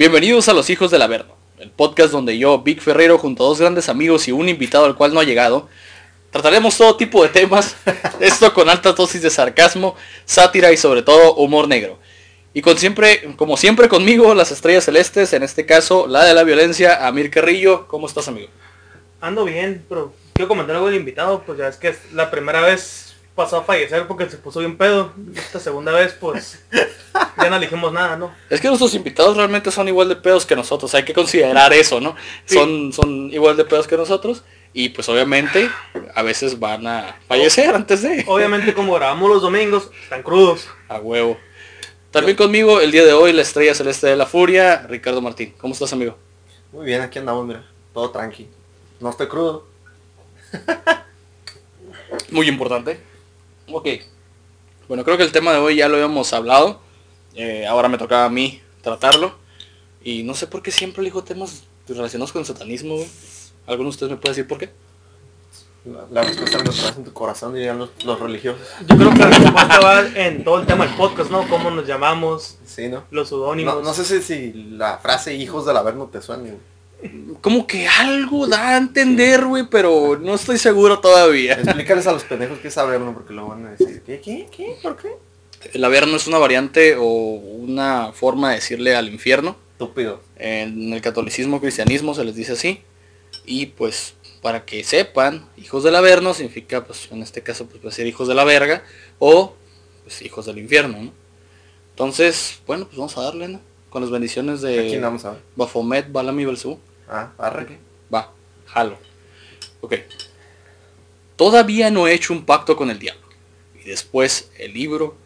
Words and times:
Bienvenidos 0.00 0.48
a 0.48 0.54
Los 0.54 0.70
Hijos 0.70 0.90
del 0.90 1.02
Averno, 1.02 1.34
el 1.58 1.70
podcast 1.70 2.10
donde 2.10 2.38
yo, 2.38 2.62
Vic 2.62 2.80
Ferrero, 2.80 3.18
junto 3.18 3.44
a 3.44 3.48
dos 3.48 3.60
grandes 3.60 3.90
amigos 3.90 4.26
y 4.28 4.32
un 4.32 4.48
invitado 4.48 4.86
al 4.86 4.96
cual 4.96 5.12
no 5.12 5.20
ha 5.20 5.24
llegado, 5.24 5.68
trataremos 6.30 6.78
todo 6.78 6.96
tipo 6.96 7.22
de 7.22 7.28
temas, 7.28 7.76
esto 8.18 8.54
con 8.54 8.70
alta 8.70 8.92
dosis 8.92 9.20
de 9.20 9.28
sarcasmo, 9.28 9.94
sátira 10.24 10.72
y 10.72 10.78
sobre 10.78 11.02
todo 11.02 11.34
humor 11.34 11.68
negro. 11.68 11.98
Y 12.54 12.62
con 12.62 12.78
siempre, 12.78 13.34
como 13.36 13.58
siempre 13.58 13.90
conmigo, 13.90 14.32
las 14.34 14.50
estrellas 14.52 14.86
celestes, 14.86 15.34
en 15.34 15.42
este 15.42 15.66
caso 15.66 16.06
la 16.06 16.24
de 16.24 16.32
la 16.32 16.44
violencia, 16.44 17.06
Amir 17.06 17.30
Carrillo. 17.30 17.86
¿Cómo 17.86 18.06
estás, 18.06 18.26
amigo? 18.26 18.48
Ando 19.20 19.44
bien, 19.44 19.84
pero 19.86 20.14
quiero 20.32 20.48
comentar 20.48 20.76
algo 20.76 20.88
del 20.88 20.96
invitado, 20.96 21.42
pues 21.44 21.58
ya 21.58 21.68
es 21.68 21.76
que 21.76 21.88
es 21.88 21.98
la 22.14 22.30
primera 22.30 22.62
vez 22.62 23.09
pasó 23.34 23.58
a 23.58 23.64
fallecer 23.64 24.06
porque 24.06 24.28
se 24.28 24.36
puso 24.36 24.60
bien 24.60 24.76
pedo. 24.76 25.12
Esta 25.34 25.60
segunda 25.60 25.92
vez, 25.92 26.14
pues, 26.18 26.62
ya 27.36 27.50
no 27.50 27.58
dijimos 27.58 27.92
nada, 27.92 28.16
¿no? 28.16 28.34
Es 28.48 28.60
que 28.60 28.68
nuestros 28.68 28.94
invitados 28.94 29.36
realmente 29.36 29.70
son 29.70 29.88
igual 29.88 30.08
de 30.08 30.16
pedos 30.16 30.46
que 30.46 30.56
nosotros, 30.56 30.94
hay 30.94 31.04
que 31.04 31.14
considerar 31.14 31.72
eso, 31.72 32.00
¿no? 32.00 32.16
Sí. 32.44 32.54
Son, 32.54 32.92
son 32.92 33.32
igual 33.32 33.56
de 33.56 33.64
pedos 33.64 33.86
que 33.86 33.96
nosotros 33.96 34.42
y 34.72 34.90
pues 34.90 35.08
obviamente 35.08 35.68
a 36.14 36.22
veces 36.22 36.58
van 36.58 36.86
a 36.86 37.16
fallecer 37.26 37.74
antes 37.74 38.02
de... 38.02 38.24
Obviamente 38.26 38.72
como 38.74 38.94
grabamos 38.94 39.28
los 39.28 39.42
domingos, 39.42 39.90
están 40.02 40.22
crudos. 40.22 40.68
A 40.88 40.98
huevo. 40.98 41.38
También 42.10 42.36
conmigo 42.36 42.80
el 42.80 42.90
día 42.90 43.04
de 43.04 43.12
hoy 43.12 43.32
la 43.32 43.42
estrella 43.42 43.74
celeste 43.74 44.06
de 44.06 44.16
la 44.16 44.26
furia, 44.26 44.86
Ricardo 44.88 45.20
Martín. 45.20 45.54
¿Cómo 45.58 45.74
estás, 45.74 45.92
amigo? 45.92 46.16
Muy 46.72 46.86
bien, 46.86 47.00
aquí 47.00 47.18
andamos, 47.18 47.46
mira. 47.46 47.64
Todo 47.92 48.10
tranqui. 48.10 48.48
No 49.00 49.10
estoy 49.10 49.28
crudo. 49.28 49.66
Muy 52.30 52.48
importante. 52.48 53.00
Ok. 53.72 53.88
Bueno, 54.88 55.04
creo 55.04 55.16
que 55.16 55.22
el 55.22 55.32
tema 55.32 55.52
de 55.52 55.58
hoy 55.58 55.76
ya 55.76 55.88
lo 55.88 55.94
habíamos 55.94 56.32
hablado. 56.32 56.80
Eh, 57.34 57.66
ahora 57.66 57.88
me 57.88 57.98
tocaba 57.98 58.24
a 58.24 58.30
mí 58.30 58.60
tratarlo. 58.82 59.34
Y 60.02 60.22
no 60.22 60.34
sé 60.34 60.46
por 60.46 60.62
qué 60.62 60.70
siempre 60.70 61.02
elijo 61.02 61.22
temas 61.24 61.64
relacionados 61.88 62.32
con 62.32 62.40
el 62.40 62.46
satanismo, 62.46 62.94
güey. 62.96 63.08
¿Alguno 63.66 63.88
de 63.88 63.90
ustedes 63.90 64.10
me 64.10 64.16
puede 64.18 64.34
decir 64.34 64.48
por 64.48 64.58
qué? 64.58 64.70
La, 65.84 66.04
la 66.10 66.22
respuesta 66.22 66.58
la 66.58 66.64
traes 66.64 66.94
en 66.96 67.04
tu 67.04 67.12
corazón, 67.12 67.54
dirían 67.54 67.78
los, 67.78 67.90
los 68.04 68.18
religiosos. 68.20 68.60
Yo 68.86 68.96
creo 68.96 69.10
que 69.12 69.18
la 69.18 69.26
respuesta 69.30 69.80
va 69.80 70.00
en 70.14 70.44
todo 70.44 70.58
el 70.60 70.66
tema 70.66 70.86
del 70.86 70.94
podcast, 70.94 71.30
¿no? 71.30 71.48
Cómo 71.48 71.70
nos 71.70 71.86
llamamos, 71.86 72.58
Sí, 72.66 72.88
¿no? 72.88 73.04
los 73.10 73.28
pseudónimos. 73.28 73.76
No, 73.76 73.82
no 73.82 73.94
sé 73.94 74.04
si, 74.04 74.20
si 74.22 74.52
la 74.52 74.98
frase 74.98 75.34
hijos 75.34 75.64
del 75.66 75.76
averno 75.76 76.06
te 76.12 76.20
suena. 76.20 76.42
güey. 76.42 76.58
Como 77.40 77.66
que 77.66 77.88
algo 77.88 78.46
da 78.46 78.70
a 78.70 78.76
entender, 78.76 79.44
güey, 79.44 79.64
pero 79.70 80.18
no 80.20 80.34
estoy 80.34 80.58
seguro 80.58 81.00
todavía. 81.00 81.54
Explícales 81.54 82.06
a 82.06 82.12
los 82.12 82.24
pendejos 82.24 82.58
qué 82.58 82.68
es 82.68 82.78
averno, 82.78 83.14
porque 83.14 83.32
lo 83.32 83.48
van 83.48 83.66
a 83.66 83.70
decir. 83.70 84.02
¿Qué? 84.04 84.20
¿Qué? 84.20 84.48
¿Qué? 84.54 84.76
¿Por 84.82 84.96
qué? 84.96 85.08
El 85.72 85.84
averno 85.84 86.16
es 86.16 86.26
una 86.26 86.38
variante 86.38 86.96
o 86.98 87.04
una 87.04 88.12
forma 88.12 88.50
de 88.50 88.56
decirle 88.56 88.94
al 88.94 89.08
infierno. 89.08 89.56
Estúpido. 89.72 90.20
En 90.36 90.92
el 90.92 91.00
catolicismo, 91.00 91.60
cristianismo 91.60 92.14
se 92.14 92.24
les 92.24 92.34
dice 92.34 92.52
así. 92.52 92.82
Y 93.46 93.66
pues 93.66 94.14
para 94.42 94.64
que 94.64 94.84
sepan, 94.84 95.46
hijos 95.56 95.84
del 95.84 95.96
averno 95.96 96.34
significa, 96.34 96.84
pues 96.84 97.08
en 97.10 97.22
este 97.22 97.42
caso, 97.42 97.66
pues 97.66 97.94
ser 97.94 98.06
hijos 98.06 98.28
de 98.28 98.34
la 98.34 98.44
verga 98.44 98.82
o 99.18 99.54
pues 100.04 100.22
hijos 100.22 100.46
del 100.46 100.58
infierno, 100.58 100.98
¿no? 101.00 101.12
Entonces, 101.90 102.60
bueno, 102.66 102.86
pues 102.86 102.96
vamos 102.96 103.16
a 103.18 103.22
darle, 103.22 103.48
¿no? 103.48 103.60
Con 103.90 104.02
las 104.02 104.10
bendiciones 104.10 104.64
¿A 104.64 104.68
quién 104.68 104.92
de 104.92 105.00
vamos 105.00 105.24
a 105.24 105.32
ver? 105.32 105.40
Bafomet, 105.56 106.10
Balam 106.10 106.38
y 106.40 106.44
Belzebú. 106.44 106.78
Ah, 107.10 107.32
arre. 107.38 107.78
Va, 108.12 108.32
jalo. 108.66 108.96
Ok. 109.80 109.94
Todavía 111.34 111.90
no 111.90 112.06
he 112.06 112.14
hecho 112.14 112.32
un 112.32 112.44
pacto 112.44 112.76
con 112.76 112.88
el 112.88 113.00
diablo. 113.00 113.26
Y 113.82 113.88
después 113.88 114.50
el 114.58 114.72
libro, 114.74 115.16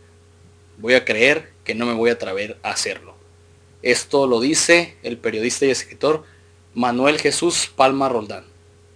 voy 0.78 0.94
a 0.94 1.04
creer 1.04 1.52
que 1.62 1.74
no 1.74 1.84
me 1.84 1.92
voy 1.92 2.08
a 2.08 2.14
atrever 2.14 2.58
a 2.62 2.70
hacerlo. 2.70 3.14
Esto 3.82 4.26
lo 4.26 4.40
dice 4.40 4.96
el 5.02 5.18
periodista 5.18 5.66
y 5.66 5.70
escritor 5.70 6.24
Manuel 6.72 7.18
Jesús 7.20 7.70
Palma 7.74 8.08
Roldán, 8.08 8.44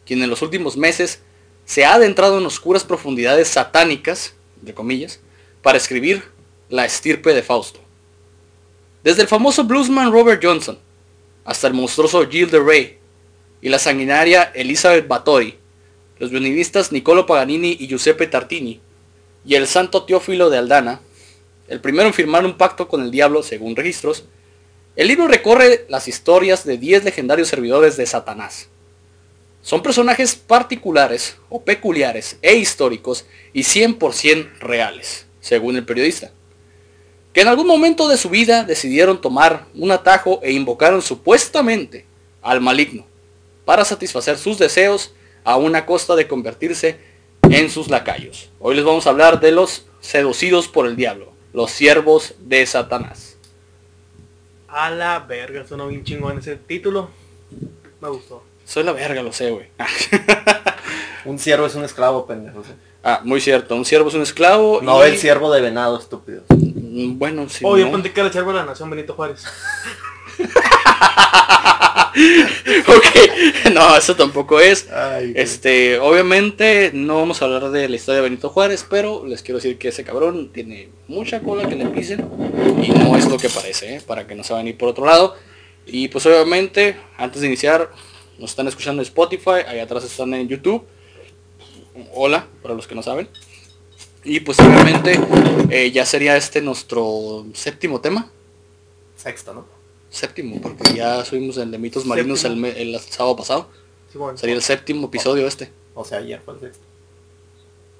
quien 0.07 0.23
en 0.23 0.31
los 0.31 0.41
últimos 0.41 0.79
meses 0.79 1.21
se 1.67 1.85
ha 1.85 1.95
adentrado 1.95 2.39
en 2.39 2.47
oscuras 2.47 2.85
profundidades 2.85 3.49
satánicas, 3.49 4.35
de 4.63 4.73
comillas, 4.73 5.21
para 5.61 5.77
escribir 5.77 6.25
La 6.71 6.87
estirpe 6.87 7.35
de 7.35 7.43
Fausto. 7.43 7.81
Desde 9.05 9.23
el 9.23 9.29
famoso 9.29 9.65
bluesman 9.65 10.11
Robert 10.11 10.43
Johnson, 10.43 10.79
hasta 11.49 11.67
el 11.67 11.73
monstruoso 11.73 12.29
Gilles 12.29 12.51
de 12.53 12.61
Ray 12.61 12.99
y 13.63 13.71
la 13.71 13.79
sanguinaria 13.79 14.53
Elizabeth 14.55 15.09
Bathory, 15.09 15.57
los 16.19 16.31
violinistas 16.31 16.93
Niccolo 16.93 17.25
Paganini 17.25 17.75
y 17.81 17.89
Giuseppe 17.89 18.27
Tartini, 18.27 18.83
y 19.47 19.55
el 19.55 19.67
santo 19.67 20.05
Teófilo 20.05 20.51
de 20.51 20.59
Aldana, 20.59 21.01
el 21.69 21.81
primero 21.81 22.07
en 22.07 22.13
firmar 22.13 22.45
un 22.45 22.59
pacto 22.59 22.87
con 22.87 23.01
el 23.03 23.11
diablo 23.11 23.43
según 23.43 23.77
registros, 23.77 24.25
el 24.95 25.09
libro 25.09 25.27
recorre 25.27 25.87
las 25.89 26.07
historias 26.07 26.67
de 26.67 26.77
10 26.77 27.05
legendarios 27.05 27.49
servidores 27.49 27.97
de 27.97 28.05
Satanás. 28.05 28.69
Son 29.63 29.83
personajes 29.83 30.37
particulares 30.37 31.39
o 31.49 31.65
peculiares 31.65 32.37
e 32.43 32.57
históricos 32.57 33.25
y 33.55 33.63
100% 33.63 34.59
reales, 34.59 35.25
según 35.41 35.77
el 35.77 35.87
periodista, 35.87 36.31
que 37.39 37.43
en 37.43 37.47
algún 37.47 37.69
momento 37.69 38.09
de 38.09 38.17
su 38.17 38.31
vida 38.31 38.65
decidieron 38.65 39.21
tomar 39.21 39.67
un 39.77 39.93
atajo 39.93 40.41
e 40.43 40.51
invocaron 40.51 41.01
supuestamente 41.01 42.05
al 42.43 42.61
maligno 42.61 43.07
para 43.65 43.85
satisfacer 43.85 44.37
sus 44.37 44.59
deseos 44.59 45.15
a 45.45 45.57
una 45.57 45.87
costa 45.87 46.17
de 46.17 46.27
convertirse 46.27 46.99
en 47.49 47.71
sus 47.71 47.91
lacayos. 47.91 48.51
Hoy 48.59 48.75
les 48.75 48.85
vamos 48.85 49.07
a 49.07 49.11
hablar 49.11 49.39
de 49.39 49.53
los 49.53 49.87
seducidos 50.01 50.67
por 50.67 50.89
el 50.89 50.97
diablo, 50.97 51.31
los 51.53 51.71
siervos 51.71 52.35
de 52.41 52.67
Satanás. 52.67 53.37
A 54.67 54.91
la 54.91 55.21
verga, 55.21 55.65
sonó 55.65 55.87
bien 55.87 56.03
chingón 56.03 56.39
ese 56.39 56.57
título. 56.57 57.09
Me 58.01 58.09
gustó. 58.09 58.43
Soy 58.65 58.83
la 58.83 58.91
verga, 58.91 59.23
lo 59.23 59.33
sé, 59.33 59.53
güey. 59.53 59.69
Un 61.25 61.39
siervo 61.39 61.67
es 61.67 61.75
un 61.77 61.85
esclavo, 61.85 62.27
pendejo. 62.27 62.65
¿sí? 62.65 62.71
Ah, 63.05 63.21
muy 63.23 63.41
cierto. 63.41 63.77
Un 63.77 63.85
siervo 63.85 64.09
es 64.09 64.15
un 64.15 64.23
esclavo. 64.23 64.81
No 64.83 65.07
y- 65.07 65.11
el 65.11 65.19
siervo 65.19 65.53
de 65.53 65.61
venado, 65.61 65.99
estúpido. 66.01 66.43
Bueno, 67.07 67.49
sí. 67.49 67.65
¿no? 67.65 67.93
pensé 67.93 68.13
que 68.13 68.21
era 68.21 68.31
de 68.31 68.53
la 68.53 68.65
nación 68.65 68.91
Benito 68.91 69.15
Juárez. 69.15 69.45
ok, 72.87 73.73
no, 73.73 73.97
eso 73.97 74.17
tampoco 74.17 74.61
es. 74.61 74.91
Ay. 74.91 75.33
Este, 75.37 75.99
obviamente 75.99 76.91
no 76.93 77.17
vamos 77.17 77.41
a 77.41 77.45
hablar 77.45 77.71
de 77.71 77.89
la 77.89 77.97
historia 77.97 78.17
de 78.17 78.29
Benito 78.29 78.49
Juárez, 78.49 78.87
pero 78.89 79.25
les 79.27 79.43
quiero 79.43 79.59
decir 79.59 79.79
que 79.79 79.89
ese 79.89 80.05
cabrón 80.05 80.51
tiene 80.53 80.91
mucha 81.07 81.41
cola 81.41 81.69
que 81.69 81.77
le 81.77 81.87
pisen 81.87 82.29
y 82.83 82.89
no 82.91 83.17
es 83.17 83.29
lo 83.29 83.39
que 83.39 83.49
parece, 83.49 83.97
¿eh? 83.97 84.01
para 84.07 84.27
que 84.27 84.35
no 84.35 84.43
se 84.45 84.53
vayan 84.53 84.67
a 84.67 84.71
ir 84.71 84.79
por 84.79 84.89
otro 84.89 85.05
lado. 85.05 85.37
Y 85.87 86.09
pues 86.09 86.27
obviamente, 86.27 86.97
antes 87.17 87.41
de 87.41 87.47
iniciar, 87.47 87.91
nos 88.39 88.51
están 88.51 88.69
escuchando 88.69 89.03
en 89.03 89.07
Spotify, 89.07 89.63
allá 89.67 89.85
atrás 89.85 90.05
están 90.05 90.35
en 90.35 90.49
YouTube. 90.49 90.87
Hola, 92.15 92.47
para 92.63 92.75
los 92.75 92.87
que 92.87 92.95
no 92.95 93.03
saben. 93.03 93.29
Y 94.29 94.41
pues 94.41 94.59
obviamente 94.61 95.19
eh, 95.71 95.91
ya 95.91 96.05
sería 96.05 96.37
este 96.37 96.61
nuestro 96.61 97.47
séptimo 97.55 98.01
tema. 98.01 98.31
Sexto, 99.17 99.55
¿no? 99.55 99.65
Séptimo, 100.11 100.61
porque 100.61 100.93
ya 100.95 101.25
subimos 101.25 101.57
el 101.57 101.71
de 101.71 101.79
mitos 101.79 102.05
marinos 102.05 102.45
el, 102.45 102.63
el 102.65 103.01
sábado 103.01 103.37
pasado. 103.37 103.69
Sí, 104.13 104.19
bueno, 104.19 104.37
Sería 104.37 104.55
el 104.55 104.63
séptimo 104.63 105.07
episodio 105.07 105.47
este. 105.47 105.71
O 105.95 106.05
sea, 106.05 106.19
ayer 106.19 106.41
fue 106.45 106.55
el 106.55 106.61
sexto. 106.61 106.85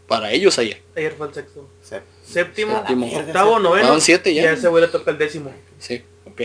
Para 0.07 0.31
ellos 0.33 0.59
ayer. 0.59 0.83
ayer 0.97 1.15
fue 1.17 1.29
el 1.29 1.35
sexto. 1.35 1.67
Sep- 1.83 2.03
Séptimo, 2.25 2.77
Séptimo. 2.79 3.07
octavo, 3.07 3.59
noveno. 3.59 3.89
Van 3.89 4.01
siete 4.01 4.33
ya. 4.35 4.43
Y 4.43 4.47
a 4.47 4.53
ese 4.53 4.69
güey 4.69 4.83
le 4.83 4.89
toca 4.89 5.11
el 5.11 5.19
décimo. 5.19 5.51
Sí, 5.79 6.03
ok. 6.27 6.43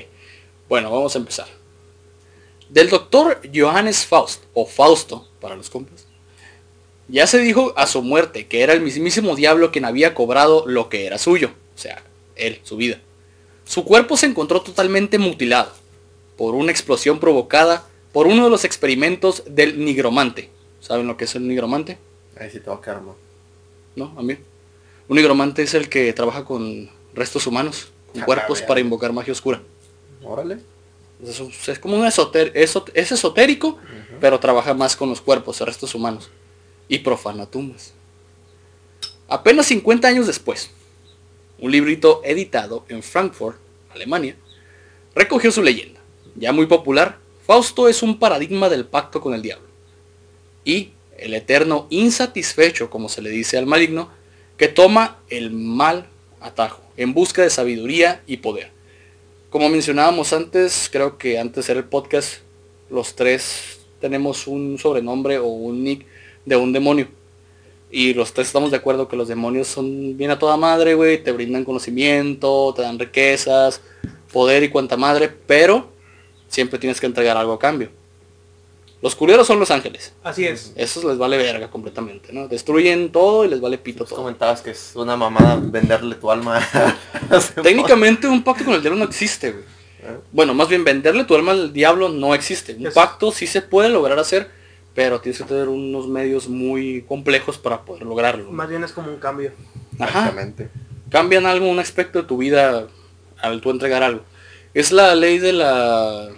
Bueno, 0.70 0.90
vamos 0.92 1.14
a 1.16 1.20
empezar. 1.20 1.48
Del 2.70 2.90
doctor 2.90 3.42
Johannes 3.54 4.06
Faust, 4.06 4.44
o 4.54 4.66
Fausto, 4.66 5.30
para 5.40 5.56
los 5.56 5.70
compas. 5.70 6.08
Ya 7.14 7.28
se 7.28 7.38
dijo 7.38 7.74
a 7.78 7.86
su 7.86 8.02
muerte 8.02 8.48
que 8.48 8.62
era 8.64 8.74
el 8.74 8.82
mismísimo 8.82 9.36
diablo 9.36 9.72
quien 9.72 9.86
había 9.86 10.16
cobrado 10.16 10.64
lo 10.68 10.90
que 10.90 11.06
era 11.06 11.20
suyo, 11.20 11.52
o 11.76 11.78
sea, 11.78 12.02
él, 12.36 12.60
su 12.64 12.76
vida. 12.76 13.00
Su 13.66 13.86
cuerpo 13.86 14.18
se 14.18 14.26
encontró 14.26 14.62
totalmente 14.62 15.20
mutilado 15.20 15.72
por 16.38 16.56
una 16.56 16.72
explosión 16.72 17.20
provocada 17.20 17.88
por 18.12 18.26
uno 18.26 18.44
de 18.46 18.50
los 18.50 18.66
experimentos 18.66 19.44
del 19.46 19.86
nigromante. 19.86 20.50
¿Saben 20.82 21.06
lo 21.08 21.16
que 21.16 21.26
es 21.26 21.36
el 21.36 21.48
nigromante? 21.48 22.00
Ahí 22.36 22.50
sí 22.50 22.60
te 22.60 22.70
va 22.70 22.78
a 22.78 22.82
quedar, 22.82 23.02
¿no? 23.96 24.14
¿A 24.18 24.22
mí? 24.24 24.36
Un 25.08 25.16
nigromante 25.18 25.62
es 25.62 25.76
el 25.76 25.90
que 25.90 26.12
trabaja 26.14 26.44
con 26.44 26.90
restos 27.14 27.46
humanos, 27.46 27.92
con 28.12 28.24
Ah, 28.24 28.26
cuerpos 28.26 28.62
para 28.64 28.80
invocar 28.80 29.14
magia 29.14 29.34
oscura. 29.34 29.62
Órale. 30.24 30.58
Es, 31.24 31.40
es 31.70 31.78
como 31.80 31.96
un 31.96 32.06
esoter, 32.08 32.52
esot- 32.54 32.90
es 32.96 33.12
esotérico, 33.12 33.78
pero 34.20 34.40
trabaja 34.40 34.74
más 34.74 34.96
con 34.96 35.10
los 35.10 35.22
cuerpos, 35.22 35.62
restos 35.62 35.94
humanos. 35.94 36.30
Y 36.88 37.00
profana 37.00 37.46
tumbas. 37.46 37.94
Apenas 39.28 39.68
50 39.68 40.08
años 40.08 40.28
después, 40.28 40.70
un 41.60 41.72
librito 41.72 42.22
editado 42.24 42.86
en 42.90 43.02
Frankfurt, 43.02 43.58
Alemania, 43.94 44.36
recogió 45.16 45.52
su 45.52 45.64
leyenda. 45.64 46.00
Ya 46.36 46.52
muy 46.52 46.66
popular, 46.66 47.18
Fausto 47.46 47.88
es 47.88 48.04
un 48.04 48.20
paradigma 48.20 48.70
del 48.70 48.86
pacto 48.86 49.22
con 49.22 49.34
el 49.34 49.42
diablo. 49.42 49.68
Y 50.66 50.92
el 51.18 51.34
eterno 51.34 51.88
insatisfecho, 51.90 52.90
como 52.90 53.10
se 53.10 53.22
le 53.22 53.30
dice 53.30 53.58
al 53.58 53.66
maligno, 53.66 54.10
que 54.58 54.68
toma 54.68 55.20
el 55.30 55.52
mal 55.52 56.08
atajo 56.40 56.82
en 56.98 57.14
busca 57.14 57.42
de 57.42 57.50
sabiduría 57.50 58.22
y 58.28 58.38
poder. 58.38 58.72
Como 59.50 59.70
mencionábamos 59.70 60.34
antes, 60.34 60.90
creo 60.92 61.18
que 61.18 61.40
antes 61.40 61.68
de 61.68 61.74
el 61.74 61.84
podcast, 61.84 62.40
los 62.90 63.16
tres 63.16 63.80
tenemos 64.02 64.48
un 64.48 64.78
sobrenombre 64.78 65.38
o 65.38 65.46
un 65.46 65.84
nick 65.84 66.06
de 66.46 66.56
un 66.56 66.74
demonio. 66.74 67.08
Y 67.92 68.14
los 68.16 68.34
tres 68.34 68.48
estamos 68.48 68.72
de 68.72 68.78
acuerdo 68.78 69.08
que 69.08 69.16
los 69.16 69.28
demonios 69.28 69.68
son 69.68 70.18
bien 70.18 70.32
a 70.32 70.40
toda 70.40 70.58
madre, 70.58 70.96
güey, 70.96 71.24
te 71.24 71.32
brindan 71.32 71.64
conocimiento, 71.64 72.74
te 72.76 72.82
dan 72.82 72.98
riquezas, 72.98 73.82
poder 74.32 74.64
y 74.64 74.70
cuanta 74.70 74.98
madre, 74.98 75.30
pero 75.46 75.92
siempre 76.48 76.80
tienes 76.80 77.00
que 77.00 77.06
entregar 77.06 77.38
algo 77.38 77.54
a 77.54 77.60
cambio. 77.60 77.90
Los 79.02 79.16
culeros 79.16 79.46
son 79.46 79.60
los 79.60 79.70
ángeles. 79.70 80.14
Así 80.24 80.46
es. 80.48 80.72
Esos 80.78 81.04
les 81.04 81.18
vale 81.18 81.38
verga 81.38 81.70
completamente, 81.70 82.32
¿no? 82.32 82.48
Destruyen 82.48 83.12
todo 83.12 83.44
y 83.44 83.50
les 83.50 83.60
vale 83.60 83.78
pito 83.78 84.06
Tú 84.06 84.12
todo. 84.12 84.20
comentabas 84.22 84.62
que 84.62 84.72
es 84.72 84.94
una 84.96 85.18
mamada 85.18 85.60
venderle 85.62 86.16
tu 86.16 86.32
alma. 86.32 86.66
Técnicamente 87.62 88.28
un 88.28 88.44
pacto 88.44 88.64
con 88.66 88.74
el 88.74 88.82
diablo 88.82 89.00
no 89.00 89.06
existe, 89.06 89.52
güey. 89.52 89.64
¿Eh? 90.04 90.18
Bueno, 90.32 90.54
más 90.54 90.68
bien 90.70 90.84
venderle 90.84 91.24
tu 91.26 91.36
alma 91.36 91.52
al 91.52 91.74
diablo 91.74 92.10
no 92.10 92.34
existe. 92.34 92.76
Un 92.76 92.88
Es- 92.88 92.94
pacto 92.94 93.32
sí 93.32 93.46
se 93.48 93.62
puede 93.62 93.90
lograr 93.90 94.18
hacer, 94.20 94.50
pero 94.96 95.22
tienes 95.22 95.40
que 95.40 95.46
tener 95.46 95.70
unos 95.70 96.08
medios 96.08 96.48
muy 96.48 97.04
complejos 97.08 97.58
para 97.58 97.82
poder 97.82 98.04
lograrlo. 98.04 98.52
Más 98.52 98.70
bien 98.70 98.84
es 98.84 98.92
como 98.92 99.10
un 99.10 99.18
cambio. 99.18 99.52
Ajá. 100.00 100.20
Exactamente. 100.20 100.70
Cambian 101.10 101.46
algo, 101.46 101.70
un 101.70 101.80
aspecto 101.80 102.22
de 102.22 102.28
tu 102.28 102.38
vida 102.38 102.88
al 103.42 103.62
tú 103.62 103.72
entregar 103.72 104.04
algo. 104.04 104.22
Es 104.74 104.92
la 104.92 105.16
ley 105.16 105.40
de 105.40 105.54
la 105.54 106.30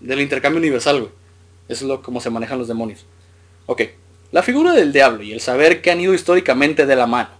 del 0.00 0.20
intercambio 0.20 0.58
universal, 0.58 1.00
güey. 1.00 1.12
Eso 1.68 1.84
es 1.84 1.88
lo 1.88 2.02
como 2.02 2.20
se 2.20 2.30
manejan 2.30 2.58
los 2.58 2.68
demonios. 2.68 3.04
Ok. 3.66 3.82
La 4.30 4.42
figura 4.42 4.72
del 4.72 4.92
diablo 4.92 5.22
y 5.22 5.32
el 5.32 5.40
saber 5.40 5.80
que 5.80 5.90
han 5.90 6.00
ido 6.00 6.14
históricamente 6.14 6.86
de 6.86 6.96
la 6.96 7.06
mano. 7.06 7.30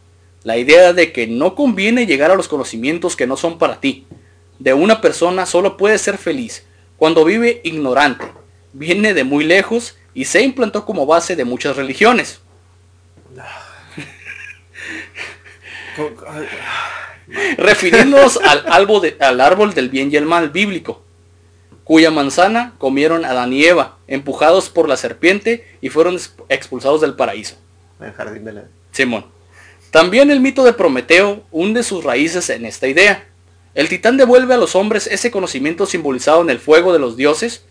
La 0.42 0.56
idea 0.56 0.92
de 0.92 1.12
que 1.12 1.26
no 1.26 1.54
conviene 1.54 2.06
llegar 2.06 2.30
a 2.30 2.36
los 2.36 2.48
conocimientos 2.48 3.16
que 3.16 3.26
no 3.26 3.36
son 3.36 3.58
para 3.58 3.80
ti. 3.80 4.06
De 4.58 4.72
una 4.72 5.00
persona 5.00 5.46
solo 5.46 5.76
puede 5.76 5.98
ser 5.98 6.18
feliz 6.18 6.64
cuando 6.96 7.24
vive 7.24 7.60
ignorante. 7.64 8.26
Viene 8.72 9.14
de 9.14 9.24
muy 9.24 9.44
lejos 9.44 9.96
y 10.18 10.24
se 10.24 10.42
implantó 10.42 10.84
como 10.84 11.06
base 11.06 11.36
de 11.36 11.44
muchas 11.44 11.76
religiones. 11.76 12.40
Refiriéndonos 17.58 18.38
al, 18.38 18.64
árbol 18.68 19.02
de- 19.02 19.16
al 19.20 19.40
árbol 19.40 19.74
del 19.74 19.90
bien 19.90 20.10
y 20.12 20.16
el 20.16 20.24
mal 20.24 20.50
bíblico, 20.50 21.04
cuya 21.84 22.10
manzana 22.10 22.74
comieron 22.78 23.24
Adán 23.24 23.52
y 23.52 23.64
Eva, 23.64 23.98
empujados 24.08 24.70
por 24.70 24.88
la 24.88 24.96
serpiente 24.96 25.64
y 25.80 25.88
fueron 25.90 26.14
ex- 26.14 26.34
expulsados 26.48 27.00
del 27.00 27.14
paraíso. 27.14 27.54
El 28.00 28.12
jardín 28.12 28.44
de 28.44 28.52
la... 28.54 28.64
Simón. 28.90 29.24
También 29.92 30.32
el 30.32 30.40
mito 30.40 30.64
de 30.64 30.72
Prometeo 30.72 31.44
hunde 31.52 31.84
sus 31.84 32.02
raíces 32.02 32.50
en 32.50 32.66
esta 32.66 32.88
idea. 32.88 33.28
El 33.74 33.88
titán 33.88 34.16
devuelve 34.16 34.54
a 34.54 34.58
los 34.58 34.74
hombres 34.74 35.06
ese 35.06 35.30
conocimiento 35.30 35.86
simbolizado 35.86 36.42
en 36.42 36.50
el 36.50 36.58
fuego 36.58 36.92
de 36.92 36.98
los 36.98 37.16
dioses 37.16 37.62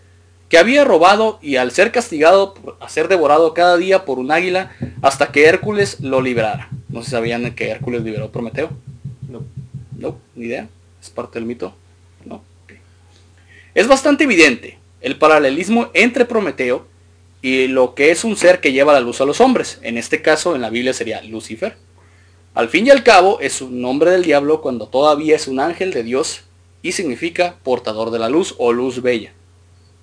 que 0.49 0.57
había 0.57 0.85
robado 0.85 1.39
y 1.41 1.57
al 1.57 1.71
ser 1.71 1.91
castigado 1.91 2.55
a 2.79 2.89
ser 2.89 3.07
devorado 3.07 3.53
cada 3.53 3.77
día 3.77 4.05
por 4.05 4.19
un 4.19 4.31
águila 4.31 4.71
hasta 5.01 5.31
que 5.31 5.45
Hércules 5.45 5.99
lo 5.99 6.21
liberara. 6.21 6.69
No 6.89 7.03
si 7.03 7.11
sabían 7.11 7.53
que 7.53 7.69
Hércules 7.69 8.03
liberó 8.03 8.25
a 8.25 8.31
Prometeo. 8.31 8.69
No. 9.29 9.43
No, 9.97 10.17
ni 10.35 10.45
idea. 10.45 10.69
¿Es 11.01 11.09
parte 11.09 11.39
del 11.39 11.47
mito? 11.47 11.73
No. 12.25 12.41
Es 13.73 13.87
bastante 13.87 14.23
evidente 14.23 14.77
el 15.01 15.17
paralelismo 15.17 15.89
entre 15.93 16.25
Prometeo 16.25 16.85
y 17.41 17.67
lo 17.67 17.93
que 17.93 18.11
es 18.11 18.23
un 18.23 18.35
ser 18.35 18.59
que 18.59 18.71
lleva 18.71 18.93
la 18.93 18.99
luz 18.99 19.21
a 19.21 19.25
los 19.25 19.41
hombres. 19.41 19.79
En 19.83 19.97
este 19.97 20.21
caso, 20.21 20.55
en 20.55 20.61
la 20.61 20.69
Biblia 20.69 20.93
sería 20.93 21.21
Lucifer. 21.23 21.77
Al 22.55 22.69
fin 22.69 22.87
y 22.87 22.89
al 22.89 23.03
cabo, 23.03 23.39
es 23.39 23.61
un 23.61 23.81
nombre 23.81 24.11
del 24.11 24.23
diablo 24.23 24.61
cuando 24.61 24.87
todavía 24.87 25.35
es 25.35 25.47
un 25.47 25.59
ángel 25.59 25.91
de 25.93 26.03
Dios 26.03 26.41
y 26.81 26.93
significa 26.93 27.57
portador 27.63 28.09
de 28.09 28.19
la 28.19 28.29
luz 28.29 28.55
o 28.57 28.73
luz 28.73 29.01
bella. 29.01 29.33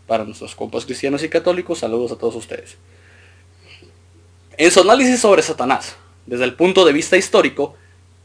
Para 0.06 0.24
nuestros 0.24 0.54
compas 0.54 0.84
cristianos 0.84 1.22
y 1.22 1.28
católicos, 1.28 1.78
saludos 1.78 2.12
a 2.12 2.16
todos 2.16 2.34
ustedes. 2.36 2.76
En 4.56 4.70
su 4.70 4.80
análisis 4.80 5.20
sobre 5.20 5.42
Satanás, 5.42 5.96
desde 6.26 6.44
el 6.44 6.54
punto 6.54 6.84
de 6.84 6.92
vista 6.92 7.16
histórico, 7.16 7.74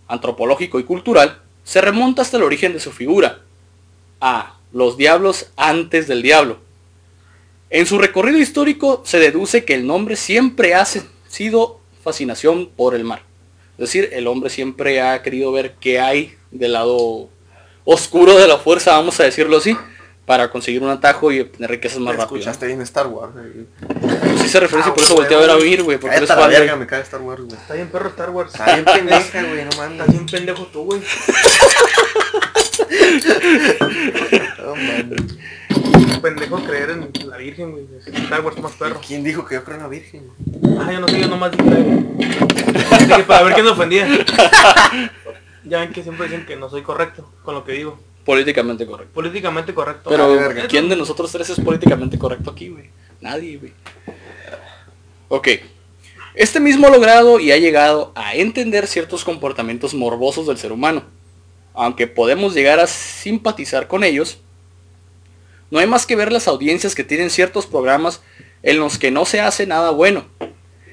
antropológico 0.08 0.80
y 0.80 0.84
cultural, 0.84 1.42
se 1.64 1.81
remonta 1.81 2.22
hasta 2.22 2.38
el 2.38 2.44
origen 2.44 2.74
de 2.74 2.80
su 2.80 2.92
figura, 2.92 3.42
a 4.22 4.58
los 4.72 4.98
diablos 4.98 5.52
antes 5.56 6.08
del 6.08 6.22
diablo. 6.22 6.60
En 7.70 7.86
su 7.86 7.98
recorrido 8.00 8.40
histórico 8.40 9.04
se 9.06 9.20
deduce 9.20 9.64
que 9.64 9.76
el 9.76 9.86
nombre 9.86 10.16
siempre 10.16 10.74
ha 10.74 10.86
sido 10.86 11.80
fascinación 12.04 12.70
por 12.76 12.96
el 12.96 13.04
mar. 13.04 13.22
Es 13.74 13.94
decir, 13.94 14.10
el 14.12 14.28
hombre 14.28 14.50
siempre 14.50 15.02
ha 15.02 15.22
querido 15.22 15.52
ver 15.52 15.76
qué 15.80 16.00
hay 16.00 16.36
del 16.52 16.74
lado 16.74 17.30
oscuro 17.86 18.36
de 18.38 18.48
la 18.48 18.58
fuerza, 18.58 18.98
vamos 18.98 19.20
a 19.20 19.24
decirlo 19.24 19.58
así, 19.58 19.76
para 20.30 20.52
conseguir 20.52 20.84
un 20.84 20.90
atajo 20.92 21.31
y 21.31 21.40
obtener 21.40 21.72
riquezas 21.72 21.98
más 21.98 22.16
rápido. 22.16 22.38
Escuchaste 22.38 22.68
bien 22.68 22.80
Star 22.81 23.08
Wars. 23.08 23.34
güey. 23.34 23.66
¿no? 23.81 24.38
Sí 24.38 24.48
se 24.48 24.60
referencia, 24.60 24.92
Ah, 24.92 24.94
por 24.94 25.04
eso 25.04 25.16
güey, 25.16 25.26
volteé 25.28 25.38
a 25.38 25.40
ver 25.40 25.50
a. 25.50 25.56
Vir, 25.56 25.81
güey, 25.81 25.98
porque 25.98 26.18
eres 26.18 26.30
fan 26.30 26.48
verga, 26.48 26.76
me 26.76 26.86
cae 26.86 27.02
Star 27.02 27.20
Wars, 27.20 27.42
güey. 27.42 27.58
Está 27.60 27.74
bien 27.74 27.88
perro 27.88 28.10
Star 28.10 28.30
Wars. 28.30 28.54
Está 28.54 28.74
bien 28.76 28.86
pendeja, 28.86 29.42
güey, 29.42 29.64
no 29.64 29.70
Estás 29.72 29.78
mames. 29.90 30.08
bien 30.12 30.26
pendejo 30.28 30.68
tú, 30.68 30.84
güey. 30.84 31.02
No 34.60 34.76
mames. 34.76 36.22
Pendejo 36.22 36.64
creer 36.64 36.90
en 36.92 37.10
la 37.28 37.38
Virgen, 37.38 37.72
güey. 37.72 37.86
Star 38.06 38.42
Wars 38.42 38.60
más 38.60 38.74
perro. 38.74 39.02
¿Quién 39.06 39.24
dijo 39.24 39.44
que 39.46 39.56
yo 39.56 39.64
creo 39.64 39.78
en 39.78 39.84
la 39.84 39.90
Virgen? 39.90 40.30
Ah, 40.80 40.92
yo 40.92 41.00
no 41.00 41.08
sé, 41.08 41.20
yo 41.22 41.28
nomás 41.28 41.52
dije. 41.52 41.64
Dije 43.00 43.24
para 43.24 43.44
ver 43.46 43.54
quién 43.56 43.66
me 43.66 43.72
ofendía. 43.72 44.08
Ya 45.66 45.80
ven 45.81 45.92
que 45.92 46.02
siempre 46.02 46.28
dicen 46.28 46.46
que 46.46 46.56
no 46.56 46.70
soy 46.70 46.81
correcto 46.84 47.30
con 47.44 47.54
lo 47.54 47.64
que 47.66 47.74
digo. 47.74 48.00
Políticamente 48.30 48.86
correcto. 48.86 49.12
Políticamente 49.12 49.74
correcto. 49.74 50.08
Pero, 50.08 50.36
verga. 50.36 50.68
¿quién 50.68 50.88
de 50.88 50.96
nosotros 50.96 51.31
tres 51.31 51.50
es 51.50 51.60
políticamente 51.60 52.20
correcto 52.20 52.52
aquí, 52.52 52.70
güey? 52.70 52.92
Nadie, 53.22 53.58
güey. 53.58 53.74
Ok. 55.30 55.48
Este 56.36 56.60
mismo 56.60 56.86
ha 56.86 56.92
logrado 56.92 57.40
y 57.40 57.52
ha 57.52 57.58
llegado 57.58 58.12
a 58.14 58.36
entender 58.36 58.86
ciertos 58.86 59.24
comportamientos 59.24 59.96
morbosos 59.96 60.46
del 60.46 60.60
ser 60.60 60.72
humano. 60.72 61.06
Aunque 61.74 62.06
podemos 62.06 62.54
llegar 62.54 62.80
a 62.80 62.86
simpatizar 62.86 63.88
con 63.88 64.04
ellos, 64.04 64.38
no 65.72 65.80
hay 65.80 65.88
más 65.88 66.06
que 66.06 66.16
ver 66.16 66.31
las 66.31 66.48
audiencias 66.48 66.94
que 66.94 67.04
tienen 67.04 67.31
ciertos 67.31 67.66
programas 67.66 68.22
en 68.62 68.78
los 68.78 69.00
que 69.00 69.10
no 69.10 69.26
se 69.26 69.42
hace 69.42 69.66
nada 69.66 69.90
bueno. 69.90 70.28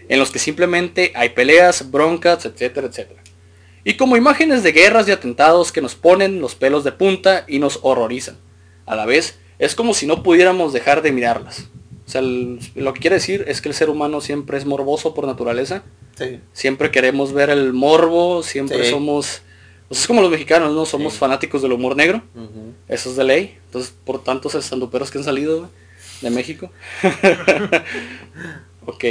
En 0.09 0.19
los 0.19 0.31
que 0.31 0.39
simplemente 0.39 1.13
hay 1.15 1.29
peleas, 1.29 1.91
broncas, 1.91 2.47
etcétera, 2.47 2.87
etcétera. 2.87 3.21
Y 3.89 3.95
como 3.95 4.17
imágenes 4.17 4.65
de 4.65 4.73
guerras 4.73 5.07
y 5.07 5.13
atentados 5.13 5.71
que 5.71 5.81
nos 5.81 5.95
ponen 5.95 6.41
los 6.41 6.57
pelos 6.57 6.83
de 6.83 6.91
punta 6.91 7.45
y 7.47 7.61
nos 7.61 7.79
horrorizan. 7.83 8.37
A 8.85 8.97
la 8.97 9.07
vez, 9.07 9.39
es 9.61 9.77
como 9.77 9.95
si 9.95 10.07
no 10.09 10.25
pudiéramos 10.25 10.73
dejar 10.73 11.03
de 11.03 11.13
mirarlas. 11.13 11.69
O 12.05 12.11
sea, 12.11 12.21
el- 12.21 12.59
lo 12.75 12.93
que 12.95 13.01
quiere 13.01 13.15
decir 13.17 13.45
es 13.47 13.61
que 13.61 13.69
el 13.69 13.75
ser 13.77 13.89
humano 13.89 14.21
siempre 14.21 14.59
es 14.59 14.65
morboso 14.67 15.15
por 15.15 15.25
naturaleza. 15.29 15.85
Sí. 16.19 16.41
Siempre 16.53 16.91
queremos 16.91 17.33
ver 17.33 17.49
el 17.51 17.73
morbo, 17.73 18.43
siempre 18.43 18.85
Sí. 18.85 18.91
somos... 18.91 19.43
Pues 19.87 20.01
es 20.01 20.07
como 20.09 20.21
los 20.21 20.33
mexicanos, 20.33 20.75
¿no? 20.75 20.85
Somos 20.85 21.13
Sí. 21.13 21.21
fanáticos 21.21 21.63
del 21.63 21.71
humor 21.73 21.95
negro. 21.95 22.23
Eso 22.89 23.11
es 23.11 23.15
de 23.17 23.23
ley. 23.23 23.57
Entonces, 23.67 23.95
por 24.05 24.21
tantos 24.25 24.57
estanduperos 24.57 25.13
que 25.13 25.19
han 25.19 25.25
salido 25.25 25.71
de 26.23 26.31
México. 26.31 26.71
ok. 28.87 29.05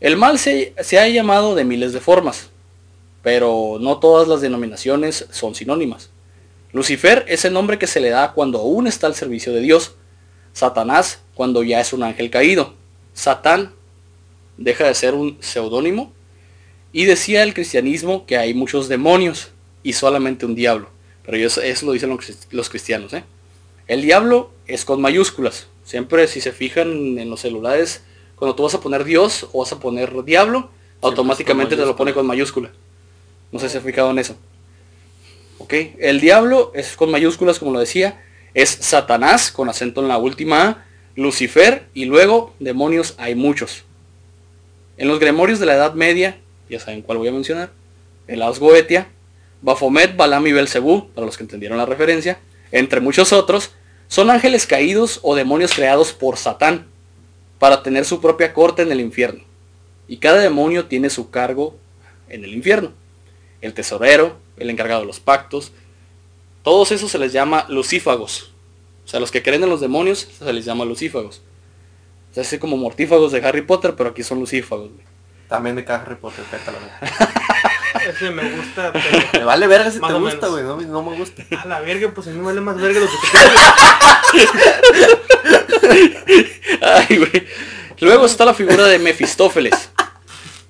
El 0.00 0.16
mal 0.16 0.38
se, 0.38 0.74
se 0.80 0.98
ha 1.00 1.08
llamado 1.08 1.54
de 1.54 1.64
miles 1.64 1.92
de 1.92 2.00
formas, 2.00 2.50
pero 3.26 3.78
no 3.80 3.98
todas 3.98 4.28
las 4.28 4.40
denominaciones 4.40 5.26
son 5.32 5.56
sinónimas. 5.56 6.10
Lucifer 6.72 7.24
es 7.26 7.44
el 7.44 7.54
nombre 7.54 7.76
que 7.76 7.88
se 7.88 7.98
le 7.98 8.10
da 8.10 8.30
cuando 8.30 8.60
aún 8.60 8.86
está 8.86 9.08
al 9.08 9.16
servicio 9.16 9.52
de 9.52 9.58
Dios. 9.58 9.96
Satanás 10.52 11.22
cuando 11.34 11.64
ya 11.64 11.80
es 11.80 11.92
un 11.92 12.04
ángel 12.04 12.30
caído. 12.30 12.74
Satán 13.14 13.72
deja 14.58 14.86
de 14.86 14.94
ser 14.94 15.14
un 15.14 15.38
seudónimo. 15.40 16.12
Y 16.92 17.06
decía 17.06 17.42
el 17.42 17.52
cristianismo 17.52 18.26
que 18.26 18.36
hay 18.36 18.54
muchos 18.54 18.86
demonios 18.88 19.48
y 19.82 19.94
solamente 19.94 20.46
un 20.46 20.54
diablo. 20.54 20.88
Pero 21.24 21.36
eso, 21.36 21.60
eso 21.62 21.84
lo 21.84 21.90
dicen 21.90 22.10
los, 22.10 22.20
crist- 22.20 22.46
los 22.52 22.70
cristianos. 22.70 23.12
¿eh? 23.12 23.24
El 23.88 24.02
diablo 24.02 24.52
es 24.68 24.84
con 24.84 25.00
mayúsculas. 25.00 25.66
Siempre 25.82 26.28
si 26.28 26.40
se 26.40 26.52
fijan 26.52 27.18
en 27.18 27.28
los 27.28 27.40
celulares, 27.40 28.04
cuando 28.36 28.54
tú 28.54 28.62
vas 28.62 28.74
a 28.74 28.80
poner 28.80 29.02
Dios 29.02 29.48
o 29.52 29.62
vas 29.64 29.72
a 29.72 29.80
poner 29.80 30.22
diablo, 30.22 30.70
automáticamente 31.02 31.74
te 31.74 31.84
lo 31.84 31.96
pone 31.96 32.14
con 32.14 32.24
mayúscula. 32.24 32.70
No 33.56 33.60
sé 33.60 33.68
si 33.68 33.72
se 33.72 33.78
ha 33.78 33.80
fijado 33.80 34.10
en 34.10 34.18
eso. 34.18 34.36
¿Ok? 35.56 35.72
El 35.98 36.20
diablo 36.20 36.72
es 36.74 36.94
con 36.94 37.10
mayúsculas, 37.10 37.58
como 37.58 37.72
lo 37.72 37.80
decía. 37.80 38.22
Es 38.52 38.68
Satanás, 38.68 39.50
con 39.50 39.70
acento 39.70 40.02
en 40.02 40.08
la 40.08 40.18
última 40.18 40.62
A. 40.62 40.84
Lucifer 41.14 41.86
y 41.94 42.04
luego 42.04 42.52
demonios 42.58 43.14
hay 43.16 43.34
muchos. 43.34 43.84
En 44.98 45.08
los 45.08 45.20
gremorios 45.20 45.58
de 45.58 45.64
la 45.64 45.76
Edad 45.76 45.94
Media, 45.94 46.38
ya 46.68 46.78
saben 46.80 47.00
cuál 47.00 47.16
voy 47.16 47.28
a 47.28 47.32
mencionar, 47.32 47.70
el 48.26 48.42
Asgoetia, 48.42 49.08
Baphomet, 49.62 50.18
Balam 50.18 50.46
y 50.46 50.52
Belcebú, 50.52 51.08
para 51.14 51.24
los 51.24 51.38
que 51.38 51.44
entendieron 51.44 51.78
la 51.78 51.86
referencia, 51.86 52.38
entre 52.72 53.00
muchos 53.00 53.32
otros, 53.32 53.70
son 54.08 54.28
ángeles 54.28 54.66
caídos 54.66 55.20
o 55.22 55.34
demonios 55.34 55.72
creados 55.72 56.12
por 56.12 56.36
Satán 56.36 56.88
para 57.58 57.82
tener 57.82 58.04
su 58.04 58.20
propia 58.20 58.52
corte 58.52 58.82
en 58.82 58.92
el 58.92 59.00
infierno. 59.00 59.44
Y 60.08 60.18
cada 60.18 60.42
demonio 60.42 60.84
tiene 60.84 61.08
su 61.08 61.30
cargo 61.30 61.78
en 62.28 62.44
el 62.44 62.52
infierno. 62.52 62.92
El 63.60 63.74
tesorero, 63.74 64.36
el 64.56 64.70
encargado 64.70 65.00
de 65.00 65.06
los 65.06 65.20
pactos, 65.20 65.72
Todos 66.62 66.90
esos 66.92 67.10
se 67.10 67.18
les 67.18 67.32
llama 67.32 67.64
lucífagos. 67.68 68.52
O 69.04 69.08
sea, 69.08 69.20
los 69.20 69.30
que 69.30 69.42
creen 69.42 69.62
en 69.62 69.70
los 69.70 69.80
demonios 69.80 70.26
se 70.38 70.52
les 70.52 70.64
llama 70.64 70.84
lucífagos. 70.84 71.42
O 72.30 72.34
sea, 72.34 72.42
así 72.42 72.58
como 72.58 72.76
mortífagos 72.76 73.30
de 73.32 73.46
Harry 73.46 73.62
Potter, 73.62 73.94
pero 73.96 74.10
aquí 74.10 74.22
son 74.24 74.40
lucífagos. 74.40 74.90
güey. 74.90 75.04
También 75.48 75.76
de 75.76 75.84
Harry 75.86 76.16
Potter, 76.16 76.44
pétalo. 76.44 76.78
Ese 78.08 78.30
me 78.30 78.50
gusta, 78.50 78.92
pero... 78.92 79.04
Me 79.32 79.44
vale 79.44 79.66
verga 79.66 79.90
si 79.90 79.98
Más 80.00 80.12
te 80.12 80.18
gusta, 80.18 80.48
güey. 80.48 80.64
No, 80.64 80.80
no 80.80 81.02
me 81.02 81.16
gusta. 81.16 81.44
A 81.62 81.66
la 81.66 81.80
verga, 81.80 82.10
pues 82.14 82.26
a 82.26 82.30
mí 82.30 82.38
me 82.38 82.44
vale 82.44 82.60
más 82.60 82.76
verga 82.76 83.00
lo 83.00 83.06
que 83.06 83.12
te 85.88 86.78
Ay, 86.84 87.16
güey. 87.16 87.46
Luego 88.00 88.26
está 88.26 88.44
la 88.44 88.54
figura 88.54 88.86
de 88.86 88.98
Mefistófeles, 88.98 89.90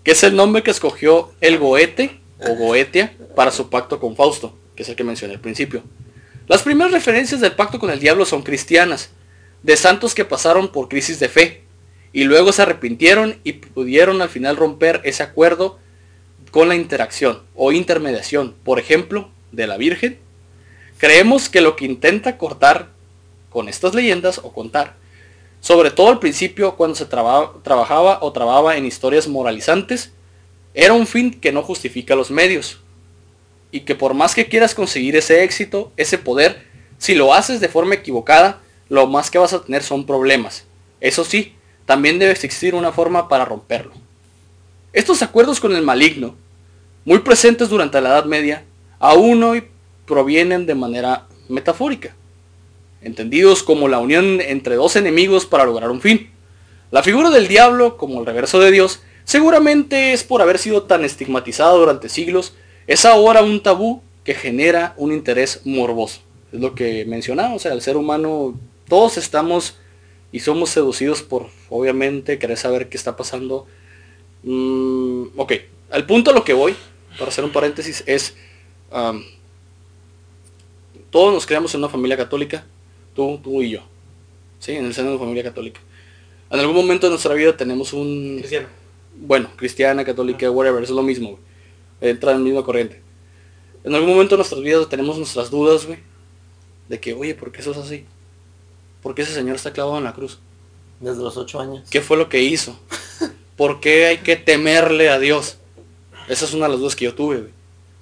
que 0.05 0.13
es 0.13 0.23
el 0.23 0.37
nombre 0.37 0.63
que 0.63 0.71
escogió 0.71 1.33
el 1.41 1.59
Goete 1.59 2.21
o 2.41 2.55
Goetia 2.55 3.17
para 3.35 3.51
su 3.51 3.71
pacto 3.71 3.99
con 4.01 4.17
Fausto, 4.17 4.57
que 4.75 4.83
es 4.83 4.89
el 4.89 4.97
que 4.97 5.05
mencioné 5.05 5.35
al 5.35 5.41
principio. 5.41 5.83
Las 6.47 6.63
primeras 6.63 6.93
referencias 6.93 7.41
del 7.41 7.53
pacto 7.53 7.79
con 7.79 7.91
el 7.91 7.99
diablo 7.99 8.25
son 8.25 8.43
cristianas, 8.43 9.11
de 9.63 9.77
santos 9.77 10.15
que 10.15 10.25
pasaron 10.25 10.69
por 10.69 10.89
crisis 10.89 11.19
de 11.19 11.29
fe, 11.29 11.65
y 12.13 12.25
luego 12.25 12.53
se 12.53 12.63
arrepintieron 12.63 13.41
y 13.45 13.55
pudieron 13.55 14.23
al 14.23 14.29
final 14.29 14.57
romper 14.57 15.01
ese 15.05 15.23
acuerdo 15.23 15.79
con 16.51 16.69
la 16.69 16.77
interacción 16.77 17.43
o 17.55 17.73
intermediación, 17.73 18.55
por 18.65 18.79
ejemplo, 18.79 19.31
de 19.53 19.67
la 19.67 19.77
Virgen. 19.77 20.19
Creemos 20.99 21.49
que 21.49 21.61
lo 21.61 21.77
que 21.77 21.85
intenta 21.85 22.39
cortar 22.39 22.91
con 23.51 23.69
estas 23.69 23.95
leyendas 23.95 24.39
o 24.39 24.53
contar 24.53 24.95
sobre 25.61 25.91
todo 25.91 26.11
al 26.11 26.21
principio 26.21 26.77
cuando 26.77 26.95
se 26.95 27.07
traba- 27.07 27.55
trabajaba 27.65 28.19
o 28.23 28.33
trababa 28.33 28.77
en 28.77 28.87
historias 28.87 29.27
moralizantes, 29.27 30.13
era 30.77 30.93
un 30.93 31.09
fin 31.09 31.33
que 31.33 31.51
no 31.51 31.63
justifica 31.63 32.15
los 32.15 32.31
medios. 32.31 32.79
Y 33.73 33.81
que 33.81 33.97
por 33.97 34.15
más 34.15 34.35
que 34.35 34.47
quieras 34.47 34.75
conseguir 34.75 35.17
ese 35.17 35.43
éxito, 35.43 35.93
ese 35.97 36.19
poder, 36.19 36.65
si 36.99 37.17
lo 37.17 37.35
haces 37.35 37.61
de 37.61 37.69
forma 37.69 37.97
equivocada, 37.97 38.61
lo 38.89 39.09
más 39.09 39.31
que 39.31 39.39
vas 39.39 39.53
a 39.53 39.63
tener 39.63 39.83
son 39.83 40.07
problemas. 40.07 40.67
Eso 41.01 41.25
sí, 41.25 41.55
también 41.85 42.21
debe 42.21 42.31
existir 42.31 42.75
una 42.75 42.93
forma 42.93 43.29
para 43.29 43.45
romperlo. 43.45 43.93
Estos 44.93 45.23
acuerdos 45.23 45.59
con 45.59 45.75
el 45.75 45.83
maligno, 45.83 46.37
muy 47.05 47.19
presentes 47.19 47.69
durante 47.69 48.01
la 48.01 48.11
Edad 48.11 48.27
Media, 48.27 48.65
aún 49.01 49.43
hoy 49.43 49.65
provienen 50.07 50.67
de 50.67 50.75
manera 50.77 51.27
metafórica 51.49 52.15
entendidos 53.07 53.63
como 53.63 53.87
la 53.87 54.01
unión 54.01 54.41
entre 54.41 54.75
dos 54.75 54.97
enemigos 54.97 55.47
para 55.47 55.65
lograr 55.65 55.91
un 55.91 56.01
fin. 56.01 56.31
La 56.91 57.05
figura 57.05 57.31
del 57.31 57.47
diablo, 57.47 57.97
como 57.97 58.21
el 58.21 58.27
reverso 58.27 58.59
de 58.59 58.73
Dios, 58.73 59.01
seguramente 59.27 60.15
es 60.15 60.25
por 60.25 60.41
haber 60.41 60.59
sido 60.59 60.85
tan 60.85 61.05
estigmatizado 61.05 61.79
durante 61.79 62.09
siglos, 62.09 62.55
es 62.87 63.05
ahora 63.05 63.43
un 63.43 63.63
tabú 63.63 64.01
que 64.25 64.35
genera 64.35 64.95
un 64.97 65.13
interés 65.13 65.61
morboso. 65.65 66.21
Es 66.53 66.61
lo 66.61 66.75
que 66.75 67.05
mencionaba, 67.05 67.55
o 67.55 67.59
sea, 67.59 67.75
el 67.75 67.83
ser 67.83 67.97
humano, 67.99 68.59
todos 68.89 69.19
estamos 69.19 69.77
y 70.33 70.41
somos 70.41 70.71
seducidos 70.71 71.23
por, 71.23 71.49
obviamente, 71.69 72.39
querer 72.39 72.57
saber 72.57 72.89
qué 72.89 72.97
está 72.97 73.17
pasando. 73.17 73.67
Mm, 74.45 75.25
ok, 75.37 75.53
al 75.91 76.07
punto 76.07 76.31
a 76.31 76.35
lo 76.35 76.45
que 76.45 76.53
voy, 76.53 76.77
para 77.19 77.31
hacer 77.31 77.45
un 77.45 77.53
paréntesis, 77.53 78.05
es, 78.07 78.37
todos 81.11 81.35
nos 81.35 81.47
creamos 81.47 81.75
en 81.75 81.81
una 81.81 81.89
familia 81.89 82.17
católica, 82.17 82.65
tú, 83.15 83.41
tú 83.43 83.61
y 83.63 83.71
yo, 83.71 83.81
¿sí? 84.61 84.73
En 84.73 84.87
el 84.87 84.95
seno 84.95 85.09
de 85.09 85.17
una 85.17 85.25
familia 85.25 85.43
católica. 85.43 85.81
En 86.49 86.61
algún 86.61 86.77
momento 86.77 87.07
de 87.07 87.11
nuestra 87.11 87.35
vida 87.35 87.57
tenemos 87.57 87.93
un, 87.93 88.37
Cristiano. 88.39 88.69
Bueno, 89.19 89.51
cristiana, 89.57 90.05
católica, 90.05 90.51
whatever, 90.51 90.83
es 90.83 90.91
lo 90.91 91.03
mismo, 91.03 91.31
güey. 91.31 91.43
Entra 92.01 92.33
en 92.33 92.39
la 92.39 92.45
misma 92.45 92.65
corriente. 92.65 93.01
En 93.85 93.95
algún 93.95 94.11
momento 94.11 94.35
de 94.35 94.39
nuestras 94.39 94.61
vidas 94.61 94.89
tenemos 94.89 95.17
nuestras 95.17 95.51
dudas, 95.51 95.87
güey. 95.87 95.99
De 96.89 97.01
que, 97.01 97.15
oye, 97.15 97.35
¿por 97.35 97.53
qué 97.53 97.61
eso 97.61 97.73
es 97.73 97.79
así? 97.79 98.05
¿Por 99.03 99.15
qué 99.15 99.23
ese 99.23 99.35
señor 99.35 99.57
está 99.57 99.73
clavado 99.73 99.99
en 99.99 100.05
la 100.05 100.13
cruz? 100.13 100.39
Desde 101.01 101.23
los 101.23 101.37
ocho 101.37 101.61
años. 101.61 101.89
¿Qué 101.91 102.01
fue 102.01 102.17
lo 102.17 102.29
que 102.29 102.43
hizo? 102.43 102.79
¿Por 103.57 103.81
qué 103.81 104.07
hay 104.07 104.19
que 104.19 104.37
temerle 104.37 105.09
a 105.09 105.19
Dios? 105.19 105.59
Esa 106.29 106.45
es 106.45 106.55
una 106.55 106.67
de 106.67 106.73
las 106.73 106.81
dudas 106.81 106.97
que 106.97 107.05
yo 107.05 107.15
tuve, 107.15 107.39
güey. 107.39 107.53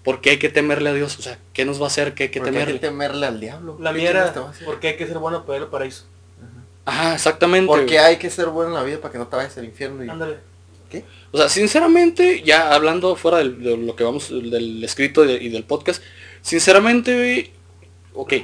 ¿Por 0.03 0.21
qué 0.21 0.31
hay 0.31 0.39
que 0.39 0.49
temerle 0.51 0.91
a 0.91 0.93
Dios? 0.93 1.19
O 1.19 1.23
sea, 1.23 1.39
¿qué 1.53 1.65
nos 1.65 1.81
va 1.81 1.85
a 1.85 1.87
hacer 1.89 2.15
que 2.15 2.25
hay 2.25 2.29
que 2.31 2.39
hay 2.41 2.45
temerle? 2.45 2.75
que 2.75 2.79
temerle 2.79 3.27
al 3.27 3.41
diablo. 3.41 3.77
La 3.81 3.93
¿Qué 3.93 3.99
mía 3.99 4.11
era, 4.11 4.25
hacer? 4.25 4.67
porque 4.67 4.89
hay 4.89 4.97
que 4.97 5.07
ser 5.07 5.19
bueno 5.19 5.45
para 5.47 5.59
ir 5.59 5.65
al 5.65 5.71
paraíso. 5.71 6.05
Ajá, 6.85 7.15
exactamente. 7.15 7.67
Porque 7.67 7.85
güey. 7.85 7.99
hay 7.99 8.17
que 8.19 8.29
ser 8.29 8.49
bueno 8.49 8.71
en 8.71 8.75
la 8.75 8.83
vida 8.83 8.99
para 8.99 9.13
que 9.13 9.19
no 9.19 9.27
te 9.27 9.37
vayas 9.37 9.57
al 9.57 9.65
infierno. 9.65 10.05
Y... 10.05 10.09
Ándale. 10.09 10.39
¿Qué? 10.91 11.05
O 11.33 11.39
sea, 11.39 11.49
sinceramente, 11.49 12.43
ya 12.43 12.73
hablando 12.75 13.17
fuera 13.17 13.39
del- 13.39 13.63
de, 13.63 13.77
lo 13.77 13.97
que 13.97 14.05
vamos, 14.05 14.29
del 14.31 14.83
escrito 14.85 15.25
y, 15.25 15.29
de- 15.29 15.43
y 15.45 15.49
del 15.49 15.65
podcast, 15.65 16.03
sinceramente, 16.43 17.51
ok, 18.15 18.35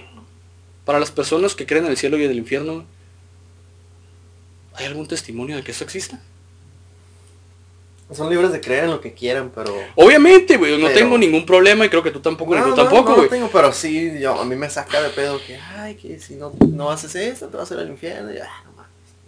para 0.85 0.99
las 0.99 1.11
personas 1.11 1.55
que 1.55 1.67
creen 1.67 1.85
en 1.85 1.91
el 1.93 1.97
cielo 1.97 2.19
y 2.19 2.25
en 2.25 2.31
el 2.33 2.39
infierno, 2.39 2.85
¿hay 4.75 4.87
algún 4.87 5.07
testimonio 5.07 5.57
de 5.57 5.63
que 5.63 5.71
eso 5.73 5.85
exista? 5.85 6.21
Son 8.13 8.29
libres 8.29 8.51
de 8.51 8.61
creer 8.61 8.85
en 8.85 8.91
lo 8.91 9.01
que 9.01 9.15
quieran, 9.15 9.53
pero... 9.55 9.73
Obviamente, 9.95 10.57
güey, 10.57 10.77
no 10.79 10.89
Pero- 10.89 10.99
tengo 10.99 11.17
ningún 11.17 11.47
problema 11.47 11.87
y 11.87 11.89
creo 11.89 12.03
que 12.03 12.11
tú 12.11 12.19
tampoco, 12.19 12.55
ni 12.57 12.59
No, 12.61 12.65
tú 12.65 12.71
no, 12.71 12.77
tampoco, 12.77 13.11
no 13.11 13.17
güey. 13.19 13.29
tengo, 13.29 13.49
pero 13.53 13.73
sí, 13.73 14.19
yo, 14.19 14.41
a 14.41 14.45
mí 14.45 14.57
me 14.57 14.69
saca 14.69 15.01
de 15.01 15.11
pedo 15.11 15.41
que, 15.47 15.57
ay, 15.57 15.95
que 15.95 16.19
si 16.19 16.35
no, 16.35 16.53
no 16.73 16.91
haces 16.91 17.15
eso, 17.15 17.47
te 17.47 17.57
vas 17.57 17.71
a 17.71 17.75
ir 17.75 17.81
al 17.81 17.89
infierno. 17.89 18.33
Y, 18.35 18.39
ah, 18.39 18.65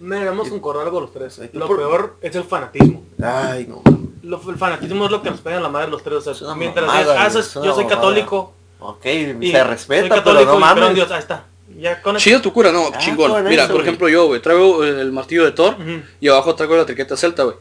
no 0.02 0.09
mames. 0.09 0.21
Me 0.21 0.25
vamos 0.28 0.49
con 0.49 0.59
concordar 0.61 0.87
algo 0.87 1.00
los 1.00 1.12
tres. 1.12 1.38
Ay, 1.38 1.49
tú 1.52 1.59
Lo 1.59 1.66
por- 1.66 1.76
peor 1.76 2.16
es 2.21 2.35
el 2.37 2.44
fanatismo. 2.44 3.02
Ay, 3.23 3.66
no. 3.68 3.82
Lo- 4.23 4.50
el 4.50 4.56
fanatismo 4.56 5.04
es 5.06 5.11
lo 5.11 5.23
que 5.23 5.30
nos 5.30 5.40
pegan 5.40 5.62
la 5.62 5.68
madre 5.68 5.90
los 5.90 6.02
tres. 6.02 6.26
O 6.26 6.35
sea, 6.35 6.54
mientras 6.54 6.87
mamada, 6.87 7.02
digas, 7.02 7.16
güey, 7.32 7.42
sos- 7.42 7.47
es 7.50 7.56
una 7.56 7.66
yo 7.66 7.75
soy 7.75 7.87
católico. 7.87 8.52
Ok, 8.80 9.04
y 9.06 9.47
se 9.50 9.52
soy 9.59 9.61
respeta, 9.62 10.09
católico 10.09 10.59
pero 10.59 10.75
no 10.76 10.87
en. 10.88 10.94
Dios. 10.94 11.11
Ahí 11.11 11.18
está. 11.21 11.47
Ya 11.78 12.02
con. 12.02 12.16
Chido 12.16 12.40
tu 12.42 12.52
cura, 12.52 12.71
no, 12.73 12.88
Ah, 12.92 12.99
chingón. 12.99 13.44
Mira, 13.44 13.64
eso, 13.64 13.73
por 13.73 13.82
ejemplo, 13.82 14.09
yo, 14.09 14.26
güey, 14.26 14.42
traigo 14.42 14.85
el 14.85 15.11
martillo 15.12 15.44
de 15.44 15.52
Thor 15.52 15.76
y 16.21 16.28
abajo 16.28 16.54
traigo 16.54 16.76
la 16.76 16.85
triqueta 16.87 17.16
celta, 17.16 17.44
güey. 17.44 17.56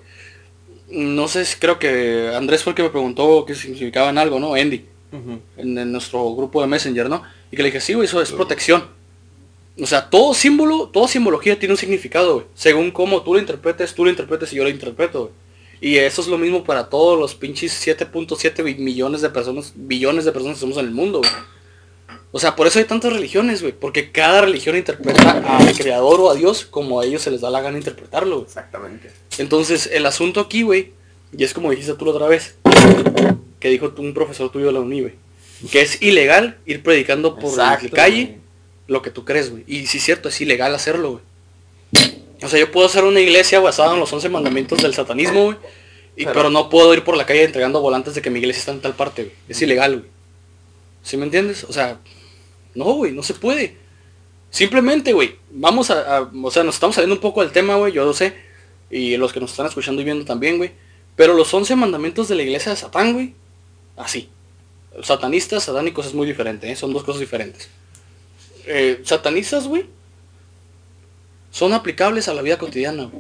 No 0.90 1.28
sé 1.30 1.46
si 1.46 1.58
creo 1.58 1.80
que 1.80 2.34
Andrés 2.36 2.64
fue 2.64 2.72
el 2.72 2.76
que 2.76 2.84
me 2.84 2.90
preguntó 2.90 3.46
qué 3.46 3.56
significaba 3.56 4.10
en 4.10 4.18
algo, 4.18 4.40
¿no? 4.40 4.56
Andy. 4.56 4.86
En, 5.58 5.78
en 5.78 5.92
nuestro 5.92 6.34
grupo 6.36 6.62
de 6.62 6.68
Messenger, 6.68 7.10
¿no? 7.10 7.22
Y 7.52 7.56
que 7.56 7.64
le 7.64 7.68
dije, 7.70 7.82
sí, 7.82 7.94
güey, 7.94 8.06
eso 8.08 8.22
es 8.22 8.32
protección. 8.32 8.86
O 9.82 9.88
sea, 9.88 10.10
todo 10.10 10.34
símbolo, 10.36 10.90
toda 10.90 11.08
simbología 11.08 11.58
tiene 11.58 11.74
un 11.74 11.78
significado, 11.78 12.36
güey. 12.36 12.46
Según 12.54 12.92
cómo 12.92 13.24
tú 13.24 13.34
lo 13.34 13.40
interpretes, 13.40 13.94
tú 13.96 14.04
lo 14.06 14.12
interpretes 14.12 14.54
y 14.54 14.58
yo 14.58 14.64
lo 14.64 14.70
interpreto, 14.70 15.22
güey. 15.22 15.34
Y 15.82 15.98
eso 15.98 16.22
es 16.22 16.28
lo 16.28 16.38
mismo 16.38 16.64
para 16.64 16.90
todos 16.90 17.20
los 17.20 17.34
pinches 17.34 17.74
7.7 17.88 18.64
bi- 18.64 18.76
millones 18.76 19.22
de 19.22 19.32
personas, 19.32 19.74
billones 19.76 20.26
de 20.26 20.32
personas 20.32 20.58
que 20.58 20.62
somos 20.62 20.78
en 20.78 20.86
el 20.86 20.92
mundo, 20.92 21.20
güey. 21.20 21.32
O 22.34 22.40
sea, 22.40 22.56
por 22.56 22.68
eso 22.68 22.78
hay 22.80 22.86
tantas 22.86 23.12
religiones, 23.12 23.62
güey. 23.62 23.74
Porque 23.74 24.12
cada 24.12 24.42
religión 24.42 24.78
interpreta 24.78 25.32
al 25.58 25.74
creador 25.76 26.22
o 26.22 26.30
a 26.30 26.36
Dios 26.36 26.66
como 26.66 27.02
a 27.02 27.06
ellos 27.06 27.24
se 27.24 27.32
les 27.32 27.42
da 27.42 27.50
la 27.50 27.62
gana 27.62 27.78
interpretarlo, 27.80 28.36
güey. 28.36 28.46
Exactamente. 28.48 29.10
Entonces, 29.40 29.90
el 29.92 30.06
asunto 30.06 30.40
aquí, 30.42 30.62
güey, 30.62 30.92
y 31.36 31.44
es 31.44 31.54
como 31.56 31.72
dijiste 31.72 31.96
tú 31.96 32.06
la 32.06 32.12
otra 32.12 32.28
vez, 32.28 32.56
que 33.60 33.70
dijo 33.70 33.92
un 33.98 34.14
profesor 34.14 34.52
tuyo 34.52 34.68
de 34.68 34.74
la 34.74 34.80
uni, 34.82 35.02
güey, 35.02 35.14
que 35.72 35.82
es 35.82 36.02
ilegal 36.02 36.58
ir 36.68 36.84
predicando 36.84 37.36
por 37.36 37.50
Exacto, 37.50 37.88
la 37.88 37.92
calle. 37.96 38.38
Lo 38.88 39.02
que 39.02 39.10
tú 39.12 39.26
crees, 39.26 39.50
güey. 39.52 39.64
Y 39.68 39.88
sí 39.88 39.98
es 40.00 40.04
cierto, 40.04 40.30
es 40.30 40.40
ilegal 40.42 40.74
hacerlo, 40.76 41.12
güey. 41.12 41.24
O 42.44 42.48
sea, 42.50 42.60
yo 42.60 42.72
puedo 42.72 42.88
hacer 42.88 43.04
una 43.04 43.20
iglesia 43.20 43.60
basada 43.60 43.94
en 43.94 44.00
los 44.00 44.12
11 44.12 44.30
mandamientos 44.30 44.82
del 44.82 44.94
satanismo, 44.94 45.46
güey, 45.46 45.58
y- 46.16 46.24
Pero- 46.26 46.34
pero... 46.34 46.50
no 46.50 46.70
puedo 46.70 46.94
ir 46.94 47.04
por 47.04 47.16
la 47.16 47.26
calle 47.26 47.44
entregando 47.44 47.82
volantes 47.82 48.16
de 48.16 48.22
que 48.22 48.30
mi 48.30 48.40
iglesia 48.40 48.60
está 48.62 48.72
en 48.72 48.82
tal 48.82 48.94
parte, 48.96 49.24
güey. 49.26 49.36
Es 49.48 49.62
ilegal, 49.62 50.00
güey. 50.00 50.10
¿Sí 51.04 51.18
me 51.18 51.26
entiendes? 51.26 51.64
O 51.66 51.74
sea, 51.74 52.00
no, 52.76 52.86
güey, 52.86 53.12
no 53.12 53.22
se 53.24 53.34
puede. 53.36 53.78
Simplemente, 54.50 55.14
güey, 55.14 55.36
vamos 55.52 55.92
a, 55.92 56.18
a- 56.18 56.32
o 56.44 56.52
sea, 56.52 56.64
nos 56.64 56.76
estamos 56.76 56.96
saliendo 56.96 57.16
un 57.16 57.22
poco 57.22 57.42
del 57.42 57.52
tema, 57.52 57.76
güey, 57.76 57.94
yo 57.94 58.04
lo 58.06 58.14
sé. 58.14 58.34
Y 58.90 59.16
los 59.18 59.32
que 59.32 59.40
nos 59.40 59.52
están 59.52 59.68
escuchando 59.68 60.02
y 60.02 60.06
viendo 60.06 60.26
también, 60.26 60.58
güey. 60.58 60.72
Pero 61.16 61.34
los 61.34 61.54
11 61.54 61.76
mandamientos 61.76 62.28
de 62.28 62.36
la 62.36 62.42
iglesia 62.44 62.72
de 62.72 62.76
Satán, 62.78 63.14
güey, 63.14 63.34
así. 63.98 64.30
Satanistas, 65.04 65.64
satánicos 65.64 66.08
es 66.08 66.14
muy 66.14 66.28
diferente, 66.28 66.70
¿eh? 66.72 66.76
son 66.76 66.92
dos 66.92 67.04
cosas 67.04 67.20
diferentes. 67.22 67.70
Eh, 68.66 69.02
satanistas, 69.04 69.68
güey, 69.68 69.86
son 71.52 71.74
aplicables 71.74 72.28
a 72.28 72.34
la 72.34 72.42
vida 72.42 72.58
cotidiana. 72.58 73.12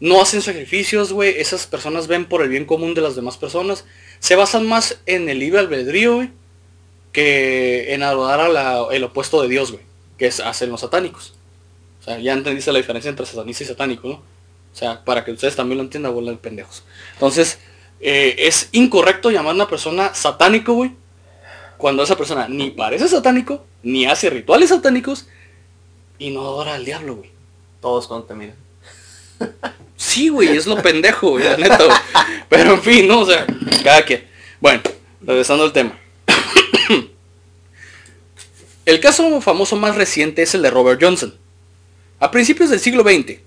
No 0.00 0.20
hacen 0.20 0.42
sacrificios, 0.42 1.12
güey. 1.12 1.38
Esas 1.38 1.66
personas 1.66 2.06
ven 2.06 2.24
por 2.24 2.42
el 2.42 2.48
bien 2.48 2.64
común 2.64 2.94
de 2.94 3.02
las 3.02 3.14
demás 3.16 3.36
personas. 3.36 3.84
Se 4.18 4.34
basan 4.34 4.66
más 4.66 5.00
en 5.06 5.28
el 5.28 5.38
libre 5.38 5.60
albedrío, 5.60 6.16
güey, 6.16 6.30
que 7.12 7.92
en 7.94 8.02
adorar 8.02 8.40
a 8.40 8.48
la- 8.48 8.86
el 8.92 9.04
opuesto 9.04 9.42
de 9.42 9.48
Dios, 9.48 9.72
güey, 9.72 9.84
que 10.18 10.26
es 10.26 10.40
hacen 10.40 10.70
los 10.70 10.80
satánicos. 10.80 11.34
O 12.00 12.04
sea, 12.04 12.18
ya 12.18 12.32
entendiste 12.32 12.72
la 12.72 12.78
diferencia 12.78 13.10
entre 13.10 13.26
satanista 13.26 13.64
y 13.64 13.66
satánico, 13.66 14.08
¿no? 14.08 14.14
O 14.14 14.76
sea, 14.76 15.04
para 15.04 15.24
que 15.24 15.32
ustedes 15.32 15.54
también 15.56 15.78
lo 15.78 15.84
entiendan, 15.84 16.14
bola 16.14 16.30
de 16.30 16.38
pendejos. 16.38 16.82
Entonces, 17.14 17.58
eh, 18.00 18.36
es 18.38 18.70
incorrecto 18.72 19.30
llamar 19.30 19.52
a 19.52 19.54
una 19.56 19.68
persona 19.68 20.14
satánico, 20.14 20.72
güey, 20.74 20.92
cuando 21.80 22.02
esa 22.02 22.16
persona 22.16 22.46
ni 22.48 22.70
parece 22.70 23.08
satánico, 23.08 23.64
ni 23.82 24.06
hace 24.06 24.30
rituales 24.30 24.68
satánicos, 24.68 25.26
y 26.18 26.30
no 26.30 26.42
adora 26.42 26.74
al 26.74 26.84
diablo, 26.84 27.16
güey. 27.16 27.30
Todos 27.80 28.08
miran. 28.36 28.54
Sí, 29.96 30.28
güey, 30.28 30.56
es 30.56 30.66
lo 30.66 30.80
pendejo, 30.82 31.30
güey, 31.30 31.44
la 31.44 31.56
neta, 31.56 31.82
güey. 31.82 31.98
Pero 32.48 32.74
en 32.74 32.82
fin, 32.82 33.08
¿no? 33.08 33.20
O 33.20 33.26
sea, 33.26 33.46
cada 33.82 34.04
quien. 34.04 34.28
Bueno, 34.60 34.82
regresando 35.22 35.64
al 35.64 35.72
tema. 35.72 35.98
El 38.84 39.00
caso 39.00 39.40
famoso 39.40 39.76
más 39.76 39.94
reciente 39.94 40.42
es 40.42 40.54
el 40.54 40.62
de 40.62 40.70
Robert 40.70 41.02
Johnson. 41.02 41.34
A 42.18 42.30
principios 42.30 42.70
del 42.70 42.80
siglo 42.80 43.02
XX, 43.02 43.38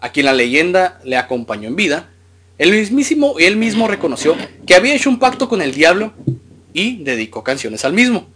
a 0.00 0.12
quien 0.12 0.26
la 0.26 0.32
leyenda 0.32 1.00
le 1.04 1.16
acompañó 1.16 1.68
en 1.68 1.76
vida, 1.76 2.10
el 2.58 2.70
mismísimo 2.72 3.36
él 3.38 3.56
mismo 3.56 3.88
reconoció 3.88 4.36
que 4.66 4.74
había 4.74 4.94
hecho 4.94 5.08
un 5.08 5.18
pacto 5.18 5.48
con 5.48 5.62
el 5.62 5.72
diablo 5.72 6.12
y 6.72 7.02
dedicó 7.02 7.42
canciones 7.44 7.84
al 7.84 7.92
mismo. 7.92 8.26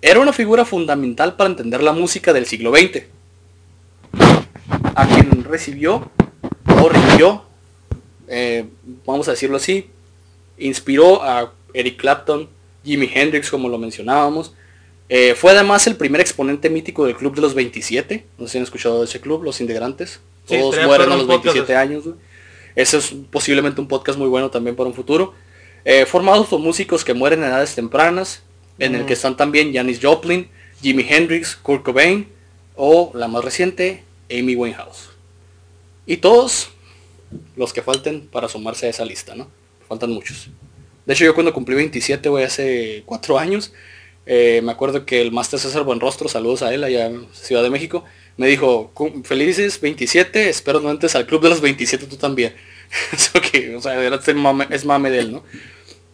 Era 0.00 0.20
una 0.20 0.32
figura 0.32 0.64
fundamental 0.64 1.36
para 1.36 1.50
entender 1.50 1.82
la 1.82 1.92
música 1.92 2.32
del 2.32 2.46
siglo 2.46 2.72
XX. 2.72 3.04
A 4.94 5.06
quien 5.06 5.44
recibió 5.44 6.10
o 6.82 6.88
rindió, 6.88 7.42
eh, 8.28 8.66
vamos 9.04 9.28
a 9.28 9.32
decirlo 9.32 9.56
así, 9.56 9.90
inspiró 10.58 11.22
a 11.22 11.52
Eric 11.74 11.96
Clapton, 11.98 12.48
Jimi 12.84 13.10
Hendrix, 13.12 13.50
como 13.50 13.68
lo 13.68 13.78
mencionábamos. 13.78 14.54
Eh, 15.08 15.34
fue 15.34 15.52
además 15.52 15.86
el 15.86 15.96
primer 15.96 16.20
exponente 16.20 16.68
mítico 16.68 17.06
del 17.06 17.16
Club 17.16 17.34
de 17.34 17.40
los 17.40 17.54
27. 17.54 18.26
No 18.38 18.46
sé 18.46 18.52
si 18.52 18.58
han 18.58 18.64
escuchado 18.64 18.98
de 18.98 19.06
ese 19.06 19.20
club, 19.20 19.42
los 19.42 19.60
integrantes. 19.60 20.20
Sí, 20.46 20.58
Todos 20.58 20.76
mueren 20.84 21.10
a 21.12 21.16
los 21.16 21.26
27 21.26 21.60
podcasts. 21.60 21.70
años. 21.70 22.04
Ese 22.74 22.98
es 22.98 23.14
posiblemente 23.30 23.80
un 23.80 23.88
podcast 23.88 24.18
muy 24.18 24.28
bueno 24.28 24.50
también 24.50 24.76
para 24.76 24.88
un 24.88 24.94
futuro. 24.94 25.34
Eh, 25.90 26.04
formados 26.04 26.48
por 26.48 26.60
músicos 26.60 27.02
que 27.02 27.14
mueren 27.14 27.42
en 27.42 27.48
edades 27.48 27.74
tempranas, 27.74 28.42
en 28.78 28.94
el 28.94 29.06
que 29.06 29.14
están 29.14 29.38
también 29.38 29.72
Janis 29.72 30.00
Joplin, 30.02 30.48
Jimi 30.82 31.02
Hendrix, 31.08 31.56
Kurt 31.56 31.82
Cobain 31.82 32.28
o 32.76 33.10
la 33.14 33.26
más 33.26 33.42
reciente, 33.42 34.02
Amy 34.30 34.54
Winehouse. 34.54 35.08
Y 36.04 36.18
todos 36.18 36.68
los 37.56 37.72
que 37.72 37.80
falten 37.80 38.26
para 38.28 38.48
sumarse 38.48 38.86
a 38.86 38.90
esa 38.90 39.04
lista, 39.06 39.34
¿no? 39.34 39.48
Faltan 39.88 40.10
muchos. 40.10 40.48
De 41.06 41.14
hecho, 41.14 41.24
yo 41.24 41.32
cuando 41.34 41.54
cumplí 41.54 41.74
27, 41.74 42.28
güey, 42.28 42.44
hace 42.44 43.02
cuatro 43.06 43.38
años, 43.38 43.72
eh, 44.26 44.60
me 44.62 44.72
acuerdo 44.72 45.06
que 45.06 45.22
el 45.22 45.32
Máster 45.32 45.58
César 45.58 45.84
Buenrostro, 45.84 46.28
saludos 46.28 46.60
a 46.62 46.74
él 46.74 46.84
allá 46.84 47.06
en 47.06 47.26
Ciudad 47.32 47.62
de 47.62 47.70
México, 47.70 48.04
me 48.36 48.46
dijo, 48.46 48.90
"Cum- 48.92 49.24
felices 49.24 49.80
27, 49.80 50.50
espero 50.50 50.80
no 50.80 50.90
entres 50.90 51.14
al 51.14 51.24
club 51.26 51.40
de 51.42 51.48
los 51.48 51.62
27 51.62 52.04
tú 52.06 52.16
también. 52.16 52.54
Eso 53.12 53.40
que, 53.40 53.74
o 53.74 53.80
sea, 53.80 53.94
era 54.04 54.20
el 54.24 54.36
mame- 54.36 54.68
es 54.70 54.84
mame 54.84 55.10
de 55.10 55.20
él, 55.20 55.32
¿no? 55.32 55.42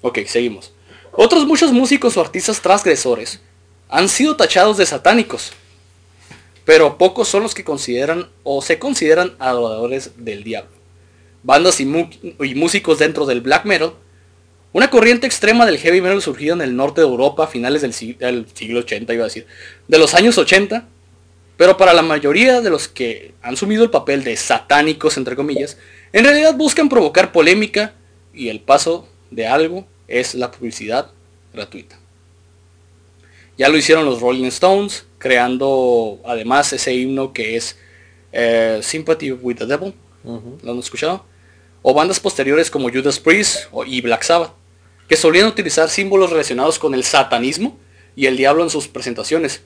Ok, 0.06 0.18
seguimos. 0.26 0.70
Otros 1.12 1.46
muchos 1.46 1.72
músicos 1.72 2.18
o 2.18 2.20
artistas 2.20 2.60
transgresores 2.60 3.40
han 3.88 4.10
sido 4.10 4.36
tachados 4.36 4.76
de 4.76 4.84
satánicos, 4.84 5.52
pero 6.66 6.98
pocos 6.98 7.26
son 7.26 7.42
los 7.42 7.54
que 7.54 7.64
consideran 7.64 8.28
o 8.42 8.60
se 8.60 8.78
consideran 8.78 9.34
adoradores 9.38 10.10
del 10.18 10.44
diablo. 10.44 10.72
Bandas 11.42 11.80
y, 11.80 11.86
músicos 11.86 12.98
dentro 12.98 13.24
del 13.24 13.40
black 13.40 13.64
metal, 13.64 13.94
una 14.74 14.90
corriente 14.90 15.26
extrema 15.26 15.64
del 15.64 15.78
heavy 15.78 16.02
metal 16.02 16.20
surgida 16.20 16.52
en 16.52 16.60
el 16.60 16.76
norte 16.76 17.00
de 17.00 17.06
Europa 17.06 17.44
a 17.44 17.46
finales 17.46 17.80
del, 17.80 18.18
del 18.18 18.46
siglo 18.52 18.80
80, 18.80 19.14
iba 19.14 19.24
a 19.24 19.28
decir, 19.28 19.46
de 19.88 19.98
los 19.98 20.12
años 20.12 20.36
80, 20.36 20.86
pero 21.56 21.78
para 21.78 21.94
la 21.94 22.02
mayoría 22.02 22.60
de 22.60 22.68
los 22.68 22.88
que 22.88 23.32
han 23.40 23.56
sumido 23.56 23.82
el 23.82 23.90
papel 23.90 24.22
de 24.22 24.36
satánicos, 24.36 25.16
entre 25.16 25.34
comillas, 25.34 25.78
en 26.12 26.24
realidad 26.24 26.54
buscan 26.54 26.90
provocar 26.90 27.32
polémica 27.32 27.94
y 28.34 28.50
el 28.50 28.60
paso 28.60 29.08
de 29.30 29.46
algo 29.46 29.86
es 30.08 30.34
la 30.34 30.50
publicidad 30.50 31.10
gratuita. 31.52 31.98
Ya 33.56 33.68
lo 33.68 33.76
hicieron 33.76 34.04
los 34.04 34.20
Rolling 34.20 34.46
Stones, 34.46 35.06
creando 35.18 36.20
además 36.24 36.72
ese 36.72 36.92
himno 36.94 37.32
que 37.32 37.56
es 37.56 37.78
eh, 38.32 38.80
Sympathy 38.82 39.32
with 39.32 39.56
the 39.56 39.66
Devil. 39.66 39.94
¿lo 40.24 40.72
han 40.72 40.78
escuchado? 40.78 41.24
O 41.82 41.92
bandas 41.92 42.18
posteriores 42.18 42.70
como 42.70 42.90
Judas 42.90 43.20
Priest 43.20 43.66
o- 43.72 43.84
y 43.84 44.00
Black 44.00 44.22
Sabbath, 44.22 44.52
que 45.06 45.16
solían 45.16 45.46
utilizar 45.46 45.90
símbolos 45.90 46.30
relacionados 46.30 46.78
con 46.78 46.94
el 46.94 47.04
satanismo 47.04 47.78
y 48.16 48.24
el 48.26 48.36
diablo 48.38 48.62
en 48.62 48.70
sus 48.70 48.88
presentaciones, 48.88 49.60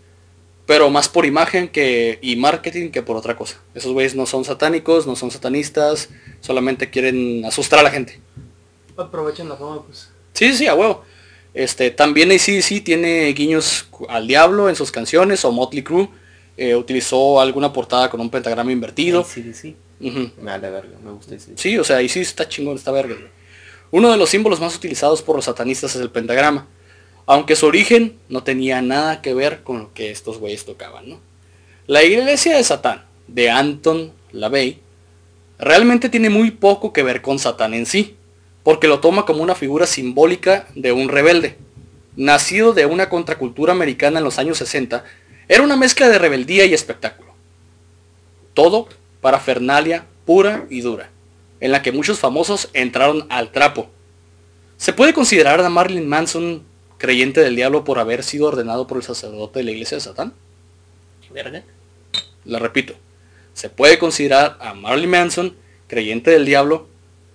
pero 0.67 0.91
más 0.91 1.09
por 1.09 1.25
imagen 1.27 1.69
que 1.69 2.19
y 2.21 2.35
marketing 2.37 2.91
que 2.91 3.03
por 3.03 3.17
otra 3.17 3.37
cosa. 3.37 3.57
Esos 3.73 3.93
güeyes 3.93 4.17
no 4.17 4.27
son 4.27 4.45
satánicos, 4.45 5.07
no 5.07 5.15
son 5.15 5.31
satanistas, 5.31 6.09
solamente 6.41 6.91
quieren 6.91 7.45
asustar 7.45 7.79
a 7.79 7.83
la 7.85 7.91
gente. 7.91 8.21
Aprovechen 8.97 9.49
la 9.49 9.57
fama, 9.57 9.83
pues. 9.87 10.11
Sí, 10.39 10.53
sí, 10.55 10.69
a 10.69 10.75
huevo. 10.77 11.03
Este, 11.53 11.91
también 11.91 12.31
ACDC 12.31 12.85
tiene 12.85 13.27
guiños 13.33 13.89
al 14.09 14.29
diablo 14.29 14.69
en 14.69 14.77
sus 14.77 14.93
canciones, 14.93 15.45
o 15.45 15.51
Motley 15.51 15.83
Crue 15.83 16.09
eh, 16.57 16.77
utilizó 16.77 17.41
alguna 17.41 17.73
portada 17.73 18.09
con 18.09 18.21
un 18.21 18.31
pentagrama 18.31 18.71
invertido. 18.71 19.25
Sí, 19.25 19.43
sí, 19.43 19.53
sí. 19.53 19.77
Ujú. 20.01 20.31
Me 20.41 20.53
vale 20.53 20.71
verga, 20.71 20.97
me 21.05 21.11
gusta 21.11 21.35
ese. 21.35 21.55
Sí, 21.57 21.77
o 21.77 21.83
sea, 21.83 21.97
ahí 21.97 22.09
sí 22.09 22.21
está 22.21 22.49
chingón, 22.49 22.77
está 22.77 22.93
verga. 22.93 23.17
güey. 23.17 23.27
Uno 23.91 24.13
de 24.13 24.17
los 24.17 24.31
símbolos 24.31 24.61
más 24.61 24.77
utilizados 24.77 25.23
por 25.23 25.35
los 25.35 25.47
satanistas 25.47 25.97
es 25.97 26.01
el 26.03 26.11
pentagrama. 26.11 26.69
Aunque 27.27 27.57
su 27.57 27.67
origen 27.67 28.17
no 28.29 28.45
tenía 28.45 28.81
nada 28.81 29.21
que 29.23 29.35
ver 29.35 29.65
con 29.65 29.79
lo 29.81 29.93
que 29.93 30.13
estos 30.13 30.39
güeyes 30.39 30.65
tocaban, 30.65 31.09
¿no? 31.09 31.21
La 31.89 32.05
iglesia 32.05 32.57
de 32.57 32.63
Satán, 32.63 33.07
de 33.27 33.51
Anton 33.51 34.13
LaVey, 34.31 34.79
realmente 35.59 36.09
tiene 36.09 36.31
muy 36.31 36.53
poco 36.53 36.93
que 36.93 37.03
ver 37.03 37.23
con 37.23 37.41
Satán 37.41 37.75
en 37.75 37.87
sí, 37.87 38.15
porque 38.63 38.89
lo 38.89 39.01
toma 39.01 39.25
como 39.25 39.43
una 39.43 39.55
figura 39.55 39.87
simbólica 39.87 40.67
de 40.75 40.93
un 40.93 41.09
rebelde. 41.09 41.57
Nacido 42.17 42.73
de 42.73 42.87
una 42.87 43.09
contracultura 43.09 43.73
americana 43.73 44.19
en 44.19 44.25
los 44.25 44.39
años 44.39 44.59
60, 44.59 45.05
era 45.49 45.63
una 45.63 45.77
mezcla 45.77 46.09
de 46.09 46.19
rebeldía 46.19 46.67
y 46.67 46.75
espectáculo. 46.75 47.33
Todo 48.55 48.89
para 49.21 49.41
Fernalia 49.41 50.05
pura 50.25 50.67
y 50.69 50.83
dura, 50.83 51.11
en 51.61 51.73
la 51.73 51.81
que 51.81 51.93
muchos 51.93 52.19
famosos 52.19 52.69
entraron 52.75 53.27
al 53.31 53.51
trapo. 53.51 53.89
¿Se 54.77 54.93
puede 54.93 55.15
considerar 55.15 55.61
a 55.61 55.69
Marilyn 55.71 56.09
Manson 56.09 56.63
creyente 56.99 57.41
del 57.41 57.57
diablo 57.57 57.85
por 57.85 57.99
haber 57.99 58.23
sido 58.23 58.47
ordenado 58.47 58.87
por 58.87 58.99
el 58.99 59.05
sacerdote 59.05 59.61
de 59.61 59.65
la 59.65 59.71
iglesia 59.71 59.97
de 59.97 60.03
Satán? 60.03 60.35
Verga. 61.33 61.63
La 62.45 62.59
repito, 62.59 62.95
¿se 63.55 63.71
puede 63.71 63.99
considerar 63.99 64.59
a 64.61 64.75
Marilyn 64.75 65.11
Manson 65.11 65.57
creyente 65.87 66.31
del 66.31 66.45
diablo 66.45 66.89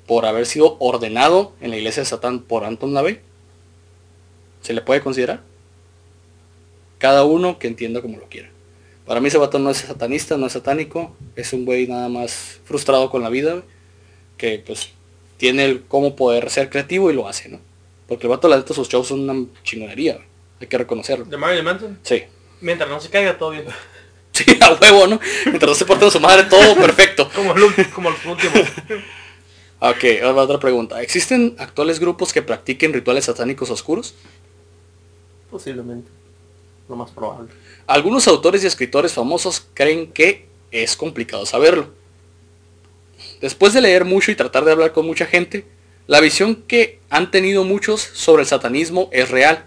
por 0.08 0.26
haber 0.26 0.46
sido 0.46 0.78
ordenado 0.80 1.54
en 1.62 1.72
la 1.72 1.78
iglesia 1.78 2.02
de 2.02 2.10
Satán 2.10 2.39
por 2.39 2.66
Anton 2.66 2.94
LaVey? 2.94 3.20
¿Se 4.62 4.74
le 4.74 4.82
puede 4.82 5.02
considerar? 5.02 5.42
Cada 6.98 7.24
uno 7.26 7.60
que 7.60 7.68
entienda 7.68 8.02
como 8.02 8.18
lo 8.18 8.30
quiera. 8.30 8.50
Para 9.06 9.20
mí 9.20 9.28
ese 9.28 9.38
vato 9.38 9.60
no 9.60 9.70
es 9.70 9.78
satanista, 9.78 10.38
no 10.38 10.48
es 10.48 10.54
satánico, 10.54 11.16
es 11.36 11.52
un 11.52 11.66
güey 11.66 11.88
nada 11.88 12.08
más 12.08 12.62
frustrado 12.63 13.10
con 13.10 13.22
la 13.22 13.30
vida, 13.30 13.62
que 14.38 14.63
pues 14.66 14.92
tiene 15.38 15.66
el 15.66 15.84
cómo 15.84 16.16
poder 16.16 16.50
ser 16.50 16.70
creativo 16.70 17.12
y 17.12 17.13
lo 17.13 17.28
hace, 17.28 17.50
¿no? 17.50 17.60
Porque 18.08 18.28
el 18.28 18.30
vato 18.30 18.48
la 18.48 18.58
neta 18.58 18.74
sus 18.74 18.88
shows 18.88 19.08
son 19.08 19.30
una 19.30 19.46
chingonería, 19.63 20.13
güey. 20.13 20.26
hay 20.62 20.68
que 20.68 20.78
reconocerlo. 20.78 21.26
De 21.26 21.36
Marilyn 21.36 21.66
Manson. 21.66 22.00
Sí. 22.04 22.24
Mientras 22.62 22.89
no 22.89 23.00
se 23.02 23.10
caiga 23.10 23.38
todo 23.38 23.52
bien. 23.52 23.66
Sí, 24.34 24.46
a 24.62 24.74
huevo, 24.74 25.06
¿no? 25.06 25.20
Mientras 25.46 25.70
no 25.70 25.76
se 25.76 25.86
porte 25.86 26.10
su 26.10 26.20
madre, 26.20 26.46
todo 26.46 26.76
perfecto. 26.76 27.30
Como, 27.36 27.54
el 27.54 27.89
como 27.92 28.10
los 28.10 28.26
últimos. 28.26 28.68
Ok, 29.86 30.06
ahora 30.24 30.43
otra 30.43 30.60
pregunta. 30.62 31.02
¿Existen 31.02 31.58
actuales 31.60 32.00
grupos 32.00 32.32
que 32.32 32.41
practiquen 32.41 32.93
rituales 32.93 33.26
satánicos 33.26 33.69
oscuros? 33.69 34.13
Posiblemente. 35.52 36.10
Lo 36.88 36.96
más 36.96 37.12
probable. 37.12 37.50
Algunos 37.86 38.30
autores 38.30 38.63
y 38.63 38.67
escritores 38.67 39.12
famosos 39.12 39.67
creen 39.74 40.10
que 40.13 40.46
es 40.72 40.96
complicado 40.96 41.46
saberlo. 41.46 41.89
Después 43.41 43.74
de 43.74 43.82
leer 43.82 44.06
mucho 44.06 44.32
y 44.32 44.36
tratar 44.36 44.63
de 44.63 44.72
hablar 44.72 44.93
con 44.93 45.06
mucha 45.06 45.26
gente, 45.26 45.65
la 46.08 46.22
visión 46.22 46.63
que 46.65 47.02
han 47.10 47.30
tenido 47.30 47.65
muchos 47.65 48.00
sobre 48.00 48.43
el 48.43 48.48
satanismo 48.48 49.10
es 49.12 49.32
real. 49.32 49.65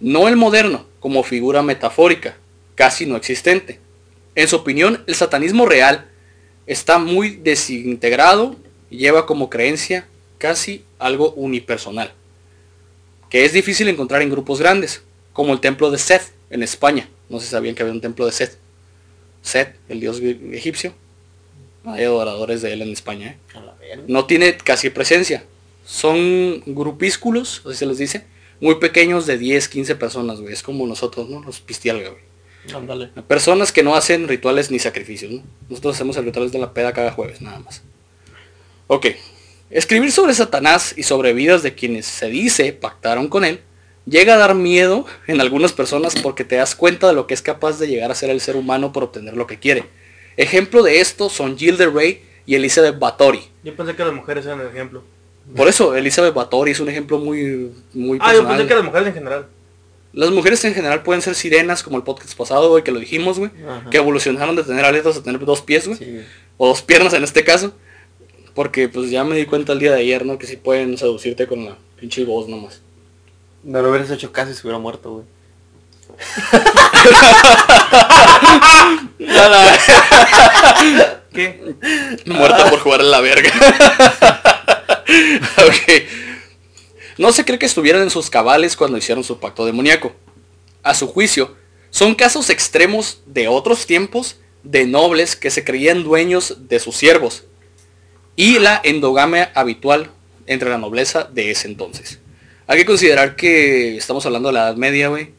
No 0.00 0.26
el 0.26 0.34
moderno, 0.34 0.86
como 0.98 1.22
figura 1.22 1.62
metafórica, 1.62 2.36
casi 2.74 3.06
no 3.06 3.14
existente. 3.14 3.78
En 4.34 4.48
su 4.48 4.56
opinión, 4.56 5.04
el 5.06 5.14
satanismo 5.14 5.66
real 5.66 6.10
está 6.66 6.98
muy 6.98 7.36
desintegrado 7.36 8.56
lleva 8.90 9.26
como 9.26 9.50
creencia 9.50 10.06
casi 10.38 10.84
algo 10.98 11.32
unipersonal, 11.32 12.12
que 13.28 13.44
es 13.44 13.52
difícil 13.52 13.88
encontrar 13.88 14.22
en 14.22 14.30
grupos 14.30 14.60
grandes, 14.60 15.02
como 15.32 15.52
el 15.52 15.60
templo 15.60 15.90
de 15.90 15.98
Seth 15.98 16.32
en 16.50 16.62
España. 16.62 17.08
No 17.28 17.40
se 17.40 17.46
sabían 17.46 17.74
que 17.74 17.82
había 17.82 17.94
un 17.94 18.00
templo 18.00 18.26
de 18.26 18.32
Seth. 18.32 18.58
Seth, 19.42 19.76
el 19.88 20.00
dios 20.00 20.20
egipcio. 20.20 20.92
Hay 21.84 22.04
adoradores 22.04 22.60
de 22.60 22.72
él 22.72 22.82
en 22.82 22.90
España. 22.90 23.38
¿eh? 23.38 23.98
No 24.06 24.26
tiene 24.26 24.56
casi 24.56 24.90
presencia. 24.90 25.44
Son 25.86 26.62
grupísculos, 26.66 27.62
así 27.64 27.76
se 27.76 27.86
les 27.86 27.98
dice, 27.98 28.26
muy 28.60 28.76
pequeños 28.76 29.26
de 29.26 29.38
10, 29.38 29.68
15 29.68 29.94
personas, 29.96 30.40
güey. 30.40 30.52
Es 30.52 30.62
como 30.62 30.86
nosotros, 30.86 31.28
¿no? 31.28 31.42
Los 31.42 31.60
pistialga, 31.60 32.10
güey. 32.10 32.22
Personas 33.26 33.72
que 33.72 33.82
no 33.82 33.94
hacen 33.94 34.28
rituales 34.28 34.70
ni 34.70 34.78
sacrificios, 34.78 35.32
¿no? 35.32 35.42
Nosotros 35.68 35.94
hacemos 35.94 36.16
el 36.18 36.26
ritual 36.26 36.50
de 36.50 36.58
la 36.58 36.74
peda 36.74 36.92
cada 36.92 37.12
jueves, 37.12 37.40
nada 37.40 37.58
más. 37.60 37.82
Ok. 38.92 39.06
Escribir 39.70 40.10
sobre 40.10 40.34
Satanás 40.34 40.94
y 40.96 41.04
sobre 41.04 41.32
vidas 41.32 41.62
de 41.62 41.76
quienes 41.76 42.06
se 42.06 42.26
dice 42.26 42.72
pactaron 42.72 43.28
con 43.28 43.44
él, 43.44 43.60
llega 44.04 44.34
a 44.34 44.36
dar 44.36 44.56
miedo 44.56 45.06
en 45.28 45.40
algunas 45.40 45.72
personas 45.72 46.16
porque 46.20 46.42
te 46.42 46.56
das 46.56 46.74
cuenta 46.74 47.06
de 47.06 47.12
lo 47.12 47.28
que 47.28 47.34
es 47.34 47.40
capaz 47.40 47.78
de 47.78 47.86
llegar 47.86 48.10
a 48.10 48.16
ser 48.16 48.30
el 48.30 48.40
ser 48.40 48.56
humano 48.56 48.92
por 48.92 49.04
obtener 49.04 49.36
lo 49.36 49.46
que 49.46 49.60
quiere. 49.60 49.84
Ejemplo 50.36 50.82
de 50.82 50.98
esto 50.98 51.30
son 51.30 51.56
Gilda 51.56 51.86
Ray 51.86 52.20
y 52.46 52.56
Elizabeth 52.56 52.98
Bathory. 52.98 53.44
Yo 53.62 53.76
pensé 53.76 53.94
que 53.94 54.04
las 54.04 54.12
mujeres 54.12 54.44
eran 54.44 54.60
el 54.60 54.66
ejemplo. 54.66 55.04
Por 55.54 55.68
eso 55.68 55.94
Elizabeth 55.94 56.34
Bathory 56.34 56.72
es 56.72 56.80
un 56.80 56.88
ejemplo 56.88 57.20
muy, 57.20 57.70
muy 57.94 58.18
Ah, 58.20 58.34
yo 58.34 58.44
pensé 58.44 58.66
que 58.66 58.74
las 58.74 58.84
mujeres 58.84 59.06
en 59.06 59.14
general. 59.14 59.46
Las 60.12 60.30
mujeres 60.32 60.64
en 60.64 60.74
general 60.74 61.04
pueden 61.04 61.22
ser 61.22 61.36
sirenas, 61.36 61.84
como 61.84 61.96
el 61.96 62.02
podcast 62.02 62.36
pasado, 62.36 62.70
güey, 62.70 62.82
que 62.82 62.90
lo 62.90 62.98
dijimos, 62.98 63.38
güey. 63.38 63.52
Que 63.92 63.98
evolucionaron 63.98 64.56
de 64.56 64.64
tener 64.64 64.84
aletas 64.84 65.16
a 65.16 65.22
tener 65.22 65.44
dos 65.44 65.62
pies, 65.62 65.86
güey. 65.86 65.96
Sí, 65.96 66.06
güey. 66.06 66.24
O 66.56 66.66
dos 66.66 66.82
piernas 66.82 67.14
en 67.14 67.22
este 67.22 67.44
caso. 67.44 67.72
Porque 68.60 68.90
pues 68.90 69.10
ya 69.10 69.24
me 69.24 69.36
di 69.36 69.46
cuenta 69.46 69.72
el 69.72 69.78
día 69.78 69.92
de 69.92 70.00
ayer, 70.00 70.26
¿no? 70.26 70.38
Que 70.38 70.46
sí 70.46 70.58
pueden 70.58 70.98
seducirte 70.98 71.46
con 71.46 71.64
la 71.64 71.78
pinche 71.98 72.26
voz 72.26 72.46
nomás. 72.46 72.82
No 73.62 73.80
lo 73.80 73.88
hubieras 73.88 74.10
hecho 74.10 74.32
caso 74.32 74.50
y 74.50 74.54
se 74.54 74.60
hubiera 74.60 74.78
muerto, 74.78 75.12
güey. 75.12 75.24
¿Qué? 81.32 81.74
Muerta 82.26 82.68
por 82.68 82.80
jugar 82.80 83.00
en 83.00 83.10
la 83.10 83.22
verga. 83.22 83.50
ok. 85.56 86.02
No 87.16 87.32
se 87.32 87.46
cree 87.46 87.58
que 87.58 87.64
estuvieran 87.64 88.02
en 88.02 88.10
sus 88.10 88.28
cabales 88.28 88.76
cuando 88.76 88.98
hicieron 88.98 89.24
su 89.24 89.40
pacto 89.40 89.64
demoníaco. 89.64 90.12
A 90.82 90.92
su 90.92 91.06
juicio, 91.06 91.56
son 91.88 92.14
casos 92.14 92.50
extremos 92.50 93.22
de 93.24 93.48
otros 93.48 93.86
tiempos 93.86 94.36
de 94.64 94.84
nobles 94.84 95.34
que 95.34 95.50
se 95.50 95.64
creían 95.64 96.04
dueños 96.04 96.68
de 96.68 96.78
sus 96.78 96.94
siervos 96.94 97.44
y 98.36 98.58
la 98.58 98.80
endogamia 98.82 99.52
habitual 99.54 100.10
entre 100.46 100.70
la 100.70 100.78
nobleza 100.78 101.28
de 101.32 101.50
ese 101.50 101.68
entonces. 101.68 102.20
Hay 102.66 102.78
que 102.78 102.86
considerar 102.86 103.36
que 103.36 103.96
estamos 103.96 104.24
hablando 104.26 104.48
de 104.48 104.54
la 104.54 104.68
Edad 104.68 104.76
Media, 104.76 105.08
güey. 105.08 105.30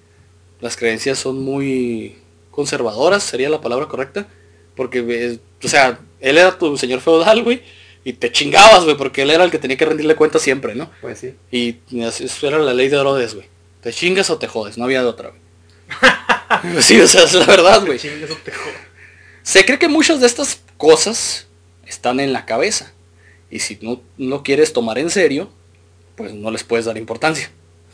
Las 0.60 0.76
creencias 0.76 1.18
son 1.18 1.42
muy 1.42 2.18
conservadoras, 2.52 3.24
sería 3.24 3.50
la 3.50 3.62
palabra 3.62 3.88
correcta. 3.88 4.28
Porque, 4.76 5.00
eh, 5.08 5.40
o 5.64 5.68
sea, 5.68 6.00
él 6.20 6.38
era 6.38 6.58
tu 6.58 6.78
señor 6.78 7.02
feudal, 7.02 7.44
güey. 7.44 7.62
Y 8.04 8.14
te 8.14 8.32
chingabas, 8.32 8.84
güey, 8.84 8.98
porque 8.98 9.22
él 9.22 9.32
era 9.32 9.44
el 9.44 9.52
que 9.52 9.60
tenía 9.60 9.78
que 9.78 9.86
rendirle 9.86 10.16
cuenta 10.16 10.40
siempre, 10.40 10.76
¿no? 10.76 10.90
Pues 11.02 11.20
sí. 11.20 11.34
Y 11.52 11.78
eso 12.02 12.48
era 12.48 12.60
la 12.60 12.74
ley 12.74 12.90
de 12.90 12.98
Herodes, 12.98 13.36
güey. 13.36 13.48
Te 13.82 13.94
chingas 13.94 14.30
o 14.30 14.38
te 14.38 14.48
jodes, 14.48 14.78
no 14.78 14.86
había 14.86 15.02
de 15.02 15.08
otra, 15.08 15.30
güey. 15.30 16.82
sí, 16.82 17.00
o 17.00 17.08
sea, 17.08 17.24
es 17.24 17.34
la 17.34 17.46
verdad, 17.46 17.86
güey. 17.86 18.00
Se 19.44 19.66
cree 19.66 19.80
que 19.80 19.88
muchas 19.88 20.20
de 20.20 20.28
estas 20.28 20.62
cosas 20.78 21.48
están 21.92 22.20
en 22.20 22.34
la 22.34 22.46
cabeza. 22.46 22.94
Y 23.50 23.60
si 23.60 23.78
no, 23.82 24.02
no 24.18 24.44
quieres 24.44 24.74
tomar 24.74 24.98
en 24.98 25.10
serio, 25.10 25.50
pues 26.16 26.34
no 26.34 26.50
les 26.50 26.64
puedes 26.64 26.86
dar 26.86 26.98
importancia. 26.98 27.52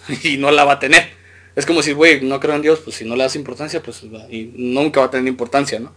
y 0.24 0.38
no 0.38 0.52
la 0.52 0.64
va 0.64 0.74
a 0.74 0.80
tener. 0.80 1.10
Es 1.56 1.66
como 1.66 1.82
si, 1.82 1.92
güey, 1.92 2.22
no 2.22 2.40
creo 2.40 2.56
en 2.56 2.62
Dios, 2.62 2.80
pues 2.80 2.98
si 2.98 3.06
no 3.06 3.16
le 3.16 3.24
das 3.24 3.36
importancia, 3.36 3.82
pues 3.82 4.04
y 4.30 4.52
nunca 4.56 5.00
va 5.00 5.08
a 5.08 5.12
tener 5.12 5.28
importancia, 5.28 5.80
¿no? 5.80 5.92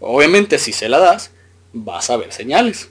Obviamente 0.00 0.58
si 0.58 0.72
se 0.72 0.88
la 0.88 0.98
das, 0.98 1.30
vas 1.72 2.08
a 2.08 2.16
ver 2.16 2.32
señales. 2.32 2.88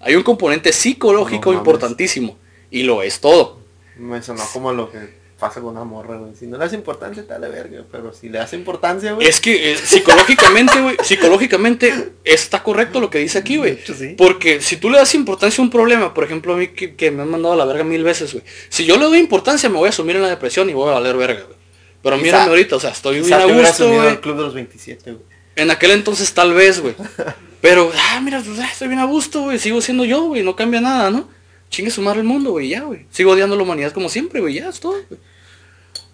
Hay 0.00 0.14
un 0.14 0.22
componente 0.22 0.72
psicológico 0.72 1.52
No 1.52 1.58
importantísimo. 1.58 2.36
Y 2.70 2.82
lo 2.82 3.02
es 3.02 3.20
todo. 3.20 3.58
Me 3.96 4.22
sonó 4.22 4.42
como 4.52 4.72
lo 4.72 4.90
que 4.90 5.17
pasa 5.38 5.60
con 5.60 5.70
una 5.70 5.84
morra, 5.84 6.16
güey. 6.16 6.34
Si 6.34 6.46
no 6.46 6.58
le 6.58 6.64
das 6.64 6.72
importancia, 6.72 7.22
te 7.26 7.38
da 7.38 7.48
verga. 7.48 7.84
Pero 7.90 8.12
si 8.12 8.28
le 8.28 8.38
das 8.38 8.52
importancia, 8.52 9.12
güey. 9.12 9.26
Es 9.26 9.40
que 9.40 9.72
eh, 9.72 9.76
psicológicamente, 9.76 10.80
güey, 10.80 10.96
psicológicamente 11.02 12.12
está 12.24 12.62
correcto 12.62 13.00
lo 13.00 13.10
que 13.10 13.18
dice 13.18 13.38
aquí, 13.38 13.56
güey. 13.56 13.78
Sí. 13.84 14.14
Porque 14.16 14.60
si 14.60 14.76
tú 14.76 14.90
le 14.90 14.98
das 14.98 15.14
importancia 15.14 15.62
a 15.62 15.64
un 15.64 15.70
problema, 15.70 16.12
por 16.14 16.24
ejemplo, 16.24 16.54
a 16.54 16.56
mí 16.56 16.68
que, 16.68 16.94
que 16.94 17.10
me 17.10 17.22
han 17.22 17.30
mandado 17.30 17.54
a 17.54 17.56
la 17.56 17.64
verga 17.64 17.84
mil 17.84 18.02
veces, 18.02 18.32
güey. 18.32 18.44
Si 18.68 18.84
yo 18.84 18.96
le 18.96 19.04
doy 19.04 19.18
importancia, 19.18 19.68
me 19.68 19.76
voy 19.76 19.88
a 19.88 19.92
sumir 19.92 20.16
en 20.16 20.22
la 20.22 20.28
depresión 20.28 20.68
y 20.70 20.72
voy 20.74 20.90
a 20.90 20.94
valer 20.94 21.16
verga, 21.16 21.42
güey. 21.44 21.56
Pero 22.02 22.16
Quizá- 22.16 22.22
mírame 22.24 22.48
ahorita, 22.50 22.76
o 22.76 22.80
sea, 22.80 22.90
estoy 22.90 23.20
bien 23.20 23.32
a 23.32 23.44
gusto, 23.44 23.86
unido 23.86 24.02
güey. 24.02 24.08
al 24.10 24.20
club 24.20 24.36
de 24.36 24.42
los 24.42 24.54
27, 24.54 25.12
güey. 25.12 25.24
En 25.56 25.70
aquel 25.70 25.90
entonces 25.92 26.32
tal 26.32 26.54
vez, 26.54 26.80
güey. 26.80 26.94
Pero, 27.60 27.90
ah, 27.92 28.20
mira, 28.20 28.40
pues, 28.44 28.58
ah, 28.60 28.68
estoy 28.70 28.86
bien 28.88 29.00
a 29.00 29.04
gusto, 29.04 29.42
güey. 29.42 29.58
Sigo 29.58 29.80
siendo 29.80 30.04
yo, 30.04 30.22
güey. 30.22 30.44
No 30.44 30.54
cambia 30.54 30.80
nada, 30.80 31.10
¿no? 31.10 31.28
Chingue 31.70 31.90
sumar 31.90 32.16
el 32.16 32.24
mundo, 32.24 32.52
güey, 32.52 32.68
ya, 32.68 32.82
güey. 32.82 33.06
Sigo 33.10 33.32
odiando 33.32 33.54
a 33.54 33.58
la 33.58 33.62
humanidad 33.62 33.92
como 33.92 34.08
siempre, 34.08 34.40
güey. 34.40 34.54
Ya, 34.54 34.68
es 34.68 34.80
todo, 34.80 34.96
güey. 35.08 35.20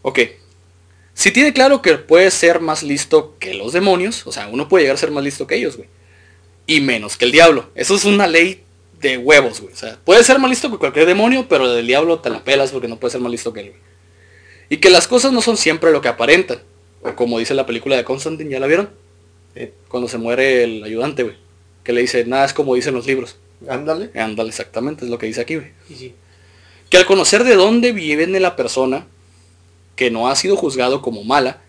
Ok. 0.03 0.19
Si 1.15 1.31
tiene 1.31 1.53
claro 1.53 1.81
que 1.81 1.95
puede 1.95 2.31
ser 2.31 2.61
más 2.61 2.83
listo 2.83 3.37
que 3.39 3.55
los 3.55 3.73
demonios, 3.73 4.27
o 4.27 4.33
sea, 4.33 4.49
uno 4.49 4.69
puede 4.69 4.85
llegar 4.85 4.97
a 4.97 4.99
ser 4.99 5.13
más 5.13 5.23
listo 5.23 5.47
que 5.47 5.55
ellos, 5.55 5.77
güey. 5.77 5.89
Y 6.67 6.81
menos 6.81 7.17
que 7.17 7.25
el 7.25 7.33
diablo. 7.33 7.71
Eso 7.75 7.95
es 7.95 8.05
una 8.05 8.27
ley 8.27 8.65
de 9.01 9.19
huevos, 9.19 9.61
güey. 9.61 9.73
O 9.73 9.77
sea, 9.77 9.99
puede 10.05 10.25
ser 10.25 10.39
más 10.39 10.51
listo 10.51 10.71
que 10.71 10.79
cualquier 10.79 11.07
demonio, 11.07 11.47
pero 11.49 11.73
del 11.73 11.87
diablo 11.87 12.19
te 12.19 12.31
la 12.31 12.43
pelas 12.43 12.73
porque 12.73 12.89
no 12.89 12.99
puede 12.99 13.13
ser 13.13 13.21
más 13.21 13.31
listo 13.31 13.53
que 13.53 13.61
él, 13.61 13.71
güey. 13.71 13.81
Y 14.71 14.79
que 14.79 14.91
las 14.91 15.07
cosas 15.07 15.33
no 15.33 15.41
son 15.41 15.57
siempre 15.57 15.93
lo 15.93 16.01
que 16.01 16.09
aparentan. 16.09 16.61
O 17.03 17.15
como 17.15 17.39
dice 17.39 17.55
la 17.55 17.67
película 17.67 17.97
de 17.97 18.05
Constantine, 18.05 18.51
¿ya 18.51 18.61
la 18.61 18.67
vieron? 18.67 18.91
Sí. 19.55 19.71
Cuando 19.89 20.09
se 20.09 20.19
muere 20.19 20.65
el 20.65 20.83
ayudante, 20.83 21.23
güey. 21.23 21.37
Que 21.85 21.93
le 21.93 22.01
dice, 22.01 22.25
nada 22.25 22.47
es 22.47 22.55
como 22.55 22.75
dicen 22.75 22.95
los 22.95 23.07
libros. 23.07 23.37
Ándale. 23.69 24.11
Ándale, 24.15 24.49
exactamente, 24.49 25.05
es 25.05 25.11
lo 25.11 25.19
que 25.19 25.27
dice 25.27 25.41
aquí, 25.41 25.57
güey. 25.57 25.73
Sí. 25.89 26.15
Que 26.91 26.97
al 26.97 27.07
conocer 27.07 27.45
de 27.45 27.55
dónde 27.55 27.93
viene 27.93 28.41
la 28.41 28.57
persona 28.57 29.07
que 29.97 30.11
no 30.11 30.29
ha 30.29 30.37
sido 30.37 30.57
juzgado 30.57 31.03
como 31.03 31.25
mala, 31.25 31.63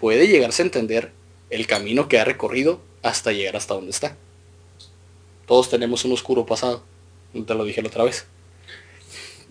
puede 0.00 0.28
llegarse 0.28 0.62
a 0.62 0.66
entender 0.66 1.12
el 1.50 1.66
camino 1.66 2.08
que 2.08 2.18
ha 2.18 2.24
recorrido 2.24 2.80
hasta 3.02 3.32
llegar 3.32 3.56
hasta 3.56 3.74
donde 3.74 3.90
está. 3.90 4.16
Todos 5.46 5.68
tenemos 5.68 6.04
un 6.04 6.12
oscuro 6.12 6.46
pasado. 6.46 6.82
Te 7.46 7.54
lo 7.54 7.64
dije 7.64 7.82
la 7.82 7.88
otra 7.88 8.04
vez. 8.04 8.26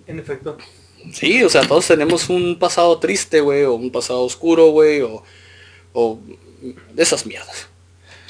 En 0.08 0.20
efecto. 0.20 0.58
Sí, 1.13 1.44
o 1.44 1.50
sea, 1.50 1.67
todos 1.67 1.88
tenemos 1.88 2.30
un 2.30 2.58
pasado 2.60 3.00
triste, 3.00 3.41
güey, 3.41 3.63
o 3.63 3.74
un 3.74 3.91
pasado 3.91 4.22
oscuro, 4.22 4.67
güey, 4.67 5.02
o, 5.02 5.24
o 5.94 6.20
de 6.94 7.04
esas 7.04 7.26
mierdas. 7.26 7.67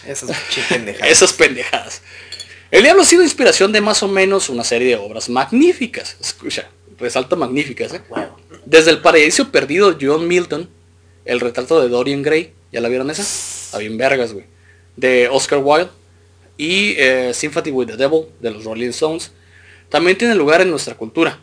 Esas 0.06 0.32
pendejadas. 0.70 1.12
Esas 1.12 1.34
pendejadas. 1.34 2.02
El 2.72 2.84
diablo 2.84 3.02
ha 3.02 3.06
sido 3.06 3.22
inspiración 3.22 3.74
de 3.74 3.82
más 3.82 4.02
o 4.02 4.08
menos 4.08 4.48
una 4.48 4.64
serie 4.64 4.88
de 4.88 4.96
obras 4.96 5.28
magníficas. 5.28 6.16
Escucha, 6.22 6.70
resalta 6.98 7.36
magníficas, 7.36 7.94
¿eh? 7.94 8.02
Huevo. 8.10 8.38
Desde 8.66 8.92
el 8.92 9.02
paraíso 9.02 9.52
perdido 9.52 9.92
de 9.92 10.08
John 10.08 10.26
Milton, 10.26 10.70
el 11.26 11.42
retrato 11.42 11.82
de 11.82 11.90
Dorian 11.90 12.24
Gray, 12.24 12.54
¿ya 12.72 12.80
la 12.80 12.88
vieron 12.88 13.10
esa? 13.10 13.24
Está 13.24 13.78
bien 13.78 13.98
vergas, 13.98 14.32
güey. 14.32 14.46
De 14.96 15.28
Oscar 15.30 15.60
Wilde 15.62 15.90
y 16.58 16.96
eh, 16.98 17.34
Sympathy 17.34 17.72
with 17.72 17.88
the 17.88 17.98
Devil 17.98 18.28
de 18.40 18.52
los 18.52 18.64
Rolling 18.64 18.90
Stones. 18.90 19.32
También 19.90 20.18
tiene 20.18 20.36
lugar 20.36 20.62
en 20.62 20.70
nuestra 20.70 20.96
cultura. 20.96 21.40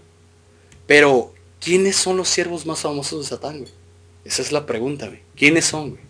Pero, 0.87 1.35
¿quiénes 1.61 1.97
son 1.97 2.17
los 2.17 2.31
siervos 2.31 2.65
más 2.65 2.81
famosos 2.81 3.21
de 3.21 3.29
Satán, 3.29 3.59
güey? 3.59 3.73
Esa 4.25 4.41
es 4.41 4.51
la 4.51 4.65
pregunta, 4.65 5.09
güey. 5.09 5.21
¿Quiénes 5.37 5.67
son, 5.67 5.91
güey? 5.91 6.03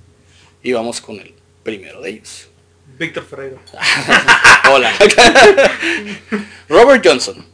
Y 0.63 0.73
vamos 0.73 1.01
con 1.01 1.17
el 1.17 1.35
primero 1.65 2.01
de 2.03 2.11
ellos. 2.11 2.49
Víctor 2.99 3.25
Ferreira. 3.25 3.59
Hola. 4.73 4.93
Robert 6.69 7.05
Johnson. 7.07 7.45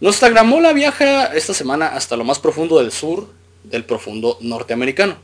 Nuestra 0.00 0.28
gramola 0.28 0.72
viaja 0.72 1.26
esta 1.34 1.54
semana 1.54 1.86
hasta 1.88 2.16
lo 2.16 2.24
más 2.24 2.38
profundo 2.38 2.78
del 2.78 2.92
sur 2.92 3.28
del 3.64 3.84
profundo 3.84 4.38
norteamericano. 4.40 5.16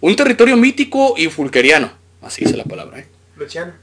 Un 0.00 0.16
territorio 0.16 0.56
mítico 0.56 1.14
y 1.16 1.28
fulqueriano. 1.28 1.92
Así 2.22 2.44
dice 2.44 2.56
la 2.56 2.64
palabra, 2.64 3.00
¿eh? 3.00 3.08
Luciana. 3.36 3.78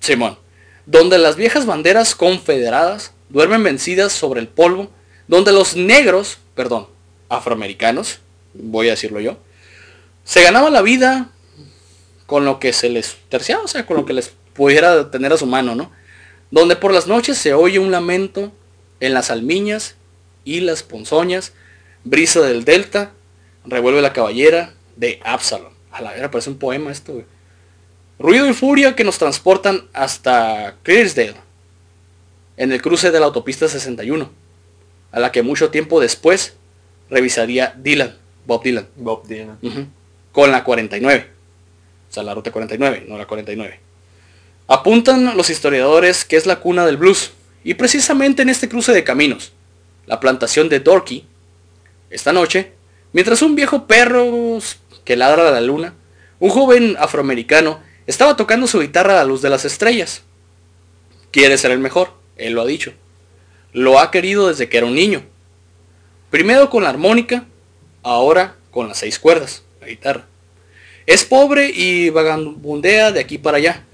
Simón. 0.00 0.38
Donde 0.86 1.18
las 1.18 1.36
viejas 1.36 1.66
banderas 1.66 2.14
confederadas 2.14 3.12
duermen 3.30 3.62
vencidas 3.62 4.12
sobre 4.12 4.40
el 4.40 4.48
polvo. 4.48 4.90
Donde 5.28 5.52
los 5.52 5.76
negros, 5.76 6.38
perdón, 6.54 6.88
afroamericanos, 7.28 8.18
voy 8.52 8.88
a 8.88 8.92
decirlo 8.92 9.20
yo, 9.20 9.38
se 10.24 10.42
ganaban 10.42 10.72
la 10.72 10.82
vida 10.82 11.30
con 12.26 12.44
lo 12.44 12.58
que 12.58 12.72
se 12.72 12.88
les 12.88 13.16
terciaba, 13.28 13.64
o 13.64 13.68
sea, 13.68 13.86
con 13.86 13.96
lo 13.96 14.04
que 14.04 14.12
les 14.12 14.32
pudiera 14.54 15.10
tener 15.10 15.32
a 15.32 15.36
su 15.36 15.46
mano, 15.46 15.74
¿no? 15.74 15.90
Donde 16.50 16.76
por 16.76 16.92
las 16.92 17.06
noches 17.06 17.38
se 17.38 17.54
oye 17.54 17.78
un 17.78 17.90
lamento 17.90 18.52
en 19.00 19.14
las 19.14 19.30
almiñas 19.30 19.96
y 20.44 20.60
las 20.60 20.82
ponzoñas, 20.82 21.52
brisa 22.04 22.40
del 22.40 22.64
delta, 22.64 23.12
revuelve 23.64 24.02
la 24.02 24.12
caballera 24.12 24.74
de 24.96 25.20
Absalom. 25.24 25.72
A 25.90 26.02
la 26.02 26.12
vera 26.12 26.30
parece 26.30 26.50
un 26.50 26.58
poema 26.58 26.90
esto, 26.90 27.12
güey. 27.12 27.24
Ruido 28.18 28.48
y 28.48 28.52
furia 28.52 28.94
que 28.94 29.04
nos 29.04 29.18
transportan 29.18 29.88
hasta 29.92 30.76
Clearsdale, 30.82 31.34
en 32.56 32.70
el 32.72 32.82
cruce 32.82 33.10
de 33.10 33.18
la 33.18 33.26
autopista 33.26 33.68
61, 33.68 34.30
a 35.10 35.20
la 35.20 35.32
que 35.32 35.42
mucho 35.42 35.70
tiempo 35.70 36.00
después 36.00 36.54
revisaría 37.10 37.74
Dylan, 37.76 38.16
Bob 38.46 38.62
Dylan. 38.62 38.86
Bob 38.96 39.26
Dylan. 39.26 39.58
Con 40.30 40.50
la 40.50 40.62
49. 40.64 41.30
O 42.08 42.12
sea, 42.12 42.22
la 42.22 42.34
ruta 42.34 42.52
49, 42.52 43.06
no 43.08 43.18
la 43.18 43.26
49. 43.26 43.80
Apuntan 44.72 45.36
los 45.36 45.50
historiadores 45.50 46.24
que 46.24 46.36
es 46.36 46.46
la 46.46 46.60
cuna 46.60 46.86
del 46.86 46.96
blues. 46.96 47.32
Y 47.62 47.74
precisamente 47.74 48.40
en 48.40 48.48
este 48.48 48.70
cruce 48.70 48.92
de 48.92 49.04
caminos, 49.04 49.52
la 50.06 50.18
plantación 50.18 50.70
de 50.70 50.80
Dorky, 50.80 51.26
esta 52.08 52.32
noche, 52.32 52.72
mientras 53.12 53.42
un 53.42 53.54
viejo 53.54 53.86
perro 53.86 54.58
que 55.04 55.14
ladra 55.14 55.46
a 55.46 55.50
la 55.50 55.60
luna, 55.60 55.92
un 56.38 56.48
joven 56.48 56.96
afroamericano 56.98 57.80
estaba 58.06 58.34
tocando 58.34 58.66
su 58.66 58.80
guitarra 58.80 59.12
a 59.12 59.16
la 59.16 59.24
luz 59.24 59.42
de 59.42 59.50
las 59.50 59.66
estrellas. 59.66 60.22
Quiere 61.32 61.58
ser 61.58 61.72
el 61.72 61.78
mejor, 61.78 62.14
él 62.38 62.54
lo 62.54 62.62
ha 62.62 62.66
dicho. 62.66 62.94
Lo 63.74 63.98
ha 63.98 64.10
querido 64.10 64.48
desde 64.48 64.70
que 64.70 64.78
era 64.78 64.86
un 64.86 64.94
niño. 64.94 65.22
Primero 66.30 66.70
con 66.70 66.84
la 66.84 66.88
armónica, 66.88 67.44
ahora 68.02 68.56
con 68.70 68.88
las 68.88 68.96
seis 68.96 69.18
cuerdas, 69.18 69.64
la 69.82 69.88
guitarra. 69.88 70.24
Es 71.04 71.26
pobre 71.26 71.68
y 71.68 72.08
vagabundea 72.08 73.12
de 73.12 73.20
aquí 73.20 73.36
para 73.36 73.58
allá, 73.58 73.84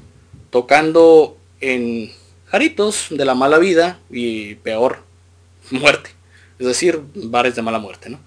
tocando 0.50 1.36
en 1.60 2.12
jaritos 2.46 3.06
de 3.10 3.24
la 3.24 3.34
mala 3.34 3.58
vida 3.58 3.98
y 4.10 4.56
peor, 4.56 5.02
muerte. 5.70 6.10
Es 6.58 6.66
decir, 6.66 7.00
bares 7.14 7.54
de 7.54 7.62
mala 7.62 7.78
muerte, 7.78 8.10
¿no? 8.10 8.20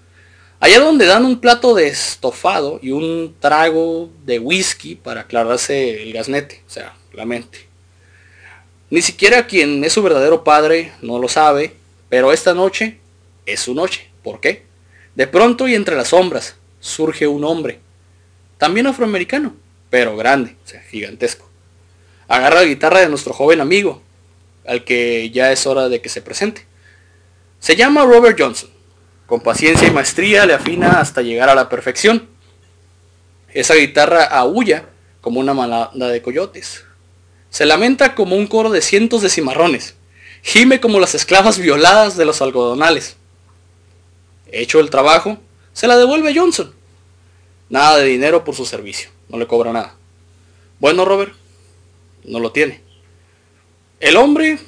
Allá 0.60 0.78
donde 0.78 1.06
dan 1.06 1.24
un 1.24 1.40
plato 1.40 1.74
de 1.74 1.88
estofado 1.88 2.78
y 2.80 2.92
un 2.92 3.34
trago 3.40 4.10
de 4.24 4.38
whisky 4.38 4.94
para 4.94 5.22
aclararse 5.22 6.04
el 6.04 6.12
gasnete, 6.12 6.62
o 6.68 6.70
sea, 6.70 6.94
la 7.12 7.24
mente. 7.24 7.66
Ni 8.88 9.02
siquiera 9.02 9.46
quien 9.46 9.82
es 9.82 9.92
su 9.92 10.02
verdadero 10.04 10.44
padre 10.44 10.92
no 11.02 11.18
lo 11.18 11.28
sabe, 11.28 11.74
pero 12.08 12.32
esta 12.32 12.54
noche 12.54 12.98
es 13.44 13.58
su 13.58 13.74
noche. 13.74 14.08
¿Por 14.22 14.38
qué? 14.38 14.62
De 15.16 15.26
pronto 15.26 15.66
y 15.66 15.74
entre 15.74 15.96
las 15.96 16.08
sombras 16.08 16.54
surge 16.78 17.26
un 17.26 17.42
hombre, 17.44 17.80
también 18.56 18.86
afroamericano, 18.86 19.56
pero 19.90 20.16
grande, 20.16 20.56
o 20.64 20.68
sea, 20.68 20.80
gigantesco. 20.82 21.51
Agarra 22.32 22.62
la 22.62 22.64
guitarra 22.64 23.00
de 23.00 23.10
nuestro 23.10 23.34
joven 23.34 23.60
amigo, 23.60 24.00
al 24.66 24.84
que 24.84 25.30
ya 25.32 25.52
es 25.52 25.66
hora 25.66 25.90
de 25.90 26.00
que 26.00 26.08
se 26.08 26.22
presente. 26.22 26.66
Se 27.60 27.76
llama 27.76 28.06
Robert 28.06 28.40
Johnson. 28.40 28.70
Con 29.26 29.42
paciencia 29.42 29.86
y 29.86 29.90
maestría 29.90 30.46
le 30.46 30.54
afina 30.54 30.92
hasta 30.92 31.20
llegar 31.20 31.50
a 31.50 31.54
la 31.54 31.68
perfección. 31.68 32.26
Esa 33.52 33.74
guitarra 33.74 34.24
aúlla 34.24 34.86
como 35.20 35.40
una 35.40 35.52
malada 35.52 35.90
de 35.92 36.22
coyotes. 36.22 36.86
Se 37.50 37.66
lamenta 37.66 38.14
como 38.14 38.34
un 38.34 38.46
coro 38.46 38.70
de 38.70 38.80
cientos 38.80 39.20
de 39.20 39.28
cimarrones. 39.28 39.94
Gime 40.40 40.80
como 40.80 41.00
las 41.00 41.14
esclavas 41.14 41.58
violadas 41.58 42.16
de 42.16 42.24
los 42.24 42.40
algodonales. 42.40 43.16
Hecho 44.50 44.80
el 44.80 44.88
trabajo, 44.88 45.36
se 45.74 45.86
la 45.86 45.98
devuelve 45.98 46.34
Johnson. 46.34 46.72
Nada 47.68 47.98
de 47.98 48.06
dinero 48.06 48.42
por 48.42 48.54
su 48.54 48.64
servicio. 48.64 49.10
No 49.28 49.36
le 49.36 49.46
cobra 49.46 49.74
nada. 49.74 49.96
Bueno, 50.80 51.04
Robert, 51.04 51.34
no 52.24 52.40
lo 52.40 52.52
tiene. 52.52 52.80
El 54.00 54.16
hombre 54.16 54.58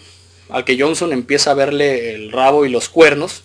al 0.49 0.65
que 0.65 0.79
Johnson 0.79 1.13
empieza 1.13 1.51
a 1.51 1.55
verle 1.55 2.15
el 2.15 2.31
rabo 2.31 2.65
y 2.65 2.71
los 2.71 2.89
cuernos, 2.89 3.45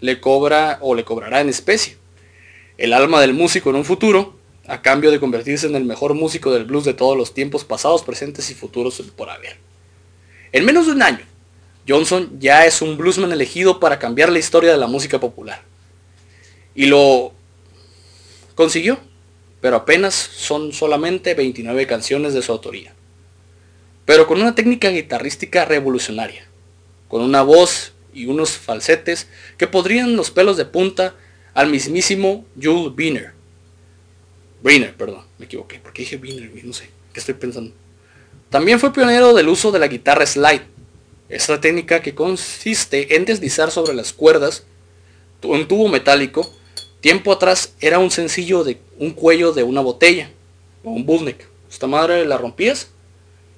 le 0.00 0.20
cobra 0.20 0.78
o 0.80 0.94
le 0.94 1.04
cobrará 1.04 1.40
en 1.40 1.48
especie. 1.48 1.96
El 2.76 2.92
alma 2.92 3.20
del 3.20 3.34
músico 3.34 3.70
en 3.70 3.76
un 3.76 3.84
futuro, 3.84 4.36
a 4.66 4.82
cambio 4.82 5.10
de 5.10 5.20
convertirse 5.20 5.66
en 5.66 5.76
el 5.76 5.84
mejor 5.84 6.14
músico 6.14 6.52
del 6.52 6.64
blues 6.64 6.84
de 6.84 6.94
todos 6.94 7.16
los 7.16 7.34
tiempos 7.34 7.64
pasados, 7.64 8.02
presentes 8.02 8.50
y 8.50 8.54
futuros 8.54 9.00
por 9.16 9.30
haber. 9.30 9.58
En 10.52 10.64
menos 10.64 10.86
de 10.86 10.92
un 10.92 11.02
año, 11.02 11.24
Johnson 11.86 12.30
ya 12.40 12.64
es 12.64 12.80
un 12.80 12.96
bluesman 12.96 13.32
elegido 13.32 13.78
para 13.78 13.98
cambiar 13.98 14.32
la 14.32 14.38
historia 14.38 14.72
de 14.72 14.78
la 14.78 14.86
música 14.86 15.20
popular. 15.20 15.62
Y 16.74 16.86
lo 16.86 17.32
consiguió, 18.54 18.98
pero 19.64 19.76
apenas 19.76 20.12
son 20.14 20.74
solamente 20.74 21.32
29 21.32 21.86
canciones 21.86 22.34
de 22.34 22.42
su 22.42 22.52
autoría. 22.52 22.92
Pero 24.04 24.26
con 24.26 24.38
una 24.38 24.54
técnica 24.54 24.90
guitarrística 24.90 25.64
revolucionaria, 25.64 26.46
con 27.08 27.22
una 27.22 27.40
voz 27.40 27.94
y 28.12 28.26
unos 28.26 28.58
falsetes 28.58 29.26
que 29.56 29.66
podrían 29.66 30.16
los 30.16 30.30
pelos 30.30 30.58
de 30.58 30.66
punta 30.66 31.14
al 31.54 31.70
mismísimo 31.70 32.44
Jules 32.62 32.94
Biner. 32.94 33.32
Briner, 34.62 34.94
perdón, 34.94 35.24
me 35.38 35.46
equivoqué, 35.46 35.80
porque 35.82 36.02
dije 36.02 36.18
Biner, 36.18 36.50
no 36.62 36.74
sé, 36.74 36.90
¿qué 37.14 37.20
estoy 37.20 37.32
pensando? 37.32 37.72
También 38.50 38.78
fue 38.78 38.92
pionero 38.92 39.32
del 39.32 39.48
uso 39.48 39.72
de 39.72 39.78
la 39.78 39.88
guitarra 39.88 40.26
slide, 40.26 40.66
esta 41.30 41.58
técnica 41.58 42.02
que 42.02 42.14
consiste 42.14 43.16
en 43.16 43.24
deslizar 43.24 43.70
sobre 43.70 43.94
las 43.94 44.12
cuerdas 44.12 44.66
un 45.48 45.66
tubo 45.68 45.88
metálico. 45.88 46.50
Tiempo 47.04 47.32
atrás 47.32 47.74
era 47.80 47.98
un 47.98 48.10
sencillo 48.10 48.64
de 48.64 48.80
un 48.98 49.10
cuello 49.10 49.52
de 49.52 49.62
una 49.62 49.82
botella 49.82 50.30
o 50.82 50.90
un 50.90 51.04
bullneck. 51.04 51.46
Esta 51.70 51.86
madre 51.86 52.24
la 52.24 52.38
rompías 52.38 52.88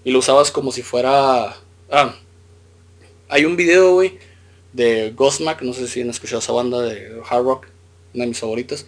y 0.02 0.10
lo 0.10 0.18
usabas 0.18 0.50
como 0.50 0.72
si 0.72 0.82
fuera... 0.82 1.56
Ah, 1.88 2.16
hay 3.28 3.44
un 3.44 3.54
video, 3.54 3.92
güey, 3.92 4.18
de 4.72 5.12
Ghostmac, 5.12 5.62
no 5.62 5.74
sé 5.74 5.86
si 5.86 6.00
han 6.00 6.10
escuchado 6.10 6.40
esa 6.40 6.50
banda 6.50 6.82
de 6.82 7.20
hard 7.30 7.44
rock, 7.44 7.66
una 8.14 8.24
de 8.24 8.30
mis 8.30 8.40
favoritas. 8.40 8.84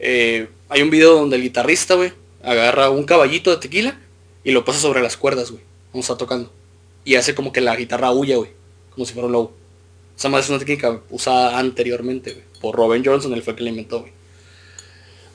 Eh, 0.00 0.48
hay 0.68 0.82
un 0.82 0.90
video 0.90 1.14
donde 1.14 1.36
el 1.36 1.42
guitarrista, 1.42 1.94
güey, 1.94 2.12
agarra 2.42 2.90
un 2.90 3.04
caballito 3.04 3.52
de 3.52 3.58
tequila 3.58 4.00
y 4.42 4.50
lo 4.50 4.64
pasa 4.64 4.80
sobre 4.80 5.02
las 5.02 5.16
cuerdas, 5.16 5.52
güey. 5.52 5.62
Vamos 5.92 6.10
a 6.10 6.16
tocando. 6.16 6.52
Y 7.04 7.14
hace 7.14 7.36
como 7.36 7.52
que 7.52 7.60
la 7.60 7.76
guitarra 7.76 8.10
huya, 8.10 8.38
güey. 8.38 8.50
Como 8.92 9.06
si 9.06 9.12
fuera 9.12 9.26
un 9.26 9.32
lobo. 9.34 9.52
Esa 10.20 10.28
más 10.28 10.44
es 10.44 10.50
una 10.50 10.58
técnica 10.58 11.00
usada 11.08 11.58
anteriormente. 11.58 12.44
Por 12.60 12.76
Robin 12.76 13.02
Johnson, 13.02 13.32
él 13.32 13.42
fue 13.42 13.56
que 13.56 13.62
la 13.62 13.70
inventó. 13.70 14.04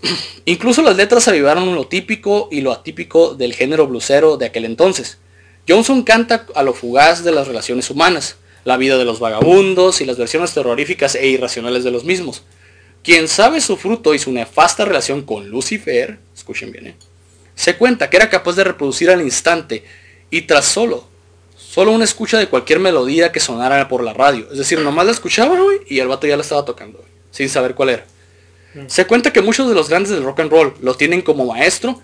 Incluso 0.45 0.84
las 0.84 0.95
letras 0.95 1.28
avivaron 1.28 1.74
lo 1.74 1.88
típico 1.88 2.50
y 2.52 2.62
lo 2.62 2.71
atípico 2.71 3.34
del 3.34 3.56
género 3.56 3.88
blusero 3.88 4.38
de 4.38 4.45
aquel 4.45 4.63
entonces. 4.63 5.17
Johnson 5.67 6.04
canta 6.04 6.45
a 6.54 6.62
lo 6.62 6.76
fugaz 6.76 7.24
de 7.24 7.32
las 7.32 7.48
relaciones 7.48 7.89
humanas, 7.89 8.36
la 8.63 8.78
vida 8.78 9.00
de 9.00 9.06
los 9.06 9.19
vagabundos 9.19 10.02
y 10.02 10.06
las 10.06 10.19
versiones 10.19 10.54
terroríficas 10.54 11.15
e 11.15 11.30
irracionales 11.30 11.84
de 11.84 11.89
los 11.89 12.04
mismos. 12.04 12.43
Quien 13.04 13.28
sabe 13.28 13.62
su 13.62 13.78
fruto 13.78 14.13
y 14.13 14.19
su 14.19 14.32
nefasta 14.32 14.86
relación 14.86 15.24
con 15.24 15.50
Lucifer, 15.50 16.19
escuchen 16.36 16.71
bien, 16.71 16.86
¿eh? 16.86 16.95
se 17.56 17.76
cuenta 17.76 18.12
que 18.12 18.17
era 18.17 18.30
capaz 18.30 18.56
de 18.56 18.65
reproducir 18.65 19.10
al 19.10 19.24
instante 19.24 19.84
y 20.30 20.43
tras 20.43 20.65
solo, 20.65 21.08
solo 21.75 21.91
una 21.91 22.05
escucha 22.05 22.38
de 22.38 22.47
cualquier 22.47 22.79
melodía 22.79 23.33
que 23.33 23.41
sonara 23.41 23.89
por 23.89 24.01
la 24.01 24.13
radio. 24.13 24.47
Es 24.49 24.57
decir, 24.57 24.79
nomás 24.79 25.07
la 25.07 25.11
escuchaba, 25.11 25.57
y 25.85 25.99
el 25.99 26.07
vato 26.07 26.25
ya 26.25 26.38
la 26.38 26.41
estaba 26.41 26.63
tocando, 26.63 27.03
sin 27.31 27.49
saber 27.49 27.75
cuál 27.75 27.89
era. 27.89 28.05
Mm. 28.75 28.85
Se 28.88 29.05
cuenta 29.05 29.33
que 29.33 29.41
muchos 29.41 29.67
de 29.67 29.75
los 29.75 29.89
grandes 29.89 30.11
del 30.11 30.23
rock 30.23 30.39
and 30.39 30.51
roll 30.51 30.73
lo 30.79 30.95
tienen 30.95 31.21
como 31.21 31.45
maestro 31.45 32.01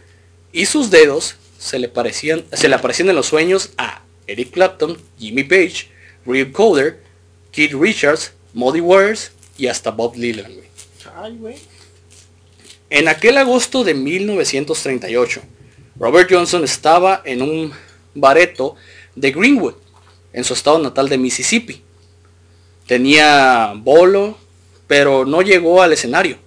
y 0.52 0.66
sus 0.66 0.92
dedos 0.92 1.38
se 1.58 1.80
le, 1.80 1.88
parecían, 1.88 2.44
se 2.52 2.68
le 2.68 2.76
aparecían 2.76 3.08
en 3.08 3.16
los 3.16 3.28
sueños 3.28 3.72
a 3.78 4.02
Eric 4.28 4.52
Clapton, 4.52 4.98
Jimmy 5.18 5.46
Page, 5.46 5.88
Real 6.26 6.52
Coder, 6.52 7.00
Keith 7.54 7.72
Richards, 7.72 8.34
Muddy 8.54 8.82
Waters 8.82 9.32
y 9.58 9.68
hasta 9.68 9.92
Bob 9.92 10.16
Dylan, 10.16 10.52
En 12.90 13.08
aquel 13.08 13.38
agosto 13.38 13.86
de 13.86 13.94
1938, 13.94 15.42
Robert 15.98 16.30
Johnson 16.30 16.66
estaba 16.66 17.22
en 17.24 17.42
un 17.42 17.72
bareto 18.14 18.76
de 19.16 19.32
Greenwood, 19.32 19.76
en 20.34 20.44
su 20.44 20.54
estado 20.54 20.80
natal 20.80 21.10
de 21.10 21.18
Mississippi. 21.18 21.82
Tenía 22.88 23.74
bolo, 23.76 24.38
pero 24.88 25.26
no 25.26 25.42
llegó 25.42 25.82
al 25.82 25.94
escenario. 25.94 26.38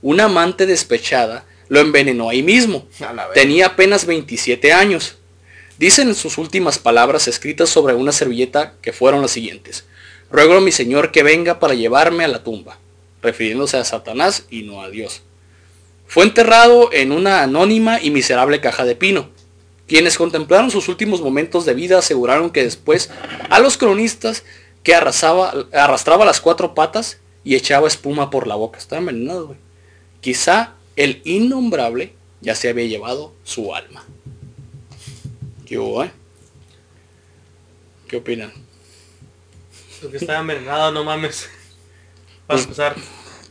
Una 0.00 0.24
amante 0.24 0.66
despechada 0.66 1.44
lo 1.68 1.80
envenenó 1.80 2.28
ahí 2.28 2.42
mismo. 2.42 2.86
Tenía 3.34 3.66
apenas 3.66 4.06
27 4.06 4.72
años. 4.72 5.16
Dicen 5.78 6.08
en 6.08 6.14
sus 6.14 6.38
últimas 6.38 6.78
palabras 6.78 7.28
escritas 7.28 7.70
sobre 7.70 7.94
una 7.94 8.12
servilleta 8.12 8.74
que 8.82 8.92
fueron 8.92 9.22
las 9.22 9.30
siguientes. 9.30 9.84
Ruego 10.30 10.56
a 10.56 10.60
mi 10.60 10.72
Señor 10.72 11.12
que 11.12 11.22
venga 11.22 11.60
para 11.60 11.74
llevarme 11.74 12.24
a 12.24 12.28
la 12.28 12.42
tumba, 12.42 12.78
refiriéndose 13.22 13.76
a 13.76 13.84
Satanás 13.84 14.44
y 14.50 14.62
no 14.62 14.82
a 14.82 14.90
Dios. 14.90 15.22
Fue 16.06 16.24
enterrado 16.24 16.92
en 16.92 17.10
una 17.10 17.42
anónima 17.42 18.00
y 18.00 18.10
miserable 18.10 18.60
caja 18.60 18.84
de 18.84 18.96
pino. 18.96 19.30
Quienes 19.92 20.16
contemplaron 20.16 20.70
sus 20.70 20.88
últimos 20.88 21.20
momentos 21.20 21.66
de 21.66 21.74
vida 21.74 21.98
aseguraron 21.98 22.48
que 22.48 22.64
después 22.64 23.10
a 23.50 23.60
los 23.60 23.76
cronistas 23.76 24.42
que 24.82 24.94
arrastraba 24.94 26.24
las 26.24 26.40
cuatro 26.40 26.74
patas 26.74 27.20
y 27.44 27.56
echaba 27.56 27.88
espuma 27.88 28.30
por 28.30 28.46
la 28.46 28.54
boca. 28.54 28.78
Estaba 28.78 29.00
envenenado, 29.00 29.48
güey. 29.48 29.58
Quizá 30.22 30.72
el 30.96 31.20
innombrable 31.26 32.14
ya 32.40 32.54
se 32.54 32.70
había 32.70 32.86
llevado 32.86 33.34
su 33.44 33.74
alma. 33.74 34.02
¿Qué 35.66 35.78
¿Qué 38.08 38.16
opinan? 38.16 38.50
Porque 40.00 40.16
está 40.16 40.38
envenenado, 40.38 40.90
no 40.92 41.04
mames. 41.04 41.50
Para 42.46 42.56
pues, 42.56 42.62
empezar. 42.62 42.96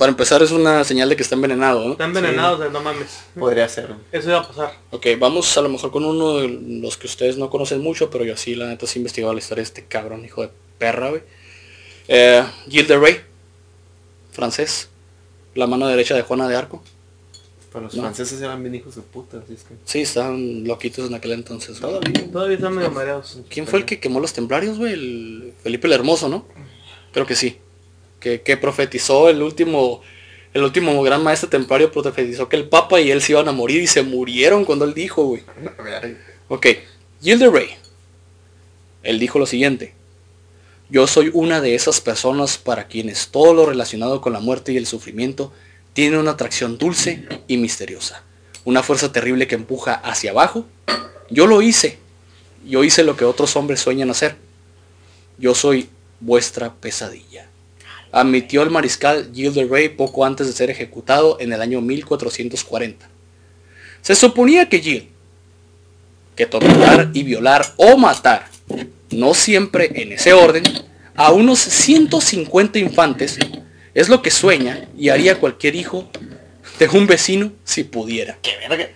Para 0.01 0.09
empezar 0.09 0.41
es 0.41 0.49
una 0.49 0.83
señal 0.83 1.09
de 1.09 1.15
que 1.15 1.21
está 1.21 1.35
envenenado, 1.35 1.85
¿no? 1.85 1.91
Está 1.91 2.05
envenenado, 2.05 2.67
no 2.71 2.81
mames. 2.81 3.19
Podría 3.37 3.69
ser. 3.69 3.93
Eso 4.11 4.29
iba 4.29 4.39
a 4.39 4.47
pasar. 4.47 4.73
Ok, 4.89 5.05
vamos 5.19 5.55
a 5.55 5.61
lo 5.61 5.69
mejor 5.69 5.91
con 5.91 6.03
uno 6.05 6.37
de 6.37 6.47
los 6.81 6.97
que 6.97 7.05
ustedes 7.05 7.37
no 7.37 7.51
conocen 7.51 7.81
mucho, 7.81 8.09
pero 8.09 8.25
yo 8.25 8.35
sí, 8.35 8.55
la 8.55 8.65
neta, 8.65 8.87
sí 8.87 8.97
he 8.97 9.01
investigado 9.01 9.31
la 9.31 9.37
historia 9.37 9.61
de 9.61 9.67
este 9.67 9.85
cabrón, 9.85 10.25
hijo 10.25 10.41
de 10.41 10.49
perra, 10.79 11.11
güey. 11.11 11.21
Eh, 12.07 12.43
Gilles 12.67 12.87
de 12.87 12.97
Rey, 12.97 13.21
francés. 14.31 14.89
La 15.53 15.67
mano 15.67 15.87
derecha 15.87 16.15
de 16.15 16.23
Juana 16.23 16.47
de 16.47 16.55
Arco. 16.55 16.81
Pero 17.71 17.83
los 17.83 17.93
franceses 17.93 18.41
eran 18.41 18.63
bien 18.63 18.73
hijos 18.73 18.95
de 18.95 19.03
puta, 19.03 19.37
así 19.37 19.53
es 19.53 19.63
que... 19.63 19.75
Sí, 19.85 20.01
estaban 20.01 20.63
loquitos 20.63 21.09
en 21.09 21.13
aquel 21.13 21.33
entonces. 21.33 21.79
Todavía, 21.79 22.31
todavía 22.31 22.55
están 22.55 22.73
medio 22.73 22.89
mareados. 22.89 23.41
¿Quién 23.49 23.67
fue 23.67 23.77
el 23.77 23.85
que 23.85 23.99
quemó 23.99 24.19
los 24.19 24.33
templarios, 24.33 24.79
güey? 24.79 24.93
El 24.93 25.53
Felipe 25.61 25.85
el 25.85 25.93
Hermoso, 25.93 26.27
¿no? 26.27 26.47
Creo 27.13 27.27
que 27.27 27.35
sí. 27.35 27.59
Que, 28.21 28.41
que 28.41 28.55
profetizó 28.55 29.27
el 29.29 29.41
último... 29.41 30.01
El 30.53 30.63
último 30.63 31.01
gran 31.01 31.23
maestro 31.23 31.47
templario 31.47 31.93
profetizó 31.93 32.49
que 32.49 32.57
el 32.57 32.67
Papa 32.67 32.99
y 32.99 33.09
él 33.09 33.21
se 33.21 33.31
iban 33.31 33.47
a 33.47 33.53
morir 33.53 33.81
y 33.81 33.87
se 33.87 34.03
murieron 34.03 34.65
cuando 34.65 34.83
él 34.83 34.93
dijo, 34.93 35.23
güey. 35.23 35.43
Ok. 36.49 36.67
Gilles 37.21 37.39
de 37.39 37.49
Rey. 37.49 37.69
Él 39.03 39.17
dijo 39.17 39.39
lo 39.39 39.45
siguiente. 39.45 39.93
Yo 40.89 41.07
soy 41.07 41.31
una 41.33 41.61
de 41.61 41.73
esas 41.73 42.01
personas 42.01 42.57
para 42.57 42.87
quienes 42.87 43.29
todo 43.29 43.53
lo 43.53 43.65
relacionado 43.65 44.19
con 44.19 44.33
la 44.33 44.41
muerte 44.41 44.73
y 44.73 44.77
el 44.77 44.85
sufrimiento 44.85 45.53
tiene 45.93 46.17
una 46.17 46.31
atracción 46.31 46.77
dulce 46.77 47.25
y 47.47 47.55
misteriosa. 47.55 48.23
Una 48.65 48.83
fuerza 48.83 49.11
terrible 49.13 49.47
que 49.47 49.55
empuja 49.55 49.93
hacia 49.93 50.31
abajo. 50.31 50.65
Yo 51.29 51.47
lo 51.47 51.61
hice. 51.61 51.97
Yo 52.67 52.83
hice 52.83 53.05
lo 53.05 53.15
que 53.15 53.23
otros 53.23 53.55
hombres 53.55 53.79
sueñan 53.79 54.09
hacer. 54.09 54.35
Yo 55.37 55.55
soy 55.55 55.89
vuestra 56.19 56.73
pesadilla. 56.73 57.47
Admitió 58.11 58.61
el 58.63 58.69
mariscal 58.69 59.31
Gilles 59.33 59.55
de 59.55 59.65
Rey 59.65 59.89
poco 59.89 60.25
antes 60.25 60.47
de 60.47 60.53
ser 60.53 60.69
ejecutado 60.69 61.37
en 61.39 61.53
el 61.53 61.61
año 61.61 61.81
1440. 61.81 63.09
Se 64.01 64.15
suponía 64.15 64.67
que 64.67 64.79
Gilles, 64.79 65.05
que 66.35 66.45
torturar 66.45 67.11
y 67.13 67.23
violar 67.23 67.65
o 67.77 67.97
matar, 67.97 68.47
no 69.11 69.33
siempre 69.33 69.91
en 70.01 70.13
ese 70.13 70.33
orden, 70.33 70.63
a 71.15 71.31
unos 71.31 71.59
150 71.59 72.79
infantes, 72.79 73.37
es 73.93 74.09
lo 74.09 74.21
que 74.21 74.31
sueña 74.31 74.87
y 74.97 75.09
haría 75.09 75.39
cualquier 75.39 75.75
hijo 75.75 76.09
de 76.79 76.87
un 76.87 77.05
vecino 77.07 77.51
si 77.63 77.83
pudiera. 77.83 78.37
¿Qué 78.41 78.51
verga? 78.67 78.89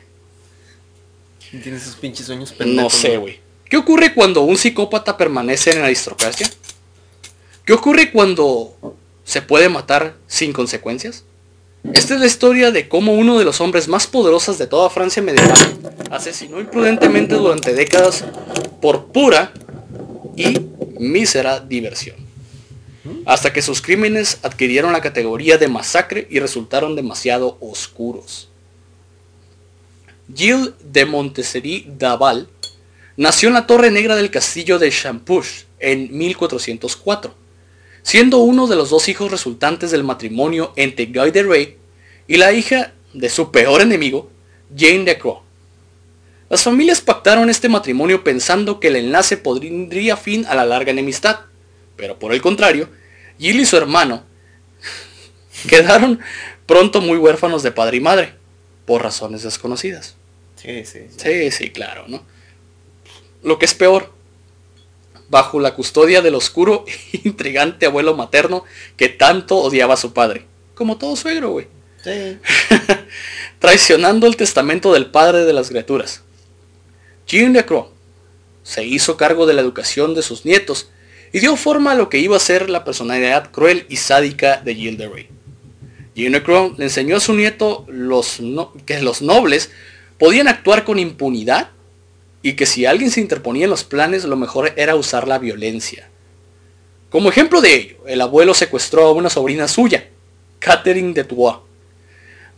Tienes 1.52 1.84
esos 1.84 1.96
pinches 1.96 2.26
sueños 2.26 2.52
No 2.52 2.58
pendejos, 2.58 2.94
sé, 2.94 3.18
güey. 3.18 3.40
¿Qué 3.70 3.78
ocurre 3.78 4.14
cuando 4.14 4.42
un 4.42 4.58
psicópata 4.58 5.18
permanece 5.18 5.72
en 5.72 5.80
la 5.80 5.86
aristocracia? 5.86 6.50
¿Qué 7.66 7.74
ocurre 7.74 8.12
cuando 8.12 8.95
se 9.26 9.42
puede 9.42 9.68
matar 9.68 10.16
sin 10.28 10.54
consecuencias? 10.54 11.26
Esta 11.94 12.14
es 12.14 12.20
la 12.20 12.26
historia 12.26 12.72
de 12.72 12.88
cómo 12.88 13.14
uno 13.14 13.38
de 13.38 13.46
los 13.46 13.60
hombres 13.62 13.88
más 13.88 14.08
poderosos 14.08 14.58
de 14.58 14.68
toda 14.68 14.90
Francia 14.90 15.22
medieval 15.22 15.58
asesinó 16.10 16.60
imprudentemente 16.60 17.36
durante 17.36 17.74
décadas 17.74 18.24
por 18.82 19.08
pura 19.08 19.52
y 20.36 20.60
mísera 20.98 21.60
diversión. 21.60 22.16
Hasta 23.26 23.54
que 23.54 23.62
sus 23.62 23.82
crímenes 23.82 24.40
adquirieron 24.42 24.94
la 24.94 25.02
categoría 25.02 25.58
de 25.58 25.68
masacre 25.68 26.28
y 26.30 26.40
resultaron 26.40 26.96
demasiado 26.96 27.58
oscuros. 27.60 28.50
Gilles 30.34 30.72
de 30.84 31.06
Montessery 31.06 31.86
d'Aval 32.00 32.48
nació 33.16 33.50
en 33.50 33.54
la 33.54 33.68
Torre 33.68 33.92
Negra 33.92 34.16
del 34.16 34.32
castillo 34.32 34.80
de 34.80 34.90
Champouche 34.90 35.66
en 35.80 36.18
1404, 36.18 37.45
siendo 38.06 38.38
uno 38.38 38.68
de 38.68 38.76
los 38.76 38.92
dos 38.92 39.10
hijos 39.10 39.32
resultantes 39.32 39.90
del 39.90 40.04
matrimonio 40.04 40.74
entre 40.76 41.08
Guy 41.08 41.32
de 41.32 41.42
Rey 41.42 41.78
y 42.28 42.38
la 42.38 42.54
hija 42.54 42.94
de 43.14 43.30
su 43.30 43.52
peor 43.52 43.82
enemigo, 43.82 44.30
Jane 44.78 45.06
de 45.06 45.18
Croix. 45.18 45.40
Las 46.48 46.62
familias 46.62 47.02
pactaron 47.02 47.50
este 47.50 47.68
matrimonio 47.68 48.24
pensando 48.24 48.80
que 48.80 48.90
el 48.90 48.98
enlace 48.98 49.38
pondría 49.38 50.18
fin 50.18 50.46
a 50.46 50.54
la 50.54 50.68
larga 50.68 50.92
enemistad, 50.92 51.40
pero 51.96 52.20
por 52.20 52.32
el 52.32 52.44
contrario, 52.44 52.90
Gilles 53.40 53.64
y 53.64 53.66
su 53.66 53.78
hermano 53.78 54.24
quedaron 55.68 56.20
pronto 56.68 57.02
muy 57.02 57.18
huérfanos 57.18 57.64
de 57.64 57.72
padre 57.72 57.98
y 57.98 58.02
madre, 58.02 58.36
por 58.86 59.02
razones 59.02 59.42
desconocidas. 59.42 60.16
Sí, 60.58 60.86
sí. 60.86 61.08
sí. 61.10 61.18
Sí, 61.18 61.52
sí, 61.52 61.70
claro, 61.72 62.06
¿no? 62.08 62.24
Lo 63.42 63.58
que 63.58 63.66
es 63.66 63.74
peor, 63.74 64.14
bajo 65.30 65.60
la 65.60 65.74
custodia 65.74 66.22
del 66.22 66.36
oscuro 66.36 66.86
e 67.14 67.22
intrigante 67.24 67.86
abuelo 67.86 68.16
materno 68.16 68.64
que 68.98 69.10
tanto 69.10 69.58
odiaba 69.58 69.96
a 69.96 69.98
su 69.98 70.14
padre, 70.14 70.46
como 70.76 70.98
todo 70.98 71.16
suegro, 71.16 71.50
güey. 71.52 71.68
Sí. 72.04 72.38
Traicionando 73.60 74.28
el 74.28 74.36
testamento 74.36 74.94
del 74.94 75.08
padre 75.08 75.46
de 75.46 75.54
las 75.54 75.70
criaturas. 75.70 76.22
Jean 77.28 77.54
de 77.54 77.66
Croix 77.66 77.88
se 78.64 78.84
hizo 78.86 79.18
cargo 79.18 79.46
de 79.46 79.54
la 79.54 79.62
educación 79.62 80.14
de 80.14 80.22
sus 80.22 80.46
nietos 80.46 80.90
y 81.34 81.40
dio 81.40 81.56
forma 81.56 81.92
a 81.92 81.96
lo 81.96 82.10
que 82.10 82.20
iba 82.20 82.38
a 82.38 82.40
ser 82.40 82.70
la 82.70 82.84
personalidad 82.84 83.52
cruel 83.52 83.86
y 83.90 83.98
sádica 83.98 84.62
de 84.64 84.76
Gilles 84.76 84.98
de 84.98 85.10
Rey. 85.10 85.30
Le 86.16 86.84
enseñó 86.84 87.18
a 87.18 87.20
su 87.20 87.34
nieto 87.34 87.86
los 87.90 88.40
no- 88.40 88.72
que 88.86 89.02
los 89.02 89.22
nobles 89.22 89.72
podían 90.18 90.48
actuar 90.48 90.86
con 90.86 90.98
impunidad 90.98 91.72
y 92.46 92.54
que 92.54 92.68
si 92.68 92.86
alguien 92.86 93.10
se 93.10 93.22
interponía 93.22 93.64
en 93.64 93.72
los 93.72 93.84
planes 93.84 94.24
lo 94.24 94.36
mejor 94.36 94.72
era 94.76 94.96
usar 94.96 95.28
la 95.28 95.40
violencia. 95.40 96.08
Como 97.10 97.30
ejemplo 97.30 97.60
de 97.60 97.74
ello, 97.74 97.98
el 98.06 98.22
abuelo 98.22 98.54
secuestró 98.54 99.08
a 99.08 99.14
una 99.14 99.32
sobrina 99.32 99.68
suya, 99.68 100.10
Catherine 100.60 101.14
de 101.14 101.24
Troyes, 101.24 101.56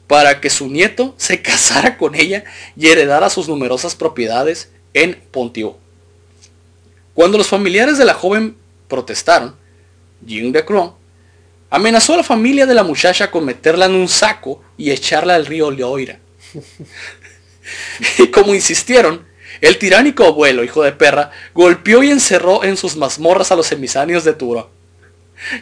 para 0.05 0.41
que 0.41 0.49
su 0.49 0.67
nieto 0.67 1.15
se 1.15 1.41
casara 1.41 1.97
con 1.97 2.15
ella 2.15 2.43
y 2.75 2.87
heredara 2.87 3.29
sus 3.29 3.47
numerosas 3.47 3.95
propiedades 3.95 4.71
en 4.93 5.23
Ponthieu. 5.31 5.77
Cuando 7.13 7.37
los 7.37 7.47
familiares 7.47 7.97
de 7.97 8.03
la 8.03 8.13
joven 8.13 8.57
protestaron, 8.89 9.55
Jean 10.21 10.51
de 10.51 10.65
Croix 10.65 10.95
amenazó 11.69 12.15
a 12.15 12.17
la 12.17 12.23
familia 12.23 12.65
de 12.65 12.75
la 12.75 12.83
muchacha 12.83 13.31
con 13.31 13.45
meterla 13.45 13.85
en 13.85 13.95
un 13.95 14.09
saco 14.09 14.61
y 14.75 14.91
echarla 14.91 15.35
al 15.35 15.45
río 15.45 15.71
Loira. 15.71 16.19
y 18.19 18.27
como 18.27 18.53
insistieron, 18.53 19.26
el 19.61 19.77
tiránico 19.77 20.25
abuelo, 20.25 20.63
hijo 20.63 20.83
de 20.83 20.91
perra, 20.91 21.31
golpeó 21.53 22.03
y 22.03 22.09
encerró 22.11 22.63
en 22.63 22.77
sus 22.77 22.95
mazmorras 22.95 23.51
a 23.51 23.55
los 23.55 23.71
emisarios 23.71 24.23
de 24.23 24.33
Turo, 24.33 24.69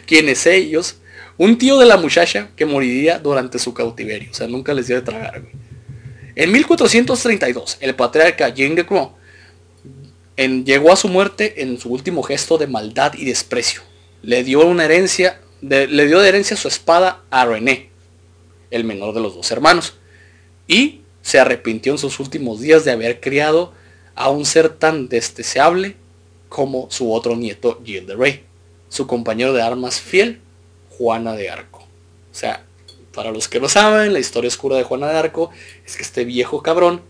quienes 0.06 0.46
ellos, 0.46 0.96
un 1.38 1.58
tío 1.58 1.78
de 1.78 1.86
la 1.86 1.96
muchacha 1.96 2.50
que 2.56 2.64
moriría 2.66 3.18
durante 3.18 3.58
su 3.58 3.74
cautiverio, 3.74 4.30
o 4.30 4.34
sea, 4.34 4.46
nunca 4.46 4.72
les 4.74 4.86
dio 4.86 4.96
de 4.96 5.02
tragar. 5.02 5.40
güey. 5.42 5.52
En 6.34 6.52
1432, 6.52 7.78
el 7.80 7.94
patriarca 7.94 8.52
en- 10.36 10.64
llegó 10.64 10.92
a 10.92 10.96
su 10.96 11.08
muerte 11.08 11.62
en 11.62 11.78
su 11.78 11.88
último 11.90 12.22
gesto 12.22 12.58
de 12.58 12.66
maldad 12.66 13.14
y 13.14 13.24
desprecio. 13.24 13.80
Le 14.22 14.44
dio 14.44 14.64
una 14.66 14.84
herencia, 14.84 15.40
le 15.62 16.06
dio 16.06 16.20
de 16.20 16.28
herencia 16.28 16.56
su 16.56 16.68
espada 16.68 17.22
a 17.30 17.46
René, 17.46 17.90
el 18.70 18.84
menor 18.84 19.14
de 19.14 19.20
los 19.20 19.34
dos 19.34 19.50
hermanos, 19.50 19.94
y 20.68 21.00
se 21.22 21.38
arrepintió 21.38 21.92
en 21.92 21.98
sus 21.98 22.20
últimos 22.20 22.60
días 22.60 22.84
de 22.84 22.92
haber 22.92 23.20
criado 23.20 23.72
a 24.16 24.30
un 24.30 24.44
ser 24.44 24.70
tan 24.70 25.08
despreciable 25.08 25.94
como 26.48 26.88
su 26.90 27.12
otro 27.12 27.36
nieto 27.36 27.80
Gilles 27.84 28.06
de 28.06 28.16
Rey, 28.16 28.42
su 28.88 29.06
compañero 29.06 29.52
de 29.52 29.62
armas 29.62 30.00
fiel, 30.00 30.40
Juana 30.90 31.34
de 31.34 31.50
Arco. 31.50 31.80
O 31.80 32.34
sea, 32.34 32.64
para 33.14 33.30
los 33.30 33.48
que 33.48 33.60
no 33.60 33.68
saben, 33.68 34.12
la 34.12 34.18
historia 34.18 34.48
oscura 34.48 34.76
de 34.76 34.82
Juana 34.82 35.08
de 35.08 35.18
Arco 35.18 35.50
es 35.86 35.96
que 35.96 36.02
este 36.02 36.24
viejo 36.24 36.62
cabrón 36.62 37.02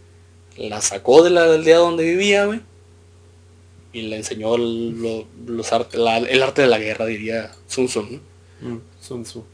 la 0.57 0.81
sacó 0.81 1.23
de 1.23 1.31
la 1.31 1.45
aldea 1.45 1.79
donde 1.79 2.05
vivía, 2.05 2.45
güey, 2.47 2.61
y 3.92 4.03
le 4.03 4.16
enseñó 4.16 4.57
lo- 4.59 5.27
los 5.47 5.73
arte- 5.73 5.97
la- 5.99 6.19
el 6.19 6.42
arte 6.42 6.62
de 6.62 6.69
la 6.69 6.79
guerra, 6.79 7.07
diría 7.07 7.53
Sun 7.69 7.87
Tzu. 7.87 8.03
¿no? 8.03 8.21
Mm, 8.69 8.81
Sun 9.01 9.23
Tzu. 9.25 9.45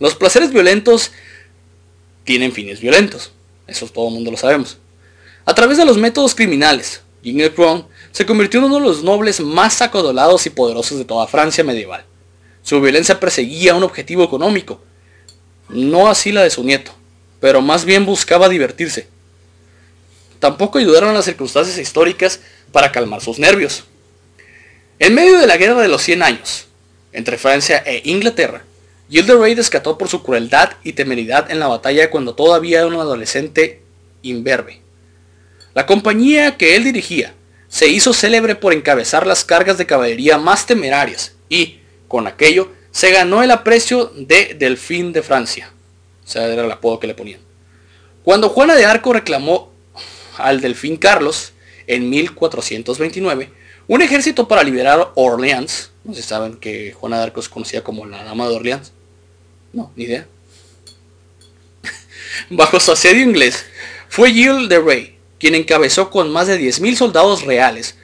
Los 0.00 0.14
placeres 0.16 0.50
violentos 0.52 1.12
tienen 2.24 2.52
fines 2.52 2.80
violentos. 2.80 3.32
Eso 3.66 3.86
todo 3.88 4.08
el 4.08 4.14
mundo 4.14 4.30
lo 4.30 4.36
sabemos. 4.36 4.78
A 5.46 5.54
través 5.54 5.76
de 5.76 5.84
los 5.84 5.98
métodos 5.98 6.34
criminales, 6.34 7.02
de 7.22 7.52
Croix 7.52 7.84
se 8.12 8.24
convirtió 8.24 8.60
en 8.60 8.66
uno 8.66 8.76
de 8.76 8.86
los 8.86 9.02
nobles 9.02 9.40
más 9.40 9.82
acodolados 9.82 10.46
y 10.46 10.50
poderosos 10.50 10.98
de 10.98 11.04
toda 11.04 11.26
Francia 11.26 11.64
medieval. 11.64 12.04
Su 12.62 12.80
violencia 12.80 13.20
perseguía 13.20 13.74
un 13.74 13.82
objetivo 13.82 14.24
económico, 14.24 14.80
no 15.68 16.08
así 16.08 16.32
la 16.32 16.42
de 16.42 16.50
su 16.50 16.64
nieto, 16.64 16.92
pero 17.40 17.60
más 17.60 17.84
bien 17.84 18.06
buscaba 18.06 18.48
divertirse. 18.48 19.06
Tampoco 20.38 20.78
ayudaron 20.78 21.14
las 21.14 21.24
circunstancias 21.26 21.78
históricas 21.78 22.40
para 22.72 22.92
calmar 22.92 23.20
sus 23.20 23.38
nervios. 23.38 23.84
En 24.98 25.14
medio 25.14 25.38
de 25.38 25.46
la 25.46 25.56
guerra 25.56 25.80
de 25.82 25.88
los 25.88 26.02
100 26.02 26.22
años, 26.22 26.66
entre 27.12 27.36
Francia 27.36 27.82
e 27.84 28.02
Inglaterra, 28.04 28.64
Gilles 29.10 29.56
descató 29.56 29.98
por 29.98 30.08
su 30.08 30.22
crueldad 30.22 30.70
y 30.82 30.94
temeridad 30.94 31.50
en 31.50 31.60
la 31.60 31.68
batalla 31.68 32.10
cuando 32.10 32.34
todavía 32.34 32.78
era 32.78 32.86
un 32.86 32.94
adolescente 32.94 33.82
imberbe. 34.22 34.83
La 35.74 35.86
compañía 35.86 36.56
que 36.56 36.76
él 36.76 36.84
dirigía 36.84 37.34
se 37.68 37.88
hizo 37.88 38.12
célebre 38.12 38.54
por 38.54 38.72
encabezar 38.72 39.26
las 39.26 39.44
cargas 39.44 39.76
de 39.76 39.86
caballería 39.86 40.38
más 40.38 40.66
temerarias 40.66 41.34
y, 41.48 41.80
con 42.06 42.28
aquello, 42.28 42.70
se 42.92 43.10
ganó 43.10 43.42
el 43.42 43.50
aprecio 43.50 44.12
de 44.14 44.54
Delfín 44.56 45.12
de 45.12 45.22
Francia. 45.22 45.72
O 46.24 46.28
sea, 46.28 46.46
era 46.46 46.64
el 46.64 46.70
apodo 46.70 47.00
que 47.00 47.08
le 47.08 47.14
ponían. 47.14 47.40
Cuando 48.22 48.48
Juana 48.48 48.76
de 48.76 48.84
Arco 48.84 49.12
reclamó 49.12 49.72
al 50.38 50.60
Delfín 50.60 50.96
Carlos 50.96 51.52
en 51.88 52.08
1429 52.08 53.50
un 53.88 54.00
ejército 54.00 54.46
para 54.46 54.62
liberar 54.62 55.10
Orleans. 55.16 55.90
No 56.04 56.14
sé 56.14 56.22
si 56.22 56.28
saben 56.28 56.56
que 56.56 56.92
Juana 56.92 57.18
de 57.18 57.24
Arco 57.24 57.40
es 57.40 57.48
conocida 57.48 57.82
como 57.82 58.06
la 58.06 58.22
Dama 58.22 58.48
de 58.48 58.54
Orleans. 58.54 58.92
No, 59.72 59.90
ni 59.96 60.04
idea. 60.04 60.28
Bajo 62.50 62.78
su 62.78 62.92
asedio 62.92 63.24
inglés, 63.24 63.66
fue 64.08 64.30
Gilles 64.30 64.68
de 64.68 64.78
Rey 64.78 65.13
quien 65.38 65.54
encabezó 65.54 66.10
con 66.10 66.30
más 66.32 66.46
de 66.46 66.60
10.000 66.60 66.96
soldados 66.96 67.42
reales. 67.42 67.96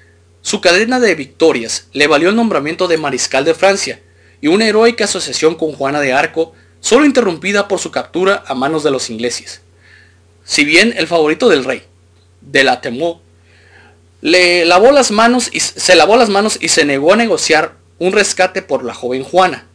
Su 0.42 0.60
cadena 0.60 1.00
de 1.00 1.14
victorias 1.14 1.88
le 1.92 2.06
valió 2.06 2.30
el 2.30 2.36
nombramiento 2.36 2.88
de 2.88 2.98
mariscal 2.98 3.44
de 3.44 3.54
Francia 3.54 4.00
y 4.40 4.48
una 4.48 4.66
heroica 4.66 5.04
asociación 5.04 5.54
con 5.54 5.72
Juana 5.72 6.00
de 6.00 6.12
Arco, 6.12 6.54
solo 6.80 7.04
interrumpida 7.04 7.68
por 7.68 7.78
su 7.78 7.90
captura 7.90 8.42
a 8.46 8.54
manos 8.54 8.82
de 8.82 8.90
los 8.90 9.10
ingleses. 9.10 9.60
Si 10.44 10.64
bien 10.64 10.94
el 10.96 11.06
favorito 11.06 11.48
del 11.48 11.64
rey, 11.64 11.82
de 12.40 12.64
la 12.64 12.80
Temó, 12.80 13.20
le 14.22 14.64
lavó 14.64 14.92
las 14.92 15.10
manos 15.10 15.48
y 15.52 15.60
se 15.60 15.94
lavó 15.94 16.16
las 16.16 16.28
manos 16.28 16.58
y 16.60 16.68
se 16.68 16.84
negó 16.84 17.12
a 17.12 17.16
negociar 17.16 17.76
un 17.98 18.12
rescate 18.12 18.62
por 18.62 18.84
la 18.84 18.94
joven 18.94 19.22
Juana. 19.22 19.66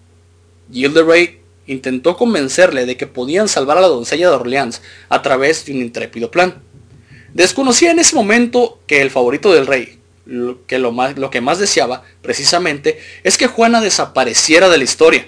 Gilles 0.72 0.94
de 0.94 1.04
Rey 1.04 1.40
intentó 1.68 2.18
convencerle 2.18 2.86
de 2.86 2.98
que 2.98 3.08
podían 3.08 3.48
salvar 3.48 3.78
a 3.78 3.82
la 3.82 3.88
doncella 3.88 4.30
de 4.30 4.36
Orleans 4.36 4.82
a 5.10 5.22
través 5.22 5.66
de 5.66 5.74
un 5.74 5.82
intrépido 5.82 6.32
plan. 6.32 6.62
Desconocía 7.36 7.92
en 7.92 8.00
ese 8.00 8.16
momento 8.16 8.80
que 8.88 9.02
el 9.02 9.12
favorito 9.12 9.52
del 9.54 9.68
rey, 9.68 10.00
lo 10.26 10.66
que, 10.66 10.80
lo, 10.80 10.94
más, 10.94 11.18
lo 11.18 11.30
que 11.30 11.42
más 11.42 11.60
deseaba, 11.60 12.04
precisamente, 12.22 12.98
es 13.26 13.38
que 13.38 13.48
Juana 13.48 13.82
desapareciera 13.82 14.70
de 14.70 14.78
la 14.78 14.86
historia, 14.86 15.28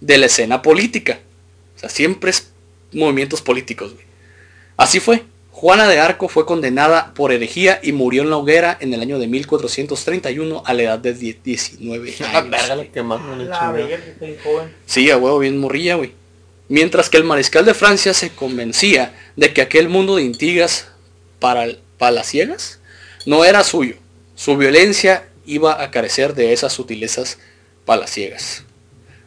de 0.00 0.18
la 0.18 0.26
escena 0.26 0.62
política. 0.62 1.18
O 1.74 1.80
sea, 1.80 1.88
siempre 1.88 2.30
es 2.30 2.52
movimientos 2.92 3.42
políticos. 3.42 3.94
güey. 3.94 4.04
Así 4.76 5.00
fue. 5.00 5.24
Juana 5.50 5.88
de 5.88 5.98
Arco 5.98 6.28
fue 6.28 6.46
condenada 6.46 7.12
por 7.14 7.32
herejía 7.32 7.80
y 7.82 7.90
murió 7.90 8.22
en 8.22 8.30
la 8.30 8.36
hoguera 8.36 8.78
en 8.80 8.94
el 8.94 9.00
año 9.00 9.18
de 9.18 9.26
1431 9.26 10.62
a 10.64 10.72
la 10.72 10.82
edad 10.84 10.98
de 11.00 11.14
10 11.14 11.42
19 11.42 12.14
La 12.20 12.38
años. 12.38 12.68
La 12.68 12.84
que 12.84 13.02
joven. 14.44 14.72
Sí, 14.86 15.10
a 15.10 15.16
huevo, 15.18 15.40
bien 15.40 15.58
morrilla, 15.58 15.96
güey. 15.96 16.12
Mientras 16.68 17.10
que 17.10 17.16
el 17.16 17.24
mariscal 17.24 17.64
de 17.64 17.74
Francia 17.74 18.14
se 18.14 18.30
convencía 18.30 19.18
de 19.34 19.52
que 19.52 19.62
aquel 19.62 19.88
mundo 19.88 20.14
de 20.14 20.22
intrigas 20.22 20.89
para, 21.40 21.66
palaciegas 21.98 22.80
no 23.26 23.44
era 23.44 23.64
suyo. 23.64 23.96
Su 24.34 24.56
violencia 24.56 25.28
iba 25.44 25.82
a 25.82 25.90
carecer 25.90 26.34
de 26.34 26.52
esas 26.52 26.72
sutilezas 26.72 27.38
palaciegas. 27.84 28.64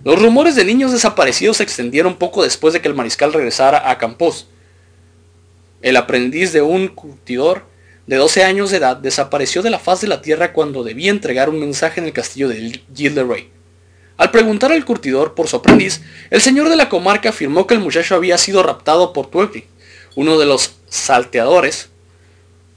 Los 0.04 0.22
rumores 0.22 0.56
de 0.56 0.66
niños 0.66 0.92
desaparecidos 0.92 1.58
se 1.58 1.64
extendieron 1.64 2.16
poco 2.16 2.44
después 2.44 2.74
de 2.74 2.82
que 2.82 2.88
el 2.88 2.94
mariscal 2.94 3.34
regresara 3.34 3.90
a 3.90 3.98
Campos. 3.98 4.48
El 5.82 5.98
aprendiz 5.98 6.52
de 6.54 6.62
un 6.62 6.88
curtidor 6.88 7.66
de 8.08 8.18
12 8.18 8.44
años 8.44 8.72
de 8.72 8.78
edad 8.78 8.98
desapareció 8.98 9.62
de 9.62 9.70
la 9.70 9.80
faz 9.80 10.02
de 10.02 10.08
la 10.08 10.22
tierra 10.22 10.52
cuando 10.52 10.84
debía 10.84 11.12
entregar 11.12 11.50
un 11.50 11.60
mensaje 11.60 12.02
en 12.02 12.08
el 12.08 12.14
castillo 12.14 12.50
de 12.50 12.82
Gilles 12.94 13.16
de 13.16 13.24
Rey. 13.24 13.50
Al 14.18 14.30
preguntar 14.30 14.72
al 14.72 14.86
curtidor 14.86 15.34
por 15.36 15.48
su 15.48 15.56
aprendiz, 15.56 16.02
el 16.30 16.42
señor 16.42 16.70
de 16.70 16.76
la 16.76 16.90
comarca 16.90 17.30
afirmó 17.30 17.66
que 17.66 17.74
el 17.74 17.80
muchacho 17.80 18.16
había 18.16 18.38
sido 18.38 18.62
raptado 18.62 19.14
por 19.14 19.28
Tuepli, 19.28 19.66
uno 20.16 20.38
de 20.38 20.46
los 20.46 20.76
salteadores. 20.90 21.90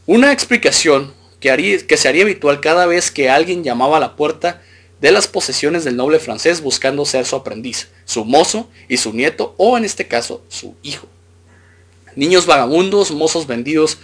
Una 0.07 0.33
explicación 0.33 1.13
que, 1.41 1.51
haría- 1.51 1.85
que 1.87 1.97
se 1.97 2.09
haría 2.09 2.23
habitual 2.23 2.61
cada 2.61 2.87
vez 2.87 3.11
que 3.11 3.29
alguien 3.29 3.65
llamaba 3.65 3.97
a 3.97 4.01
la 4.01 4.17
puerta 4.17 4.63
de 5.01 5.11
las 5.11 5.27
posesiones 5.27 5.85
del 5.85 5.97
noble 5.97 6.19
francés 6.19 6.61
buscando 6.63 7.05
ser 7.05 7.27
su 7.27 7.37
aprendiz, 7.37 7.89
su 8.05 8.25
mozo 8.25 8.69
y 8.89 8.97
su 8.97 9.13
nieto, 9.13 9.55
o 9.59 9.77
en 9.77 9.85
este 9.85 10.07
caso, 10.07 10.43
su 10.49 10.75
hijo. 10.83 11.07
Niños 12.15 12.47
vagabundos, 12.47 13.11
mozos 13.11 13.47
vendidos 13.47 13.99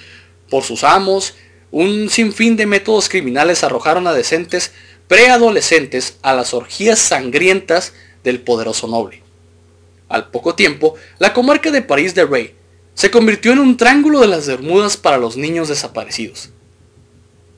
por 0.51 0.65
sus 0.65 0.85
amos, 0.85 1.35
un 1.71 2.11
sinfín 2.11 2.57
de 2.57 2.67
métodos 2.67 3.09
criminales 3.09 3.65
arrojaron 3.65 4.07
a 4.07 4.13
decentes 4.13 4.73
preadolescentes 5.09 6.19
a 6.21 6.35
las 6.35 6.53
orgías 6.53 6.99
sangrientas 6.99 7.95
del 8.23 8.41
poderoso 8.41 8.87
noble. 8.87 9.23
Al 10.09 10.31
poco 10.31 10.55
tiempo, 10.55 10.95
la 11.19 11.33
comarca 11.33 11.71
de 11.71 11.81
París 11.81 12.15
de 12.15 12.27
Rey 12.27 12.55
se 12.95 13.11
convirtió 13.11 13.53
en 13.53 13.59
un 13.59 13.77
triángulo 13.77 14.21
de 14.21 14.29
las 14.29 14.47
Bermudas 14.47 14.97
para 14.97 15.19
los 15.19 15.37
niños 15.37 15.69
desaparecidos. 15.69 16.51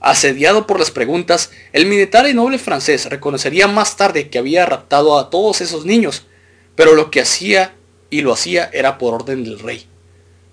Asediado 0.00 0.66
por 0.66 0.78
las 0.78 0.90
preguntas, 0.90 1.50
el 1.72 1.86
militar 1.86 2.28
y 2.28 2.34
noble 2.34 2.58
francés 2.58 3.06
reconocería 3.06 3.66
más 3.68 3.96
tarde 3.96 4.28
que 4.28 4.38
había 4.38 4.66
raptado 4.66 5.18
a 5.18 5.30
todos 5.30 5.60
esos 5.62 5.86
niños, 5.86 6.24
pero 6.76 6.94
lo 6.94 7.10
que 7.10 7.20
hacía 7.22 7.74
y 8.10 8.20
lo 8.20 8.32
hacía 8.32 8.68
era 8.72 8.98
por 8.98 9.14
orden 9.14 9.44
del 9.44 9.58
rey, 9.58 9.86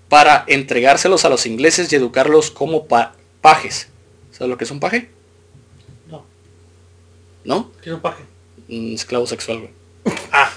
para 0.08 0.44
entregárselos 0.48 1.24
a 1.24 1.28
los 1.28 1.44
ingleses 1.46 1.92
y 1.92 1.96
educarlos 1.96 2.50
como 2.50 2.86
pa- 2.86 3.14
pajes. 3.42 3.88
¿Sabes 4.30 4.48
lo 4.50 4.56
que 4.56 4.64
es 4.64 4.70
un 4.70 4.80
paje? 4.80 5.10
No, 6.08 6.24
¿No? 7.44 7.70
¿qué 7.82 7.90
es 7.90 7.94
un 7.94 8.00
paje? 8.00 8.22
Un 8.68 8.94
esclavo 8.94 9.26
sexual, 9.26 9.58
güey. 9.58 9.70
Ah, 10.32 10.50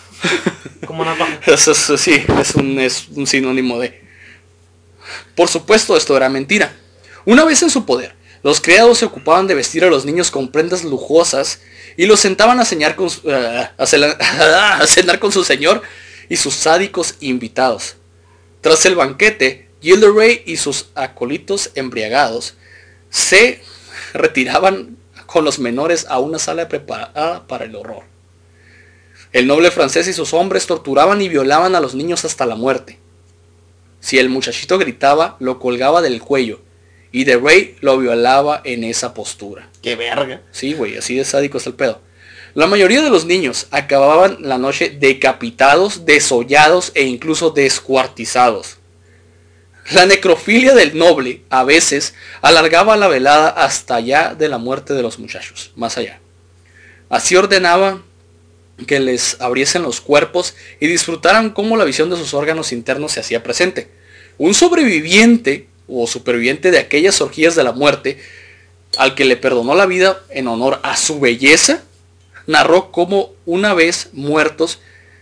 como 0.87 1.01
una 1.01 1.17
paja. 1.17 1.37
Eso 1.47 1.71
es- 1.73 1.99
sí, 2.01 2.23
es 2.39 2.55
un, 2.55 2.79
es 2.79 3.09
un 3.09 3.27
sinónimo 3.27 3.77
de... 3.77 4.04
Por 5.35 5.49
supuesto, 5.49 5.95
esto 5.97 6.15
era 6.15 6.29
mentira. 6.29 6.75
Una 7.25 7.43
vez 7.45 7.61
en 7.63 7.69
su 7.69 7.85
poder, 7.85 8.15
los 8.43 8.61
criados 8.61 8.99
se 8.99 9.05
ocupaban 9.05 9.47
de 9.47 9.55
vestir 9.55 9.83
a 9.83 9.89
los 9.89 10.05
niños 10.05 10.29
con 10.29 10.51
prendas 10.51 10.83
lujosas 10.83 11.61
y 11.97 12.05
los 12.05 12.19
sentaban 12.19 12.59
a, 12.59 12.65
cenar 12.65 12.95
con, 12.95 13.09
su- 13.09 13.29
ah, 13.31 13.71
a 13.77 15.17
con 15.19 15.31
su 15.31 15.43
señor 15.43 15.81
y 16.29 16.37
sus 16.37 16.53
sádicos 16.53 17.15
invitados. 17.21 17.95
Tras 18.61 18.85
el 18.85 18.95
banquete, 18.95 19.69
Gilderoy 19.81 20.43
y 20.45 20.57
sus 20.57 20.87
acólitos 20.95 21.71
embriagados 21.75 22.55
se 23.09 23.61
retiraban 24.13 24.97
con 25.25 25.43
los 25.43 25.59
menores 25.59 26.05
a 26.09 26.19
una 26.19 26.39
sala 26.39 26.67
preparada 26.67 27.47
para 27.47 27.65
el 27.65 27.75
horror. 27.75 28.03
El 29.31 29.47
noble 29.47 29.71
francés 29.71 30.07
y 30.07 30.13
sus 30.13 30.33
hombres 30.33 30.65
torturaban 30.65 31.21
y 31.21 31.29
violaban 31.29 31.75
a 31.75 31.79
los 31.79 31.93
niños 31.93 32.25
hasta 32.25 32.45
la 32.45 32.55
muerte. 32.55 32.99
Si 34.05 34.19
el 34.19 34.29
muchachito 34.29 34.77
gritaba, 34.77 35.35
lo 35.39 35.57
colgaba 35.57 36.03
del 36.03 36.21
cuello, 36.21 36.61
y 37.11 37.23
de 37.23 37.37
Rey 37.37 37.75
lo 37.81 37.97
violaba 37.97 38.61
en 38.63 38.83
esa 38.83 39.15
postura. 39.15 39.67
Qué 39.81 39.95
verga. 39.95 40.43
Sí, 40.51 40.73
güey, 40.73 40.95
así 40.95 41.15
de 41.15 41.25
sádico 41.25 41.57
es 41.57 41.65
el 41.65 41.73
pedo. 41.73 42.01
La 42.53 42.67
mayoría 42.67 43.01
de 43.01 43.09
los 43.09 43.25
niños 43.25 43.65
acababan 43.71 44.37
la 44.41 44.59
noche 44.59 44.91
decapitados, 44.91 46.05
desollados 46.05 46.91
e 46.93 47.05
incluso 47.05 47.49
descuartizados. 47.49 48.77
La 49.89 50.05
necrofilia 50.05 50.75
del 50.75 50.95
noble 50.95 51.41
a 51.49 51.63
veces 51.63 52.13
alargaba 52.43 52.97
la 52.97 53.07
velada 53.07 53.49
hasta 53.49 53.95
allá 53.95 54.35
de 54.37 54.49
la 54.49 54.59
muerte 54.59 54.93
de 54.93 55.01
los 55.01 55.17
muchachos, 55.17 55.71
más 55.75 55.97
allá. 55.97 56.19
Así 57.09 57.35
ordenaba 57.35 58.03
que 58.87 58.99
les 58.99 59.39
abriesen 59.39 59.83
los 59.83 60.01
cuerpos 60.01 60.55
y 60.79 60.87
disfrutaran 60.87 61.51
cómo 61.51 61.77
la 61.77 61.85
visión 61.85 62.09
de 62.09 62.17
sus 62.17 62.33
órganos 62.33 62.71
internos 62.71 63.13
se 63.13 63.21
hacía 63.21 63.43
presente. 63.43 63.89
Un 64.37 64.53
sobreviviente 64.53 65.67
o 65.87 66.07
superviviente 66.07 66.71
de 66.71 66.79
aquellas 66.79 67.21
orgías 67.21 67.55
de 67.55 67.63
la 67.63 67.71
muerte, 67.71 68.19
al 68.97 69.15
que 69.15 69.25
le 69.25 69.37
perdonó 69.37 69.75
la 69.75 69.85
vida 69.85 70.19
en 70.29 70.47
honor 70.47 70.79
a 70.83 70.97
su 70.97 71.19
belleza, 71.19 71.83
narró 72.47 72.91
cómo 72.91 73.33
una 73.45 73.73
vez 73.73 74.09
muertos 74.13 74.79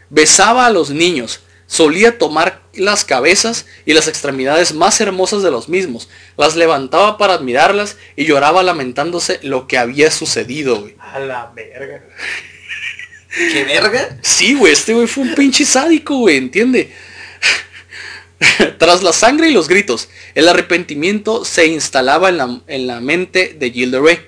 besaba 0.10 0.66
a 0.66 0.70
los 0.70 0.90
niños, 0.90 1.42
solía 1.68 2.18
tomar 2.18 2.62
las 2.74 3.06
cabezas 3.06 3.66
y 3.86 3.94
las 3.94 4.08
extremidades 4.08 4.74
más 4.74 5.00
hermosas 5.02 5.44
de 5.44 5.52
los 5.52 5.70
mismos, 5.70 6.10
las 6.38 6.56
levantaba 6.56 7.18
para 7.18 7.34
admirarlas 7.34 7.98
y 8.16 8.26
lloraba 8.26 8.64
lamentándose 8.64 9.40
lo 9.44 9.68
que 9.68 9.78
había 9.78 10.12
sucedido. 10.12 10.88
A 11.00 11.20
la 11.20 11.52
verga. 11.56 12.04
¿Qué 13.36 13.64
verga? 13.64 14.18
Sí, 14.22 14.54
güey, 14.54 14.74
este 14.74 14.94
güey 14.94 15.08
fue 15.08 15.24
un 15.24 15.36
pinche 15.36 15.66
sádico, 15.66 16.18
güey, 16.18 16.38
¿entiende? 16.38 16.92
Tras 18.78 19.04
la 19.04 19.14
sangre 19.14 19.50
y 19.50 19.54
los 19.54 19.68
gritos, 19.68 20.10
el 20.36 20.48
arrepentimiento 20.48 21.46
se 21.46 21.68
instalaba 21.68 22.30
en 22.30 22.38
la, 22.38 22.62
en 22.68 22.88
la 22.88 23.00
mente 23.00 23.56
de 23.58 23.72
Gilles 23.72 23.92
de 23.92 24.00
Rey. 24.00 24.20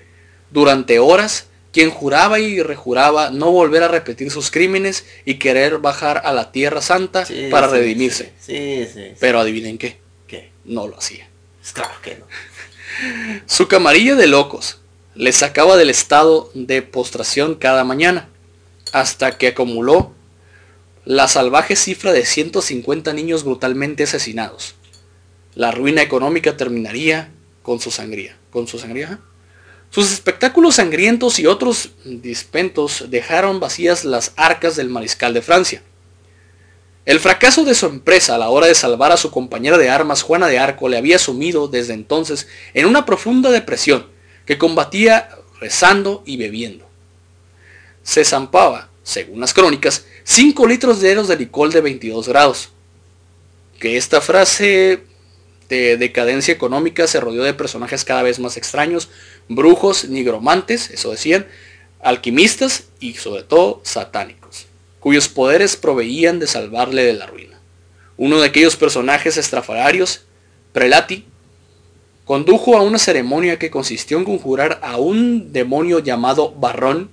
Durante 0.51 0.99
horas, 0.99 1.47
quien 1.73 1.89
juraba 1.91 2.39
y 2.39 2.61
rejuraba 2.61 3.29
no 3.29 3.51
volver 3.51 3.83
a 3.83 3.89
repetir 3.89 4.31
sus 4.31 4.49
crímenes 4.49 5.05
y 5.25 5.35
querer 5.35 5.79
bajar 5.79 6.21
a 6.23 6.31
la 6.31 6.51
tierra 6.51 6.81
santa 6.81 7.25
Sí, 7.25 7.49
para 7.51 7.67
sí, 7.67 7.73
redimirse. 7.75 8.31
Sí, 8.39 8.85
sí. 8.85 8.91
sí. 8.93 9.11
Pero 9.19 9.39
adivinen 9.39 9.77
qué, 9.77 9.97
¿Qué? 10.27 10.51
no 10.63 10.87
lo 10.87 10.97
hacía. 10.97 11.27
Pues 11.59 11.73
Claro 11.73 11.93
que 12.01 12.15
no. 12.15 12.25
Su 13.45 13.67
camarilla 13.67 14.15
de 14.15 14.27
locos 14.27 14.79
le 15.15 15.31
sacaba 15.33 15.75
del 15.75 15.89
estado 15.89 16.49
de 16.53 16.81
postración 16.81 17.55
cada 17.55 17.83
mañana, 17.83 18.29
hasta 18.91 19.37
que 19.37 19.47
acumuló 19.47 20.13
la 21.05 21.27
salvaje 21.27 21.75
cifra 21.75 22.11
de 22.13 22.25
150 22.25 23.13
niños 23.13 23.43
brutalmente 23.43 24.03
asesinados. 24.03 24.75
La 25.53 25.71
ruina 25.71 26.01
económica 26.01 26.57
terminaría 26.57 27.31
con 27.61 27.79
su 27.79 27.91
sangría. 27.91 28.37
¿Con 28.51 28.67
su 28.67 28.79
sangría? 28.79 29.19
Sus 29.89 30.11
espectáculos 30.11 30.75
sangrientos 30.75 31.39
y 31.39 31.45
otros 31.45 31.91
dispentos 32.03 33.05
dejaron 33.09 33.59
vacías 33.59 34.03
las 34.03 34.33
arcas 34.35 34.75
del 34.75 34.89
mariscal 34.89 35.33
de 35.33 35.41
Francia. 35.41 35.83
El 37.05 37.19
fracaso 37.19 37.63
de 37.63 37.75
su 37.75 37.85
empresa 37.85 38.33
a 38.33 38.37
la 38.39 38.49
hora 38.49 38.65
de 38.65 38.73
salvar 38.73 39.11
a 39.11 39.17
su 39.17 39.29
compañera 39.29 39.77
de 39.77 39.89
armas 39.89 40.23
Juana 40.23 40.47
de 40.47 40.57
Arco 40.57 40.89
le 40.89 40.97
había 40.97 41.19
sumido 41.19 41.67
desde 41.67 41.93
entonces 41.93 42.47
en 42.73 42.87
una 42.87 43.05
profunda 43.05 43.51
depresión 43.51 44.07
que 44.45 44.57
combatía 44.57 45.29
rezando 45.59 46.23
y 46.25 46.37
bebiendo. 46.37 46.84
Se 48.05 48.23
zampaba, 48.23 48.87
según 49.03 49.41
las 49.41 49.53
crónicas, 49.53 50.05
5 50.23 50.65
litros 50.67 51.01
diarios 51.01 51.27
de 51.27 51.35
licor 51.35 51.73
de 51.73 51.81
22 51.81 52.29
grados. 52.29 52.69
Que 53.79 53.97
esta 53.97 54.21
frase 54.21 55.03
de 55.67 55.97
decadencia 55.97 56.53
económica 56.53 57.07
se 57.07 57.19
rodeó 57.19 57.43
de 57.43 57.53
personajes 57.53 58.05
cada 58.05 58.23
vez 58.23 58.39
más 58.39 58.55
extraños, 58.55 59.09
brujos, 59.49 60.07
nigromantes, 60.07 60.89
eso 60.91 61.11
decían, 61.11 61.47
alquimistas 62.01 62.85
y 62.99 63.15
sobre 63.15 63.43
todo 63.43 63.81
satánicos, 63.83 64.67
cuyos 64.99 65.27
poderes 65.27 65.75
proveían 65.75 66.39
de 66.39 66.47
salvarle 66.47 67.03
de 67.03 67.13
la 67.13 67.25
ruina. 67.25 67.59
Uno 68.17 68.39
de 68.39 68.47
aquellos 68.47 68.75
personajes 68.75 69.37
estrafalarios, 69.37 70.21
Prelati, 70.71 71.25
condujo 72.23 72.77
a 72.77 72.81
una 72.81 72.99
ceremonia 72.99 73.59
que 73.59 73.71
consistió 73.71 74.17
en 74.17 74.25
conjurar 74.25 74.79
a 74.83 74.97
un 74.97 75.51
demonio 75.51 75.99
llamado 75.99 76.51
Barrón. 76.51 77.09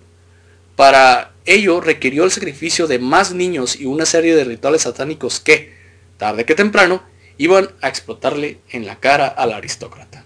Para 0.82 1.30
ello 1.44 1.80
requirió 1.80 2.24
el 2.24 2.32
sacrificio 2.32 2.88
de 2.88 2.98
más 2.98 3.32
niños 3.32 3.78
y 3.78 3.84
una 3.84 4.04
serie 4.04 4.34
de 4.34 4.42
rituales 4.42 4.82
satánicos 4.82 5.38
que, 5.38 5.72
tarde 6.16 6.44
que 6.44 6.56
temprano, 6.56 7.04
iban 7.38 7.70
a 7.82 7.88
explotarle 7.88 8.58
en 8.68 8.84
la 8.84 8.98
cara 8.98 9.28
al 9.28 9.52
aristócrata. 9.52 10.24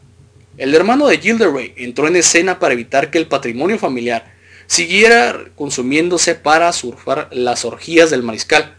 El 0.56 0.74
hermano 0.74 1.08
de 1.08 1.18
Gilderoy 1.18 1.74
entró 1.76 2.08
en 2.08 2.16
escena 2.16 2.58
para 2.58 2.72
evitar 2.72 3.10
que 3.10 3.18
el 3.18 3.26
patrimonio 3.26 3.78
familiar 3.78 4.32
siguiera 4.66 5.44
consumiéndose 5.56 6.34
para 6.34 6.72
surfar 6.72 7.28
las 7.32 7.66
orgías 7.66 8.08
del 8.08 8.22
mariscal. 8.22 8.76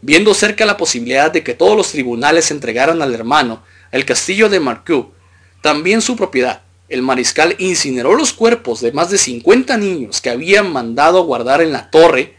Viendo 0.00 0.32
cerca 0.32 0.64
la 0.64 0.78
posibilidad 0.78 1.30
de 1.30 1.44
que 1.44 1.52
todos 1.52 1.76
los 1.76 1.92
tribunales 1.92 2.50
entregaran 2.50 3.02
al 3.02 3.14
hermano 3.14 3.62
el 3.92 4.06
castillo 4.06 4.48
de 4.48 4.60
Marcoux, 4.60 5.12
también 5.60 6.00
su 6.00 6.16
propiedad, 6.16 6.62
el 6.88 7.02
mariscal 7.02 7.54
incineró 7.58 8.14
los 8.14 8.32
cuerpos 8.32 8.80
de 8.80 8.92
más 8.92 9.10
de 9.10 9.18
50 9.18 9.76
niños 9.76 10.20
que 10.20 10.30
habían 10.30 10.72
mandado 10.72 11.24
guardar 11.24 11.60
en 11.60 11.72
la 11.72 11.90
torre. 11.90 12.34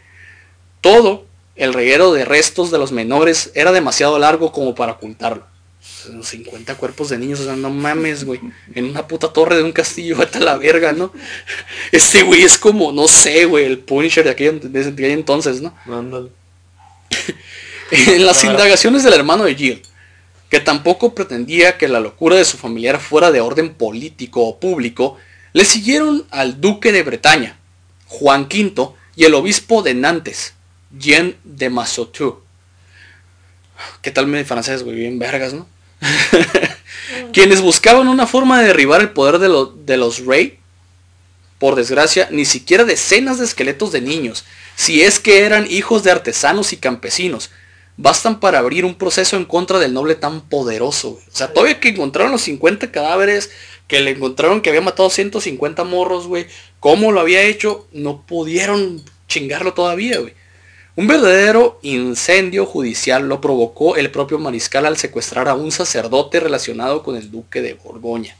Todo 0.80 1.26
el 1.56 1.72
reguero 1.72 2.12
de 2.12 2.24
restos 2.24 2.70
de 2.70 2.78
los 2.78 2.90
menores 2.90 3.52
era 3.54 3.72
demasiado 3.72 4.18
largo 4.18 4.50
como 4.52 4.74
para 4.74 4.92
ocultarlo. 4.92 5.46
50 6.22 6.74
cuerpos 6.76 7.10
de 7.10 7.18
niños, 7.18 7.40
o 7.40 7.44
sea, 7.44 7.56
no 7.56 7.70
mames, 7.70 8.24
güey. 8.24 8.40
En 8.74 8.86
una 8.86 9.06
puta 9.06 9.32
torre 9.32 9.56
de 9.56 9.62
un 9.62 9.72
castillo, 9.72 10.16
vete 10.18 10.38
a 10.38 10.42
la 10.42 10.56
verga, 10.56 10.92
¿no? 10.92 11.12
Este 11.92 12.22
güey 12.22 12.42
es 12.42 12.58
como, 12.58 12.92
no 12.92 13.08
sé, 13.08 13.44
güey, 13.44 13.64
el 13.64 13.78
Punisher 13.78 14.24
de 14.24 14.30
aquel, 14.30 14.72
de 14.72 14.80
aquel 14.80 15.10
entonces, 15.10 15.60
¿no? 15.60 15.74
Ándale. 15.86 16.30
en 17.90 18.24
las 18.24 18.42
indagaciones 18.44 19.02
del 19.02 19.14
hermano 19.14 19.44
de 19.44 19.54
Jill, 19.54 19.82
que 20.50 20.60
tampoco 20.60 21.14
pretendía 21.14 21.78
que 21.78 21.88
la 21.88 22.00
locura 22.00 22.36
de 22.36 22.44
su 22.44 22.58
familiar 22.58 23.00
fuera 23.00 23.30
de 23.30 23.40
orden 23.40 23.72
político 23.74 24.42
o 24.46 24.58
público, 24.60 25.16
le 25.52 25.64
siguieron 25.64 26.26
al 26.30 26.60
duque 26.60 26.92
de 26.92 27.02
Bretaña, 27.02 27.58
Juan 28.06 28.42
V, 28.42 28.90
y 29.16 29.24
el 29.24 29.34
obispo 29.34 29.82
de 29.82 29.94
Nantes, 29.94 30.54
Jean 30.98 31.36
de 31.44 31.70
Massotou. 31.70 32.40
¿Qué 34.02 34.10
tal 34.10 34.26
mi 34.26 34.42
francés, 34.44 34.82
güey? 34.82 34.96
Bien 34.96 35.18
vergas, 35.18 35.52
¿no? 35.54 35.66
Quienes 37.32 37.60
buscaban 37.60 38.08
una 38.08 38.26
forma 38.26 38.60
de 38.60 38.68
derribar 38.68 39.00
el 39.00 39.10
poder 39.10 39.38
de, 39.38 39.48
lo- 39.48 39.66
de 39.66 39.96
los 39.96 40.24
rey. 40.24 40.58
Por 41.58 41.74
desgracia, 41.76 42.28
ni 42.30 42.44
siquiera 42.44 42.84
decenas 42.84 43.38
de 43.38 43.44
esqueletos 43.44 43.92
de 43.92 44.00
niños, 44.00 44.44
si 44.76 45.02
es 45.02 45.20
que 45.20 45.44
eran 45.44 45.66
hijos 45.70 46.02
de 46.02 46.10
artesanos 46.10 46.72
y 46.72 46.78
campesinos, 46.78 47.50
bastan 48.00 48.40
para 48.40 48.58
abrir 48.58 48.86
un 48.86 48.94
proceso 48.94 49.36
en 49.36 49.44
contra 49.44 49.78
del 49.78 49.92
noble 49.92 50.14
tan 50.14 50.40
poderoso. 50.40 51.12
güey. 51.12 51.24
O 51.24 51.36
sea, 51.36 51.52
todavía 51.52 51.80
que 51.80 51.90
encontraron 51.90 52.32
los 52.32 52.40
50 52.42 52.90
cadáveres, 52.90 53.50
que 53.86 54.00
le 54.00 54.12
encontraron 54.12 54.62
que 54.62 54.70
había 54.70 54.80
matado 54.80 55.10
150 55.10 55.84
morros, 55.84 56.26
güey. 56.26 56.46
¿Cómo 56.80 57.12
lo 57.12 57.20
había 57.20 57.42
hecho? 57.42 57.86
No 57.92 58.22
pudieron 58.26 59.02
chingarlo 59.28 59.74
todavía, 59.74 60.18
güey. 60.18 60.32
Un 60.96 61.08
verdadero 61.08 61.78
incendio 61.82 62.64
judicial 62.64 63.28
lo 63.28 63.40
provocó 63.40 63.96
el 63.96 64.10
propio 64.10 64.38
mariscal 64.38 64.86
al 64.86 64.96
secuestrar 64.96 65.48
a 65.48 65.54
un 65.54 65.70
sacerdote 65.70 66.40
relacionado 66.40 67.02
con 67.02 67.16
el 67.16 67.30
duque 67.30 67.60
de 67.60 67.74
Borgoña. 67.74 68.36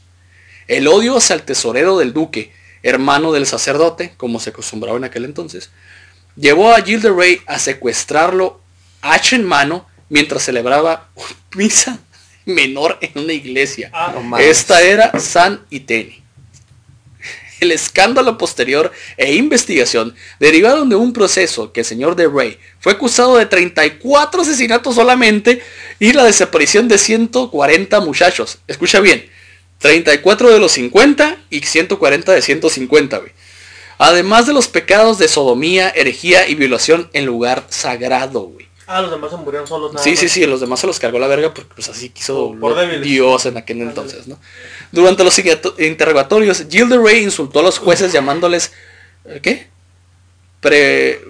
El 0.67 0.87
odio 0.87 1.17
hacia 1.17 1.35
el 1.35 1.43
tesorero 1.43 1.97
del 1.99 2.13
duque, 2.13 2.51
hermano 2.81 3.31
del 3.31 3.45
sacerdote, 3.45 4.13
como 4.17 4.39
se 4.39 4.49
acostumbraba 4.49 4.97
en 4.97 5.03
aquel 5.03 5.25
entonces, 5.25 5.69
llevó 6.35 6.71
a 6.71 6.81
Gilles 6.81 7.03
de 7.03 7.11
Rey 7.11 7.41
a 7.45 7.59
secuestrarlo 7.59 8.60
hacha 9.01 9.35
en 9.35 9.45
mano 9.45 9.87
mientras 10.09 10.43
celebraba 10.43 11.09
misa 11.55 11.99
menor 12.45 12.97
en 13.01 13.23
una 13.23 13.33
iglesia. 13.33 13.89
Ah, 13.93 14.13
No. 14.23 14.37
Esta 14.37 14.81
era 14.81 15.19
San 15.19 15.65
Iteni. 15.69 16.21
El 17.59 17.71
escándalo 17.71 18.39
posterior 18.39 18.91
e 19.17 19.35
investigación 19.35 20.15
derivaron 20.39 20.89
de 20.89 20.95
un 20.95 21.13
proceso 21.13 21.71
que 21.71 21.81
el 21.81 21.85
señor 21.85 22.15
de 22.15 22.27
Rey 22.27 22.57
fue 22.79 22.93
acusado 22.93 23.37
de 23.37 23.45
34 23.45 24.41
asesinatos 24.41 24.95
solamente 24.95 25.61
y 25.99 26.11
la 26.13 26.23
desaparición 26.23 26.87
de 26.87 26.97
140 26.97 27.99
muchachos. 27.99 28.57
Escucha 28.67 28.99
bien, 28.99 29.29
34 29.77 30.49
de 30.49 30.59
los 30.59 30.71
50 30.71 31.37
y 31.51 31.59
140 31.61 32.31
de 32.31 32.41
150, 32.41 33.17
güey. 33.19 33.31
Además 33.99 34.47
de 34.47 34.53
los 34.53 34.67
pecados 34.67 35.19
de 35.19 35.27
sodomía, 35.27 35.89
herejía 35.89 36.47
y 36.47 36.55
violación 36.55 37.11
en 37.13 37.27
lugar 37.27 37.67
sagrado, 37.69 38.41
güey. 38.41 38.70
Ah, 38.93 39.01
los 39.01 39.11
demás 39.11 39.31
se 39.31 39.37
murieron 39.37 39.67
solos. 39.67 39.93
nada 39.93 40.03
Sí, 40.03 40.15
sí, 40.17 40.25
más. 40.25 40.31
sí, 40.33 40.45
los 40.45 40.59
demás 40.61 40.79
se 40.79 40.87
los 40.87 40.99
cargó 40.99 41.17
la 41.19 41.27
verga 41.27 41.53
porque 41.53 41.71
pues 41.75 41.87
así 41.89 42.09
quiso 42.09 42.55
Por- 42.59 42.75
por. 42.75 43.01
Dios 43.01 43.45
en 43.45 43.57
aquel 43.57 43.81
entonces, 43.81 44.27
¿no? 44.27 44.37
Durante 44.91 45.23
los 45.23 45.37
inter- 45.39 45.61
interrogatorios, 45.79 46.65
Jill 46.69 46.89
de 46.89 46.97
Rey 46.97 47.23
insultó 47.23 47.59
a 47.59 47.63
los 47.63 47.79
jueces 47.79 48.11
llamándoles, 48.11 48.71
¿eh, 49.25 49.39
¿qué? 49.41 49.67
Pre, 50.59 51.21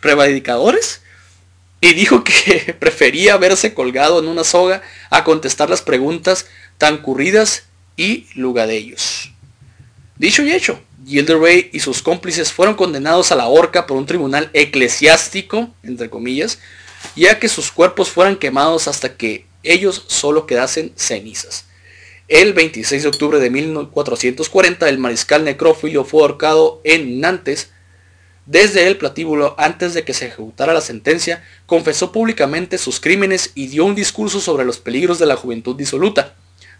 prevaricadores 0.00 1.02
y 1.80 1.92
dijo 1.92 2.24
que 2.24 2.74
prefería 2.78 3.36
verse 3.36 3.74
colgado 3.74 4.18
en 4.18 4.28
una 4.28 4.44
soga 4.44 4.82
a 5.10 5.24
contestar 5.24 5.68
las 5.70 5.82
preguntas 5.82 6.46
tan 6.78 6.98
curridas 6.98 7.64
y 7.96 8.26
lugadellos. 8.34 9.30
Dicho 10.16 10.42
y 10.42 10.52
hecho, 10.52 10.80
Gilderay 11.06 11.70
y 11.72 11.80
sus 11.80 12.02
cómplices 12.02 12.52
fueron 12.52 12.74
condenados 12.74 13.32
a 13.32 13.36
la 13.36 13.46
horca 13.46 13.86
por 13.86 13.96
un 13.96 14.06
tribunal 14.06 14.50
eclesiástico, 14.52 15.70
entre 15.82 16.10
comillas, 16.10 16.58
ya 17.16 17.38
que 17.38 17.48
sus 17.48 17.70
cuerpos 17.70 18.10
fueran 18.10 18.36
quemados 18.36 18.88
hasta 18.88 19.16
que 19.16 19.46
ellos 19.62 20.04
solo 20.08 20.46
quedasen 20.46 20.92
cenizas. 20.96 21.66
El 22.28 22.54
26 22.54 23.02
de 23.02 23.08
octubre 23.08 23.38
de 23.38 23.50
1440 23.50 24.88
el 24.88 24.98
mariscal 24.98 25.44
necrófilo 25.44 26.04
fue 26.04 26.22
ahorcado 26.22 26.80
en 26.84 27.20
Nantes. 27.20 27.70
Desde 28.46 28.86
el 28.86 28.96
platíbulo, 28.96 29.54
antes 29.58 29.92
de 29.94 30.04
que 30.04 30.14
se 30.14 30.26
ejecutara 30.26 30.72
la 30.72 30.80
sentencia, 30.80 31.44
confesó 31.66 32.12
públicamente 32.12 32.78
sus 32.78 33.00
crímenes 33.00 33.52
y 33.54 33.66
dio 33.66 33.84
un 33.84 33.94
discurso 33.94 34.40
sobre 34.40 34.64
los 34.64 34.78
peligros 34.78 35.18
de 35.18 35.26
la 35.26 35.36
juventud 35.36 35.76
disoluta. 35.76 36.34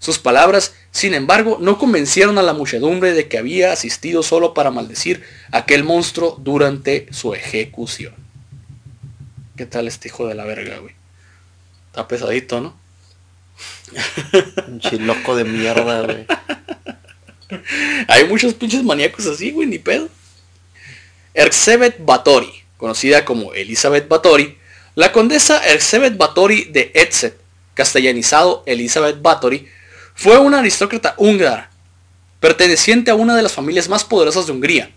Sus 0.04 0.18
palabras, 0.18 0.74
sin 0.90 1.14
embargo, 1.14 1.56
no 1.62 1.78
convencieron 1.78 2.36
a 2.36 2.42
la 2.42 2.52
muchedumbre 2.52 3.14
de 3.14 3.26
que 3.26 3.38
había 3.38 3.72
asistido 3.72 4.22
solo 4.22 4.52
para 4.52 4.70
maldecir 4.70 5.24
a 5.50 5.60
aquel 5.60 5.82
monstruo 5.82 6.36
durante 6.38 7.06
su 7.10 7.32
ejecución. 7.32 8.12
¿Qué 9.56 9.64
tal 9.64 9.88
este 9.88 10.08
hijo 10.08 10.26
de 10.26 10.34
la 10.34 10.44
verga, 10.44 10.76
güey? 10.76 10.94
Está 11.86 12.06
pesadito, 12.06 12.60
¿no? 12.60 12.76
Un 14.68 14.78
chiloco 14.78 15.36
de 15.36 15.44
mierda, 15.44 16.02
güey. 16.02 16.26
Hay 18.08 18.28
muchos 18.28 18.52
pinches 18.52 18.82
maníacos 18.82 19.24
así, 19.24 19.52
güey, 19.52 19.66
ni 19.66 19.78
pedo. 19.78 20.10
Erzsébet 21.32 22.04
Báthory, 22.04 22.52
conocida 22.76 23.24
como 23.24 23.54
Elizabeth 23.54 24.06
Báthory, 24.06 24.58
la 24.96 25.12
condesa 25.12 25.66
Erzsébet 25.66 26.18
Báthory 26.18 26.64
de 26.64 26.90
Etzet, 26.92 27.38
castellanizado 27.72 28.64
Elizabeth 28.66 29.22
Báthory, 29.22 29.66
fue 30.14 30.38
una 30.38 30.60
aristócrata 30.60 31.14
húngara, 31.18 31.70
perteneciente 32.40 33.10
a 33.10 33.14
una 33.14 33.36
de 33.36 33.42
las 33.42 33.52
familias 33.52 33.88
más 33.88 34.04
poderosas 34.04 34.46
de 34.46 34.52
Hungría. 34.52 34.90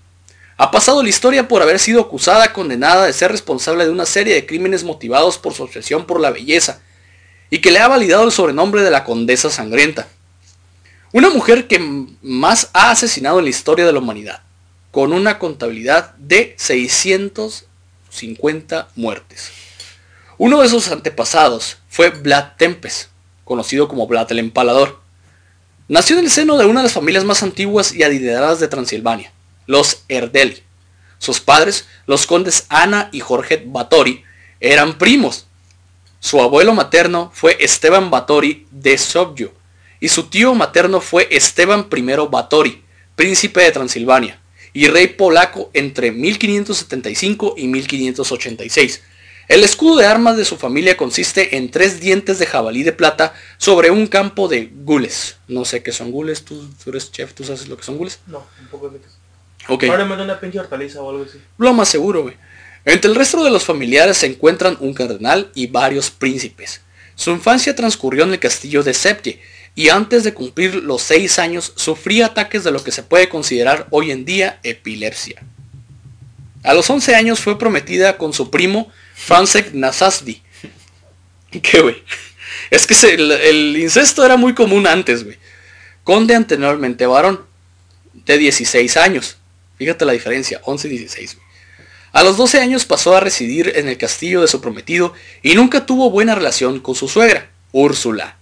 Ha 0.57 0.71
pasado 0.71 1.03
la 1.03 1.09
historia 1.09 1.47
por 1.47 1.61
haber 1.61 1.79
sido 1.79 2.01
acusada, 2.01 2.53
condenada 2.53 3.05
de 3.05 3.13
ser 3.13 3.31
responsable 3.31 3.85
de 3.85 3.91
una 3.91 4.05
serie 4.05 4.33
de 4.33 4.45
crímenes 4.45 4.83
motivados 4.83 5.37
por 5.37 5.53
su 5.53 5.63
obsesión 5.63 6.05
por 6.05 6.19
la 6.19 6.31
belleza, 6.31 6.81
y 7.49 7.59
que 7.59 7.71
le 7.71 7.79
ha 7.79 7.87
validado 7.87 8.23
el 8.23 8.31
sobrenombre 8.31 8.81
de 8.81 8.91
la 8.91 9.03
Condesa 9.03 9.49
Sangrienta. 9.49 10.07
Una 11.13 11.29
mujer 11.29 11.67
que 11.67 11.79
más 12.21 12.69
ha 12.73 12.91
asesinado 12.91 13.39
en 13.39 13.45
la 13.45 13.51
historia 13.51 13.85
de 13.85 13.93
la 13.93 13.99
humanidad, 13.99 14.41
con 14.91 15.13
una 15.13 15.39
contabilidad 15.39 16.15
de 16.15 16.53
650 16.57 18.89
muertes. 18.95 19.51
Uno 20.37 20.61
de 20.61 20.69
sus 20.69 20.89
antepasados 20.89 21.77
fue 21.87 22.09
Vlad 22.09 22.57
Tempes, 22.57 23.09
conocido 23.43 23.87
como 23.87 24.07
Vlad 24.07 24.31
el 24.31 24.39
Empalador. 24.39 24.99
Nació 25.89 26.19
en 26.19 26.25
el 26.25 26.31
seno 26.31 26.57
de 26.57 26.65
una 26.65 26.81
de 26.81 26.85
las 26.85 26.93
familias 26.93 27.23
más 27.23 27.43
antiguas 27.43 27.93
y 27.93 28.03
adineradas 28.03 28.59
de 28.59 28.67
Transilvania, 28.67 29.31
los 29.67 30.03
Erdeli. 30.09 30.61
Sus 31.17 31.39
padres, 31.39 31.87
los 32.05 32.27
condes 32.27 32.65
Ana 32.67 33.09
y 33.13 33.21
Jorge 33.21 33.63
Báthory, 33.65 34.23
eran 34.59 34.97
primos. 34.97 35.47
Su 36.19 36.41
abuelo 36.41 36.73
materno 36.73 37.31
fue 37.33 37.55
Esteban 37.61 38.09
Báthory 38.09 38.67
de 38.69 38.97
Sovio 38.97 39.53
y 40.01 40.09
su 40.09 40.23
tío 40.23 40.53
materno 40.55 40.99
fue 40.99 41.29
Esteban 41.31 41.87
I 41.89 42.01
Báthory, 42.29 42.83
príncipe 43.15 43.61
de 43.61 43.71
Transilvania 43.71 44.41
y 44.73 44.87
rey 44.89 45.07
polaco 45.07 45.71
entre 45.73 46.11
1575 46.11 47.55
y 47.57 47.67
1586. 47.67 49.03
El 49.47 49.63
escudo 49.63 49.97
de 49.97 50.05
armas 50.05 50.35
de 50.35 50.43
su 50.43 50.57
familia 50.57 50.97
consiste 50.97 51.55
en 51.55 51.71
tres 51.71 52.01
dientes 52.01 52.37
de 52.37 52.45
jabalí 52.45 52.83
de 52.83 52.91
plata 52.91 53.33
sobre 53.57 53.91
un 53.91 54.07
campo 54.07 54.49
de 54.49 54.69
gules. 54.73 55.37
No 55.47 55.63
sé 55.63 55.81
qué 55.83 55.93
son 55.93 56.11
gules, 56.11 56.43
tú, 56.43 56.69
tú 56.83 56.89
eres 56.89 57.11
chef, 57.11 57.33
tú 57.33 57.45
sabes 57.45 57.67
lo 57.69 57.77
que 57.77 57.83
son 57.83 57.97
gules. 57.97 58.19
No, 58.27 58.45
un 58.59 58.67
poco 58.67 58.89
de... 58.89 58.99
Ok. 59.69 59.81
Probablemente 59.81 60.23
una 60.23 60.39
pinche 60.39 60.59
hortaliza 60.59 61.01
o 61.01 61.09
algo 61.09 61.23
así. 61.23 61.39
Lo 61.57 61.73
más 61.73 61.87
seguro, 61.87 62.23
güey. 62.23 62.35
Entre 62.83 63.09
el 63.09 63.15
resto 63.15 63.41
de 63.43 63.49
los 63.49 63.63
familiares 63.63 64.17
se 64.17 64.27
encuentran 64.27 64.77
un 64.81 64.93
cardenal 64.93 65.49
y 65.55 65.67
varios 65.67 66.09
príncipes. 66.09 66.81
Su 67.15 67.31
infancia 67.31 67.75
transcurrió 67.75 68.23
en 68.23 68.33
el 68.33 68.39
castillo 68.39 68.83
de 68.83 68.93
Septie 68.93 69.41
y 69.75 69.89
antes 69.89 70.23
de 70.23 70.33
cumplir 70.33 70.75
los 70.75 71.01
seis 71.01 71.39
años 71.39 71.71
sufría 71.75 72.27
ataques 72.27 72.63
de 72.63 72.71
lo 72.71 72.83
que 72.83 72.91
se 72.91 73.03
puede 73.03 73.29
considerar 73.29 73.87
hoy 73.91 74.11
en 74.11 74.25
día 74.25 74.59
epilepsia. 74.63 75.41
A 76.63 76.73
los 76.73 76.89
11 76.89 77.15
años 77.15 77.39
fue 77.39 77.57
prometida 77.57 78.17
con 78.17 78.33
su 78.33 78.51
primo 78.51 78.91
Francek 79.17 79.73
Nasasdi. 79.73 80.41
¿Qué, 81.61 81.81
güey? 81.81 82.03
Es 82.69 82.87
que 82.87 82.93
el 83.13 83.77
incesto 83.77 84.25
era 84.25 84.37
muy 84.37 84.53
común 84.53 84.87
antes, 84.87 85.23
güey. 85.23 85.37
Conde 86.03 86.35
anteriormente 86.35 87.05
varón, 87.05 87.45
de 88.13 88.37
16 88.37 88.95
años. 88.97 89.37
Fíjate 89.77 90.05
la 90.05 90.13
diferencia, 90.13 90.61
11 90.63 90.87
y 90.87 90.91
16. 90.91 91.35
güey. 91.35 91.47
A 92.13 92.23
los 92.23 92.37
12 92.37 92.61
años 92.61 92.85
pasó 92.85 93.15
a 93.15 93.19
residir 93.19 93.73
en 93.75 93.89
el 93.89 93.97
castillo 93.97 94.41
de 94.41 94.47
su 94.47 94.61
prometido 94.61 95.13
y 95.43 95.55
nunca 95.55 95.85
tuvo 95.85 96.09
buena 96.09 96.35
relación 96.35 96.79
con 96.79 96.95
su 96.95 97.07
suegra, 97.07 97.51
Úrsula. 97.71 98.36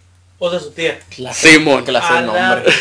O 0.45 0.51
sea, 0.51 0.59
su 0.59 0.69
tía. 0.71 0.99
Clase, 1.09 1.53
Simón. 1.53 1.83
la- 1.87 2.21
nombre. 2.21 2.71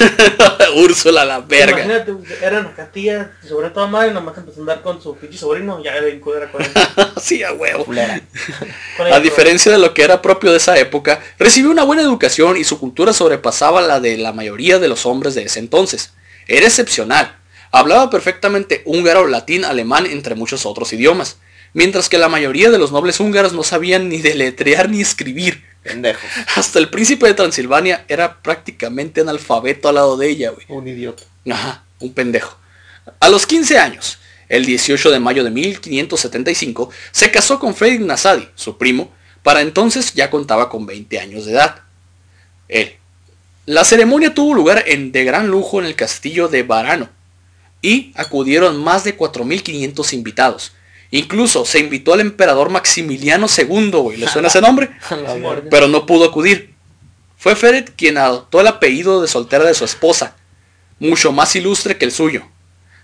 Úrsula 0.76 1.24
la 1.24 1.40
verga. 1.40 1.82
Imagínate, 1.82 2.12
eran 2.44 2.66
acá 2.66 2.90
tía, 2.92 3.32
sobre 3.48 3.70
toda 3.70 3.86
madre, 3.86 4.12
nomás 4.12 4.36
empezó 4.36 4.58
a 4.58 4.60
andar 4.60 4.82
con 4.82 5.00
su 5.00 5.16
pinche 5.16 5.38
sobrino, 5.38 5.82
ya 5.82 5.94
era 5.96 6.10
incudera 6.10 6.52
con 6.52 6.62
él. 6.62 6.70
sí, 7.22 7.42
a 7.42 7.54
huevo. 7.54 7.86
A 9.10 9.18
diferencia 9.18 9.72
de 9.72 9.78
lo 9.78 9.94
que 9.94 10.02
era 10.02 10.20
propio 10.20 10.50
de 10.50 10.58
esa 10.58 10.76
época, 10.78 11.22
recibió 11.38 11.70
una 11.70 11.84
buena 11.84 12.02
educación 12.02 12.58
y 12.58 12.64
su 12.64 12.78
cultura 12.78 13.14
sobrepasaba 13.14 13.80
la 13.80 13.98
de 13.98 14.18
la 14.18 14.34
mayoría 14.34 14.78
de 14.78 14.88
los 14.88 15.06
hombres 15.06 15.34
de 15.34 15.44
ese 15.44 15.58
entonces. 15.58 16.12
Era 16.46 16.66
excepcional. 16.66 17.34
Hablaba 17.72 18.10
perfectamente 18.10 18.82
húngaro, 18.84 19.26
latín, 19.26 19.64
alemán, 19.64 20.04
entre 20.04 20.34
muchos 20.34 20.66
otros 20.66 20.92
idiomas. 20.92 21.38
Mientras 21.72 22.10
que 22.10 22.18
la 22.18 22.28
mayoría 22.28 22.70
de 22.70 22.78
los 22.78 22.92
nobles 22.92 23.20
húngaros 23.20 23.54
no 23.54 23.62
sabían 23.62 24.10
ni 24.10 24.18
deletrear 24.20 24.90
ni 24.90 25.00
escribir. 25.00 25.64
Pendejo. 25.84 26.26
Hasta 26.56 26.78
el 26.80 26.88
príncipe 26.88 27.26
de 27.26 27.34
Transilvania 27.34 28.04
era 28.08 28.42
prácticamente 28.42 29.20
analfabeto 29.20 29.88
al 29.88 29.94
lado 29.94 30.16
de 30.16 30.28
ella, 30.28 30.50
güey. 30.50 30.66
Un 30.68 30.88
idiota. 30.88 31.22
Ajá, 31.48 31.84
un 32.00 32.12
pendejo. 32.12 32.58
A 33.20 33.28
los 33.28 33.46
15 33.46 33.78
años, 33.78 34.18
el 34.48 34.64
18 34.64 35.10
de 35.10 35.20
mayo 35.20 35.44
de 35.44 35.50
1575, 35.50 36.90
se 37.12 37.30
casó 37.30 37.60
con 37.60 37.74
Fredrik 37.74 38.00
Nasadi, 38.00 38.48
su 38.54 38.78
primo, 38.78 39.12
para 39.42 39.60
entonces 39.60 40.14
ya 40.14 40.30
contaba 40.30 40.70
con 40.70 40.86
20 40.86 41.20
años 41.20 41.44
de 41.44 41.52
edad. 41.52 41.82
Él. 42.68 42.96
La 43.66 43.84
ceremonia 43.84 44.34
tuvo 44.34 44.54
lugar 44.54 44.84
en 44.86 45.12
de 45.12 45.24
gran 45.24 45.48
lujo 45.48 45.80
en 45.80 45.86
el 45.86 45.94
castillo 45.94 46.48
de 46.48 46.62
Varano 46.62 47.08
y 47.80 48.12
acudieron 48.14 48.82
más 48.82 49.04
de 49.04 49.16
4.500 49.16 50.12
invitados. 50.14 50.72
Incluso 51.14 51.64
se 51.64 51.78
invitó 51.78 52.12
al 52.12 52.18
emperador 52.18 52.70
Maximiliano 52.70 53.46
II, 53.46 53.90
güey, 53.92 54.16
¿le 54.16 54.26
suena 54.26 54.48
ese 54.48 54.60
nombre? 54.60 54.90
Pero 55.70 55.86
no 55.86 56.06
pudo 56.06 56.24
acudir. 56.24 56.74
Fue 57.38 57.54
Feret 57.54 57.94
quien 57.94 58.18
adoptó 58.18 58.60
el 58.60 58.66
apellido 58.66 59.22
de 59.22 59.28
soltera 59.28 59.64
de 59.64 59.74
su 59.74 59.84
esposa, 59.84 60.34
mucho 60.98 61.30
más 61.30 61.54
ilustre 61.54 61.96
que 61.96 62.04
el 62.04 62.10
suyo. 62.10 62.42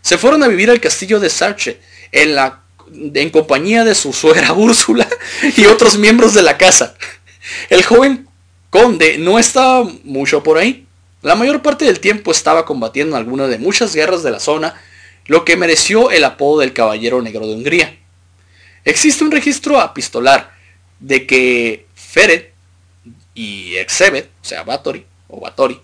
Se 0.03 0.19
fueron 0.19 0.43
a 0.43 0.49
vivir 0.49 0.71
al 0.71 0.81
castillo 0.81 1.21
de 1.21 1.31
Sarche 1.31 1.79
en, 2.11 2.35
la, 2.35 2.63
en 2.93 3.31
compañía 3.31 3.85
de 3.85 3.95
su 3.95 4.13
suegra 4.13 4.53
Úrsula 4.55 5.09
y 5.57 5.67
otros 5.67 5.97
miembros 5.97 6.35
de 6.35 6.43
la 6.43 6.59
casa. 6.59 6.97
El 7.69 7.85
joven 7.85 8.27
conde 8.71 9.19
no 9.19 9.39
estaba 9.39 9.89
mucho 10.03 10.43
por 10.43 10.59
ahí. 10.59 10.85
La 11.23 11.37
mayor 11.37 11.63
parte 11.63 11.85
del 11.85 12.01
tiempo 12.01 12.33
estaba 12.33 12.65
combatiendo 12.65 13.15
en 13.15 13.23
alguna 13.23 13.47
de 13.47 13.59
muchas 13.59 13.95
guerras 13.95 14.25
de 14.25 14.33
la 14.33 14.41
zona, 14.41 14.75
lo 15.27 15.45
que 15.45 15.57
mereció 15.57 16.11
el 16.11 16.25
apodo 16.25 16.59
del 16.59 16.73
Caballero 16.73 17.23
Negro 17.23 17.47
de 17.47 17.55
Hungría. 17.55 18.00
Existe 18.85 19.25
un 19.25 19.31
registro 19.31 19.83
epistolar 19.83 20.53
de 21.01 21.27
que 21.27 21.87
Feret 21.95 22.53
y 23.35 23.77
Exebet, 23.77 24.31
o 24.43 24.45
sea, 24.45 24.63
Batory 24.63 25.07
o 25.29 25.41
Batori, 25.41 25.81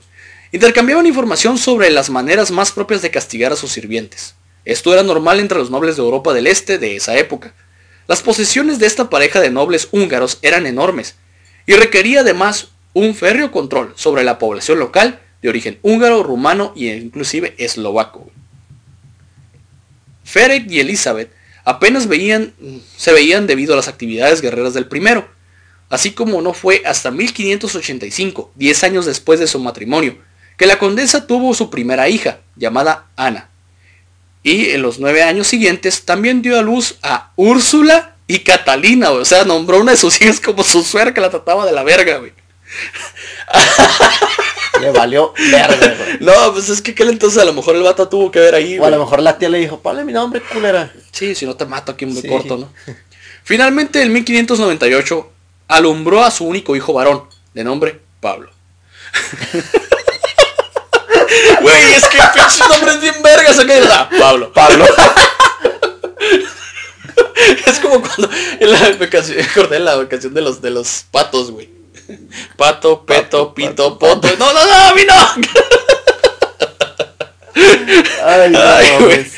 intercambiaban 0.53 1.07
información 1.07 1.59
sobre 1.59 1.91
las 1.91 2.11
maneras 2.11 2.51
más 2.51 2.73
propias 2.73 3.03
de 3.03 3.11
castigar 3.11 3.53
a 3.53 3.57
sus 3.57 3.73
sirvientes. 3.73 4.35
Esto 4.65 4.93
era 4.93 5.03
normal 5.03 5.41
entre 5.41 5.59
los 5.59 5.71
nobles 5.71 5.97
de 5.97 6.03
Europa 6.03 6.33
del 6.33 6.47
Este 6.47 6.79
de 6.79 6.97
esa 6.97 7.17
época. 7.17 7.55
Las 8.09 8.23
posesiones 8.23 8.79
de 8.79 8.87
esta 8.87 9.11
pareja 9.11 9.41
de 9.41 9.51
nobles 9.51 9.89
húngaros 9.93 10.39
eran 10.43 10.67
enormes 10.67 11.17
y 11.67 11.75
requería 11.75 12.21
además 12.21 12.69
un 12.95 13.15
férreo 13.15 13.53
control 13.53 13.93
sobre 13.97 14.25
la 14.25 14.39
población 14.39 14.79
local 14.79 15.21
de 15.43 15.49
origen 15.49 15.79
húngaro, 15.83 16.23
rumano 16.23 16.73
e 16.77 16.97
inclusive 16.97 17.55
eslovaco. 17.59 18.31
Ferek 20.25 20.71
y 20.71 20.81
Elizabeth 20.81 21.31
apenas 21.67 22.07
veían, 22.07 22.55
se 22.97 23.13
veían 23.13 23.47
debido 23.47 23.75
a 23.75 23.77
las 23.77 23.89
actividades 23.89 24.41
guerreras 24.41 24.73
del 24.73 24.87
primero, 24.87 25.29
así 25.91 26.13
como 26.13 26.41
no 26.41 26.55
fue 26.55 26.83
hasta 26.87 27.11
1585, 27.11 28.53
10 28.55 28.85
años 28.85 29.05
después 29.05 29.41
de 29.41 29.49
su 29.49 29.59
matrimonio, 29.59 30.17
que 30.57 30.67
la 30.67 30.79
condesa 30.79 31.27
tuvo 31.27 31.53
su 31.55 31.69
primera 31.69 32.09
hija, 32.09 32.39
llamada 32.55 33.07
Ana. 33.17 33.51
Y 34.45 34.71
en 34.71 34.83
los 34.83 35.01
nueve 35.01 35.25
años 35.25 35.49
siguientes 35.49 36.05
también 36.05 36.41
dio 36.41 36.57
a 36.57 36.63
luz 36.63 36.99
a 37.03 37.33
Úrsula 37.35 38.15
y 38.29 38.39
Catalina, 38.39 39.11
o 39.11 39.25
sea, 39.25 39.45
nombró 39.45 39.81
una 39.81 39.91
de 39.91 39.99
sus 39.99 40.21
hijas 40.23 40.41
como 40.41 40.63
su 40.63 40.85
suegra 40.85 41.13
que 41.13 41.21
la 41.21 41.31
trataba 41.31 41.67
de 41.67 41.73
la 41.73 41.83
verga, 41.83 42.19
güey. 42.19 42.33
Le 44.81 44.91
valió 44.91 45.33
verga, 45.51 45.95
güey. 45.97 46.19
No, 46.21 46.53
pues 46.53 46.69
es 46.69 46.83
que 46.83 46.91
aquel 46.91 47.09
entonces 47.09 47.41
a 47.41 47.45
lo 47.47 47.55
mejor 47.55 47.77
el 47.77 47.83
vato 47.83 48.09
tuvo 48.09 48.31
que 48.31 48.41
ver 48.41 48.55
ahí, 48.55 48.79
O 48.79 48.85
a 48.85 48.91
lo 48.91 48.99
mejor 48.99 49.23
la 49.23 49.39
tía 49.39 49.49
le 49.49 49.59
dijo, 49.59 49.81
ponle 49.81 50.05
mi 50.05 50.13
nombre, 50.13 50.43
culera. 50.43 50.93
Sí, 51.13 51.35
si 51.35 51.47
no 51.47 51.57
te 51.57 51.65
mato 51.65 51.93
aquí 51.93 52.05
muy 52.05 52.21
Sí. 52.21 52.29
corto, 52.29 52.59
¿no? 52.59 52.71
Finalmente, 53.43 54.03
en 54.03 54.13
1598, 54.13 55.31
alumbró 55.69 56.23
a 56.23 56.31
su 56.31 56.45
único 56.45 56.77
hijo 56.77 56.93
varón, 56.93 57.25
de 57.55 57.65
nombre 57.65 58.01
Pablo. 58.21 58.51
Güey, 61.61 61.95
es 61.95 62.07
que 62.07 62.19
pinches 62.35 62.63
nombres 62.69 63.01
bien 63.01 63.15
vergas 63.23 63.59
acá. 63.59 63.73
Ah, 63.91 64.09
Pablo. 64.19 64.53
Pablo. 64.53 64.85
Es 67.67 67.81
como 67.81 68.01
cuando 68.01 68.31
en 68.61 68.73
la 68.73 68.91
vacación, 68.99 69.39
acordé 69.41 69.79
la 69.79 69.97
vacación 69.97 70.33
de 70.35 70.41
los 70.43 70.61
de 70.63 70.71
los 70.71 71.05
patos, 71.11 71.51
güey. 71.51 71.69
Pato, 72.57 73.05
peto, 73.05 73.55
Pato, 73.55 73.55
pito, 73.55 73.99
pato, 73.99 74.21
poto. 74.21 74.29
No, 74.39 74.53
no, 74.53 74.65
no, 74.67 74.75
a 74.75 74.95
mí 74.95 75.03
no. 75.07 75.15
Ay, 78.25 78.51
no, 78.51 78.61
Ay, 78.61 78.89
güey. 78.99 79.01
mames. 79.19 79.33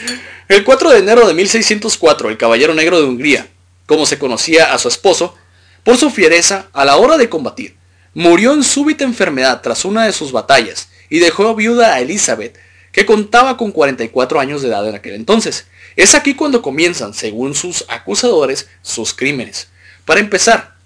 El 0.48 0.64
4 0.64 0.90
de 0.90 0.98
enero 0.98 1.26
de 1.26 1.34
1604, 1.34 2.30
el 2.30 2.38
Caballero 2.38 2.74
Negro 2.74 2.98
de 2.98 3.04
Hungría, 3.06 3.48
como 3.86 4.06
se 4.06 4.18
conocía 4.18 4.72
a 4.72 4.78
su 4.78 4.88
esposo, 4.88 5.36
por 5.84 5.98
su 5.98 6.10
fiereza 6.10 6.68
a 6.72 6.84
la 6.84 6.96
hora 6.96 7.18
de 7.18 7.28
combatir, 7.28 7.76
murió 8.14 8.52
en 8.54 8.64
súbita 8.64 9.04
enfermedad 9.04 9.60
tras 9.62 9.84
una 9.84 10.04
de 10.06 10.12
sus 10.12 10.32
batallas 10.32 10.88
y 11.10 11.18
dejó 11.18 11.54
viuda 11.54 11.94
a 11.94 12.00
Elizabeth, 12.00 12.58
que 12.92 13.04
contaba 13.06 13.56
con 13.56 13.72
44 13.72 14.40
años 14.40 14.62
de 14.62 14.68
edad 14.68 14.88
en 14.88 14.94
aquel 14.94 15.14
entonces. 15.14 15.66
Es 15.96 16.14
aquí 16.14 16.34
cuando 16.34 16.62
comienzan, 16.62 17.12
según 17.12 17.54
sus 17.54 17.84
acusadores, 17.88 18.68
sus 18.82 19.12
crímenes. 19.12 19.68
Para 20.06 20.20
empezar, 20.20 20.77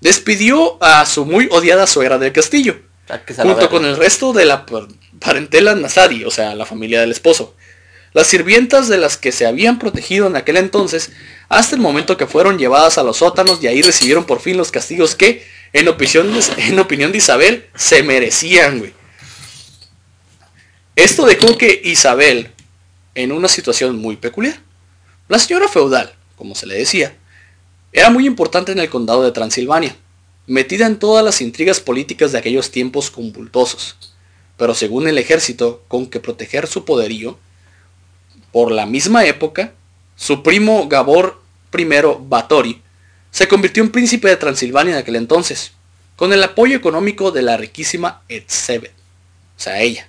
despidió 0.00 0.82
a 0.82 1.04
su 1.06 1.24
muy 1.24 1.48
odiada 1.50 1.86
suegra 1.86 2.18
del 2.18 2.32
castillo, 2.32 2.80
Ah, 3.10 3.20
junto 3.42 3.70
con 3.70 3.84
el 3.86 3.96
resto 3.96 4.32
de 4.34 4.44
la 4.44 4.66
par- 4.66 4.88
parentela 5.18 5.74
Nasadi, 5.74 6.24
o 6.24 6.30
sea, 6.30 6.54
la 6.54 6.66
familia 6.66 7.00
del 7.00 7.10
esposo. 7.10 7.54
Las 8.12 8.26
sirvientas 8.26 8.88
de 8.88 8.98
las 8.98 9.16
que 9.16 9.32
se 9.32 9.46
habían 9.46 9.78
protegido 9.78 10.26
en 10.26 10.36
aquel 10.36 10.56
entonces, 10.58 11.12
hasta 11.48 11.74
el 11.74 11.80
momento 11.80 12.16
que 12.16 12.26
fueron 12.26 12.58
llevadas 12.58 12.98
a 12.98 13.02
los 13.02 13.18
sótanos 13.18 13.62
y 13.62 13.66
ahí 13.66 13.80
recibieron 13.82 14.24
por 14.24 14.40
fin 14.40 14.56
los 14.56 14.70
castigos 14.70 15.14
que, 15.14 15.46
en 15.72 15.88
opinión 15.88 16.32
de, 16.32 16.40
en 16.64 16.78
opinión 16.78 17.12
de 17.12 17.18
Isabel, 17.18 17.66
se 17.74 18.02
merecían, 18.02 18.78
güey. 18.78 18.92
Esto 20.96 21.26
dejó 21.26 21.56
que 21.56 21.80
Isabel, 21.84 22.50
en 23.14 23.32
una 23.32 23.48
situación 23.48 23.96
muy 23.96 24.16
peculiar. 24.16 24.58
La 25.28 25.38
señora 25.38 25.68
feudal, 25.68 26.14
como 26.36 26.54
se 26.54 26.66
le 26.66 26.74
decía, 26.76 27.14
era 27.98 28.10
muy 28.10 28.26
importante 28.26 28.70
en 28.70 28.78
el 28.78 28.88
condado 28.88 29.24
de 29.24 29.32
Transilvania, 29.32 29.96
metida 30.46 30.86
en 30.86 31.00
todas 31.00 31.24
las 31.24 31.40
intrigas 31.40 31.80
políticas 31.80 32.30
de 32.30 32.38
aquellos 32.38 32.70
tiempos 32.70 33.10
convultosos. 33.10 33.96
Pero 34.56 34.72
según 34.74 35.08
el 35.08 35.18
ejército, 35.18 35.82
con 35.88 36.06
que 36.06 36.20
proteger 36.20 36.68
su 36.68 36.84
poderío, 36.84 37.38
por 38.52 38.70
la 38.70 38.86
misma 38.86 39.24
época, 39.24 39.72
su 40.14 40.44
primo 40.44 40.86
Gabor 40.86 41.42
I 41.76 41.86
Batori 42.20 42.80
se 43.32 43.48
convirtió 43.48 43.82
en 43.82 43.90
príncipe 43.90 44.28
de 44.28 44.36
Transilvania 44.36 44.92
en 44.94 45.00
aquel 45.00 45.16
entonces, 45.16 45.72
con 46.14 46.32
el 46.32 46.42
apoyo 46.44 46.76
económico 46.76 47.32
de 47.32 47.42
la 47.42 47.56
riquísima 47.56 48.22
Etzebet, 48.28 48.92
o 49.56 49.60
sea, 49.60 49.80
ella. 49.80 50.08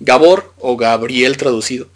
Gabor, 0.00 0.52
o 0.58 0.76
Gabriel 0.76 1.36
traducido, 1.36 1.86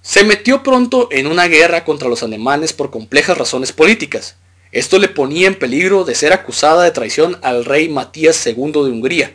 se 0.00 0.24
metió 0.24 0.62
pronto 0.62 1.08
en 1.10 1.26
una 1.26 1.46
guerra 1.46 1.84
contra 1.84 2.08
los 2.08 2.22
alemanes 2.22 2.72
por 2.72 2.90
complejas 2.90 3.36
razones 3.36 3.72
políticas. 3.72 4.36
Esto 4.76 4.98
le 4.98 5.08
ponía 5.08 5.46
en 5.46 5.54
peligro 5.54 6.04
de 6.04 6.14
ser 6.14 6.34
acusada 6.34 6.82
de 6.82 6.90
traición 6.90 7.38
al 7.40 7.64
rey 7.64 7.88
Matías 7.88 8.46
II 8.46 8.72
de 8.72 8.90
Hungría. 8.90 9.32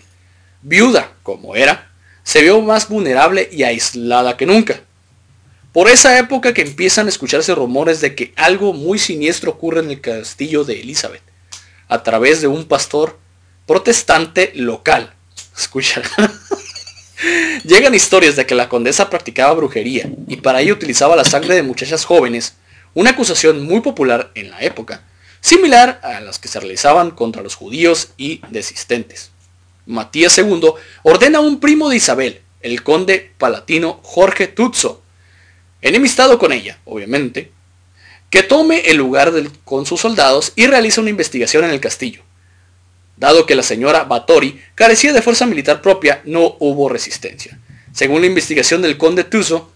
Viuda, 0.61 1.13
como 1.23 1.55
era, 1.55 1.91
se 2.21 2.43
vio 2.43 2.61
más 2.61 2.87
vulnerable 2.87 3.49
y 3.51 3.63
aislada 3.63 4.37
que 4.37 4.45
nunca. 4.45 4.81
Por 5.73 5.89
esa 5.89 6.19
época 6.19 6.53
que 6.53 6.61
empiezan 6.61 7.07
a 7.07 7.09
escucharse 7.09 7.55
rumores 7.55 8.01
de 8.01 8.13
que 8.13 8.33
algo 8.35 8.71
muy 8.73 8.99
siniestro 8.99 9.49
ocurre 9.49 9.79
en 9.79 9.89
el 9.89 9.99
castillo 9.99 10.63
de 10.63 10.79
Elizabeth, 10.79 11.23
a 11.87 12.03
través 12.03 12.41
de 12.41 12.47
un 12.47 12.65
pastor 12.65 13.17
protestante 13.65 14.51
local. 14.53 15.11
Escucha. 15.57 16.03
Llegan 17.63 17.95
historias 17.95 18.35
de 18.35 18.45
que 18.45 18.53
la 18.53 18.69
condesa 18.69 19.09
practicaba 19.09 19.55
brujería 19.55 20.07
y 20.27 20.35
para 20.35 20.61
ello 20.61 20.75
utilizaba 20.75 21.15
la 21.15 21.25
sangre 21.25 21.55
de 21.55 21.63
muchachas 21.63 22.05
jóvenes, 22.05 22.57
una 22.93 23.09
acusación 23.09 23.63
muy 23.63 23.81
popular 23.81 24.29
en 24.35 24.51
la 24.51 24.61
época, 24.61 25.01
similar 25.41 25.99
a 26.03 26.21
las 26.21 26.39
que 26.39 26.47
se 26.47 26.59
realizaban 26.59 27.11
contra 27.11 27.41
los 27.41 27.55
judíos 27.55 28.13
y 28.15 28.41
desistentes. 28.49 29.31
Matías 29.85 30.37
II 30.37 30.73
ordena 31.03 31.39
a 31.39 31.41
un 31.41 31.59
primo 31.59 31.89
de 31.89 31.97
Isabel, 31.97 32.41
el 32.61 32.83
conde 32.83 33.33
palatino 33.37 33.99
Jorge 34.03 34.47
Tutso, 34.47 35.01
enemistado 35.81 36.37
con 36.37 36.53
ella, 36.53 36.79
obviamente, 36.85 37.51
que 38.29 38.43
tome 38.43 38.91
el 38.91 38.97
lugar 38.97 39.33
con 39.65 39.85
sus 39.85 40.01
soldados 40.01 40.53
y 40.55 40.67
realiza 40.67 41.01
una 41.01 41.09
investigación 41.09 41.65
en 41.65 41.71
el 41.71 41.81
castillo. 41.81 42.21
Dado 43.17 43.45
que 43.45 43.55
la 43.55 43.63
señora 43.63 44.03
Batori 44.03 44.61
carecía 44.75 45.11
de 45.11 45.21
fuerza 45.21 45.45
militar 45.45 45.81
propia, 45.81 46.21
no 46.23 46.55
hubo 46.59 46.87
resistencia. 46.87 47.59
Según 47.93 48.21
la 48.21 48.27
investigación 48.27 48.81
del 48.81 48.97
conde 48.97 49.23
Tuso, 49.23 49.71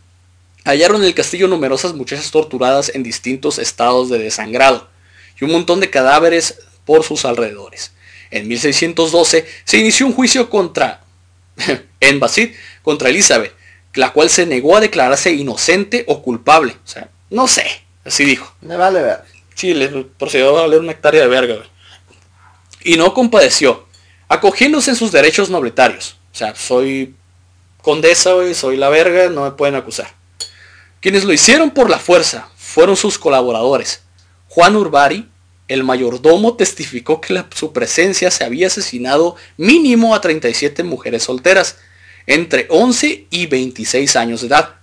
hallaron 0.64 1.02
en 1.02 1.08
el 1.08 1.16
castillo 1.16 1.48
numerosas 1.48 1.94
muchachas 1.94 2.32
torturadas 2.32 2.92
en 2.96 3.04
distintos 3.04 3.60
estados 3.60 4.10
de 4.10 4.20
desangrado 4.20 4.95
y 5.40 5.46
un 5.46 5.52
montón 5.52 5.80
de 5.80 5.90
cadáveres 5.90 6.60
por 6.86 7.04
sus 7.04 7.26
alrededores. 7.26 7.92
En 8.32 8.48
1612 8.48 9.46
se 9.64 9.78
inició 9.78 10.08
un 10.08 10.14
juicio 10.14 10.50
contra 10.50 11.04
en 12.00 12.20
Basit 12.20 12.56
contra 12.82 13.10
Elizabeth, 13.10 13.54
la 13.94 14.12
cual 14.12 14.30
se 14.30 14.46
negó 14.46 14.76
a 14.76 14.82
declararse 14.82 15.32
inocente 15.32 16.04
o 16.08 16.22
culpable. 16.22 16.74
O 16.74 16.88
sea, 16.88 17.10
no 17.30 17.48
sé, 17.48 17.66
así 18.04 18.26
dijo. 18.26 18.54
Me 18.62 18.76
vale 18.78 19.02
ver. 19.02 19.24
Sí, 19.56 19.74
le 19.74 19.88
procedió 20.04 20.50
a 20.50 20.64
valer 20.64 20.80
una 20.80 20.92
hectárea 20.92 21.22
de 21.22 21.28
verga, 21.28 21.64
Y 22.84 22.98
no 22.98 23.14
compadeció, 23.14 23.88
acogiéndose 24.28 24.92
en 24.92 24.98
sus 24.98 25.12
derechos 25.12 25.50
nobletarios. 25.50 26.18
O 26.34 26.38
sea, 26.38 26.54
soy 26.56 27.16
condesa, 27.82 28.34
güey, 28.34 28.54
soy 28.54 28.76
la 28.76 28.90
verga, 28.90 29.30
no 29.30 29.44
me 29.44 29.52
pueden 29.52 29.76
acusar. 29.76 30.08
Quienes 31.00 31.24
lo 31.24 31.32
hicieron 31.32 31.72
por 31.72 31.90
la 31.90 32.00
fuerza 32.00 32.50
fueron 32.58 32.98
sus 32.98 33.18
colaboradores. 33.18 34.02
Juan 34.56 34.78
Urbari, 34.78 35.28
el 35.68 35.84
mayordomo, 35.84 36.56
testificó 36.56 37.20
que 37.20 37.44
su 37.54 37.74
presencia 37.74 38.32
se 38.32 38.46
había 38.46 38.68
asesinado 38.68 39.36
mínimo 39.58 40.16
a 40.16 40.22
37 40.22 40.82
mujeres 40.84 41.24
solteras, 41.24 41.76
entre 42.26 42.66
11 42.70 43.28
y 43.30 43.48
26 43.48 44.16
años 44.16 44.40
de 44.40 44.48
edad, 44.48 44.76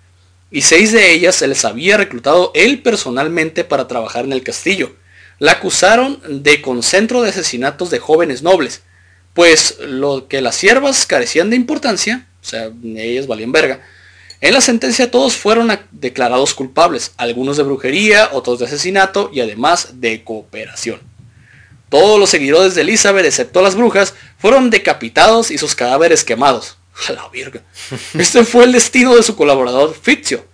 y 0.51 0.61
seis 0.61 0.93
de 0.93 1.15
ellas 1.15 1.37
se 1.37 1.49
les 1.49 1.65
había 1.65 1.97
reclutado 1.97 2.53
él 2.55 2.83
personalmente 2.83 3.65
para 3.65 3.89
trabajar 3.89 4.27
en 4.27 4.35
el 4.35 4.43
castillo. 4.43 4.95
La 5.39 5.53
acusaron 5.53 6.21
de 6.29 6.61
concentro 6.61 7.23
de 7.23 7.31
asesinatos 7.31 7.89
de 7.89 7.99
jóvenes 7.99 8.43
nobles, 8.43 8.83
pues 9.33 9.79
lo 9.81 10.29
que 10.29 10.43
las 10.43 10.55
siervas 10.55 11.07
carecían 11.07 11.49
de 11.49 11.57
importancia, 11.57 12.27
o 12.43 12.45
sea, 12.45 12.71
ellas 12.85 13.27
valían 13.27 13.53
verga, 13.53 13.81
en 14.43 14.55
la 14.55 14.61
sentencia 14.61 15.09
todos 15.09 15.37
fueron 15.37 15.79
declarados 15.93 16.53
culpables, 16.53 17.13
algunos 17.17 17.57
de 17.57 17.63
brujería, 17.63 18.29
otros 18.33 18.59
de 18.59 18.67
asesinato 18.67 19.31
y 19.33 19.41
además 19.41 20.01
de 20.01 20.25
cooperación. 20.25 21.01
Todos 21.89 22.19
los 22.19 22.31
seguidores 22.31 22.75
de 22.75 22.81
Elizabeth, 22.81 23.25
excepto 23.25 23.63
las 23.63 23.77
brujas, 23.77 24.15
fueron 24.39 24.71
decapitados 24.71 25.53
y 25.53 25.59
sus 25.59 25.77
cadáveres 25.77 26.25
quemados. 26.25 26.77
A 27.09 27.13
la 27.13 27.29
virga. 27.29 27.63
Este 28.19 28.45
fue 28.45 28.65
el 28.65 28.73
destino 28.73 29.15
de 29.15 29.23
su 29.23 29.37
colaborador 29.37 29.95
Fitzio. 29.95 30.45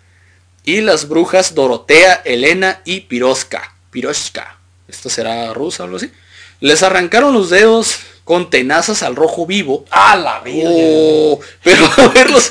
Y 0.64 0.82
las 0.82 1.08
brujas 1.08 1.54
Dorotea, 1.54 2.20
Elena 2.26 2.82
y 2.84 3.00
Piroska. 3.00 3.74
Piroska. 3.90 4.58
Esto 4.86 5.08
será 5.08 5.54
rusa 5.54 5.84
o 5.84 5.86
algo 5.86 5.96
así. 5.96 6.12
Les 6.60 6.82
arrancaron 6.82 7.32
los 7.32 7.48
dedos 7.48 8.00
con 8.24 8.50
tenazas 8.50 9.02
al 9.02 9.16
rojo 9.16 9.46
vivo. 9.46 9.86
A 9.90 10.14
la 10.16 10.40
virga. 10.40 10.68
Oh, 10.74 11.40
pero 11.62 11.88
verlos. 12.12 12.50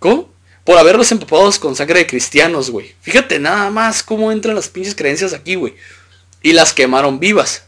¿Cómo? 0.00 0.31
Por 0.64 0.78
haberlos 0.78 1.10
empapados 1.10 1.58
con 1.58 1.74
sangre 1.74 2.00
de 2.00 2.06
cristianos, 2.06 2.70
güey. 2.70 2.94
Fíjate 3.00 3.38
nada 3.38 3.70
más 3.70 4.02
cómo 4.02 4.30
entran 4.30 4.54
las 4.54 4.68
pinches 4.68 4.94
creencias 4.94 5.32
aquí, 5.32 5.56
güey. 5.56 5.74
Y 6.42 6.52
las 6.52 6.72
quemaron 6.72 7.18
vivas. 7.18 7.64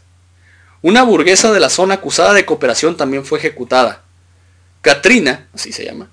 Una 0.81 1.03
burguesa 1.03 1.51
de 1.51 1.59
la 1.59 1.69
zona 1.69 1.95
acusada 1.95 2.33
de 2.33 2.45
cooperación 2.45 2.95
también 2.95 3.25
fue 3.25 3.39
ejecutada. 3.39 4.03
Katrina, 4.81 5.47
así 5.53 5.71
se 5.71 5.83
llama, 5.83 6.11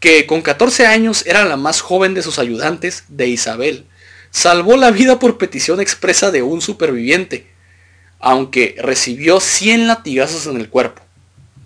que 0.00 0.26
con 0.26 0.40
14 0.40 0.86
años 0.86 1.26
era 1.26 1.44
la 1.44 1.56
más 1.56 1.82
joven 1.82 2.14
de 2.14 2.22
sus 2.22 2.38
ayudantes 2.38 3.04
de 3.08 3.28
Isabel, 3.28 3.84
salvó 4.30 4.76
la 4.76 4.90
vida 4.90 5.18
por 5.18 5.36
petición 5.36 5.80
expresa 5.80 6.30
de 6.30 6.42
un 6.42 6.62
superviviente, 6.62 7.50
aunque 8.18 8.76
recibió 8.78 9.40
100 9.40 9.88
latigazos 9.88 10.46
en 10.46 10.56
el 10.56 10.70
cuerpo. 10.70 11.02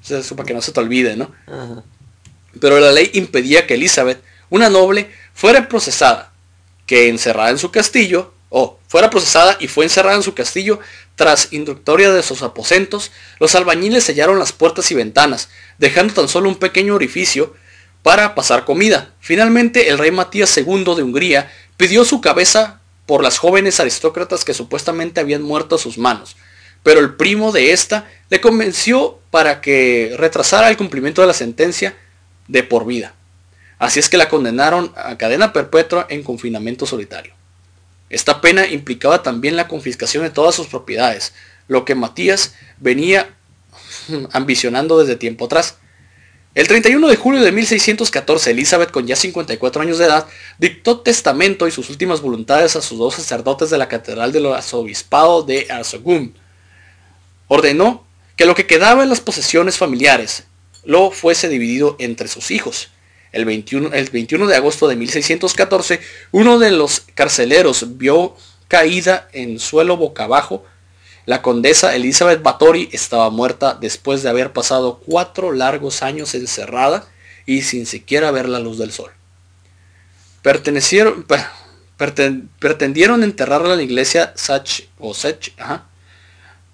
O 0.03 0.05
sea, 0.05 0.19
eso 0.19 0.35
para 0.35 0.47
que 0.49 0.55
no 0.55 0.63
se 0.63 0.73
te 0.73 0.81
olvide, 0.81 1.17
¿no? 1.17 1.33
Pero 2.61 2.81
la 2.81 2.91
ley 2.91 3.11
impedía 3.15 3.67
que 3.67 3.75
Elizabeth 3.75 4.21
una 4.53 4.69
noble 4.69 5.11
fuera 5.33 5.67
procesada, 5.67 6.31
que 6.85 7.09
encerrada 7.09 7.49
en 7.49 7.59
su 7.59 7.71
castillo, 7.71 8.35
o 8.51 8.79
fuera 8.87 9.09
procesada 9.09 9.57
y 9.59 9.67
fue 9.67 9.87
encerrada 9.87 10.15
en 10.15 10.23
su 10.23 10.35
castillo, 10.35 10.79
tras 11.17 11.55
inductoria 11.55 12.13
de 12.13 12.23
sus 12.23 12.43
aposentos, 12.43 13.13
los 13.41 13.55
albañiles 13.55 14.05
sellaron 14.05 14.39
las 14.39 14.53
puertas 14.53 14.91
y 14.91 14.95
ventanas, 14.95 15.49
dejando 15.79 16.13
tan 16.13 16.29
solo 16.29 16.51
un 16.51 16.57
pequeño 16.57 16.95
orificio 16.95 17.55
para 18.03 18.35
pasar 18.35 18.67
comida. 18.67 19.15
Finalmente, 19.21 19.89
el 19.89 19.97
rey 19.97 20.11
Matías 20.11 20.55
II 20.55 20.85
de 20.97 21.03
Hungría 21.03 21.51
pidió 21.79 22.05
su 22.05 22.21
cabeza 22.21 22.83
por 23.07 23.23
las 23.23 23.39
jóvenes 23.39 23.81
aristócratas 23.81 24.45
que 24.45 24.53
supuestamente 24.53 25.21
habían 25.21 25.41
muerto 25.41 25.77
a 25.77 25.79
sus 25.79 25.97
manos, 25.97 26.37
pero 26.83 27.01
el 27.01 27.15
primo 27.15 27.53
de 27.53 27.73
esta 27.73 28.07
le 28.29 28.43
convenció 28.43 29.19
para 29.31 29.63
que 29.63 30.15
retrasara 30.19 30.69
el 30.69 30.77
cumplimiento 30.77 31.23
de 31.23 31.29
la 31.29 31.33
sentencia 31.33 31.97
de 32.49 32.63
por 32.63 32.85
vida. 32.85 33.15
Así 33.83 33.99
es 33.99 34.09
que 34.09 34.17
la 34.17 34.29
condenaron 34.29 34.93
a 34.95 35.19
cadena 35.19 35.53
perpetua 35.53 36.07
en 36.09 36.23
confinamiento 36.23 36.87
solitario. 36.87 37.35
Esta 38.11 38.41
pena 38.41 38.65
implicaba 38.69 39.25
también 39.25 39.57
la 39.57 39.67
confiscación 39.67 40.23
de 40.23 40.31
todas 40.31 40.55
sus 40.55 40.69
propiedades, 40.69 41.33
lo 41.67 41.85
que 41.85 41.97
Matías 41.97 42.55
venía 42.79 43.35
ambicionando 44.33 45.01
desde 45.01 45.17
tiempo 45.17 45.47
atrás. 45.47 45.79
El 46.55 46.69
31 46.69 47.09
de 47.09 47.17
julio 47.17 47.43
de 47.43 47.51
1614, 47.51 48.53
Elizabeth, 48.53 48.93
con 48.93 49.09
ya 49.09 49.17
54 49.17 49.83
años 49.83 49.99
de 49.99 50.05
edad, 50.05 50.29
dictó 50.59 51.01
testamento 51.01 51.67
y 51.67 51.73
sus 51.73 51.91
últimas 51.91 52.21
voluntades 52.21 52.77
a 52.77 52.83
sus 52.83 52.99
dos 52.99 53.17
sacerdotes 53.17 53.69
de 53.71 53.79
la 53.79 53.89
Catedral 53.89 54.31
del 54.31 54.47
Arzobispado 54.47 55.43
de 55.43 55.67
Arzogum. 55.69 56.35
Ordenó 57.49 58.07
que 58.37 58.47
lo 58.47 58.55
que 58.55 58.69
quedaba 58.69 59.03
en 59.03 59.09
las 59.09 59.21
posesiones 59.21 59.77
familiares 59.77 60.45
lo 60.85 61.11
fuese 61.11 61.49
dividido 61.49 61.97
entre 61.99 62.29
sus 62.29 62.53
hijos, 62.53 62.92
el 63.33 63.45
21, 63.45 63.93
el 63.93 64.11
21 64.11 64.47
de 64.47 64.57
agosto 64.57 64.89
de 64.89 64.97
1614, 64.97 66.01
uno 66.31 66.59
de 66.59 66.71
los 66.71 67.01
carceleros 67.15 67.97
vio 67.99 68.37
caída 68.69 69.29
en 69.33 69.59
suelo 69.59 69.97
boca 69.97 70.25
abajo. 70.25 70.65
La 71.25 71.43
condesa 71.43 71.95
Elizabeth 71.95 72.43
Bathory 72.43 72.89
estaba 72.93 73.31
muerta 73.31 73.77
después 73.81 74.23
de 74.23 74.29
haber 74.29 74.53
pasado 74.53 75.01
cuatro 75.05 75.53
largos 75.53 76.03
años 76.03 76.35
encerrada 76.35 77.07
y 77.47 77.63
sin 77.63 77.87
siquiera 77.87 78.31
ver 78.31 78.49
la 78.49 78.61
luz 78.61 78.79
del 78.79 78.93
sol. 78.93 79.11
Pretendieron 82.59 83.23
enterrarla 83.23 83.73
en 83.73 83.77
la 83.77 83.83
iglesia 83.83 84.33
Sach 84.37 84.83
o 84.99 85.15
Sech, 85.15 85.55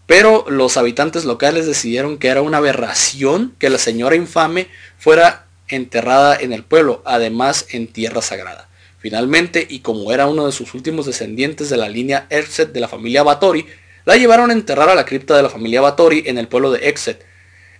pero 0.07 0.47
los 0.49 0.79
habitantes 0.79 1.27
locales 1.27 1.67
decidieron 1.67 2.17
que 2.17 2.29
era 2.29 2.41
una 2.41 2.57
aberración 2.57 3.55
que 3.59 3.69
la 3.69 3.77
señora 3.77 4.17
infame 4.17 4.69
fuera 4.99 5.48
enterrada 5.69 6.37
en 6.37 6.53
el 6.53 6.65
pueblo, 6.65 7.03
además 7.05 7.67
en 7.71 7.87
tierra 7.87 8.23
sagrada. 8.23 8.69
Finalmente, 8.99 9.67
y 9.69 9.81
como 9.81 10.13
era 10.13 10.27
uno 10.27 10.47
de 10.47 10.53
sus 10.53 10.75
últimos 10.75 11.07
descendientes 11.07 11.71
de 11.71 11.77
la 11.77 11.89
línea 11.89 12.27
Erset 12.31 12.73
de 12.73 12.81
la 12.81 12.89
familia 12.89 13.23
Batori, 13.23 13.67
la 14.05 14.17
llevaron 14.17 14.51
a 14.51 14.55
enterrar 14.55 14.89
a 14.89 14.95
la 14.95 15.05
cripta 15.05 15.37
de 15.37 15.43
la 15.43 15.51
familia 15.51 15.81
Batori 15.81 16.25
en 16.27 16.39
el 16.39 16.49
pueblo 16.49 16.71
de 16.71 16.89
Exet, 16.89 17.25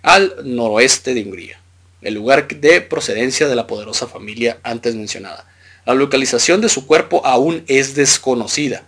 al 0.01 0.35
noroeste 0.43 1.13
de 1.13 1.23
Hungría, 1.23 1.59
el 2.01 2.13
lugar 2.13 2.47
de 2.47 2.81
procedencia 2.81 3.47
de 3.47 3.55
la 3.55 3.67
poderosa 3.67 4.07
familia 4.07 4.59
antes 4.63 4.95
mencionada. 4.95 5.45
La 5.85 5.93
localización 5.93 6.61
de 6.61 6.69
su 6.69 6.85
cuerpo 6.85 7.25
aún 7.25 7.63
es 7.67 7.95
desconocida. 7.95 8.83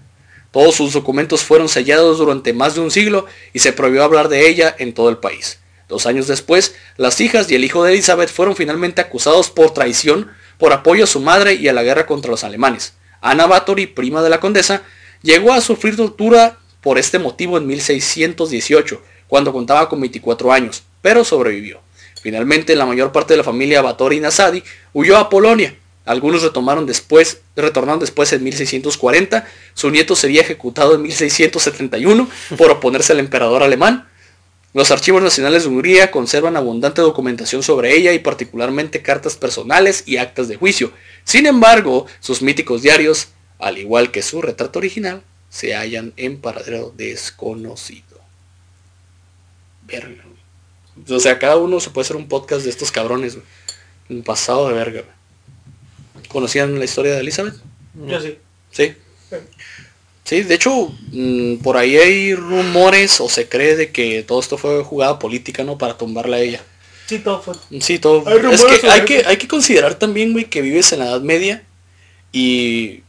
Todos 0.52 0.76
sus 0.76 0.94
documentos 0.94 1.42
fueron 1.42 1.68
sellados 1.68 2.18
durante 2.18 2.54
más 2.54 2.76
de 2.76 2.82
un 2.82 2.92
siglo 2.92 3.26
y 3.54 3.60
se 3.60 3.74
prohibió 3.74 4.04
hablar 4.04 4.30
de 4.30 4.48
ella 4.48 4.76
en 4.78 4.94
todo 4.94 5.10
el 5.10 5.18
país. 5.18 5.61
Dos 5.92 6.06
años 6.06 6.26
después, 6.26 6.74
las 6.96 7.20
hijas 7.20 7.52
y 7.52 7.56
el 7.56 7.66
hijo 7.66 7.84
de 7.84 7.92
Elizabeth 7.92 8.32
fueron 8.32 8.56
finalmente 8.56 9.02
acusados 9.02 9.50
por 9.50 9.74
traición 9.74 10.32
por 10.58 10.72
apoyo 10.72 11.04
a 11.04 11.08
su 11.08 11.20
madre 11.20 11.56
y 11.56 11.68
a 11.68 11.74
la 11.74 11.84
guerra 11.84 12.06
contra 12.06 12.32
los 12.32 12.46
alemanes. 12.46 12.94
Ana 13.20 13.46
Báthory, 13.46 13.88
prima 13.88 14.24
de 14.24 14.30
la 14.30 14.40
condesa, 14.40 14.84
llegó 15.22 15.52
a 15.52 15.60
sufrir 15.60 15.98
tortura 15.98 16.60
por 16.80 16.98
este 16.98 17.20
motivo 17.20 17.58
en 17.58 17.68
1618, 17.68 19.02
cuando 19.28 19.52
contaba 19.52 19.90
con 19.90 20.00
24 20.00 20.54
años, 20.54 20.84
pero 21.02 21.26
sobrevivió. 21.26 21.82
Finalmente, 22.22 22.74
la 22.78 22.86
mayor 22.86 23.12
parte 23.12 23.34
de 23.34 23.40
la 23.40 23.44
familia 23.44 23.82
Báthory 23.82 24.22
Nasadi 24.22 24.64
huyó 24.94 25.18
a 25.18 25.28
Polonia. 25.28 25.76
Algunos 26.06 26.42
retomaron 26.42 26.86
después, 26.86 27.42
retornaron 27.58 28.00
después 28.00 28.32
en 28.32 28.46
1640. 28.46 29.46
Su 29.74 29.92
nieto 29.92 30.16
sería 30.16 30.40
ejecutado 30.40 30.96
en 30.96 31.02
1671 31.02 32.30
por 32.58 32.72
oponerse 32.72 33.12
al 33.12 33.20
emperador 33.20 33.62
alemán. 33.62 34.08
Los 34.74 34.90
archivos 34.92 35.22
nacionales 35.22 35.64
de 35.64 35.70
Hungría 35.70 36.12
conservan 36.12 36.56
abundante 36.56 37.02
documentación 37.02 37.62
sobre 37.62 37.96
ella 37.96 38.14
y 38.14 38.20
particularmente 38.20 39.02
cartas 39.02 39.36
personales 39.36 40.04
y 40.06 40.18
actas 40.18 40.48
de 40.48 40.56
juicio. 40.56 40.94
Sin 41.26 41.46
embargo, 41.46 42.06
sus 42.22 42.42
míticos 42.42 42.82
diarios, 42.82 43.30
al 43.60 43.78
igual 43.78 44.12
que 44.12 44.22
su 44.22 44.42
retrato 44.42 44.80
original, 44.80 45.24
se 45.50 45.76
hallan 45.76 46.14
en 46.16 46.40
paradero 46.40 46.94
desconocido. 46.96 48.22
Verga. 49.84 50.24
O 51.10 51.20
sea, 51.20 51.38
cada 51.38 51.58
uno 51.58 51.80
se 51.82 51.90
puede 51.90 52.06
hacer 52.06 52.16
un 52.16 52.30
podcast 52.30 52.64
de 52.64 52.70
estos 52.70 52.92
cabrones, 52.92 53.38
Un 54.10 54.24
pasado 54.24 54.68
de 54.70 54.74
verga. 54.74 55.04
¿Conocían 56.30 56.80
la 56.80 56.86
historia 56.86 57.14
de 57.14 57.20
Elizabeth? 57.20 57.56
Yo 58.08 58.22
sí. 58.22 58.38
Sí. 58.72 58.94
Sí, 60.24 60.44
de 60.44 60.56
hecho, 60.56 60.94
mm, 61.12 61.58
por 61.58 61.78
ahí 61.78 61.98
hay 61.98 62.36
rumores 62.36 63.20
o 63.20 63.28
se 63.28 63.50
cree 63.50 63.76
de 63.76 63.92
que 63.92 64.24
todo 64.24 64.40
esto 64.40 64.58
fue 64.58 64.84
jugada 64.84 65.20
política, 65.20 65.64
¿no? 65.64 65.78
Para 65.78 65.98
tumbarla 65.98 66.38
a 66.38 66.42
ella. 66.42 66.62
Sí, 67.08 67.20
todo 67.20 67.42
fue. 67.42 67.56
Sí, 67.82 68.00
todo. 68.00 68.24
Hay 68.28 68.54
Es 68.54 68.64
que 68.64 68.88
hay, 68.88 69.02
que 69.02 69.24
hay 69.26 69.38
que 69.38 69.48
considerar 69.48 69.96
también, 69.96 70.32
güey, 70.32 70.46
que 70.46 70.62
vives 70.62 70.92
en 70.94 71.00
la 71.00 71.06
Edad 71.08 71.22
Media 71.22 71.64
y 72.32 73.02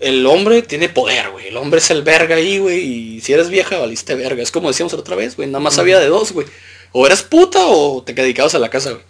el 0.00 0.26
hombre 0.26 0.62
tiene 0.62 0.88
poder, 0.88 1.30
güey. 1.30 1.48
El 1.48 1.56
hombre 1.56 1.78
es 1.78 1.90
el 1.90 2.02
verga 2.02 2.36
ahí, 2.36 2.58
güey. 2.58 2.80
Y 2.80 3.20
si 3.20 3.32
eres 3.32 3.50
vieja, 3.50 3.78
valiste 3.78 4.14
verga. 4.14 4.42
Es 4.42 4.50
como 4.50 4.68
decíamos 4.68 4.92
la 4.92 5.00
otra 5.00 5.16
vez, 5.16 5.36
güey. 5.36 5.48
Nada 5.48 5.60
más 5.60 5.78
había 5.78 6.00
de 6.00 6.06
dos, 6.06 6.32
güey. 6.32 6.46
O 6.92 7.06
eras 7.06 7.22
puta 7.22 7.66
o 7.66 8.02
te 8.02 8.12
dedicabas 8.12 8.54
a 8.54 8.58
la 8.58 8.70
casa, 8.70 8.90
güey. 8.92 9.04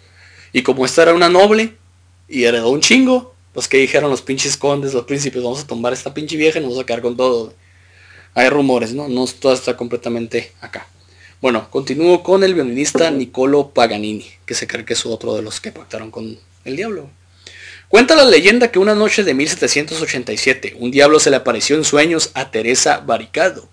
Y 0.51 0.61
como 0.61 0.85
esta 0.85 1.01
era 1.03 1.13
una 1.13 1.29
noble 1.29 1.75
y 2.27 2.43
heredó 2.43 2.69
un 2.69 2.81
chingo, 2.81 3.32
pues 3.53 3.67
que 3.67 3.77
dijeron 3.77 4.09
los 4.09 4.21
pinches 4.21 4.57
condes, 4.57 4.93
los 4.93 5.05
príncipes, 5.05 5.43
vamos 5.43 5.61
a 5.61 5.67
tumbar 5.67 5.93
a 5.93 5.95
esta 5.95 6.13
pinche 6.13 6.35
vieja 6.35 6.59
y 6.59 6.61
nos 6.61 6.71
vamos 6.71 6.83
a 6.83 6.85
quedar 6.85 7.01
con 7.01 7.15
todo. 7.15 7.53
Hay 8.33 8.49
rumores, 8.49 8.93
¿no? 8.93 9.07
No 9.07 9.25
todo 9.27 9.53
está 9.53 9.77
completamente 9.77 10.51
acá. 10.59 10.87
Bueno, 11.39 11.69
continúo 11.69 12.23
con 12.23 12.43
el 12.43 12.53
violinista 12.53 13.11
Niccolo 13.11 13.69
Paganini, 13.69 14.25
que 14.45 14.55
se 14.55 14.65
cree 14.65 14.85
que 14.85 14.93
es 14.93 15.05
otro 15.05 15.35
de 15.35 15.41
los 15.41 15.59
que 15.59 15.71
pactaron 15.71 16.09
con 16.09 16.39
el 16.65 16.75
diablo. 16.75 17.09
Cuenta 17.89 18.15
la 18.15 18.25
leyenda 18.25 18.71
que 18.71 18.79
una 18.79 18.95
noche 18.95 19.23
de 19.23 19.35
1787, 19.35 20.77
un 20.79 20.89
diablo 20.89 21.19
se 21.19 21.29
le 21.29 21.35
apareció 21.35 21.75
en 21.75 21.83
sueños 21.83 22.31
a 22.33 22.49
Teresa 22.49 23.01
Barricado, 23.05 23.69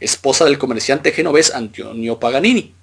esposa 0.00 0.44
del 0.44 0.58
comerciante 0.58 1.12
genovés 1.12 1.54
Antonio 1.54 2.18
Paganini. 2.18 2.74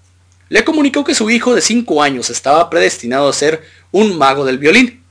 Le 0.50 0.64
comunicó 0.64 1.04
que 1.04 1.14
su 1.14 1.30
hijo 1.30 1.56
de 1.56 1.62
5 1.62 2.02
años 2.02 2.30
estaba 2.30 2.70
predestinado 2.70 3.28
a 3.28 3.34
ser 3.34 3.64
un 3.92 4.18
mago 4.18 4.46
del 4.46 4.60
violín. 4.60 5.04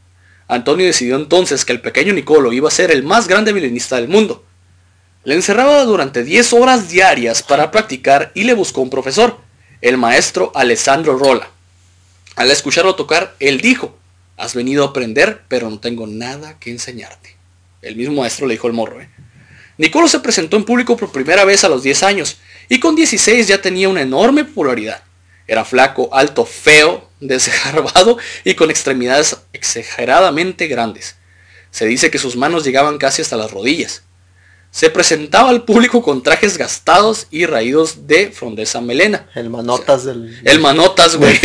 Antonio 0.49 0.86
decidió 0.86 1.16
entonces 1.16 1.64
que 1.64 1.72
el 1.72 1.80
pequeño 1.80 2.12
Niccolo 2.12 2.53
iba 2.53 2.68
a 2.68 2.72
ser 2.72 2.90
el 2.90 3.03
más 3.03 3.26
grande 3.26 3.53
violinista 3.53 3.97
del 3.97 4.09
mundo. 4.09 4.44
Le 5.24 5.34
encerraba 5.34 5.84
durante 5.84 6.22
10 6.22 6.53
horas 6.53 6.88
diarias 6.88 7.42
para 7.42 7.72
practicar 7.72 8.30
y 8.34 8.44
le 8.44 8.55
buscó 8.55 8.80
un 8.80 8.90
profesor, 8.90 9.38
el 9.80 9.99
maestro 9.99 10.53
Alessandro 10.55 11.18
Rolla. 11.18 11.51
Al 12.36 12.51
escucharlo 12.51 12.94
tocar, 12.94 13.34
él 13.40 13.61
dijo, 13.61 13.97
has 14.36 14.55
venido 14.55 14.84
a 14.84 14.88
aprender, 14.88 15.42
pero 15.49 15.68
no 15.68 15.80
tengo 15.80 16.07
nada 16.07 16.59
que 16.61 16.70
enseñarte. 16.70 17.36
El 17.82 17.97
mismo 17.97 18.20
maestro 18.20 18.47
le 18.47 18.55
dijo 18.55 18.68
al 18.68 18.72
morro. 18.72 19.01
¿eh? 19.01 19.09
Nicolo 19.78 20.07
se 20.07 20.20
presentó 20.20 20.57
en 20.57 20.64
público 20.64 20.97
por 20.97 21.11
primera 21.11 21.44
vez 21.44 21.64
a 21.64 21.68
los 21.68 21.82
10 21.82 22.03
años 22.05 22.38
y 22.68 22.78
con 22.78 22.94
16 22.94 23.49
ya 23.49 23.61
tenía 23.61 23.88
una 23.88 24.03
enorme 24.03 24.44
popularidad. 24.44 25.03
Era 25.47 25.64
flaco, 25.64 26.09
alto, 26.12 26.44
feo, 26.44 27.05
desgarbado 27.20 28.18
y 28.44 28.54
con 28.54 28.70
extremidades 28.70 29.36
exageradamente 29.52 30.66
grandes. 30.66 31.16
Se 31.70 31.86
dice 31.86 32.10
que 32.10 32.18
sus 32.18 32.36
manos 32.36 32.64
llegaban 32.64 32.98
casi 32.98 33.22
hasta 33.22 33.36
las 33.36 33.50
rodillas. 33.50 34.02
Se 34.70 34.90
presentaba 34.90 35.50
al 35.50 35.64
público 35.64 36.02
con 36.02 36.22
trajes 36.22 36.58
gastados 36.58 37.28
y 37.30 37.46
raídos 37.46 38.06
de 38.06 38.30
frondesa 38.30 38.80
melena. 38.80 39.28
El 39.34 39.48
manotas 39.48 40.04
del... 40.04 40.38
El 40.44 40.60
manotas, 40.60 41.16
güey. 41.16 41.38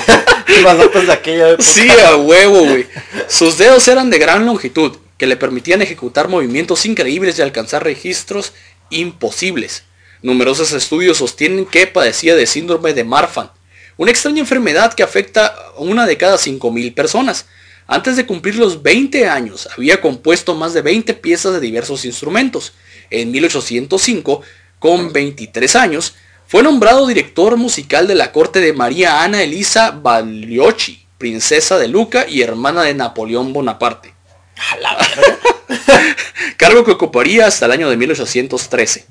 el 0.48 0.62
manotas 0.62 1.06
de 1.06 1.12
aquella 1.12 1.48
época. 1.50 1.62
Sí, 1.62 1.88
a 1.88 2.16
huevo, 2.16 2.60
güey. 2.60 2.86
Sus 3.28 3.56
dedos 3.56 3.88
eran 3.88 4.10
de 4.10 4.18
gran 4.18 4.44
longitud, 4.44 4.96
que 5.16 5.26
le 5.26 5.36
permitían 5.36 5.80
ejecutar 5.80 6.28
movimientos 6.28 6.84
increíbles 6.84 7.38
y 7.38 7.42
alcanzar 7.42 7.84
registros 7.84 8.52
imposibles. 8.90 9.84
Numerosos 10.22 10.72
estudios 10.72 11.18
sostienen 11.18 11.66
que 11.66 11.86
padecía 11.86 12.34
de 12.34 12.46
síndrome 12.46 12.92
de 12.92 13.04
Marfan, 13.04 13.50
una 13.96 14.10
extraña 14.10 14.40
enfermedad 14.40 14.94
que 14.94 15.02
afecta 15.02 15.46
a 15.46 15.78
una 15.78 16.06
de 16.06 16.16
cada 16.16 16.36
5.000 16.36 16.94
personas. 16.94 17.46
Antes 17.86 18.16
de 18.16 18.26
cumplir 18.26 18.56
los 18.56 18.82
20 18.82 19.28
años, 19.28 19.68
había 19.76 20.00
compuesto 20.00 20.54
más 20.54 20.72
de 20.72 20.82
20 20.82 21.14
piezas 21.14 21.52
de 21.52 21.60
diversos 21.60 22.04
instrumentos. 22.04 22.72
En 23.10 23.30
1805, 23.30 24.40
con 24.78 25.12
23 25.12 25.76
años, 25.76 26.14
fue 26.46 26.62
nombrado 26.62 27.06
director 27.06 27.56
musical 27.56 28.06
de 28.06 28.14
la 28.14 28.32
corte 28.32 28.60
de 28.60 28.72
María 28.72 29.22
Ana 29.22 29.42
Elisa 29.42 29.90
Bagliocchi, 29.90 31.06
princesa 31.18 31.78
de 31.78 31.88
Luca 31.88 32.26
y 32.28 32.42
hermana 32.42 32.82
de 32.82 32.94
Napoleón 32.94 33.52
Bonaparte. 33.52 34.14
Cargo 36.56 36.84
que 36.84 36.92
ocuparía 36.92 37.46
hasta 37.46 37.66
el 37.66 37.72
año 37.72 37.90
de 37.90 37.96
1813. 37.96 39.06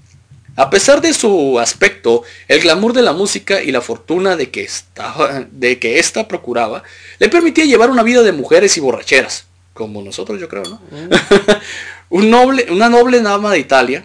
A 0.56 0.70
pesar 0.70 1.02
de 1.02 1.14
su 1.14 1.60
aspecto, 1.60 2.24
el 2.48 2.62
glamour 2.62 2.94
de 2.94 3.02
la 3.02 3.14
música 3.14 3.64
y 3.64 3.72
la 3.72 3.82
fortuna 3.82 4.36
de 4.36 4.52
que, 4.52 4.62
estaba, 4.62 5.46
de 5.52 5.80
que 5.80 5.98
ésta 5.98 6.28
procuraba, 6.28 6.84
le 7.18 7.30
permitía 7.30 7.66
llevar 7.66 7.90
una 7.90 8.04
vida 8.04 8.22
de 8.22 8.34
mujeres 8.34 8.78
y 8.78 8.80
borracheras, 8.80 9.46
como 9.74 10.04
nosotros 10.04 10.40
yo 10.40 10.48
creo, 10.48 10.64
¿no? 10.64 10.80
Un 12.10 12.30
noble, 12.30 12.68
una 12.70 12.90
noble 12.90 13.22
dama 13.22 13.52
de 13.52 13.58
Italia, 13.58 14.04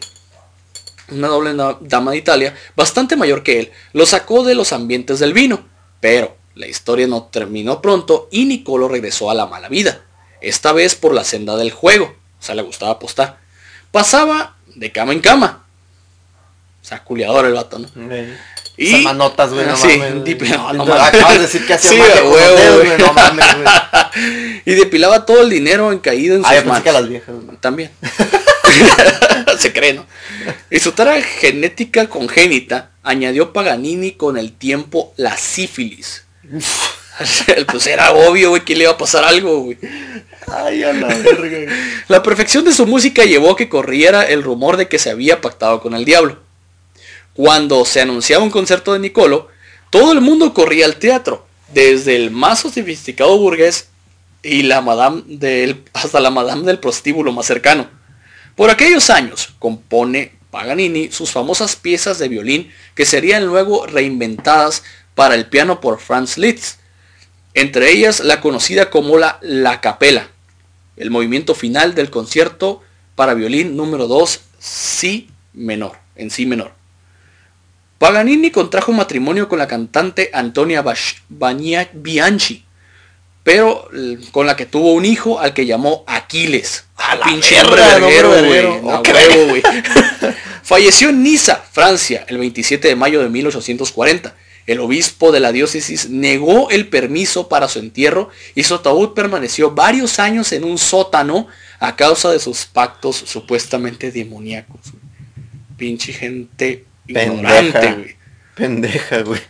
una 1.11 1.29
noble 1.29 1.55
dama 1.83 2.13
de 2.13 2.17
Italia, 2.17 2.55
bastante 2.75 3.17
mayor 3.17 3.43
que 3.43 3.61
él, 3.61 3.73
lo 3.93 4.07
sacó 4.07 4.45
de 4.45 4.55
los 4.55 4.73
ambientes 4.73 5.19
del 5.19 5.35
vino, 5.35 5.67
pero 6.01 6.35
la 6.55 6.67
historia 6.67 7.07
no 7.07 7.25
terminó 7.25 7.83
pronto 7.83 8.29
y 8.31 8.47
Nicolo 8.47 8.89
regresó 8.89 9.31
a 9.31 9.35
la 9.35 9.45
mala 9.45 9.69
vida, 9.69 10.07
esta 10.41 10.73
vez 10.73 10.95
por 10.95 11.13
la 11.13 11.25
senda 11.25 11.57
del 11.57 11.71
juego, 11.71 12.17
o 12.41 12.43
sea, 12.43 12.55
le 12.55 12.63
gustaba 12.63 12.93
apostar. 12.93 13.41
Pasaba 13.91 14.57
de 14.75 14.91
cama 14.91 15.13
en 15.13 15.21
cama, 15.21 15.68
o 16.83 16.85
sea, 16.85 17.03
culiador 17.05 17.45
el 17.47 17.53
vato, 17.55 17.79
¿no? 17.79 17.89
Y- 18.77 18.89
Esas 18.91 19.01
manotas, 19.03 19.53
güey, 19.53 19.67
no 19.67 19.77
sí, 19.77 19.89
mames. 19.99 20.15
güey. 20.23 20.25
dip- 20.25 20.49
no, 20.57 20.73
no 20.73 20.85
Tú 20.85 20.91
mames. 20.91 21.07
Acabas 21.15 21.35
de 21.35 21.39
decir 21.41 21.67
que 21.67 21.75
hacía 21.75 21.91
Sí, 21.91 21.97
magia 21.99 22.15
a 22.15 22.21
con 22.23 22.33
huevo, 22.33 22.49
los 22.51 22.61
dedos, 22.61 22.77
güey. 22.77 22.87
güey. 22.89 22.99
No 23.01 23.13
mames, 23.13 23.47
güey. 23.57 24.63
y 24.65 24.75
depilaba 24.75 25.27
todo 25.27 25.43
el 25.43 25.51
dinero 25.51 25.91
en 25.93 25.99
caído 25.99 26.37
en 26.37 26.43
sus 26.43 26.47
Ah, 26.51 26.55
pensé 26.55 26.69
manos. 26.69 26.83
que 26.85 26.91
a 26.91 26.93
las 26.93 27.09
viejas, 27.09 27.35
güey. 27.45 27.57
También. 27.59 27.91
Se 29.59 29.73
cree, 29.73 29.95
¿no? 29.95 30.07
Y 30.71 30.79
su 30.79 30.93
tara 30.93 31.21
genética 31.21 32.09
congénita 32.09 32.91
añadió 33.03 33.53
Paganini 33.53 34.13
con 34.13 34.37
el 34.39 34.53
tiempo 34.53 35.13
la 35.17 35.37
sífilis. 35.37 36.25
pues 37.73 37.87
era 37.89 38.13
obvio, 38.13 38.51
güey, 38.51 38.65
que 38.65 38.77
le 38.77 38.85
iba 38.85 38.93
a 38.93 38.99
pasar 38.99 39.25
algo, 39.25 39.61
güey. 39.63 39.79
Ay, 40.47 40.85
a 40.85 40.93
la 40.93 41.09
verga. 41.09 41.73
La 42.07 42.23
perfección 42.23 42.65
de 42.65 42.73
su 42.73 42.87
música 42.87 43.25
llevó 43.25 43.53
a 43.53 43.57
que 43.57 43.69
corriera 43.69 44.23
el 44.23 44.43
rumor 44.45 44.77
de 44.77 44.87
que 44.89 44.99
se 45.01 45.11
había 45.11 45.41
pactado 45.41 45.81
con 45.81 45.95
el 45.95 46.05
diablo. 46.05 46.39
Cuando 47.39 47.85
se 47.85 48.01
anunciaba 48.01 48.43
un 48.43 48.51
concierto 48.51 48.93
de 48.93 48.99
Nicolo, 48.99 49.47
todo 49.91 50.11
el 50.11 50.21
mundo 50.21 50.53
corría 50.53 50.87
al 50.87 50.97
teatro, 50.97 51.47
desde 51.73 52.17
el 52.17 52.33
más 52.33 52.59
sofisticado 52.59 53.39
burgués 53.39 53.91
y 54.43 54.63
la 54.65 54.81
madame 54.81 55.23
del, 55.25 55.85
hasta 55.93 56.19
la 56.19 56.31
madame 56.31 56.65
del 56.65 56.81
prostíbulo 56.81 57.31
más 57.31 57.47
cercano. 57.47 57.89
Por 58.57 58.71
aquellos 58.71 59.09
años 59.09 59.51
compone 59.61 60.33
Paganini 60.51 61.13
sus 61.13 61.31
famosas 61.31 61.77
piezas 61.77 62.19
de 62.19 62.29
violín 62.29 62.73
que 62.97 63.07
serían 63.07 63.47
luego 63.47 63.87
reinventadas 63.87 64.83
para 65.15 65.37
el 65.37 65.47
piano 65.47 65.81
por 65.81 66.01
Franz 66.01 66.39
Liszt, 66.39 66.81
entre 67.55 67.93
ellas 67.93 68.19
la 68.19 68.41
conocida 68.41 68.91
como 68.91 69.17
la 69.17 69.39
La 69.43 69.81
Capela, 69.81 70.27
el 70.97 71.13
movimiento 71.13 71.55
final 71.55 71.95
del 71.95 72.11
concierto 72.11 72.83
para 73.15 73.35
violín 73.35 73.77
número 73.77 74.09
2, 74.09 74.41
Si 74.59 75.31
menor, 75.53 75.99
en 76.17 76.33
Si 76.33 76.45
menor. 76.45 76.78
Paganini 77.99 78.53
contrajo 78.53 78.93
matrimonio 78.93 79.49
con 79.49 79.59
la 79.59 79.67
cantante 79.67 80.31
Antonia 80.33 80.85
Bianchi, 81.93 82.65
pero 83.43 83.89
eh, 83.93 84.19
con 84.31 84.47
la 84.47 84.55
que 84.55 84.67
tuvo 84.67 84.93
un 84.93 85.05
hijo 85.05 85.41
al 85.41 85.53
que 85.53 85.67
llamó 85.67 86.05
Aquiles. 86.07 86.85
A 86.97 87.17
la 87.17 87.25
Pinche 87.25 87.57
verga, 87.57 87.99
verguero, 87.99 89.47
güey. 89.49 89.63
Falleció 90.63 91.09
en 91.09 91.23
Niza, 91.23 91.57
Francia, 91.57 92.25
el 92.29 92.39
27 92.39 92.89
de 92.89 92.95
mayo 92.95 93.21
de 93.21 93.29
1840. 93.31 94.35
El 94.67 94.81
obispo 94.81 95.33
de 95.33 95.41
la 95.41 95.51
diócesis 95.51 96.11
negó 96.11 96.69
el 96.69 96.89
permiso 96.89 97.49
para 97.49 97.69
su 97.69 97.79
entierro 97.79 98.29
y 98.55 98.65
su 98.65 98.75
ataúd 98.75 99.15
permaneció 99.15 99.71
varios 99.71 100.19
años 100.19 100.53
en 100.53 100.65
un 100.65 100.77
sótano 100.77 101.47
a 101.81 101.97
causa 101.97 102.31
de 102.31 102.39
sus 102.39 102.67
pactos 102.67 103.17
supuestamente 103.17 104.13
demoníacos. 104.13 104.81
Pinche 105.79 106.13
gente 106.13 106.85
ignorante, 107.09 107.73
Pendeja. 107.73 107.95
güey. 107.95 108.17
Pendeja, 108.55 109.23
güey. 109.23 109.41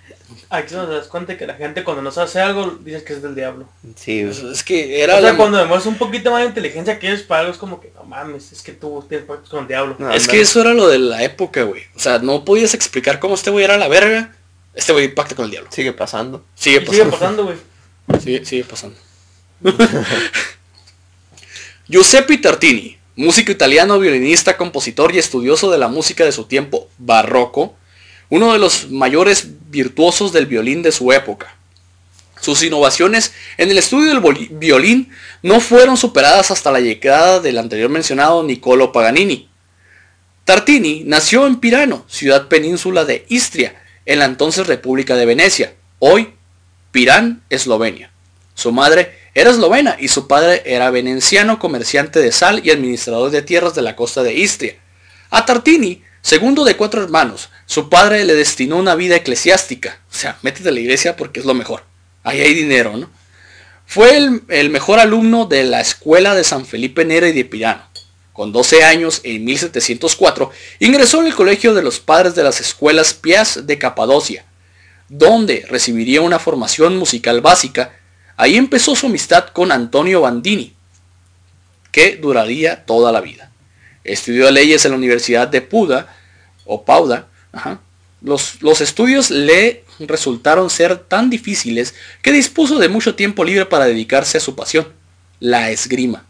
Aquí 0.50 0.74
nos 0.74 0.88
das 0.88 1.08
cuenta 1.08 1.36
que 1.36 1.46
la 1.46 1.54
gente 1.54 1.84
cuando 1.84 2.02
nos 2.02 2.16
hace 2.16 2.40
algo 2.40 2.78
dices 2.82 3.02
que 3.02 3.12
es 3.14 3.22
del 3.22 3.34
diablo. 3.34 3.68
Sí, 3.96 4.22
Pues 4.24 4.40
güey. 4.40 4.52
Es 4.54 4.62
que 4.62 5.02
era 5.02 5.16
o 5.16 5.20
sea, 5.20 5.32
la- 5.32 5.36
cuando 5.36 5.58
demuestras 5.58 5.92
un 5.92 5.98
poquito 5.98 6.30
más 6.30 6.40
de 6.42 6.48
inteligencia 6.48 6.98
que 6.98 7.08
eres 7.08 7.22
para 7.22 7.40
algo 7.40 7.52
es 7.52 7.58
como 7.58 7.80
que 7.80 7.90
no 7.94 8.04
mames, 8.04 8.52
es 8.52 8.62
que 8.62 8.72
tú 8.72 9.04
tienes 9.08 9.26
pactos 9.26 9.50
con 9.50 9.60
el 9.62 9.68
diablo. 9.68 9.96
No, 9.98 10.10
Es 10.10 10.26
que 10.26 10.40
eso 10.40 10.60
era 10.62 10.72
lo 10.72 10.88
de 10.88 10.98
la 10.98 11.22
época, 11.22 11.64
güey. 11.64 11.82
O 11.94 11.98
sea, 11.98 12.18
no 12.18 12.44
podías 12.46 12.72
explicar 12.72 13.18
cómo 13.18 13.34
este 13.34 13.50
güey 13.50 13.64
era 13.64 13.76
la 13.76 13.88
verga. 13.88 14.32
Este 14.74 14.92
güey 14.92 15.08
pacta 15.14 15.34
con 15.34 15.44
el 15.46 15.50
diablo. 15.50 15.70
Sigue 15.72 15.92
pasando. 15.92 16.44
Sigue 16.54 16.78
Y 16.82 16.86
sigue 16.86 17.04
pasando. 17.04 17.18
pasando, 17.18 17.44
güey. 17.44 17.56
Sigue, 18.22 18.44
sigue 18.46 18.64
pasando. 18.64 18.96
Giuseppe 21.88 22.38
Tartini, 22.38 22.97
músico 23.18 23.50
italiano, 23.50 23.98
violinista, 23.98 24.56
compositor 24.56 25.12
y 25.12 25.18
estudioso 25.18 25.72
de 25.72 25.78
la 25.78 25.88
música 25.88 26.24
de 26.24 26.30
su 26.30 26.44
tiempo 26.44 26.88
barroco, 26.98 27.74
uno 28.28 28.52
de 28.52 28.60
los 28.60 28.92
mayores 28.92 29.48
virtuosos 29.70 30.32
del 30.32 30.46
violín 30.46 30.82
de 30.82 30.92
su 30.92 31.10
época. 31.10 31.56
Sus 32.40 32.62
innovaciones 32.62 33.32
en 33.56 33.72
el 33.72 33.78
estudio 33.78 34.14
del 34.14 34.48
violín 34.52 35.10
no 35.42 35.58
fueron 35.58 35.96
superadas 35.96 36.52
hasta 36.52 36.70
la 36.70 36.78
llegada 36.78 37.40
del 37.40 37.58
anterior 37.58 37.90
mencionado 37.90 38.44
Niccolo 38.44 38.92
Paganini. 38.92 39.48
Tartini 40.44 41.02
nació 41.04 41.48
en 41.48 41.56
Pirano, 41.56 42.04
ciudad 42.06 42.46
península 42.46 43.04
de 43.04 43.26
Istria, 43.28 43.82
en 44.06 44.20
la 44.20 44.26
entonces 44.26 44.68
República 44.68 45.16
de 45.16 45.26
Venecia, 45.26 45.74
hoy 45.98 46.34
Pirán, 46.92 47.42
Eslovenia. 47.50 48.12
Su 48.54 48.70
madre 48.70 49.18
era 49.40 49.50
eslovena 49.50 49.96
y 50.00 50.08
su 50.08 50.26
padre 50.26 50.62
era 50.66 50.90
veneciano, 50.90 51.60
comerciante 51.60 52.18
de 52.18 52.32
sal 52.32 52.60
y 52.64 52.70
administrador 52.70 53.30
de 53.30 53.42
tierras 53.42 53.72
de 53.76 53.82
la 53.82 53.94
costa 53.94 54.24
de 54.24 54.34
Istria. 54.34 54.74
A 55.30 55.46
Tartini, 55.46 56.02
segundo 56.22 56.64
de 56.64 56.76
cuatro 56.76 57.04
hermanos, 57.04 57.48
su 57.64 57.88
padre 57.88 58.24
le 58.24 58.34
destinó 58.34 58.78
una 58.78 58.96
vida 58.96 59.14
eclesiástica. 59.14 60.00
O 60.10 60.14
sea, 60.14 60.38
métete 60.42 60.70
a 60.70 60.72
la 60.72 60.80
iglesia 60.80 61.14
porque 61.14 61.38
es 61.38 61.46
lo 61.46 61.54
mejor. 61.54 61.84
Ahí 62.24 62.40
hay 62.40 62.52
dinero, 62.52 62.96
¿no? 62.96 63.10
Fue 63.86 64.16
el, 64.16 64.42
el 64.48 64.70
mejor 64.70 64.98
alumno 64.98 65.46
de 65.46 65.62
la 65.62 65.80
escuela 65.80 66.34
de 66.34 66.42
San 66.42 66.66
Felipe 66.66 67.04
Nera 67.04 67.28
y 67.28 67.32
de 67.32 67.44
Pirano. 67.44 67.88
Con 68.32 68.50
12 68.50 68.82
años, 68.82 69.20
en 69.22 69.44
1704, 69.44 70.50
ingresó 70.80 71.20
en 71.20 71.28
el 71.28 71.34
colegio 71.36 71.74
de 71.74 71.82
los 71.82 72.00
padres 72.00 72.34
de 72.34 72.42
las 72.42 72.60
escuelas 72.60 73.14
Pias 73.14 73.68
de 73.68 73.78
Capadocia, 73.78 74.44
donde 75.08 75.64
recibiría 75.68 76.22
una 76.22 76.40
formación 76.40 76.96
musical 76.96 77.40
básica. 77.40 77.97
Ahí 78.38 78.56
empezó 78.56 78.94
su 78.94 79.06
amistad 79.06 79.48
con 79.48 79.72
Antonio 79.72 80.20
Bandini, 80.20 80.72
que 81.90 82.16
duraría 82.16 82.86
toda 82.86 83.10
la 83.10 83.20
vida. 83.20 83.50
Estudió 84.04 84.48
leyes 84.52 84.84
en 84.84 84.92
la 84.92 84.96
Universidad 84.96 85.48
de 85.48 85.60
Puda, 85.60 86.16
o 86.64 86.84
Pauda. 86.84 87.26
Los, 88.22 88.80
estudios 88.80 89.30
le 89.30 89.84
resultaron 89.98 90.70
ser 90.70 90.96
tan 90.96 91.30
difíciles 91.30 91.96
que 92.22 92.30
dispuso 92.30 92.78
de 92.78 92.88
mucho 92.88 93.16
tiempo 93.16 93.44
libre 93.44 93.66
para 93.66 93.86
dedicarse 93.86 94.38
a 94.38 94.40
su 94.40 94.54
pasión, 94.54 94.86
la 95.40 95.70
esgrima. 95.70 96.24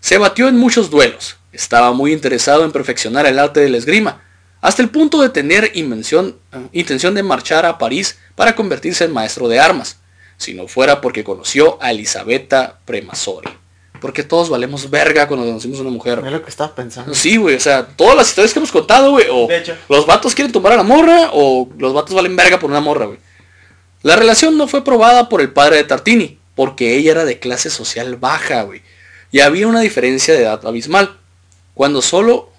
Se 0.00 0.18
batió 0.18 0.48
en 0.48 0.58
muchos 0.58 0.90
duelos, 0.90 1.36
estaba 1.50 1.92
muy 1.92 2.12
interesado 2.12 2.62
en 2.62 2.72
perfeccionar 2.72 3.24
el 3.24 3.38
arte 3.38 3.60
de 3.60 3.70
la 3.70 3.78
esgrima, 3.78 4.22
hasta 4.60 4.82
el 4.82 4.90
punto 4.90 5.22
de 5.22 5.30
tener 5.30 5.72
eh, 5.74 6.34
intención 6.72 7.14
de 7.14 7.22
marchar 7.22 7.64
a 7.64 7.78
París 7.78 8.18
para 8.34 8.54
convertirse 8.54 9.04
en 9.04 9.14
maestro 9.14 9.48
de 9.48 9.60
armas, 9.60 9.98
si 10.36 10.54
no 10.54 10.68
fuera 10.68 11.00
porque 11.00 11.24
conoció 11.24 11.78
a 11.82 11.90
Elisabetta 11.90 12.78
Premasori. 12.84 13.50
Porque 14.00 14.22
todos 14.22 14.50
valemos 14.50 14.90
verga 14.90 15.26
cuando 15.26 15.46
conocimos 15.46 15.78
a 15.78 15.82
una 15.82 15.90
mujer. 15.90 16.22
Es 16.24 16.32
lo 16.32 16.42
que 16.42 16.50
estaba 16.50 16.74
pensando. 16.74 17.14
Sí, 17.14 17.36
güey, 17.36 17.56
o 17.56 17.60
sea, 17.60 17.86
todas 17.86 18.16
las 18.16 18.28
historias 18.28 18.52
que 18.52 18.58
hemos 18.58 18.72
contado, 18.72 19.12
güey, 19.12 19.26
o 19.30 19.46
De 19.46 19.58
hecho. 19.58 19.76
los 19.88 20.06
vatos 20.06 20.34
quieren 20.34 20.52
tomar 20.52 20.72
a 20.72 20.76
la 20.76 20.82
morra, 20.82 21.30
o 21.32 21.68
los 21.78 21.94
vatos 21.94 22.14
valen 22.14 22.36
verga 22.36 22.58
por 22.58 22.70
una 22.70 22.80
morra, 22.80 23.06
güey. 23.06 23.18
La 24.02 24.16
relación 24.16 24.56
no 24.56 24.68
fue 24.68 24.84
probada 24.84 25.28
por 25.28 25.40
el 25.40 25.52
padre 25.52 25.76
de 25.76 25.84
Tartini, 25.84 26.38
porque 26.54 26.96
ella 26.96 27.12
era 27.12 27.24
de 27.24 27.38
clase 27.38 27.70
social 27.70 28.16
baja, 28.16 28.62
güey. 28.62 28.82
Y 29.32 29.40
había 29.40 29.66
una 29.66 29.80
diferencia 29.80 30.34
de 30.34 30.42
edad 30.42 30.64
abismal. 30.66 31.18
Cuando 31.74 32.02
solo, 32.02 32.50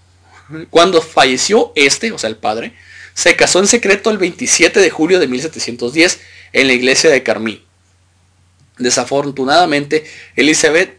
cuando 0.70 1.02
falleció 1.02 1.72
este, 1.76 2.12
o 2.12 2.18
sea, 2.18 2.30
el 2.30 2.38
padre, 2.38 2.74
se 3.14 3.36
casó 3.36 3.60
en 3.60 3.68
secreto 3.68 4.10
el 4.10 4.18
27 4.18 4.80
de 4.80 4.90
julio 4.90 5.20
de 5.20 5.28
1710 5.28 6.20
en 6.54 6.68
la 6.68 6.74
iglesia 6.74 7.10
de 7.10 7.24
Carmí. 7.24 7.64
Desafortunadamente, 8.78 10.06
Elizabeth, 10.36 10.98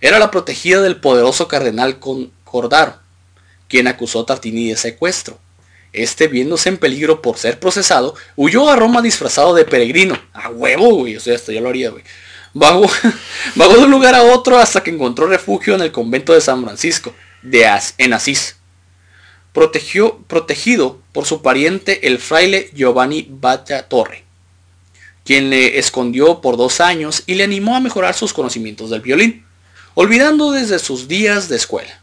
era 0.00 0.18
la 0.18 0.30
protegida 0.30 0.80
del 0.80 0.96
poderoso 1.00 1.48
cardenal 1.48 1.98
Cordaro, 2.44 2.98
quien 3.68 3.86
acusó 3.88 4.20
a 4.20 4.26
Tartini 4.26 4.68
de 4.68 4.76
secuestro. 4.76 5.38
Este, 5.92 6.28
viéndose 6.28 6.68
en 6.68 6.76
peligro 6.76 7.22
por 7.22 7.38
ser 7.38 7.58
procesado, 7.58 8.14
huyó 8.36 8.68
a 8.68 8.76
Roma 8.76 9.00
disfrazado 9.02 9.54
de 9.54 9.64
peregrino. 9.64 10.20
A 10.34 10.50
huevo, 10.50 10.94
güey. 10.94 11.16
O 11.16 11.20
sea, 11.20 11.34
esto 11.34 11.50
ya 11.50 11.60
lo 11.60 11.70
haría, 11.70 11.90
güey. 11.90 12.04
Vagó, 12.54 12.90
de 13.54 13.78
un 13.78 13.90
lugar 13.90 14.14
a 14.14 14.22
otro 14.22 14.58
hasta 14.58 14.82
que 14.82 14.90
encontró 14.90 15.26
refugio 15.26 15.74
en 15.74 15.80
el 15.80 15.92
convento 15.92 16.32
de 16.34 16.40
San 16.40 16.62
Francisco, 16.62 17.14
de 17.42 17.66
As- 17.66 17.94
en 17.98 18.12
Asís. 18.12 18.56
Protegido 19.52 21.00
por 21.12 21.24
su 21.24 21.42
pariente 21.42 22.06
el 22.06 22.18
fraile 22.18 22.70
Giovanni 22.74 23.26
Batta 23.28 23.88
Torre, 23.88 24.24
quien 25.28 25.50
le 25.50 25.78
escondió 25.78 26.40
por 26.40 26.56
dos 26.56 26.80
años 26.80 27.22
y 27.26 27.34
le 27.34 27.44
animó 27.44 27.76
a 27.76 27.80
mejorar 27.80 28.14
sus 28.14 28.32
conocimientos 28.32 28.88
del 28.88 29.02
violín, 29.02 29.44
olvidando 29.92 30.52
desde 30.52 30.78
sus 30.78 31.06
días 31.06 31.50
de 31.50 31.56
escuela. 31.56 32.00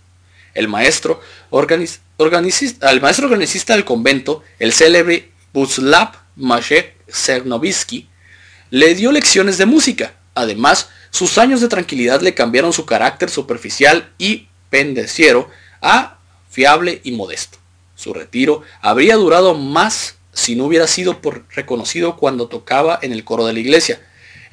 El 0.53 0.67
maestro, 0.67 1.19
organiz- 1.49 1.97
del 2.19 3.83
convento, 3.83 4.43
el 4.59 4.73
célebre 4.73 5.31
Buslav 5.53 6.11
Mashek 6.35 6.93
Cernovsky, 7.11 8.07
le 8.69 8.93
dio 8.93 9.11
lecciones 9.11 9.57
de 9.57 9.65
música. 9.65 10.13
Además, 10.35 10.89
sus 11.09 11.39
años 11.39 11.61
de 11.61 11.67
tranquilidad 11.67 12.21
le 12.21 12.35
cambiaron 12.35 12.73
su 12.73 12.85
carácter 12.85 13.31
superficial 13.31 14.07
y 14.19 14.49
pendeciero 14.69 15.49
a 15.81 16.19
fiable 16.51 17.01
y 17.03 17.13
modesto. 17.13 17.57
Su 17.95 18.13
retiro 18.13 18.61
habría 18.81 19.15
durado 19.15 19.55
más 19.55 20.13
si 20.35 20.55
no 20.55 20.65
hubiera 20.65 20.85
sido 20.85 21.21
por 21.21 21.45
reconocido 21.55 22.17
cuando 22.17 22.47
tocaba 22.47 22.99
en 23.01 23.13
el 23.13 23.23
coro 23.23 23.45
de 23.45 23.53
la 23.53 23.59
iglesia. 23.59 24.01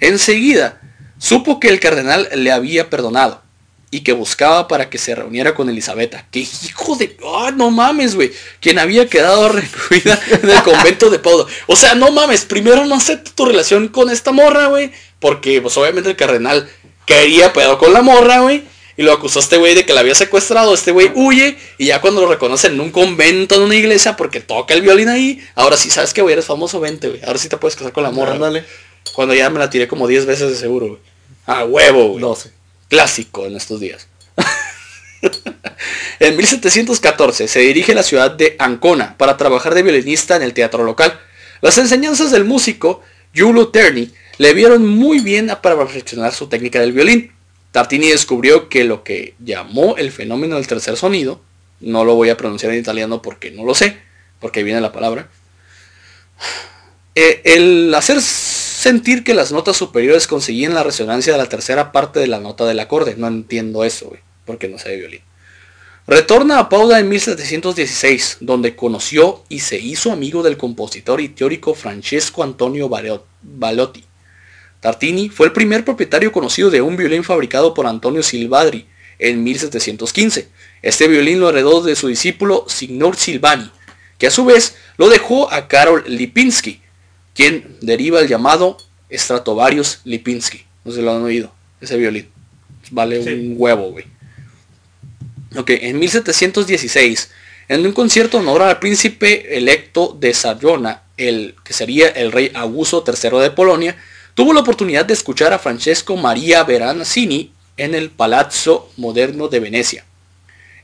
Enseguida, 0.01 0.81
supo 1.19 1.59
que 1.59 1.69
el 1.69 1.81
cardenal 1.81 2.29
le 2.35 2.53
había 2.53 2.89
perdonado 2.89 3.43
y 3.91 4.01
que 4.01 4.13
buscaba 4.13 4.69
para 4.69 4.89
que 4.89 4.97
se 4.97 5.15
reuniera 5.15 5.55
con 5.55 5.69
Elisabetta. 5.69 6.25
¡Qué 6.31 6.39
hijo 6.39 6.97
de... 6.97 7.17
¡Ah, 7.27 7.51
no 7.55 7.71
mames, 7.73 8.15
güey! 8.15 8.33
Quien 8.61 8.79
había 8.79 9.09
quedado 9.09 9.49
recluida 9.51 10.19
en 10.31 10.49
el 10.49 10.63
convento 10.63 11.11
de 11.11 11.19
Paudo. 11.19 11.49
O 11.67 11.75
sea, 11.75 11.95
no 11.97 12.13
mames, 12.13 12.45
primero 12.45 12.87
no 12.87 12.95
acepto 12.95 13.33
tu 13.35 13.45
relación 13.45 13.89
con 13.89 14.09
esta 14.09 14.31
morra, 14.31 14.69
güey. 14.69 14.93
Porque, 15.19 15.61
pues, 15.61 15.77
obviamente 15.77 16.09
el 16.09 16.17
cardenal 16.17 16.71
quería 17.07 17.53
pedo 17.53 17.77
con 17.77 17.93
la 17.93 18.03
morra, 18.03 18.41
güey. 18.41 18.63
Y 19.03 19.05
lo 19.05 19.13
acusó 19.13 19.41
a 19.41 19.43
este 19.43 19.57
güey 19.57 19.75
de 19.75 19.85
que 19.85 19.95
la 19.95 19.99
había 19.99 20.15
secuestrado. 20.15 20.73
Este 20.73 20.93
güey 20.93 21.11
huye. 21.17 21.59
Y 21.77 21.87
ya 21.87 22.01
cuando 22.01 22.21
lo 22.21 22.29
reconocen 22.29 22.75
en 22.75 22.81
un 22.81 22.93
convento, 22.93 23.57
en 23.57 23.63
una 23.63 23.75
iglesia, 23.75 24.17
porque 24.17 24.39
toca 24.39 24.75
el 24.75 24.83
violín 24.83 25.09
ahí. 25.09 25.45
Ahora 25.57 25.77
sí, 25.77 25.91
¿sabes 25.91 26.15
que 26.15 26.23
güey? 26.23 26.35
Eres 26.35 26.45
famoso, 26.45 26.79
vente, 26.79 27.09
güey. 27.09 27.21
Ahora 27.25 27.41
sí 27.41 27.49
te 27.49 27.57
puedes 27.57 27.75
casar 27.75 27.93
con 27.93 28.05
la 28.05 28.13
morra. 28.13 28.35
Ándale. 28.35 28.65
Cuando 29.13 29.35
ya 29.35 29.51
me 29.51 29.59
la 29.59 29.69
tiré 29.69 29.89
como 29.89 30.07
10 30.07 30.27
veces 30.27 30.51
de 30.51 30.57
seguro, 30.57 30.87
güey. 30.87 31.01
A 31.47 31.65
huevo, 31.65 32.11
güey 32.11 32.21
12. 32.21 32.53
clásico 32.89 33.45
en 33.45 33.57
estos 33.57 33.81
días. 33.81 34.07
en 36.21 36.37
1714 36.37 37.49
se 37.49 37.59
dirige 37.59 37.91
a 37.91 37.97
la 37.97 38.05
ciudad 38.05 38.31
de 38.31 38.55
Ancona 38.61 39.19
para 39.19 39.37
trabajar 39.37 39.75
de 39.75 39.83
violinista 39.83 40.37
en 40.37 40.43
el 40.43 40.55
teatro 40.55 40.85
local. 40.85 41.21
Las 41.61 41.77
enseñanzas 41.77 42.31
del 42.31 42.45
músico 42.45 43.03
Giulio 43.35 43.67
Terni 43.67 44.13
le 44.39 44.55
vieron 44.55 44.87
muy 44.87 45.19
bien 45.19 45.49
para 45.61 45.77
perfeccionar 45.77 46.33
su 46.33 46.47
técnica 46.47 46.79
del 46.79 46.93
violín. 46.93 47.33
Tartini 47.73 48.09
descubrió 48.09 48.69
que 48.69 48.85
lo 48.85 49.03
que 49.03 49.35
llamó 49.43 49.97
el 49.97 50.13
fenómeno 50.13 50.57
del 50.57 50.67
tercer 50.67 50.97
sonido, 50.97 51.41
no 51.81 52.05
lo 52.05 52.15
voy 52.15 52.29
a 52.29 52.37
pronunciar 52.37 52.73
en 52.73 52.79
italiano 52.79 53.23
porque 53.23 53.51
no 53.51 53.65
lo 53.65 53.75
sé, 53.75 53.97
porque 54.41 54.63
viene 54.63 54.81
la 54.81 54.93
palabra, 54.93 55.29
eh, 57.15 57.41
el 57.45 57.95
hacer 57.95 58.21
sentir 58.21 59.25
que 59.25 59.35
las 59.35 59.53
notas 59.53 59.77
superiores 59.77 60.27
conseguían 60.27 60.75
la 60.75 60.83
resonancia 60.83 61.33
de 61.33 61.39
la 61.39 61.49
tercera 61.49 61.93
parte 61.93 62.21
de 62.21 62.27
la 62.27 62.41
nota 62.41 62.67
del 62.67 62.81
acorde. 62.81 63.15
No 63.17 63.27
entiendo 63.27 63.85
eso, 63.85 64.09
güey, 64.09 64.21
porque 64.45 64.69
no 64.69 64.79
sé 64.79 64.91
de 64.91 64.97
violín. 64.97 65.21
Retorna 66.07 66.59
a 66.59 66.69
Pauda 66.69 66.99
en 66.99 67.09
1716, 67.09 68.39
donde 68.41 68.75
conoció 68.75 69.45
y 69.49 69.61
se 69.61 69.79
hizo 69.79 70.11
amigo 70.11 70.43
del 70.43 70.57
compositor 70.57 71.21
y 71.21 71.29
teórico 71.29 71.75
Francesco 71.75 72.43
Antonio 72.43 72.91
Balotti. 73.43 74.05
Tartini 74.83 75.29
fue 75.29 75.47
el 75.47 75.53
primer 75.53 75.85
propietario 75.85 76.33
conocido 76.33 76.69
de 76.69 76.83
un 76.83 76.97
violín 76.97 77.23
fabricado 77.23 77.73
por 77.73 77.87
Antonio 77.87 78.21
Silvadri 78.25 78.85
en 79.21 79.45
1715. 79.45 80.49
Este 80.83 81.07
violín 81.07 81.39
lo 81.39 81.49
heredó 81.49 81.83
de 81.83 81.95
su 81.95 82.09
discípulo 82.09 82.65
Signor 82.67 83.17
Silvani, 83.17 83.71
que 84.19 84.27
a 84.27 84.33
su 84.33 84.45
vez 84.45 84.75
lo 84.97 85.09
dejó 85.09 85.53
a 85.53 85.69
Karol 85.69 86.03
Lipinski, 86.09 86.81
quien 87.33 87.77
deriva 87.81 88.19
el 88.19 88.27
llamado 88.27 88.77
Stratovarius 89.09 90.01
Lipinski. 90.03 90.65
No 90.85 90.91
sé 90.91 90.99
si 90.99 91.05
lo 91.05 91.15
han 91.15 91.23
oído, 91.23 91.55
ese 91.81 91.97
violín. 91.97 92.29
Vale 92.91 93.23
Sí. 93.23 93.31
un 93.31 93.55
huevo, 93.57 93.93
güey. 93.93 94.07
Ok, 95.57 95.71
en 95.71 96.01
1716, 96.01 97.31
en 97.69 97.87
un 97.87 97.93
concierto 97.93 98.41
en 98.41 98.49
honor 98.49 98.63
al 98.63 98.81
príncipe 98.81 99.57
electo 99.57 100.17
de 100.19 100.35
Sajonia, 100.35 101.03
el 101.17 101.55
que 101.63 101.73
sería 101.73 102.09
el 102.09 102.33
rey 102.33 102.51
Augusto 102.53 103.05
III 103.07 103.39
de 103.39 103.51
Polonia, 103.53 103.97
tuvo 104.35 104.53
la 104.53 104.61
oportunidad 104.61 105.05
de 105.05 105.15
escuchar 105.15 105.53
a 105.53 105.59
Francesco 105.59 106.17
Maria 106.17 106.65
Verazzini 106.65 107.53
en 107.77 107.95
el 107.95 108.11
Palazzo 108.11 108.91
Moderno 108.97 109.49
de 109.49 109.61
Venecia. 109.61 110.05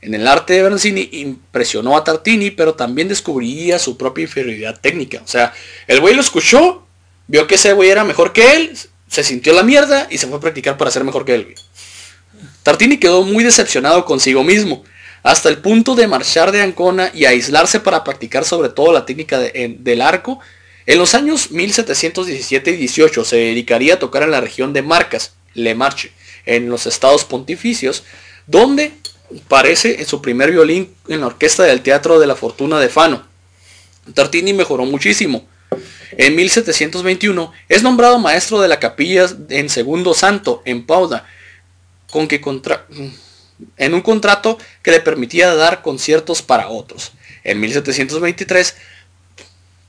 En 0.01 0.15
el 0.15 0.29
arte 0.29 0.55
de 0.55 0.63
Verazzini 0.63 1.09
impresionó 1.13 1.97
a 1.97 2.05
Tartini, 2.05 2.51
pero 2.51 2.75
también 2.75 3.09
descubriría 3.09 3.79
su 3.79 3.97
propia 3.97 4.23
inferioridad 4.23 4.81
técnica. 4.81 5.21
O 5.25 5.29
sea, 5.29 5.53
el 5.87 6.01
güey 6.01 6.15
lo 6.15 6.21
escuchó, 6.21 6.87
vio 7.27 7.47
que 7.47 7.57
ese 7.57 7.73
güey 7.73 7.91
era 7.91 8.05
mejor 8.05 8.33
que 8.33 8.57
él, 8.57 8.79
se 9.09 9.25
sintió 9.25 9.53
la 9.53 9.63
mierda 9.63 10.07
y 10.11 10.19
se 10.19 10.27
fue 10.27 10.37
a 10.37 10.41
practicar 10.41 10.77
para 10.77 10.91
ser 10.91 11.05
mejor 11.05 11.25
que 11.25 11.35
él. 11.35 11.55
Tartini 12.63 12.99
quedó 12.99 13.25
muy 13.25 13.43
decepcionado 13.43 14.05
consigo 14.05 14.45
mismo, 14.45 14.85
hasta 15.23 15.49
el 15.49 15.59
punto 15.59 15.95
de 15.95 16.07
marchar 16.07 16.53
de 16.53 16.63
Ancona 16.63 17.11
y 17.13 17.25
aislarse 17.25 17.81
para 17.81 18.05
practicar 18.05 18.45
sobre 18.45 18.69
todo 18.69 18.93
la 18.93 19.05
técnica 19.05 19.39
del 19.39 20.01
arco 20.01 20.39
En 20.89 20.97
los 20.97 21.15
años 21.15 21.51
1717 21.51 22.71
y 22.71 22.77
18 22.77 23.23
se 23.23 23.37
dedicaría 23.37 23.95
a 23.95 23.99
tocar 23.99 24.23
en 24.23 24.31
la 24.31 24.41
región 24.41 24.73
de 24.73 24.81
Marcas, 24.81 25.35
Le 25.53 25.75
Marche, 25.75 26.13
en 26.47 26.71
los 26.71 26.87
estados 26.87 27.27
pontificios, 27.27 28.05
donde 28.47 28.95
parece 29.49 30.01
en 30.01 30.07
su 30.07 30.23
primer 30.23 30.51
violín 30.51 30.95
en 31.09 31.21
la 31.21 31.27
orquesta 31.27 31.65
del 31.65 31.83
Teatro 31.83 32.19
de 32.19 32.27
la 32.27 32.37
Fortuna 32.37 32.81
de 32.81 32.89
Fano. 32.89 33.23
Tartini 34.15 34.55
mejoró 34.55 34.87
muchísimo. 34.87 35.47
En 36.13 36.35
1721 36.35 37.53
es 37.69 37.83
nombrado 37.83 38.19
maestro 38.19 38.59
de 38.59 38.69
la 38.69 38.81
capilla 38.81 39.27
en 39.51 39.69
Segundo 39.69 40.15
Santo, 40.15 40.63
en 40.65 40.87
Pauda, 40.87 41.27
con 42.11 42.27
que 42.27 42.41
contra 42.41 42.87
en 43.77 43.93
un 43.93 44.01
contrato 44.01 44.57
que 44.83 44.93
le 44.93 45.01
permitía 45.01 45.55
dar 45.55 45.83
conciertos 45.83 46.41
para 46.41 46.71
otros. 46.71 47.13
En 47.45 47.61
1723 47.61 48.75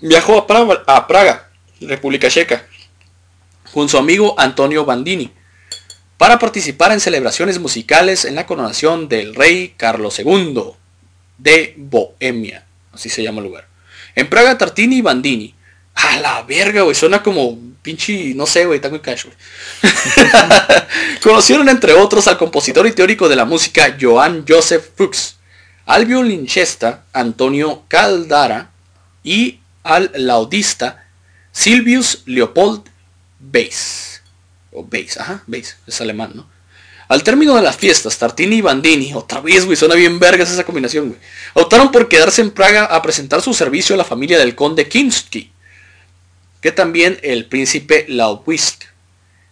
viajó 0.02 0.46
a 0.88 1.08
Praga, 1.08 1.50
República 1.82 2.30
Checa, 2.30 2.66
con 3.74 3.90
su 3.90 3.98
amigo 3.98 4.36
Antonio 4.38 4.86
Bandini, 4.86 5.32
para 6.18 6.40
participar 6.40 6.92
en 6.92 7.00
celebraciones 7.00 7.60
musicales 7.60 8.26
en 8.26 8.36
la 8.36 8.46
coronación 8.46 9.08
del 9.08 9.36
rey 9.36 9.74
Carlos 9.78 10.20
II 10.20 10.74
de 11.38 11.74
Bohemia, 11.78 12.66
así 12.92 13.10
se 13.10 13.24
llama 13.24 13.40
el 13.40 13.46
lugar. 13.46 13.68
En 14.16 14.30
Praga, 14.30 14.58
Tartini 14.58 14.98
y 14.98 15.02
Bandini. 15.02 15.56
A 15.96 16.18
la 16.20 16.44
verga, 16.44 16.82
güey, 16.82 16.96
suena 16.96 17.22
como 17.22 17.58
pinche, 17.82 18.34
no 18.34 18.46
sé, 18.46 18.66
güey, 18.66 18.80
tango 18.80 19.02
cash, 19.02 19.26
güey. 19.26 19.38
Conocieron 21.24 21.68
entre 21.70 21.94
otros 21.94 22.28
al 22.28 22.38
compositor 22.38 22.88
y 22.88 22.92
teórico 22.92 23.28
de 23.28 23.36
la 23.36 23.46
música 23.46 23.98
Johann 24.00 24.46
Joseph 24.48 24.92
Fuchs, 24.96 25.38
al 25.86 26.06
violinchesta 26.06 27.06
Antonio 27.14 27.84
Caldara 27.88 28.72
y 29.24 29.59
al 29.84 30.12
laudista 30.16 31.06
Silvius 31.52 32.24
Leopold 32.26 32.84
Weiss. 33.54 34.22
O 34.72 34.88
Weiss, 34.92 35.18
ajá, 35.18 35.44
Weiss, 35.48 35.78
es 35.88 36.02
alemán, 36.02 36.32
¿no? 36.36 36.48
Al 37.08 37.24
término 37.24 37.56
de 37.56 37.64
las 37.64 37.76
fiestas, 37.76 38.20
Tartini 38.20 38.58
y 38.58 38.62
Bandini, 38.62 39.14
otra 39.16 39.42
vez, 39.42 39.66
güey, 39.66 39.76
suena 39.76 39.96
bien 39.96 40.20
vergas 40.20 40.52
esa 40.52 40.64
combinación, 40.64 41.08
güey, 41.08 41.20
optaron 41.56 41.92
por 41.92 42.08
quedarse 42.08 42.42
en 42.42 42.52
Praga 42.52 42.86
a 42.86 43.02
presentar 43.02 43.42
su 43.42 43.56
servicio 43.56 43.96
a 43.96 43.98
la 43.98 44.04
familia 44.04 44.38
del 44.38 44.54
conde 44.54 44.88
Kinsky, 44.88 45.52
que 46.62 46.72
también 46.72 47.18
el 47.24 47.46
príncipe 47.48 48.06
Laubwist. 48.08 48.84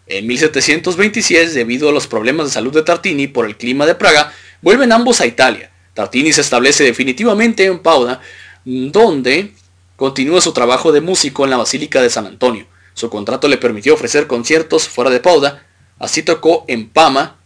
En 0.06 0.28
1726, 0.28 1.56
debido 1.56 1.90
a 1.90 1.92
los 1.92 2.06
problemas 2.06 2.46
de 2.46 2.54
salud 2.54 2.74
de 2.74 2.84
Tartini 2.84 3.28
por 3.28 3.46
el 3.46 3.58
clima 3.58 3.86
de 3.86 3.96
Praga, 3.96 4.32
vuelven 4.62 4.92
ambos 4.92 5.20
a 5.20 5.26
Italia. 5.26 5.72
Tartini 5.96 6.32
se 6.32 6.42
establece 6.42 6.84
definitivamente 6.84 7.66
en 7.66 7.80
Pauda, 7.80 8.22
donde 8.64 9.52
continúa 9.98 10.39
su 10.41 10.54
trabajo 10.54 10.93
de 10.93 11.02
músico 11.02 11.43
en 11.43 11.50
la 11.50 11.58
Basílica 11.58 12.02
de 12.02 12.12
San 12.12 12.28
Antonio. 12.28 12.68
Su 12.93 13.10
contrato 13.10 13.48
le 13.48 13.58
permitió 13.58 13.95
ofrecer 13.95 14.28
conciertos 14.28 14.88
fuera 14.88 15.10
de 15.10 15.20
Pauda, 15.20 15.66
así 16.00 16.24
tocó 16.24 16.64
en 16.68 16.88
Pama, 16.88 17.38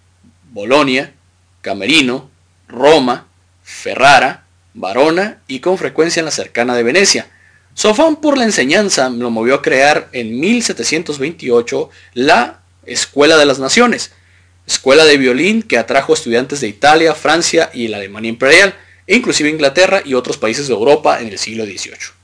Bolonia, 0.51 1.13
Camerino, 1.61 2.29
Roma, 2.67 3.27
Ferrara, 3.63 4.45
Varona 4.73 5.41
y 5.47 5.61
con 5.61 5.77
frecuencia 5.77 6.19
en 6.19 6.25
la 6.25 6.31
cercana 6.31 6.75
de 6.75 6.83
Venecia. 6.83 7.31
Su 7.73 7.87
afán 7.87 8.17
por 8.17 8.37
la 8.37 8.43
enseñanza 8.43 9.09
lo 9.09 9.29
movió 9.29 9.55
a 9.55 9.61
crear 9.61 10.09
en 10.11 10.37
1728 10.39 11.89
la 12.15 12.59
Escuela 12.85 13.37
de 13.37 13.45
las 13.45 13.59
Naciones, 13.59 14.11
escuela 14.67 15.05
de 15.05 15.17
violín 15.17 15.63
que 15.63 15.77
atrajo 15.77 16.13
estudiantes 16.13 16.59
de 16.59 16.67
Italia, 16.67 17.15
Francia 17.15 17.69
y 17.73 17.87
la 17.87 17.97
Alemania 17.97 18.29
Imperial, 18.29 18.75
e 19.07 19.15
inclusive 19.15 19.49
Inglaterra 19.49 20.01
y 20.03 20.15
otros 20.15 20.37
países 20.37 20.67
de 20.67 20.73
Europa 20.73 21.21
en 21.21 21.29
el 21.29 21.37
siglo 21.37 21.63
XVIII. 21.65 22.20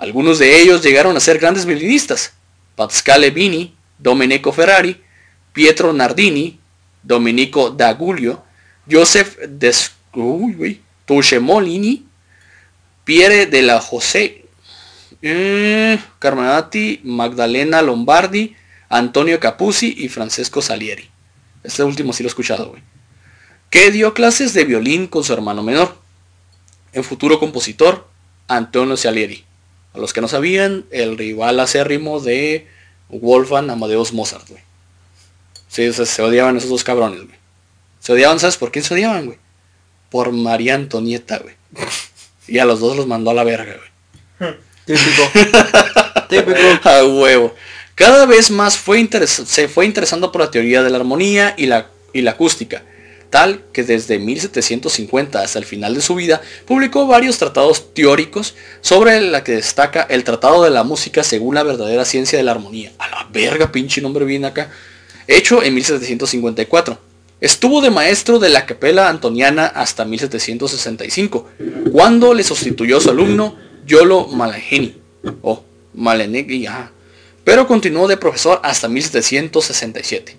Algunos 0.00 0.38
de 0.38 0.62
ellos 0.62 0.82
llegaron 0.82 1.14
a 1.14 1.20
ser 1.20 1.38
grandes 1.38 1.66
violinistas, 1.66 2.32
Pascale 2.74 3.28
Vini, 3.28 3.76
Domenico 3.98 4.50
Ferrari, 4.50 4.98
Pietro 5.52 5.92
Nardini, 5.92 6.58
Domenico 7.02 7.68
D'Agulio, 7.68 8.42
Joseph 8.90 9.36
Tushemolini, 11.04 12.06
Pierre 13.04 13.44
de 13.44 13.60
la 13.60 13.78
José, 13.78 14.46
eh, 15.20 15.98
Carmenati, 16.18 17.02
Magdalena 17.04 17.82
Lombardi, 17.82 18.56
Antonio 18.88 19.38
Capuzzi 19.38 19.94
y 19.98 20.08
Francesco 20.08 20.62
Salieri. 20.62 21.10
Este 21.62 21.84
último 21.84 22.14
sí 22.14 22.22
lo 22.22 22.28
he 22.28 22.30
escuchado, 22.30 22.70
güey. 22.70 22.82
Que 23.68 23.90
dio 23.90 24.14
clases 24.14 24.54
de 24.54 24.64
violín 24.64 25.08
con 25.08 25.24
su 25.24 25.34
hermano 25.34 25.62
menor, 25.62 25.94
el 26.94 27.04
futuro 27.04 27.38
compositor, 27.38 28.08
Antonio 28.48 28.96
Salieri. 28.96 29.44
A 29.94 29.98
los 29.98 30.12
que 30.12 30.20
no 30.20 30.28
sabían, 30.28 30.84
el 30.90 31.18
rival 31.18 31.58
acérrimo 31.60 32.20
de 32.20 32.66
Wolfgang 33.08 33.70
Amadeus 33.70 34.12
Mozart, 34.12 34.48
güey. 34.48 34.62
Sí, 35.68 35.92
se 35.92 36.22
odiaban 36.22 36.56
esos 36.56 36.70
dos 36.70 36.84
cabrones, 36.84 37.24
güey. 37.24 37.38
Se 38.00 38.12
odiaban, 38.12 38.40
¿sabes 38.40 38.56
por 38.56 38.72
quién 38.72 38.84
se 38.84 38.94
odiaban, 38.94 39.26
güey? 39.26 39.38
Por 40.10 40.32
María 40.32 40.74
Antonieta, 40.74 41.38
güey. 41.38 41.54
Y 42.48 42.58
a 42.58 42.64
los 42.64 42.80
dos 42.80 42.96
los 42.96 43.06
mandó 43.06 43.30
a 43.30 43.34
la 43.34 43.44
verga, 43.44 43.76
güey. 44.38 44.54
Típico. 44.84 45.22
Típico. 46.28 46.88
A 46.88 47.04
huevo. 47.04 47.54
Cada 47.94 48.26
vez 48.26 48.50
más 48.50 48.78
fue 48.78 49.06
se 49.26 49.68
fue 49.68 49.84
interesando 49.84 50.32
por 50.32 50.40
la 50.40 50.50
teoría 50.50 50.82
de 50.82 50.90
la 50.90 50.96
armonía 50.96 51.54
y 51.56 51.66
la, 51.66 51.90
y 52.12 52.22
la 52.22 52.32
acústica, 52.32 52.82
tal 53.30 53.62
que 53.72 53.84
desde 53.84 54.18
1750 54.18 55.40
hasta 55.40 55.58
el 55.58 55.64
final 55.64 55.94
de 55.94 56.02
su 56.02 56.14
vida 56.16 56.42
publicó 56.66 57.06
varios 57.06 57.38
tratados 57.38 57.94
teóricos 57.94 58.54
sobre 58.80 59.20
la 59.20 59.44
que 59.44 59.52
destaca 59.52 60.02
el 60.02 60.24
Tratado 60.24 60.62
de 60.64 60.70
la 60.70 60.84
Música 60.84 61.22
según 61.22 61.54
la 61.54 61.62
verdadera 61.62 62.04
ciencia 62.04 62.36
de 62.36 62.44
la 62.44 62.52
armonía. 62.52 62.92
A 62.98 63.08
la 63.08 63.28
verga, 63.32 63.72
pinche 63.72 64.00
nombre 64.00 64.24
viene 64.24 64.48
acá. 64.48 64.70
Hecho 65.26 65.62
en 65.62 65.74
1754. 65.74 66.98
Estuvo 67.40 67.80
de 67.80 67.90
maestro 67.90 68.38
de 68.38 68.50
la 68.50 68.66
capela 68.66 69.08
antoniana 69.08 69.64
hasta 69.66 70.04
1765, 70.04 71.48
cuando 71.90 72.34
le 72.34 72.44
sustituyó 72.44 73.00
su 73.00 73.08
alumno 73.08 73.56
Yolo 73.86 74.26
Malageni, 74.26 75.00
o 75.40 75.64
Malenegui, 75.94 76.68
pero 77.42 77.66
continuó 77.66 78.08
de 78.08 78.18
profesor 78.18 78.60
hasta 78.62 78.88
1767. 78.88 80.36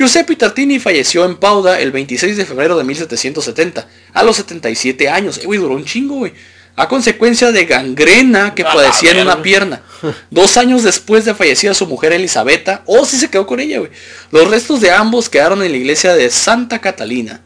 Giuseppe 0.00 0.34
Tartini 0.34 0.78
falleció 0.78 1.26
en 1.26 1.36
Pauda 1.36 1.78
el 1.78 1.92
26 1.92 2.38
de 2.38 2.46
febrero 2.46 2.78
de 2.78 2.84
1770, 2.84 3.86
a 4.14 4.22
los 4.22 4.36
77 4.36 5.10
años. 5.10 5.36
Eh, 5.36 5.58
duró 5.58 5.74
un 5.74 5.84
chingo, 5.84 6.14
güey. 6.14 6.32
A 6.74 6.88
consecuencia 6.88 7.52
de 7.52 7.66
gangrena 7.66 8.54
que 8.54 8.64
padecía 8.64 9.10
en 9.10 9.20
una 9.20 9.42
pierna. 9.42 9.82
Dos 10.30 10.56
años 10.56 10.84
después 10.84 11.26
de 11.26 11.34
fallecida 11.34 11.74
su 11.74 11.86
mujer 11.86 12.14
Elisabetta, 12.14 12.82
o 12.86 13.00
oh, 13.00 13.04
si 13.04 13.18
se 13.18 13.28
quedó 13.28 13.46
con 13.46 13.60
ella, 13.60 13.80
güey. 13.80 13.90
Los 14.30 14.48
restos 14.48 14.80
de 14.80 14.90
ambos 14.90 15.28
quedaron 15.28 15.62
en 15.62 15.70
la 15.70 15.76
iglesia 15.76 16.14
de 16.14 16.30
Santa 16.30 16.78
Catalina. 16.78 17.42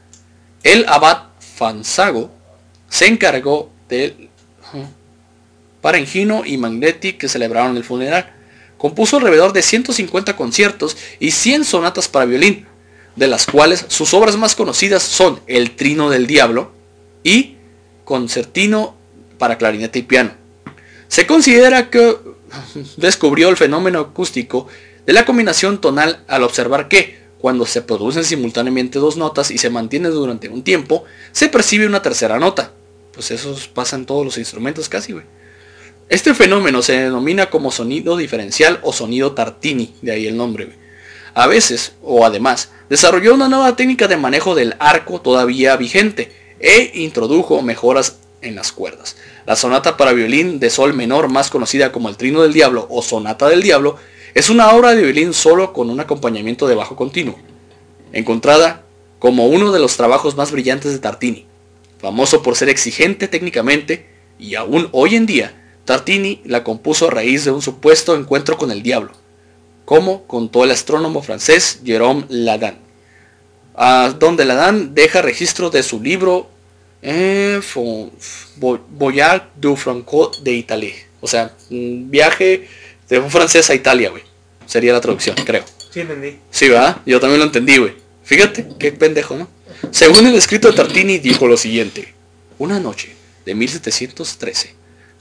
El 0.63 0.87
abad 0.87 1.25
Fanzago 1.57 2.31
se 2.89 3.09
encargó 3.09 3.73
del 3.89 4.31
Parengino 5.81 6.45
y 6.47 6.57
Magnetti 6.57 7.15
que 7.15 7.29
celebraron 7.29 7.77
el 7.77 7.83
funeral. 7.83 8.33
Compuso 8.85 9.17
alrededor 9.17 9.55
de 9.55 9.63
150 9.63 10.37
conciertos 10.37 10.99
y 11.19 11.31
100 11.31 11.65
sonatas 11.65 12.07
para 12.07 12.27
violín, 12.27 12.67
de 13.17 13.29
las 13.29 13.47
cuales 13.47 13.87
sus 13.89 14.13
obras 14.13 14.37
más 14.37 14.55
conocidas 14.55 15.03
son 15.03 15.41
El 15.47 15.71
Trino 15.71 16.11
del 16.11 16.27
Diablo 16.27 16.71
y 17.23 17.57
Concertino 18.05 18.95
para 19.39 19.57
clarinete 19.57 20.01
y 20.01 20.03
piano. 20.03 20.33
Se 21.09 21.27
considera 21.27 21.89
que 21.89 22.15
descubrió 22.99 23.49
el 23.49 23.57
fenómeno 23.57 24.01
acústico 24.01 24.69
de 25.07 25.15
la 25.15 25.25
combinación 25.25 25.81
tonal 25.81 26.23
al 26.29 26.43
observar 26.43 26.89
que, 26.89 27.19
cuando 27.39 27.65
se 27.65 27.81
producen 27.81 28.23
simultáneamente 28.23 28.99
dos 28.99 29.17
notas 29.17 29.51
y 29.51 29.57
se 29.57 29.71
mantiene 29.71 30.11
durante 30.11 30.51
un 30.51 30.63
tiempo, 30.63 31.05
se 31.33 31.49
percibe 31.49 31.87
una 31.87 32.03
tercera 32.03 32.39
nota. 32.39 32.75
Pues 33.15 33.31
eso 33.31 33.57
pasa 33.73 33.97
en 33.97 34.05
todos 34.05 34.27
los 34.27 34.37
instrumentos 34.37 34.91
casi, 34.91 35.15
güey. 35.15 35.25
Este 36.11 36.35
fenómeno 36.35 36.83
se 36.83 37.01
denomina 37.01 37.49
como 37.49 37.71
sonido 37.71 38.19
diferencial 38.19 38.79
o 38.83 38.93
sonido 38.93 39.33
Tartini, 39.33 39.95
de 40.03 40.13
ahí 40.13 40.27
el 40.27 40.37
nombre. 40.37 40.69
A 41.33 41.47
veces, 41.47 41.95
o 42.03 42.27
además, 42.27 42.71
desarrolló 42.91 43.35
una 43.35 43.49
nueva 43.49 43.75
técnica 43.75 44.07
de 44.07 44.19
manejo 44.19 44.55
del 44.55 44.77
arco 44.79 45.23
todavía 45.23 45.77
vigente 45.77 46.31
e 46.61 46.93
introdujo 46.95 47.63
mejoras 47.63 48.19
en 48.43 48.55
las 48.55 48.71
cuerdas. 48.71 49.17
La 49.47 49.57
sonata 49.57 49.97
para 49.97 50.13
violín 50.13 50.61
de 50.61 50.69
sol 50.69 50.93
menor, 50.93 51.29
más 51.29 51.49
conocida 51.49 51.91
como 51.91 52.11
el 52.11 52.19
Trino 52.19 52.43
del 52.43 52.53
Diablo 52.53 52.87
o 52.91 53.01
Sonata 53.01 53.49
del 53.49 53.63
Diablo, 53.63 53.97
es 54.35 54.51
una 54.51 54.73
obra 54.73 54.95
de 54.95 55.03
violín 55.03 55.33
solo 55.33 55.73
con 55.73 55.89
un 55.89 56.01
acompañamiento 56.01 56.67
de 56.67 56.75
bajo 56.75 56.97
continuo, 56.97 57.39
encontrada 58.13 58.85
como 59.19 59.47
uno 59.47 59.73
de 59.73 59.79
los 59.79 59.97
trabajos 59.97 60.37
más 60.37 60.53
brillantes 60.53 60.93
de 60.93 60.99
Tartini, 60.99 61.47
famoso 61.99 62.43
por 62.43 62.57
ser 62.57 62.69
exigente 62.69 63.27
técnicamente 63.27 64.07
y 64.39 64.55
aún 64.57 64.89
hoy 64.93 65.17
en 65.17 65.25
día 65.25 65.64
Tartini 65.85 66.41
la 66.45 66.65
compuso 66.65 67.09
a 67.09 67.11
raíz 67.11 67.45
de 67.45 67.51
un 67.51 67.63
supuesto 67.63 68.17
encuentro 68.17 68.57
con 68.57 68.71
el 68.71 68.83
diablo, 68.83 69.13
como 69.85 70.27
contó 70.27 70.65
el 70.65 70.71
astrónomo 70.71 71.23
francés 71.23 71.81
Jérôme 71.85 72.25
Ladan, 72.29 72.79
donde 74.19 74.45
Ladan 74.45 74.95
deja 74.95 75.23
registro 75.23 75.71
de 75.71 75.83
su 75.83 76.01
libro 76.01 76.49
eh, 77.03 77.61
Voyage 78.57 79.45
du 79.61 79.77
Franco 79.77 80.33
de 80.43 80.53
Italie, 80.53 80.95
O 81.21 81.27
sea, 81.27 81.55
un 81.71 82.11
viaje 82.11 82.67
de 83.09 83.19
un 83.19 83.31
francés 83.31 83.69
a 83.69 83.75
Italia, 83.75 84.11
güey. 84.11 84.23
Sería 84.67 84.95
la 84.95 85.01
traducción, 85.01 85.37
creo. 85.45 85.65
Sí, 85.93 86.01
entendí. 86.01 86.39
Sí, 86.51 86.69
¿verdad? 86.69 86.97
Yo 87.05 87.21
también 87.21 87.41
lo 87.41 87.47
entendí, 87.47 87.77
güey. 87.77 87.95
Fíjate, 88.25 88.67
qué 88.79 88.93
pendejo, 88.93 89.37
¿no? 89.37 89.49
Según 89.91 90.27
el 90.27 90.35
escrito 90.35 90.69
de 90.69 90.75
Tartini, 90.75 91.19
dijo 91.19 91.47
lo 91.47 91.59
siguiente. 91.59 92.15
Una 92.59 92.81
noche 92.81 93.15
de 93.45 93.55
1713, 93.55 94.75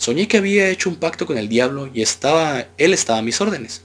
soñé 0.04 0.28
que 0.28 0.38
había 0.38 0.68
hecho 0.68 0.90
un 0.90 0.98
pacto 0.98 1.26
con 1.26 1.38
el 1.38 1.48
diablo 1.48 1.90
y 1.94 2.02
estaba, 2.02 2.66
él 2.78 2.94
estaba 2.94 3.20
a 3.20 3.22
mis 3.22 3.40
órdenes. 3.40 3.84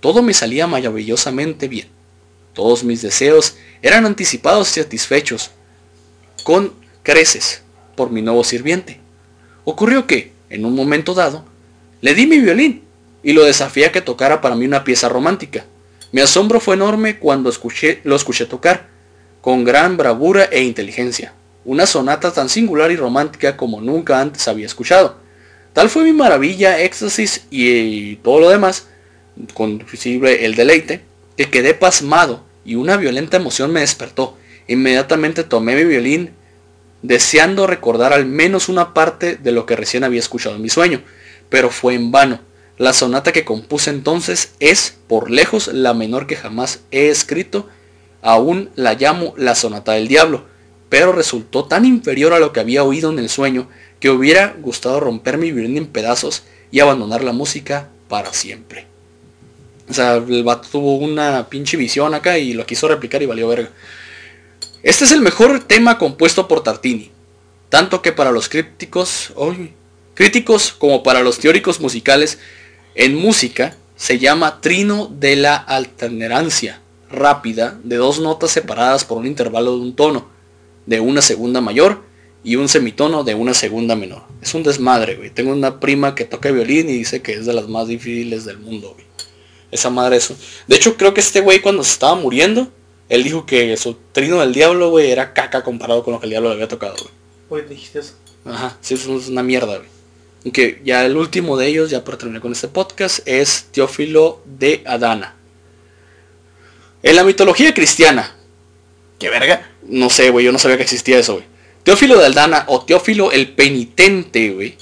Todo 0.00 0.22
me 0.22 0.32
salía 0.32 0.66
maravillosamente 0.66 1.68
bien. 1.68 1.88
Todos 2.54 2.82
mis 2.82 3.02
deseos 3.02 3.56
eran 3.82 4.06
anticipados 4.06 4.74
y 4.74 4.80
satisfechos 4.80 5.50
con 6.44 6.72
creces 7.02 7.62
por 7.94 8.10
mi 8.10 8.22
nuevo 8.22 8.42
sirviente. 8.42 9.00
Ocurrió 9.64 10.06
que, 10.06 10.32
en 10.48 10.64
un 10.64 10.74
momento 10.74 11.12
dado, 11.12 11.44
le 12.00 12.14
di 12.14 12.26
mi 12.26 12.38
violín 12.38 12.82
y 13.22 13.34
lo 13.34 13.44
desafié 13.44 13.86
a 13.86 13.92
que 13.92 14.00
tocara 14.00 14.40
para 14.40 14.54
mí 14.54 14.64
una 14.64 14.82
pieza 14.82 15.10
romántica. 15.10 15.66
Mi 16.12 16.22
asombro 16.22 16.58
fue 16.58 16.74
enorme 16.74 17.18
cuando 17.18 17.50
escuché, 17.50 18.00
lo 18.04 18.16
escuché 18.16 18.46
tocar, 18.46 18.88
con 19.42 19.64
gran 19.64 19.98
bravura 19.98 20.44
e 20.44 20.62
inteligencia, 20.62 21.34
una 21.66 21.84
sonata 21.84 22.32
tan 22.32 22.48
singular 22.48 22.90
y 22.90 22.96
romántica 22.96 23.58
como 23.58 23.82
nunca 23.82 24.20
antes 24.20 24.48
había 24.48 24.64
escuchado. 24.64 25.23
Tal 25.74 25.90
fue 25.90 26.04
mi 26.04 26.12
maravilla, 26.12 26.80
éxtasis 26.80 27.46
y, 27.50 28.14
todo 28.16 28.38
lo 28.38 28.48
demás, 28.48 28.86
conducible 29.54 30.46
el 30.46 30.54
deleite, 30.54 31.02
que 31.36 31.50
quedé 31.50 31.74
pasmado 31.74 32.44
y 32.64 32.76
una 32.76 32.96
violenta 32.96 33.38
emoción 33.38 33.72
me 33.72 33.80
despertó. 33.80 34.38
Inmediatamente 34.68 35.42
tomé 35.42 35.74
mi 35.74 35.82
violín, 35.82 36.30
deseando 37.02 37.66
recordar 37.66 38.12
al 38.12 38.24
menos 38.24 38.68
una 38.68 38.94
parte 38.94 39.34
de 39.34 39.50
lo 39.50 39.66
que 39.66 39.74
recién 39.74 40.04
había 40.04 40.20
escuchado 40.20 40.54
en 40.54 40.62
mi 40.62 40.68
sueño, 40.68 41.02
pero 41.48 41.70
fue 41.70 41.94
en 41.94 42.12
vano. 42.12 42.40
La 42.78 42.92
sonata 42.92 43.32
que 43.32 43.44
compuse 43.44 43.90
entonces 43.90 44.52
es, 44.60 44.96
por 45.08 45.28
lejos, 45.28 45.66
la 45.66 45.92
menor 45.92 46.28
que 46.28 46.36
jamás 46.36 46.82
he 46.92 47.08
escrito. 47.08 47.68
Aún 48.22 48.70
la 48.76 48.94
llamo 48.94 49.34
la 49.36 49.56
sonata 49.56 49.92
del 49.92 50.06
diablo, 50.06 50.44
pero 50.88 51.10
resultó 51.10 51.64
tan 51.64 51.84
inferior 51.84 52.32
a 52.32 52.38
lo 52.38 52.52
que 52.52 52.60
había 52.60 52.84
oído 52.84 53.10
en 53.10 53.18
el 53.18 53.28
sueño 53.28 53.68
que 54.04 54.10
hubiera 54.10 54.54
gustado 54.60 55.00
romper 55.00 55.38
mi 55.38 55.50
violín 55.50 55.78
en 55.78 55.86
pedazos 55.86 56.42
y 56.70 56.80
abandonar 56.80 57.24
la 57.24 57.32
música 57.32 57.88
para 58.06 58.34
siempre. 58.34 58.84
O 59.88 59.94
sea, 59.94 60.16
el 60.16 60.44
vato 60.44 60.68
tuvo 60.70 60.96
una 60.96 61.48
pinche 61.48 61.78
visión 61.78 62.12
acá 62.12 62.36
y 62.36 62.52
lo 62.52 62.66
quiso 62.66 62.86
replicar 62.86 63.22
y 63.22 63.26
valió 63.26 63.48
verga. 63.48 63.70
Este 64.82 65.06
es 65.06 65.12
el 65.12 65.22
mejor 65.22 65.64
tema 65.64 65.96
compuesto 65.96 66.46
por 66.46 66.62
Tartini, 66.62 67.12
tanto 67.70 68.02
que 68.02 68.12
para 68.12 68.30
los 68.30 68.50
críticos, 68.50 69.32
críticos 70.12 70.74
como 70.74 71.02
para 71.02 71.22
los 71.22 71.38
teóricos 71.38 71.80
musicales 71.80 72.38
en 72.94 73.14
música 73.14 73.74
se 73.96 74.18
llama 74.18 74.60
trino 74.60 75.10
de 75.18 75.36
la 75.36 75.56
alternerancia 75.56 76.82
rápida 77.10 77.78
de 77.82 77.96
dos 77.96 78.20
notas 78.20 78.50
separadas 78.50 79.06
por 79.06 79.16
un 79.16 79.26
intervalo 79.26 79.76
de 79.76 79.80
un 79.80 79.96
tono, 79.96 80.28
de 80.84 81.00
una 81.00 81.22
segunda 81.22 81.62
mayor 81.62 82.12
y 82.44 82.56
un 82.56 82.68
semitono 82.68 83.24
de 83.24 83.34
una 83.34 83.54
segunda 83.54 83.96
menor. 83.96 84.22
Es 84.40 84.54
un 84.54 84.62
desmadre, 84.62 85.16
güey. 85.16 85.30
Tengo 85.30 85.52
una 85.52 85.80
prima 85.80 86.14
que 86.14 86.24
toca 86.24 86.50
violín 86.50 86.88
y 86.88 86.92
dice 86.92 87.22
que 87.22 87.32
es 87.32 87.46
de 87.46 87.52
las 87.54 87.68
más 87.68 87.88
difíciles 87.88 88.44
del 88.44 88.58
mundo, 88.58 88.92
güey. 88.94 89.06
Esa 89.72 89.90
madre 89.90 90.16
eso. 90.16 90.36
De 90.68 90.76
hecho, 90.76 90.96
creo 90.96 91.14
que 91.14 91.20
este 91.20 91.40
güey 91.40 91.60
cuando 91.60 91.82
se 91.82 91.92
estaba 91.92 92.14
muriendo, 92.14 92.70
él 93.08 93.24
dijo 93.24 93.46
que 93.46 93.76
su 93.76 93.96
trino 94.12 94.38
del 94.40 94.52
diablo, 94.52 94.90
güey, 94.90 95.10
era 95.10 95.32
caca 95.32 95.64
comparado 95.64 96.04
con 96.04 96.14
lo 96.14 96.20
que 96.20 96.26
el 96.26 96.30
diablo 96.30 96.50
le 96.50 96.54
había 96.54 96.68
tocado, 96.68 96.94
güey. 96.94 97.10
Pues 97.48 97.68
dijiste 97.68 97.98
eso. 97.98 98.14
Ajá, 98.44 98.76
sí, 98.80 98.94
eso 98.94 99.18
es 99.18 99.28
una 99.28 99.42
mierda, 99.42 99.78
güey 99.78 99.94
que 100.52 100.80
ya 100.84 101.04
el 101.04 101.16
último 101.16 101.56
de 101.56 101.68
ellos, 101.68 101.90
ya 101.90 102.04
para 102.04 102.18
terminar 102.18 102.42
con 102.42 102.52
este 102.52 102.68
podcast, 102.68 103.26
es 103.26 103.66
Teófilo 103.72 104.42
de 104.44 104.82
Adana. 104.86 105.34
En 107.02 107.16
la 107.16 107.24
mitología 107.24 107.72
cristiana. 107.72 108.36
¿Qué 109.18 109.30
verga? 109.30 109.70
No 109.86 110.10
sé, 110.10 110.30
güey, 110.30 110.44
yo 110.44 110.52
no 110.52 110.58
sabía 110.58 110.76
que 110.76 110.82
existía 110.82 111.18
eso, 111.18 111.34
güey. 111.34 111.46
Teófilo 111.84 112.18
de 112.18 112.26
Adana 112.26 112.64
o 112.68 112.82
Teófilo 112.82 113.30
el 113.30 113.52
penitente, 113.52 114.50
güey. 114.50 114.76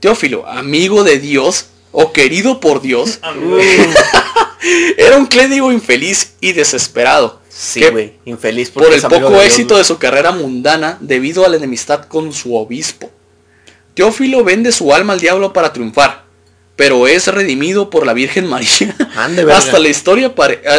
Teófilo, 0.00 0.46
amigo 0.46 1.02
de 1.02 1.18
Dios 1.18 1.66
o 1.90 2.12
querido 2.12 2.60
por 2.60 2.80
Dios. 2.80 3.18
era 4.96 5.16
un 5.16 5.26
clérigo 5.26 5.72
infeliz 5.72 6.34
y 6.40 6.52
desesperado. 6.52 7.40
Sí, 7.48 7.84
güey, 7.90 8.14
infeliz 8.24 8.70
por 8.70 8.92
el 8.92 9.02
poco 9.02 9.40
éxito 9.42 9.76
de 9.76 9.84
su 9.84 9.98
carrera 9.98 10.32
mundana 10.32 10.98
debido 11.00 11.44
a 11.44 11.48
la 11.48 11.56
enemistad 11.56 12.06
con 12.06 12.32
su 12.32 12.54
obispo. 12.56 13.10
Teófilo 13.94 14.42
vende 14.42 14.72
su 14.72 14.92
alma 14.92 15.12
al 15.12 15.20
diablo 15.20 15.52
para 15.52 15.72
triunfar, 15.72 16.24
pero 16.74 17.06
es 17.06 17.28
redimido 17.28 17.90
por 17.90 18.06
la 18.06 18.12
Virgen 18.12 18.46
María. 18.46 18.96
Hasta 19.52 19.78
la 19.78 19.88
historia 19.88 20.32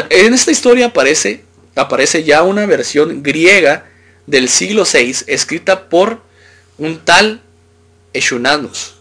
en 0.09 0.33
esta 0.33 0.51
historia 0.51 0.87
aparece 0.87 1.43
aparece 1.75 2.23
ya 2.23 2.43
una 2.43 2.65
versión 2.65 3.21
griega 3.21 3.85
del 4.27 4.49
siglo 4.49 4.83
VI 4.91 5.15
escrita 5.27 5.89
por 5.89 6.21
un 6.77 6.99
tal 6.99 7.41
Eshunanus, 8.13 8.95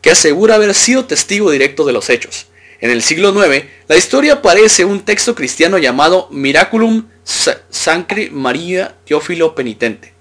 que 0.00 0.10
asegura 0.10 0.56
haber 0.56 0.74
sido 0.74 1.04
testigo 1.04 1.50
directo 1.50 1.84
de 1.84 1.92
los 1.92 2.10
hechos. 2.10 2.46
En 2.80 2.90
el 2.90 3.02
siglo 3.02 3.30
IX, 3.30 3.66
la 3.88 3.96
historia 3.96 4.34
aparece 4.34 4.84
un 4.84 5.00
texto 5.00 5.34
cristiano 5.34 5.78
llamado 5.78 6.28
Miraculum 6.30 7.08
Sancre 7.24 8.30
María 8.30 8.94
Teófilo 9.04 9.54
Penitente. 9.54 10.12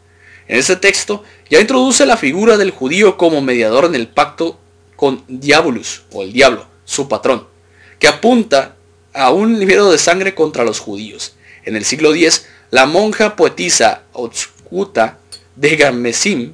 En 0.48 0.58
ese 0.58 0.76
texto 0.76 1.24
ya 1.50 1.60
introduce 1.60 2.06
la 2.06 2.18
figura 2.18 2.58
del 2.58 2.72
judío 2.72 3.18
como 3.18 3.42
mediador 3.42 3.86
en 3.86 3.96
el 3.96 4.08
pacto 4.08 4.60
con 4.96 5.24
Diabolus, 5.28 6.04
o 6.12 6.24
el 6.24 6.34
diablo, 6.34 6.68
su 6.86 7.08
patrón, 7.08 7.48
que 8.00 8.08
apunta 8.08 8.76
a 9.14 9.32
un 9.32 9.60
libero 9.60 9.92
de 9.92 9.98
sangre 9.98 10.34
contra 10.34 10.64
los 10.64 10.80
judíos. 10.80 11.36
En 11.64 11.76
el 11.76 11.86
siglo 11.86 12.14
X, 12.16 12.48
la 12.72 12.86
monja 12.86 13.36
poetisa 13.36 14.04
Otskuta 14.14 15.20
de 15.56 15.76
Gamesim 15.76 16.54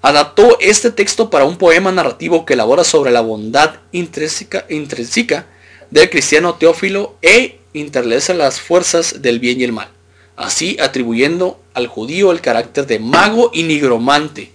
adaptó 0.00 0.58
este 0.60 0.90
texto 0.90 1.30
para 1.30 1.44
un 1.44 1.58
poema 1.58 1.92
narrativo 1.92 2.44
que 2.44 2.54
elabora 2.54 2.84
sobre 2.84 3.10
la 3.10 3.20
bondad 3.20 3.76
intrínseca, 3.92 4.66
intrínseca 4.68 5.46
del 5.90 6.10
cristiano 6.10 6.54
Teófilo 6.54 7.16
e 7.22 7.58
interleza 7.72 8.34
las 8.34 8.60
fuerzas 8.60 9.22
del 9.22 9.38
bien 9.38 9.60
y 9.60 9.64
el 9.64 9.72
mal 9.72 9.88
así 10.36 10.76
atribuyendo 10.80 11.60
al 11.74 11.86
judío 11.86 12.32
el 12.32 12.40
carácter 12.40 12.86
de 12.86 12.98
mago 12.98 13.50
y 13.52 13.62
nigromante. 13.64 14.50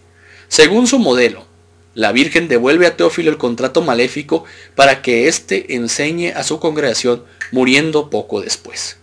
Según 0.47 0.87
su 0.87 0.99
modelo, 0.99 1.45
la 1.93 2.11
Virgen 2.11 2.47
devuelve 2.47 2.87
a 2.87 2.95
Teófilo 2.95 3.31
el 3.31 3.37
contrato 3.37 3.81
maléfico 3.81 4.43
para 4.75 5.01
que 5.01 5.27
éste 5.27 5.75
enseñe 5.75 6.31
a 6.35 6.43
su 6.43 6.59
congregación 6.59 7.23
muriendo 7.51 8.09
poco 8.09 8.41
después. 8.41 8.97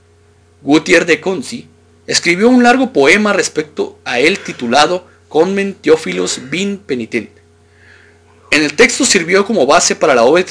Gutiérrez 0.63 1.09
de 1.09 1.21
Conci 1.21 1.69
escribió 2.07 2.49
un 2.49 2.63
largo 2.63 2.93
poema 2.93 3.33
respecto 3.33 3.99
a 4.05 4.21
él 4.21 4.39
titulado 4.39 5.07
Conmen 5.29 5.75
Teófilos 5.75 6.51
bin 6.51 6.79
Penitente. 6.79 7.43
En 8.51 8.63
el 8.63 8.75
texto 8.75 9.05
sirvió 9.05 9.45
como 9.45 9.67
base 9.67 9.97
para 9.97 10.15
la 10.15 10.25
obra 10.25 10.45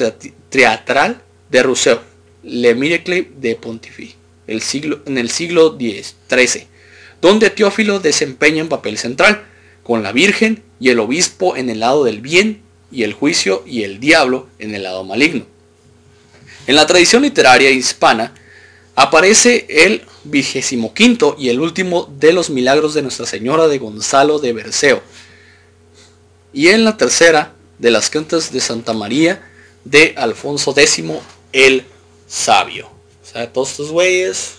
teatral 0.50 1.22
de 1.50 1.62
Rousseau, 1.62 2.00
Le 2.42 2.74
Miracle 2.74 3.30
de 3.36 3.56
Pontify 3.56 4.14
el 4.46 4.62
siglo, 4.62 5.00
en 5.06 5.18
el 5.18 5.30
siglo 5.30 5.76
XIII, 5.78 6.66
donde 7.20 7.50
Teófilo 7.50 8.00
desempeña 8.00 8.62
un 8.62 8.68
papel 8.68 8.98
central, 8.98 9.44
con 9.82 10.02
la 10.02 10.12
Virgen 10.12 10.62
y 10.80 10.90
el 10.90 10.98
obispo 10.98 11.56
en 11.56 11.68
el 11.68 11.80
lado 11.80 12.04
del 12.04 12.20
bien 12.20 12.62
y 12.90 13.02
el 13.02 13.12
juicio 13.12 13.62
y 13.66 13.82
el 13.82 14.00
diablo 14.00 14.48
en 14.58 14.74
el 14.74 14.82
lado 14.82 15.04
maligno. 15.04 15.44
En 16.66 16.76
la 16.76 16.86
tradición 16.86 17.22
literaria 17.22 17.70
hispana 17.70 18.32
aparece 18.94 19.66
el 19.68 20.02
vigésimo 20.24 20.94
quinto 20.94 21.36
y 21.38 21.48
el 21.48 21.60
último 21.60 22.12
de 22.18 22.32
los 22.32 22.50
milagros 22.50 22.94
de 22.94 23.02
Nuestra 23.02 23.26
Señora 23.26 23.68
de 23.68 23.78
Gonzalo 23.78 24.38
de 24.38 24.52
Berceo. 24.52 25.02
Y 26.52 26.68
en 26.68 26.84
la 26.84 26.96
tercera 26.96 27.54
de 27.78 27.90
las 27.90 28.10
cantas 28.10 28.52
de 28.52 28.60
Santa 28.60 28.92
María 28.92 29.50
de 29.84 30.14
Alfonso 30.16 30.72
X 30.76 31.02
el 31.52 31.84
Sabio 32.26 32.94
todos 33.52 33.72
estos 33.72 33.90
güeyes 33.90 34.58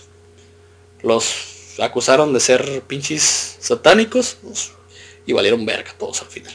los 1.02 1.74
acusaron 1.78 2.32
de 2.32 2.40
ser 2.40 2.82
pinches 2.82 3.56
satánicos 3.60 4.36
pues, 4.42 4.72
y 5.24 5.32
valieron 5.32 5.64
verga 5.64 5.94
todos 5.98 6.22
al 6.22 6.28
final. 6.28 6.52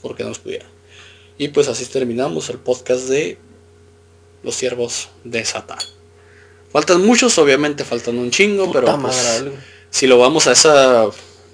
Porque 0.00 0.22
no 0.22 0.30
los 0.30 0.38
pudieron. 0.38 0.68
Y 1.38 1.48
pues 1.48 1.68
así 1.68 1.84
terminamos 1.86 2.48
el 2.48 2.58
podcast 2.58 3.04
de 3.04 3.38
los 4.42 4.54
siervos 4.54 5.10
de 5.24 5.44
Satán. 5.44 5.78
Faltan 6.72 7.04
muchos, 7.04 7.36
obviamente 7.38 7.84
faltan 7.84 8.18
un 8.18 8.30
chingo, 8.30 8.72
pero 8.72 8.98
pues, 8.98 9.44
si 9.90 10.06
lo 10.06 10.18
vamos 10.18 10.46
a 10.46 10.52
esa, 10.52 11.06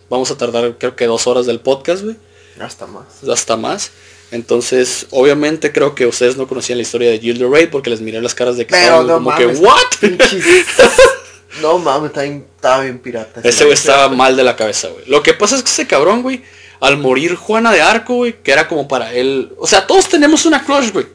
vamos 0.09 0.31
a 0.31 0.37
tardar 0.37 0.77
creo 0.79 0.95
que 0.95 1.07
dos 1.07 1.27
horas 1.27 1.47
del 1.47 1.61
podcast, 1.61 2.05
güey. 2.05 2.17
Hasta 2.61 2.87
más. 2.87 3.05
Hasta 3.29 3.57
más. 3.57 3.91
Entonces, 4.31 5.07
obviamente 5.11 5.73
creo 5.73 5.95
que 5.95 6.07
ustedes 6.07 6.37
no 6.37 6.47
conocían 6.47 6.79
la 6.79 6.83
historia 6.83 7.11
de 7.11 7.19
Gilder 7.19 7.49
Ray 7.49 7.67
porque 7.67 7.91
les 7.91 8.01
miré 8.01 8.21
las 8.21 8.35
caras 8.35 8.57
de 8.57 8.67
que 8.67 8.75
Pero 8.75 9.07
como 9.07 9.35
que, 9.35 9.47
¿what? 9.47 9.83
no 11.63 11.79
mames, 11.79 12.13
estaba 12.15 12.83
bien, 12.83 12.99
pirata. 12.99 13.41
Ese 13.43 13.65
güey 13.65 13.75
estaba 13.75 14.09
mal 14.09 14.37
de 14.37 14.45
la 14.45 14.55
cabeza, 14.55 14.89
güey. 14.89 15.05
Lo 15.07 15.23
que 15.23 15.35
pasa 15.35 15.57
es 15.57 15.63
que 15.63 15.71
ese 15.71 15.87
cabrón, 15.87 16.23
güey, 16.23 16.43
al 16.81 16.99
morir 16.99 17.35
Juana 17.37 17.73
de 17.73 17.81
Arco, 17.81 18.15
güey, 18.15 18.43
que 18.43 18.53
era 18.53 18.69
como 18.69 18.87
para 18.87 19.13
él. 19.15 19.53
O 19.59 19.67
sea, 19.67 19.87
todos 19.87 20.09
tenemos 20.09 20.45
una 20.47 20.63
crush, 20.63 20.93
güey. 20.93 21.07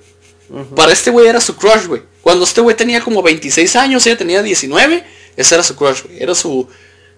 Para 0.76 0.92
este 0.92 1.10
güey 1.10 1.28
era 1.28 1.40
su 1.40 1.56
crush, 1.56 1.86
güey. 1.86 2.02
Cuando 2.24 2.46
este 2.46 2.62
güey 2.62 2.76
tenía 2.76 3.02
como 3.02 3.22
26 3.22 3.76
años, 3.76 4.08
ella 4.08 4.18
tenía 4.18 4.42
19, 4.42 5.04
ese 5.36 5.56
era 5.56 5.64
su 5.64 5.76
crush, 5.76 6.04
güey. 6.04 6.24
Era 6.24 6.34
su. 6.34 6.68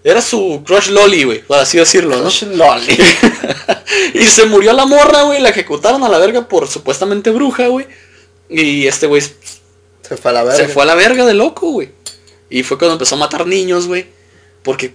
Era 0.04 0.20
su 0.20 0.62
crush 0.64 0.88
loli, 0.88 1.24
güey, 1.24 1.42
por 1.42 1.58
así 1.58 1.78
decirlo, 1.78 2.16
¿no? 2.16 2.24
Crush 2.24 2.42
loli. 2.42 2.98
y 4.14 4.24
se 4.24 4.44
murió 4.46 4.72
la 4.72 4.84
morra, 4.84 5.22
güey, 5.22 5.40
la 5.40 5.48
ejecutaron 5.48 6.02
a 6.04 6.08
la 6.08 6.18
verga 6.18 6.46
por 6.46 6.68
supuestamente 6.68 7.30
bruja, 7.30 7.68
güey. 7.68 7.86
Y 8.48 8.86
este 8.86 9.06
güey 9.06 9.22
Se 10.02 10.16
fue 10.16 10.30
a 10.30 10.34
la 10.34 10.42
verga. 10.44 10.58
se 10.58 10.68
fue 10.68 10.82
a 10.82 10.86
la 10.86 10.94
verga 10.94 11.24
de 11.24 11.34
loco, 11.34 11.70
güey. 11.70 11.90
Y 12.50 12.62
fue 12.62 12.78
cuando 12.78 12.94
empezó 12.94 13.14
a 13.14 13.18
matar 13.18 13.46
niños, 13.46 13.86
güey. 13.86 14.06
Porque 14.62 14.94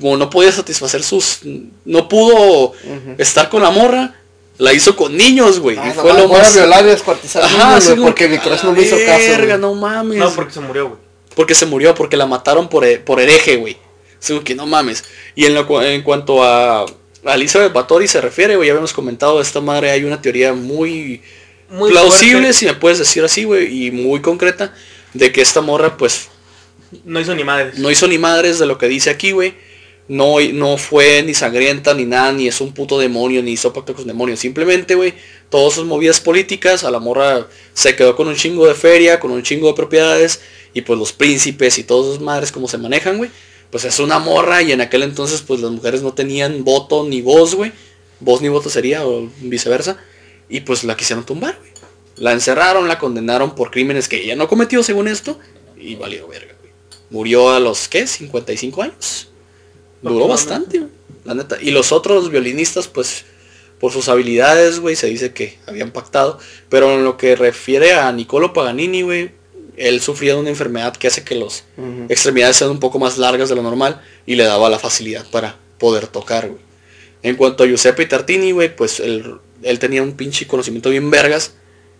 como 0.00 0.16
no 0.16 0.30
podía 0.30 0.50
satisfacer 0.52 1.02
sus... 1.02 1.40
No 1.84 2.08
pudo 2.08 2.72
estar 3.18 3.48
con 3.48 3.62
la 3.62 3.70
morra. 3.70 4.21
La 4.58 4.72
hizo 4.72 4.94
con 4.94 5.16
niños, 5.16 5.58
güey. 5.60 5.76
Ah, 5.78 5.88
y 5.88 5.92
fue 5.92 6.12
lo 6.12 6.28
más... 6.28 6.54
violar 6.54 6.84
y 6.84 6.88
descuartizar 6.88 7.42
Ajá, 7.42 7.68
niños, 7.70 7.86
güey, 7.90 8.00
porque 8.02 8.24
que, 8.24 8.30
mi 8.30 8.38
crush 8.38 8.60
"A 8.60 8.64
no 8.64 8.72
me 8.72 8.82
hizo 8.82 8.96
caso. 9.04 9.18
verga, 9.18 9.56
güey". 9.56 9.58
no 9.60 9.74
mames. 9.74 10.18
No, 10.18 10.30
porque 10.32 10.52
se 10.52 10.60
murió, 10.60 10.88
güey. 10.88 11.00
Porque 11.34 11.54
se 11.54 11.66
murió, 11.66 11.94
porque 11.94 12.16
la 12.16 12.26
mataron 12.26 12.68
por, 12.68 12.84
he- 12.84 12.98
por 12.98 13.18
hereje, 13.20 13.56
güey. 13.56 13.76
Así 14.22 14.38
que 14.40 14.54
no 14.54 14.66
mames. 14.66 15.04
Y 15.34 15.46
en, 15.46 15.54
lo 15.54 15.82
en 15.82 16.02
cuanto 16.02 16.44
a, 16.44 16.82
a 16.82 17.34
Elizabeth 17.34 17.72
Bathory 17.72 18.06
se 18.06 18.20
refiere, 18.20 18.54
güey, 18.56 18.66
ya 18.68 18.72
habíamos 18.74 18.92
comentado 18.92 19.38
de 19.38 19.42
esta 19.42 19.60
madre, 19.60 19.90
hay 19.90 20.04
una 20.04 20.20
teoría 20.20 20.52
muy, 20.52 21.22
Muy 21.70 21.90
plausible, 21.90 22.34
fuerte. 22.42 22.52
si 22.52 22.66
me 22.66 22.74
puedes 22.74 22.98
decir 22.98 23.24
así, 23.24 23.44
güey, 23.44 23.86
y 23.86 23.90
muy 23.90 24.20
concreta, 24.20 24.74
de 25.14 25.32
que 25.32 25.40
esta 25.40 25.60
morra, 25.62 25.96
pues, 25.96 26.28
No 27.04 27.18
hizo 27.18 27.34
ni 27.34 27.42
madres. 27.42 27.78
no 27.78 27.90
hizo 27.90 28.06
ni 28.06 28.18
madres 28.18 28.58
de 28.58 28.66
lo 28.66 28.76
que 28.78 28.86
dice 28.86 29.08
aquí, 29.10 29.32
güey. 29.32 29.54
No, 30.08 30.40
no 30.40 30.76
fue 30.76 31.22
ni 31.22 31.32
sangrienta 31.32 31.94
ni 31.94 32.04
nada, 32.04 32.32
ni 32.32 32.48
es 32.48 32.60
un 32.60 32.72
puto 32.72 32.98
demonio, 32.98 33.42
ni 33.42 33.52
hizo 33.52 33.72
pacto 33.72 33.94
con 33.94 34.06
demonios. 34.06 34.40
Simplemente, 34.40 34.94
güey, 34.94 35.14
todas 35.48 35.74
sus 35.74 35.86
movidas 35.86 36.20
políticas, 36.20 36.84
a 36.84 36.90
la 36.90 36.98
morra 36.98 37.46
se 37.72 37.94
quedó 37.94 38.16
con 38.16 38.28
un 38.28 38.34
chingo 38.34 38.66
de 38.66 38.74
feria, 38.74 39.20
con 39.20 39.30
un 39.30 39.42
chingo 39.42 39.68
de 39.68 39.74
propiedades, 39.74 40.40
y 40.74 40.82
pues 40.82 40.98
los 40.98 41.12
príncipes 41.12 41.78
y 41.78 41.84
todas 41.84 42.06
sus 42.06 42.20
madres 42.20 42.52
como 42.52 42.68
se 42.68 42.78
manejan, 42.78 43.18
güey. 43.18 43.30
Pues 43.70 43.84
es 43.84 43.98
una 44.00 44.18
morra 44.18 44.60
y 44.60 44.72
en 44.72 44.82
aquel 44.82 45.02
entonces 45.02 45.40
pues 45.40 45.60
las 45.60 45.70
mujeres 45.70 46.02
no 46.02 46.12
tenían 46.12 46.62
voto 46.62 47.04
ni 47.04 47.22
voz, 47.22 47.54
güey. 47.54 47.72
Voz 48.20 48.42
ni 48.42 48.48
voto 48.48 48.68
sería 48.68 49.06
o 49.06 49.30
viceversa. 49.40 49.96
Y 50.48 50.60
pues 50.60 50.84
la 50.84 50.96
quisieron 50.96 51.24
tumbar, 51.24 51.56
güey. 51.58 51.72
La 52.16 52.32
encerraron, 52.32 52.86
la 52.86 52.98
condenaron 52.98 53.54
por 53.54 53.70
crímenes 53.70 54.08
que 54.08 54.22
ella 54.22 54.36
no 54.36 54.46
cometió 54.46 54.82
según 54.82 55.08
esto. 55.08 55.38
Y 55.78 55.94
valió 55.94 56.28
verga, 56.28 56.54
güey. 56.60 56.72
Murió 57.08 57.50
a 57.50 57.60
los, 57.60 57.88
¿qué? 57.88 58.06
55 58.06 58.82
años. 58.82 59.31
Duró 60.02 60.28
bastante, 60.28 60.78
güey. 60.78 60.90
La 61.24 61.34
neta. 61.34 61.56
Y 61.60 61.70
los 61.70 61.92
otros 61.92 62.30
violinistas, 62.30 62.88
pues, 62.88 63.24
por 63.78 63.92
sus 63.92 64.08
habilidades, 64.08 64.80
güey, 64.80 64.96
se 64.96 65.06
dice 65.06 65.32
que 65.32 65.58
habían 65.66 65.90
pactado. 65.92 66.38
Pero 66.68 66.92
en 66.94 67.04
lo 67.04 67.16
que 67.16 67.36
refiere 67.36 67.94
a 67.94 68.10
Niccolo 68.12 68.52
Paganini, 68.52 69.02
güey, 69.02 69.30
él 69.76 70.00
sufría 70.00 70.34
de 70.34 70.40
una 70.40 70.50
enfermedad 70.50 70.96
que 70.96 71.06
hace 71.08 71.24
que 71.24 71.34
los 71.34 71.64
Ujú. 71.76 72.06
extremidades 72.08 72.56
sean 72.56 72.70
un 72.70 72.80
poco 72.80 72.98
más 72.98 73.18
largas 73.18 73.48
de 73.48 73.54
lo 73.54 73.62
normal 73.62 74.02
y 74.26 74.34
le 74.34 74.44
daba 74.44 74.68
la 74.68 74.78
facilidad 74.78 75.24
para 75.30 75.56
poder 75.78 76.06
tocar, 76.08 76.48
güey. 76.48 76.60
En 77.22 77.36
cuanto 77.36 77.62
a 77.62 77.66
Giuseppe 77.66 78.04
Tartini, 78.06 78.50
güey, 78.52 78.74
pues 78.74 78.98
él, 79.00 79.36
él 79.62 79.78
tenía 79.78 80.02
un 80.02 80.12
pinche 80.12 80.46
conocimiento 80.46 80.90
bien 80.90 81.08
vergas. 81.10 81.54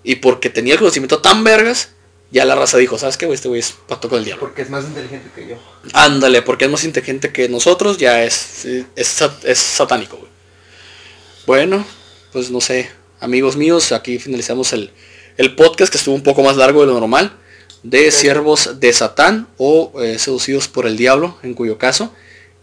Y 0.04 0.16
porque 0.16 0.50
tenía 0.50 0.72
el 0.74 0.80
conocimiento 0.80 1.20
tan 1.20 1.44
vergas, 1.44 1.90
ya 2.32 2.46
la 2.46 2.54
raza 2.54 2.78
dijo, 2.78 2.98
¿sabes 2.98 3.18
qué, 3.18 3.26
güey? 3.26 3.34
Este 3.34 3.48
güey 3.48 3.60
es 3.60 3.72
pacto 3.86 4.08
con 4.08 4.18
el 4.18 4.24
diablo. 4.24 4.40
Porque 4.40 4.62
es 4.62 4.70
más 4.70 4.84
inteligente 4.84 5.30
que 5.34 5.48
yo. 5.48 5.56
Ándale, 5.92 6.40
porque 6.40 6.64
es 6.64 6.70
más 6.70 6.82
inteligente 6.82 7.30
que 7.30 7.48
nosotros, 7.48 7.98
ya 7.98 8.24
es, 8.24 8.64
es, 8.64 9.22
es 9.44 9.58
satánico, 9.58 10.16
güey. 10.16 10.32
Bueno, 11.46 11.84
pues 12.32 12.50
no 12.50 12.60
sé, 12.60 12.90
amigos 13.20 13.56
míos, 13.56 13.92
aquí 13.92 14.18
finalizamos 14.18 14.72
el, 14.72 14.90
el 15.36 15.54
podcast 15.54 15.92
que 15.92 15.98
estuvo 15.98 16.14
un 16.14 16.22
poco 16.22 16.42
más 16.42 16.56
largo 16.56 16.80
de 16.80 16.86
lo 16.86 16.98
normal, 16.98 17.36
de 17.82 18.10
siervos 18.10 18.80
de 18.80 18.92
Satán 18.92 19.48
o 19.58 19.92
eh, 20.00 20.18
seducidos 20.18 20.68
por 20.68 20.86
el 20.86 20.96
diablo, 20.96 21.36
en 21.42 21.52
cuyo 21.52 21.76
caso. 21.76 22.14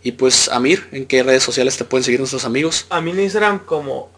Y 0.02 0.14
pues, 0.14 0.50
Amir, 0.50 0.88
¿en 0.92 1.06
qué 1.06 1.22
redes 1.24 1.44
sociales 1.44 1.78
te 1.78 1.84
pueden 1.84 2.04
seguir 2.04 2.20
nuestros 2.20 2.46
amigos? 2.46 2.86
A 2.90 3.02
mí 3.02 3.12
en 3.12 3.20
Instagram 3.20 3.66
como 3.66 4.10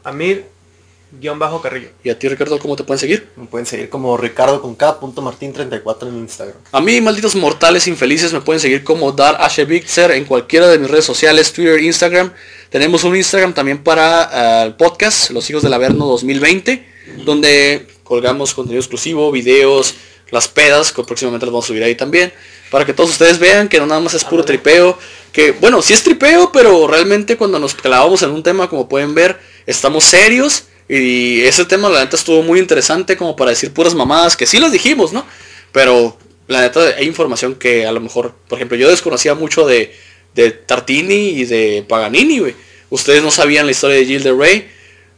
Amir-Carrillo. 1.29 1.89
Y 2.03 2.09
a 2.09 2.17
ti, 2.17 2.27
Ricardo, 2.27 2.57
¿cómo 2.59 2.75
te 2.75 2.83
pueden 2.83 2.99
seguir? 2.99 3.29
Me 3.35 3.45
pueden 3.45 3.65
seguir 3.65 3.89
como 3.89 4.17
Ricardo 4.17 4.61
con 4.61 4.75
K, 4.75 4.99
punto 4.99 5.21
Martín 5.21 5.53
34 5.53 6.09
en 6.09 6.17
Instagram. 6.19 6.57
A 6.71 6.81
mí, 6.81 7.01
malditos 7.01 7.35
mortales 7.35 7.87
infelices, 7.87 8.33
me 8.33 8.41
pueden 8.41 8.59
seguir 8.59 8.83
como 8.83 9.11
Dar 9.11 9.37
Ashevixer 9.39 10.11
en 10.11 10.25
cualquiera 10.25 10.67
de 10.67 10.79
mis 10.79 10.89
redes 10.89 11.05
sociales, 11.05 11.51
Twitter, 11.53 11.81
Instagram. 11.81 12.31
Tenemos 12.69 13.03
un 13.03 13.15
Instagram 13.15 13.53
también 13.53 13.83
para 13.83 14.63
eh, 14.63 14.67
el 14.67 14.75
podcast, 14.75 15.31
Los 15.31 15.49
Hijos 15.49 15.63
del 15.63 15.73
Averno 15.73 16.05
2020, 16.05 16.85
donde 17.25 17.87
colgamos 18.03 18.53
contenido 18.53 18.79
exclusivo, 18.79 19.31
videos, 19.31 19.95
las 20.31 20.47
pedas, 20.47 20.91
que 20.91 21.03
próximamente 21.03 21.45
las 21.45 21.53
vamos 21.53 21.65
a 21.65 21.67
subir 21.67 21.83
ahí 21.83 21.95
también, 21.95 22.33
para 22.69 22.85
que 22.85 22.93
todos 22.93 23.09
ustedes 23.09 23.37
vean 23.37 23.67
que 23.67 23.79
no 23.79 23.85
nada 23.85 23.99
más 23.99 24.13
es 24.13 24.23
puro 24.23 24.43
tripeo, 24.43 24.97
que 25.33 25.51
bueno, 25.51 25.81
sí 25.81 25.93
es 25.93 26.03
tripeo, 26.03 26.51
pero 26.51 26.87
realmente 26.87 27.37
cuando 27.37 27.59
nos 27.59 27.75
clavamos 27.75 28.23
en 28.23 28.31
un 28.31 28.41
tema, 28.41 28.69
como 28.69 28.87
pueden 28.87 29.13
ver, 29.13 29.39
estamos 29.65 30.05
serios. 30.05 30.63
Y 30.93 31.43
ese 31.43 31.63
tema 31.63 31.87
la 31.87 32.01
neta 32.01 32.17
estuvo 32.17 32.43
muy 32.43 32.59
interesante 32.59 33.15
como 33.15 33.37
para 33.37 33.51
decir 33.51 33.71
puras 33.71 33.95
mamadas, 33.95 34.35
que 34.35 34.45
sí 34.45 34.59
las 34.59 34.73
dijimos, 34.73 35.13
¿no? 35.13 35.25
Pero 35.71 36.17
la 36.47 36.59
neta 36.59 36.81
hay 36.97 37.05
información 37.05 37.55
que 37.55 37.85
a 37.85 37.93
lo 37.93 38.01
mejor, 38.01 38.33
por 38.49 38.57
ejemplo, 38.57 38.77
yo 38.77 38.89
desconocía 38.89 39.33
mucho 39.33 39.65
de, 39.65 39.95
de 40.35 40.51
Tartini 40.51 41.29
y 41.29 41.45
de 41.45 41.85
Paganini, 41.87 42.39
güey. 42.39 42.55
Ustedes 42.89 43.23
no 43.23 43.31
sabían 43.31 43.67
la 43.67 43.71
historia 43.71 43.95
de 43.95 44.05
Gilles 44.05 44.25
de 44.25 44.33
Rey, 44.33 44.69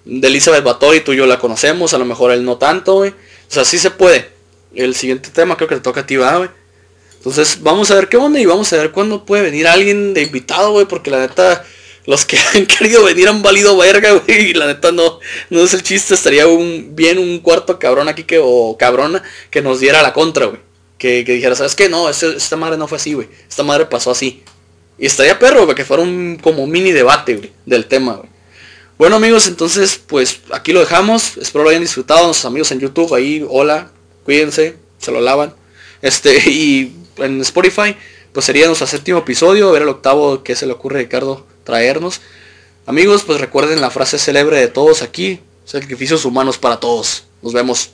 de 0.06 0.28
Elizabeth 0.28 0.64
Bathory, 0.64 1.00
tú 1.00 1.14
y 1.14 1.18
yo 1.18 1.26
la 1.26 1.40
conocemos, 1.40 1.96
a 1.96 1.98
lo 1.98 2.06
mejor 2.06 2.32
él 2.32 2.46
no 2.46 2.58
tanto, 2.58 2.98
güey. 2.98 3.10
O 3.10 3.16
sea, 3.48 3.66
sí 3.66 3.80
se 3.80 3.90
puede. 3.90 4.30
El 4.76 4.94
siguiente 4.94 5.32
tema 5.32 5.58
creo 5.58 5.68
que 5.68 5.76
te 5.78 5.82
toca 5.82 6.02
a 6.02 6.06
ti, 6.06 6.18
¿verdad, 6.18 6.38
güey. 6.38 6.50
Entonces 7.18 7.64
vamos 7.64 7.90
a 7.90 7.96
ver 7.96 8.10
qué 8.10 8.18
onda 8.18 8.40
y 8.40 8.46
vamos 8.46 8.72
a 8.74 8.78
ver 8.78 8.92
cuándo 8.92 9.26
puede 9.26 9.42
venir 9.42 9.68
alguien 9.68 10.14
de 10.14 10.22
invitado, 10.22 10.74
güey, 10.74 10.86
porque 10.86 11.10
la 11.10 11.22
neta, 11.22 11.66
los 12.06 12.26
que 12.26 12.38
han 12.54 12.66
querido 12.66 13.04
venir 13.04 13.28
han 13.28 13.42
valido 13.42 13.78
verga, 13.78 14.12
güey, 14.12 14.50
y 14.50 14.54
la 14.54 14.68
neta 14.68 14.92
no, 14.92 15.20
no 15.50 15.64
es 15.64 15.74
el 15.74 15.84
chiste, 15.84 16.14
estaría 16.14 16.48
un, 16.48 16.96
bien 16.96 17.18
un 17.18 17.40
cuarto 17.40 17.80
cabrón 17.80 18.08
aquí 18.10 18.24
que, 18.24 18.40
o 18.42 18.78
cabrona 18.78 19.24
que 19.50 19.62
nos 19.62 19.80
diera 19.80 20.02
la 20.02 20.14
contra, 20.14 20.48
güey. 20.48 20.60
Que, 20.98 21.26
que 21.26 21.34
dijera, 21.34 21.56
¿sabes 21.56 21.76
qué? 21.76 21.90
No, 21.90 22.10
este- 22.10 22.38
esta 22.38 22.56
madre 22.56 22.78
no 22.78 22.88
fue 22.88 22.98
así, 22.98 23.14
güey. 23.14 23.28
Esta 23.50 23.64
madre 23.64 23.86
pasó 23.86 24.12
así. 24.12 24.44
Y 24.98 25.06
estaría 25.06 25.38
perro, 25.38 25.66
güey, 25.66 25.76
que 25.76 25.84
fuera 25.86 26.04
un 26.04 26.40
como 26.42 26.66
mini 26.66 26.92
debate, 26.92 27.36
güey, 27.36 27.52
del 27.66 27.86
tema, 27.86 28.14
güey. 28.14 28.30
Bueno 28.98 29.16
amigos, 29.16 29.48
entonces 29.48 30.00
pues 30.06 30.42
aquí 30.52 30.72
lo 30.72 30.80
dejamos. 30.80 31.36
Espero 31.38 31.64
lo 31.64 31.72
hayan 31.72 31.82
disfrutado. 31.82 32.26
Nuestros 32.26 32.46
amigos 32.46 32.72
en 32.72 32.80
YouTube 32.80 33.14
ahí, 33.14 33.46
hola, 33.50 33.92
cuídense, 34.24 34.78
se 35.00 35.12
lo 35.12 35.20
lavan. 35.20 35.54
Este, 36.02 36.38
y 36.50 36.96
en 37.18 37.42
Spotify, 37.42 37.98
pues 38.32 38.46
sería 38.46 38.68
nuestro 38.68 38.88
séptimo 38.88 39.20
episodio, 39.20 39.70
a 39.70 39.72
ver 39.72 39.82
el 39.82 39.90
octavo 39.90 40.44
que 40.44 40.56
se 40.56 40.68
le 40.68 40.74
ocurre 40.74 41.00
Ricardo 41.00 41.46
traernos. 41.64 42.22
Amigos, 42.86 43.24
pues 43.24 43.40
recuerden 43.40 43.82
la 43.82 43.90
frase 43.90 44.20
célebre 44.20 44.60
de 44.60 44.68
todos 44.68 45.02
aquí, 45.02 45.40
sacrificios 45.66 46.26
humanos 46.26 46.58
para 46.58 46.80
todos. 46.80 47.24
Nos 47.42 47.54
vemos. 47.54 47.92